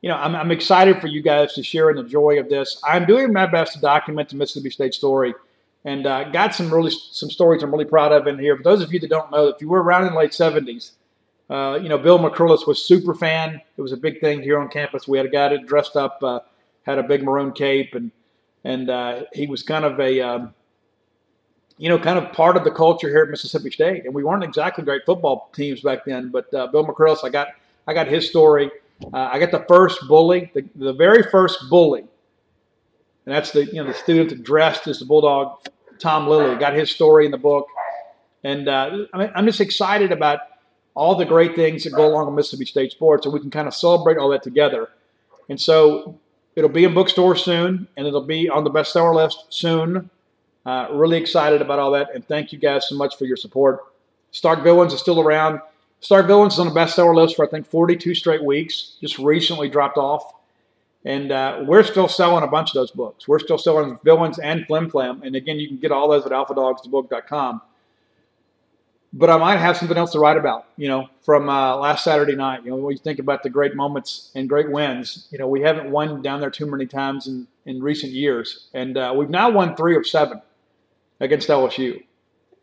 you 0.02 0.10
know, 0.10 0.18
I'm, 0.18 0.36
I'm 0.36 0.52
excited 0.52 1.02
for 1.02 1.08
you 1.08 1.24
guys 1.24 1.54
to 1.54 1.64
share 1.64 1.90
in 1.90 1.96
the 1.96 2.04
joy 2.04 2.40
of 2.40 2.48
this. 2.48 2.80
I'm 2.84 3.08
doing 3.08 3.34
my 3.34 3.48
best 3.48 3.74
to 3.74 3.80
document 3.80 4.30
the 4.30 4.36
Mississippi 4.36 4.70
State 4.70 4.94
story, 4.94 5.34
and 5.84 6.06
uh, 6.06 6.30
got 6.30 6.54
some 6.54 6.72
really 6.72 6.92
some 6.92 7.32
stories 7.32 7.64
I'm 7.64 7.72
really 7.72 7.86
proud 7.86 8.12
of 8.12 8.28
in 8.28 8.38
here. 8.38 8.56
For 8.56 8.62
those 8.62 8.84
of 8.84 8.94
you 8.94 9.00
that 9.00 9.10
don't 9.10 9.32
know, 9.32 9.48
if 9.48 9.60
you 9.62 9.70
were 9.70 9.82
around 9.82 10.06
in 10.06 10.14
the 10.14 10.20
late 10.20 10.32
'70s, 10.32 10.92
uh, 11.50 11.80
you 11.82 11.90
know, 11.90 11.98
Bill 11.98 12.20
McCurlis 12.20 12.68
was 12.68 12.86
super 12.86 13.16
fan. 13.16 13.60
It 13.78 13.82
was 13.82 13.94
a 13.94 13.98
big 13.98 14.22
thing 14.22 14.44
here 14.44 14.60
on 14.60 14.70
campus. 14.70 15.08
We 15.08 15.18
had 15.18 15.26
a 15.26 15.32
guy 15.32 15.50
that 15.50 15.66
dressed 15.66 15.96
up, 15.96 16.20
uh, 16.22 16.42
had 16.84 17.00
a 17.00 17.04
big 17.04 17.24
maroon 17.24 17.52
cape, 17.52 17.96
and 17.96 18.12
and 18.64 18.90
uh, 18.90 19.24
he 19.34 19.48
was 19.48 19.64
kind 19.64 19.86
of 19.86 20.00
a 20.00 20.22
um, 20.22 20.54
you 21.82 21.90
know, 21.90 21.98
kind 21.98 22.20
of 22.20 22.32
part 22.32 22.56
of 22.56 22.64
the 22.64 22.70
culture 22.70 23.10
here 23.10 23.24
at 23.24 23.30
Mississippi 23.30 23.72
State. 23.72 24.06
And 24.06 24.14
we 24.14 24.24
weren't 24.24 24.44
exactly 24.44 24.84
great 24.84 25.04
football 25.04 25.50
teams 25.52 25.82
back 25.82 26.06
then, 26.06 26.30
but 26.30 26.54
uh, 26.54 26.68
Bill 26.68 26.86
McCurlis, 26.86 27.24
I 27.24 27.30
got 27.30 27.48
I 27.88 27.96
got 27.96 28.08
his 28.08 28.30
story. 28.30 28.70
Uh, 29.12 29.30
I 29.32 29.40
got 29.40 29.50
the 29.50 29.66
first 29.68 30.08
bully, 30.08 30.52
the, 30.54 30.64
the 30.76 30.94
very 30.94 31.24
first 31.24 31.58
bully, 31.72 32.02
and 32.02 33.36
that's 33.36 33.50
the 33.50 33.66
you 33.66 33.82
know 33.82 33.86
the 33.86 33.96
student 33.96 34.30
that 34.30 34.44
dressed 34.44 34.88
as 34.88 35.00
the 35.00 35.06
bulldog, 35.06 35.58
Tom 35.98 36.28
Lilly. 36.28 36.56
Got 36.56 36.76
his 36.76 36.92
story 36.92 37.26
in 37.26 37.32
the 37.32 37.40
book, 37.40 37.68
and 38.44 38.68
uh, 38.68 39.06
I'm 39.12 39.48
just 39.48 39.60
excited 39.60 40.12
about 40.12 40.42
all 40.94 41.16
the 41.16 41.26
great 41.26 41.56
things 41.56 41.86
that 41.86 41.94
go 41.94 42.06
along 42.06 42.28
with 42.28 42.36
Mississippi 42.36 42.66
State 42.66 42.92
sports, 42.92 43.26
and 43.26 43.34
we 43.34 43.40
can 43.40 43.50
kind 43.50 43.68
of 43.68 43.74
celebrate 43.74 44.20
all 44.20 44.30
that 44.30 44.44
together. 44.44 44.90
And 45.50 45.60
so 45.60 46.20
it'll 46.56 46.70
be 46.70 46.84
in 46.84 46.94
bookstores 46.94 47.44
soon, 47.44 47.88
and 47.98 48.08
it'll 48.08 48.22
be 48.22 48.50
on 48.50 48.64
the 48.64 48.72
bestseller 48.72 49.16
list 49.16 49.46
soon. 49.50 50.10
Uh, 50.66 50.88
really 50.92 51.18
excited 51.18 51.62
about 51.62 51.80
all 51.80 51.92
that, 51.92 52.14
and 52.14 52.28
thank 52.28 52.52
you 52.52 52.60
guys 52.60 52.88
so 52.88 52.96
much 52.96 53.18
for 53.18 53.26
your 53.26 53.38
support. 53.38 53.80
Starkvillians 54.32 54.94
is 54.94 55.00
still 55.00 55.20
around. 55.20 55.60
Starkvillians 56.02 56.54
is 56.54 56.60
on 56.60 56.68
the 56.68 56.80
bestseller 56.80 57.16
list 57.16 57.36
for 57.36 57.46
I 57.46 57.50
think 57.50 57.68
42 57.68 58.16
straight 58.16 58.44
weeks. 58.44 58.98
Just 59.02 59.18
recently 59.18 59.70
dropped 59.70 59.98
off, 59.98 60.34
and 61.06 61.32
uh, 61.32 61.64
we're 61.66 61.84
still 61.84 62.08
selling 62.08 62.44
a 62.44 62.48
bunch 62.48 62.70
of 62.70 62.76
those 62.76 62.92
books. 62.92 63.28
We're 63.28 63.40
still 63.40 63.58
selling 63.58 63.98
Villains 64.04 64.40
and 64.40 64.66
Flim 64.68 64.90
Flam, 64.90 65.24
and 65.24 65.36
again, 65.36 65.60
you 65.60 65.68
can 65.68 65.78
get 65.78 65.92
all 65.92 66.08
those 66.08 66.26
at 66.26 66.32
AlphaDawgsTheBook.com. 66.32 67.62
But 69.14 69.30
I 69.30 69.38
might 69.38 69.58
have 69.58 69.76
something 69.76 69.98
else 69.98 70.14
to 70.14 70.20
write 70.20 70.38
about, 70.38 70.68
you 70.78 70.88
know, 70.88 71.10
from 71.22 71.50
uh, 71.50 71.76
last 71.76 72.06
Saturday 72.06 72.36
night. 72.36 72.64
You 72.64 72.72
know, 72.72 72.78
when 72.78 72.94
you 72.94 72.98
think 72.98 73.20
about 73.20 73.44
the 73.44 73.50
great 73.50 73.76
moments 73.76 74.32
and 74.36 74.48
great 74.48 74.72
wins, 74.72 75.28
you 75.32 75.38
know, 75.38 75.48
we 75.48 75.62
haven't 75.62 75.92
won 75.92 76.22
down 76.22 76.40
there 76.40 76.50
too 76.50 76.66
many 76.66 76.86
times 76.86 77.28
in, 77.28 77.46
in 77.66 77.82
recent 77.82 78.14
years, 78.14 78.68
and 78.74 78.98
uh, 78.98 79.14
we've 79.16 79.30
now 79.30 79.50
won 79.50 79.76
three 79.76 79.98
of 79.98 80.08
seven 80.08 80.42
against 81.20 81.50
LSU. 81.50 82.04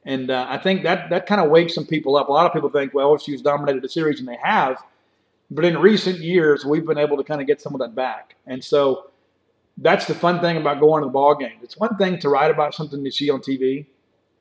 And 0.05 0.31
uh, 0.31 0.47
I 0.49 0.57
think 0.57 0.85
that 0.85 1.11
that 1.11 1.27
kind 1.27 1.41
of 1.41 1.51
wakes 1.51 1.75
some 1.75 1.85
people 1.85 2.17
up. 2.17 2.29
A 2.29 2.33
lot 2.33 2.47
of 2.47 2.53
people 2.55 2.71
think, 2.71 2.95
well, 2.95 3.15
LSU's 3.15 3.43
dominated 3.43 3.83
the 3.83 3.89
series, 3.91 4.19
and 4.21 4.29
they 4.29 4.39
have. 4.43 4.83
But 5.51 5.67
in 5.67 5.79
recent 5.79 6.19
years, 6.19 6.65
we've 6.65 6.87
been 6.87 6.99
able 6.99 7.19
to 7.19 7.25
kind 7.25 7.43
of 7.43 7.47
get 7.47 7.61
some 7.61 7.75
of 7.75 7.81
that 7.81 7.95
back. 7.95 8.37
And 8.47 8.65
so 8.65 9.11
that's 9.77 10.07
the 10.07 10.15
fun 10.15 10.41
thing 10.41 10.57
about 10.57 10.81
going 10.81 11.03
to 11.03 11.07
the 11.07 11.13
ball 11.13 11.35
game. 11.35 11.59
It's 11.63 11.77
one 11.77 11.97
thing 11.97 12.19
to 12.21 12.29
write 12.29 12.51
about 12.51 12.75
something 12.75 13.05
you 13.05 13.11
see 13.11 13.31
on 13.31 13.41
TV, 13.41 13.87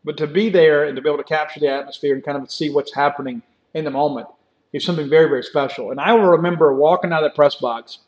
but 0.07 0.15
to 0.15 0.25
be 0.25 0.47
there 0.47 0.85
and 0.85 0.95
to 0.95 1.01
be 1.01 1.09
able 1.09 1.17
to 1.17 1.23
capture 1.25 1.59
the 1.59 1.67
atmosphere 1.67 2.15
and 2.15 2.23
kind 2.23 2.41
of 2.41 2.49
see 2.49 2.69
what's 2.69 2.95
happening 2.95 3.41
in 3.73 3.83
the 3.83 3.91
moment 3.91 4.25
is 4.71 4.85
something 4.85 5.09
very, 5.09 5.27
very 5.27 5.43
special. 5.43 5.91
And 5.91 5.99
I 5.99 6.13
will 6.13 6.29
remember 6.29 6.73
walking 6.73 7.11
out 7.11 7.23
of 7.23 7.29
that 7.29 7.35
press 7.35 7.55
box 7.55 7.99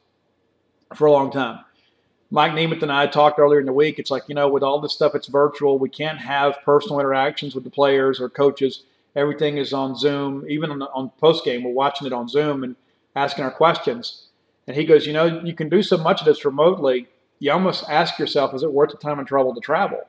for 0.96 1.08
a 1.08 1.12
long 1.12 1.30
time. 1.30 1.60
Mike 2.32 2.54
Nemeth 2.54 2.82
and 2.84 2.92
I 2.92 3.08
talked 3.08 3.38
earlier 3.38 3.60
in 3.60 3.66
the 3.66 3.74
week. 3.74 4.00
It's 4.00 4.10
like, 4.10 4.24
you 4.30 4.34
know, 4.34 4.48
with 4.48 4.64
all 4.64 4.80
this 4.80 4.94
stuff, 4.94 5.14
it's 5.14 5.28
virtual. 5.28 5.78
We 5.78 5.90
can't 5.90 6.20
have 6.20 6.62
personal 6.64 7.02
interactions 7.02 7.54
with 7.54 7.66
the 7.66 7.70
players 7.70 8.22
or 8.22 8.30
coaches. 8.30 8.84
Everything 9.18 9.58
is 9.58 9.74
on 9.74 9.98
Zoom. 9.98 10.46
Even 10.48 10.72
on, 10.72 10.82
on 10.82 11.10
post 11.20 11.44
game, 11.44 11.66
we're 11.66 11.72
watching 11.72 12.08
it 12.08 12.14
on 12.14 12.30
Zoom 12.30 12.64
and 12.64 12.78
asking 13.14 13.44
our 13.44 13.52
questions. 13.52 14.28
And 14.68 14.78
he 14.78 14.86
goes, 14.86 15.06
you 15.06 15.12
know, 15.12 15.42
you 15.44 15.54
can 15.54 15.68
do 15.68 15.84
so 15.84 15.98
much 15.98 16.22
of 16.22 16.26
this 16.26 16.46
remotely. 16.46 17.10
You 17.40 17.52
almost 17.52 17.84
ask 17.90 18.18
yourself, 18.18 18.54
is 18.54 18.64
it 18.64 18.72
worth 18.72 18.92
the 18.92 18.98
time 18.98 19.20
and 19.20 19.28
trouble 19.28 19.54
to 19.54 19.60
travel? 19.60 20.00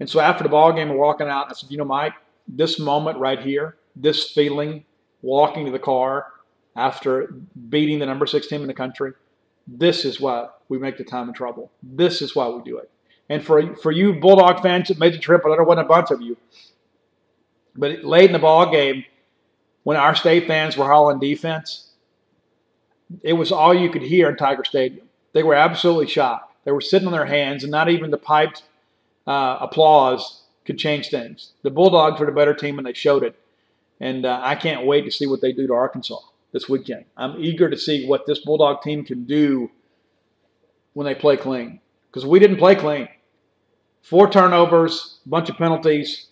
And 0.00 0.08
so 0.08 0.20
after 0.20 0.42
the 0.42 0.48
ball 0.48 0.72
game, 0.72 0.88
we're 0.88 0.96
walking 0.96 1.28
out. 1.28 1.48
I 1.48 1.52
said, 1.52 1.70
you 1.70 1.78
know, 1.78 1.84
Mike, 1.84 2.14
this 2.48 2.78
moment 2.78 3.18
right 3.18 3.40
here, 3.40 3.76
this 3.96 4.30
feeling, 4.30 4.84
walking 5.22 5.64
to 5.64 5.72
the 5.72 5.78
car 5.78 6.26
after 6.76 7.34
beating 7.68 7.98
the 7.98 8.06
number 8.06 8.26
six 8.26 8.46
team 8.46 8.60
in 8.60 8.66
the 8.66 8.74
country, 8.74 9.12
this 9.66 10.04
is 10.04 10.20
why 10.20 10.48
we 10.68 10.78
make 10.78 10.98
the 10.98 11.04
time 11.04 11.28
and 11.28 11.36
trouble. 11.36 11.70
This 11.82 12.20
is 12.20 12.34
why 12.36 12.48
we 12.48 12.62
do 12.62 12.78
it. 12.78 12.90
And 13.28 13.42
for 13.42 13.74
for 13.76 13.90
you 13.90 14.14
Bulldog 14.14 14.60
fans 14.60 14.88
that 14.88 14.98
made 14.98 15.14
the 15.14 15.18
trip, 15.18 15.42
I 15.44 15.48
know 15.48 15.54
there 15.54 15.64
wasn't 15.64 15.86
a 15.86 15.88
bunch 15.88 16.10
of 16.10 16.20
you, 16.20 16.36
but 17.74 18.04
late 18.04 18.26
in 18.26 18.32
the 18.32 18.38
ball 18.38 18.70
game, 18.70 19.04
when 19.82 19.96
our 19.96 20.14
state 20.14 20.46
fans 20.46 20.76
were 20.76 20.86
hauling 20.86 21.20
defense, 21.20 21.92
it 23.22 23.32
was 23.32 23.50
all 23.50 23.72
you 23.72 23.90
could 23.90 24.02
hear 24.02 24.28
in 24.28 24.36
Tiger 24.36 24.64
Stadium. 24.64 25.06
They 25.32 25.42
were 25.42 25.54
absolutely 25.54 26.08
shocked. 26.08 26.52
They 26.64 26.72
were 26.72 26.82
sitting 26.82 27.06
on 27.06 27.12
their 27.12 27.24
hands, 27.24 27.64
and 27.64 27.70
not 27.70 27.88
even 27.88 28.10
the 28.10 28.18
piped 28.18 28.62
uh, 29.26 29.58
applause 29.60 30.42
could 30.64 30.78
change 30.78 31.08
things. 31.08 31.52
The 31.62 31.70
Bulldogs 31.70 32.18
were 32.20 32.26
the 32.26 32.32
better 32.32 32.54
team, 32.54 32.78
and 32.78 32.86
they 32.86 32.92
showed 32.92 33.22
it. 33.22 33.36
And 34.00 34.26
uh, 34.26 34.40
I 34.42 34.54
can't 34.54 34.86
wait 34.86 35.04
to 35.04 35.10
see 35.10 35.26
what 35.26 35.40
they 35.40 35.52
do 35.52 35.66
to 35.66 35.74
Arkansas 35.74 36.18
this 36.52 36.68
weekend. 36.68 37.04
I'm 37.16 37.36
eager 37.38 37.68
to 37.68 37.76
see 37.76 38.06
what 38.06 38.26
this 38.26 38.40
Bulldog 38.40 38.82
team 38.82 39.04
can 39.04 39.24
do 39.24 39.70
when 40.94 41.04
they 41.04 41.14
play 41.14 41.36
clean 41.36 41.80
because 42.10 42.24
we 42.24 42.38
didn't 42.38 42.56
play 42.56 42.74
clean. 42.74 43.08
Four 44.02 44.30
turnovers, 44.30 45.18
bunch 45.26 45.48
of 45.48 45.56
penalties, 45.56 46.28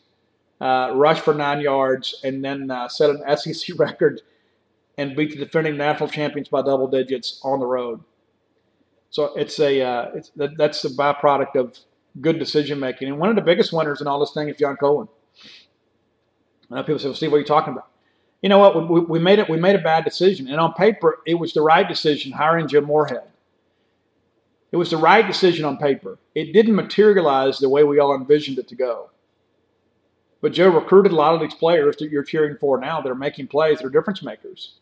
uh, 0.61 0.93
rush 0.95 1.21
for 1.21 1.35
nine 1.35 1.61
yards, 1.61 2.21
and 2.23 2.45
then 2.45 2.71
uh, 2.71 2.89
set 2.89 3.11
an 3.11 3.23
SEC 3.37 3.79
record 3.79 4.23
and 4.97 5.17
beat 5.17 5.31
the 5.31 5.45
defending 5.45 5.77
national 5.77 6.09
champions 6.09 6.49
by 6.49 6.63
double 6.63 6.87
digits 6.87 7.41
on 7.43 7.61
the 7.61 7.67
road. 7.67 8.01
So 9.11 9.35
it's 9.37 9.59
a 9.59 9.81
uh, 9.83 10.11
it's, 10.15 10.31
that, 10.37 10.57
that's 10.57 10.83
the 10.83 10.91
byproduct 10.91 11.57
of 11.57 11.79
good 12.21 12.39
decision 12.39 12.79
making. 12.79 13.09
And 13.09 13.19
one 13.19 13.31
of 13.31 13.37
the 13.37 13.43
biggest 13.43 13.73
winners 13.73 14.01
in 14.01 14.07
all 14.07 14.21
this 14.21 14.33
thing 14.33 14.49
is 14.49 14.57
John 14.57 14.77
Cohen. 14.77 15.09
I 16.71 16.77
know 16.77 16.83
people 16.83 16.99
say, 16.99 17.09
"Well, 17.09 17.15
Steve, 17.15 17.31
what 17.31 17.39
are 17.39 17.41
you 17.41 17.47
talking 17.47 17.73
about?" 17.73 17.89
You 18.43 18.49
know 18.49 18.59
what? 18.59 18.91
We, 18.91 19.01
we 19.01 19.19
made 19.19 19.39
it. 19.39 19.49
We 19.49 19.59
made 19.59 19.77
a 19.77 19.83
bad 19.83 20.05
decision, 20.05 20.49
and 20.49 20.61
on 20.61 20.75
paper, 20.75 21.21
it 21.27 21.35
was 21.35 21.53
the 21.53 21.63
right 21.63 21.87
decision 21.87 22.33
hiring 22.33 22.69
Joe 22.69 22.81
Moorhead. 22.81 23.29
It 24.73 24.77
was 24.77 24.91
the 24.91 24.97
right 24.97 25.27
decision 25.27 25.65
on 25.65 25.77
paper. 25.77 26.19
It 26.35 26.53
didn't 26.53 26.75
materialize 26.75 27.59
the 27.59 27.69
way 27.69 27.85
we 27.85 27.99
all 27.99 28.15
envisioned 28.15 28.59
it 28.59 28.69
to 28.69 28.75
go. 28.75 29.11
But 30.41 30.53
Joe 30.53 30.71
recruited 30.71 31.13
a 31.13 31.15
lot 31.15 31.35
of 31.35 31.41
these 31.41 31.55
players 31.55 31.97
that 31.99 32.11
you're 32.11 32.25
cheering 32.25 32.57
for 32.59 32.79
now 32.79 33.01
that 33.01 33.11
are 33.11 33.15
making 33.15 33.49
plays, 33.49 33.79
that 33.79 33.87
are 33.87 33.91
difference 33.91 34.23
makers. 34.23 34.75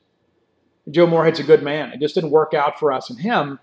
Joe 0.89 1.07
Moorhead's 1.07 1.41
a 1.41 1.45
good 1.45 1.63
man. 1.63 1.93
It 1.93 2.01
just 2.01 2.15
didn't 2.15 2.31
work 2.31 2.55
out 2.55 2.79
for 2.79 2.93
us 2.93 3.11
and 3.11 3.19
him. 3.19 3.59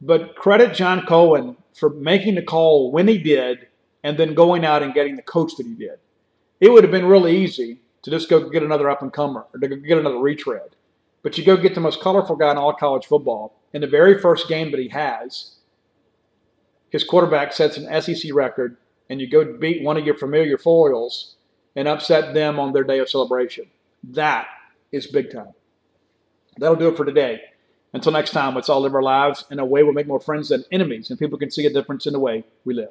But 0.00 0.34
credit 0.36 0.74
John 0.74 1.06
Cohen 1.06 1.56
for 1.78 1.90
making 1.90 2.34
the 2.34 2.42
call 2.42 2.90
when 2.90 3.08
he 3.08 3.18
did 3.18 3.68
and 4.02 4.18
then 4.18 4.34
going 4.34 4.64
out 4.64 4.82
and 4.82 4.94
getting 4.94 5.16
the 5.16 5.22
coach 5.22 5.56
that 5.56 5.66
he 5.66 5.74
did. 5.74 5.98
It 6.60 6.70
would 6.70 6.84
have 6.84 6.90
been 6.90 7.06
really 7.06 7.36
easy 7.36 7.80
to 8.02 8.10
just 8.10 8.28
go 8.28 8.48
get 8.48 8.62
another 8.62 8.90
up 8.90 9.02
and 9.02 9.12
comer 9.12 9.46
or 9.52 9.60
to 9.60 9.68
get 9.68 9.98
another 9.98 10.18
retread. 10.18 10.76
But 11.22 11.36
you 11.36 11.44
go 11.44 11.56
get 11.56 11.74
the 11.74 11.80
most 11.80 12.00
colorful 12.00 12.36
guy 12.36 12.50
in 12.50 12.56
all 12.56 12.72
college 12.72 13.06
football. 13.06 13.60
In 13.72 13.80
the 13.80 13.86
very 13.86 14.18
first 14.18 14.48
game 14.48 14.70
that 14.70 14.80
he 14.80 14.88
has, 14.88 15.56
his 16.90 17.04
quarterback 17.04 17.52
sets 17.52 17.76
an 17.76 18.00
SEC 18.00 18.32
record, 18.32 18.78
and 19.10 19.20
you 19.20 19.28
go 19.28 19.58
beat 19.58 19.82
one 19.82 19.96
of 19.96 20.06
your 20.06 20.16
familiar 20.16 20.56
foils 20.56 21.36
and 21.76 21.86
upset 21.86 22.34
them 22.34 22.58
on 22.58 22.72
their 22.72 22.84
day 22.84 22.98
of 22.98 23.10
celebration. 23.10 23.66
That 24.02 24.46
is 24.90 25.06
big 25.06 25.30
time. 25.30 25.52
That'll 26.56 26.76
do 26.76 26.88
it 26.88 26.96
for 26.96 27.04
today. 27.04 27.40
Until 27.92 28.12
next 28.12 28.32
time, 28.32 28.54
let's 28.54 28.68
all 28.68 28.80
live 28.80 28.94
our 28.94 29.02
lives 29.02 29.44
in 29.50 29.58
a 29.58 29.64
way 29.64 29.82
we'll 29.82 29.94
make 29.94 30.06
more 30.06 30.20
friends 30.20 30.50
than 30.50 30.64
enemies, 30.70 31.10
and 31.10 31.18
people 31.18 31.38
can 31.38 31.50
see 31.50 31.66
a 31.66 31.72
difference 31.72 32.06
in 32.06 32.12
the 32.12 32.18
way 32.18 32.44
we 32.64 32.74
live. 32.74 32.90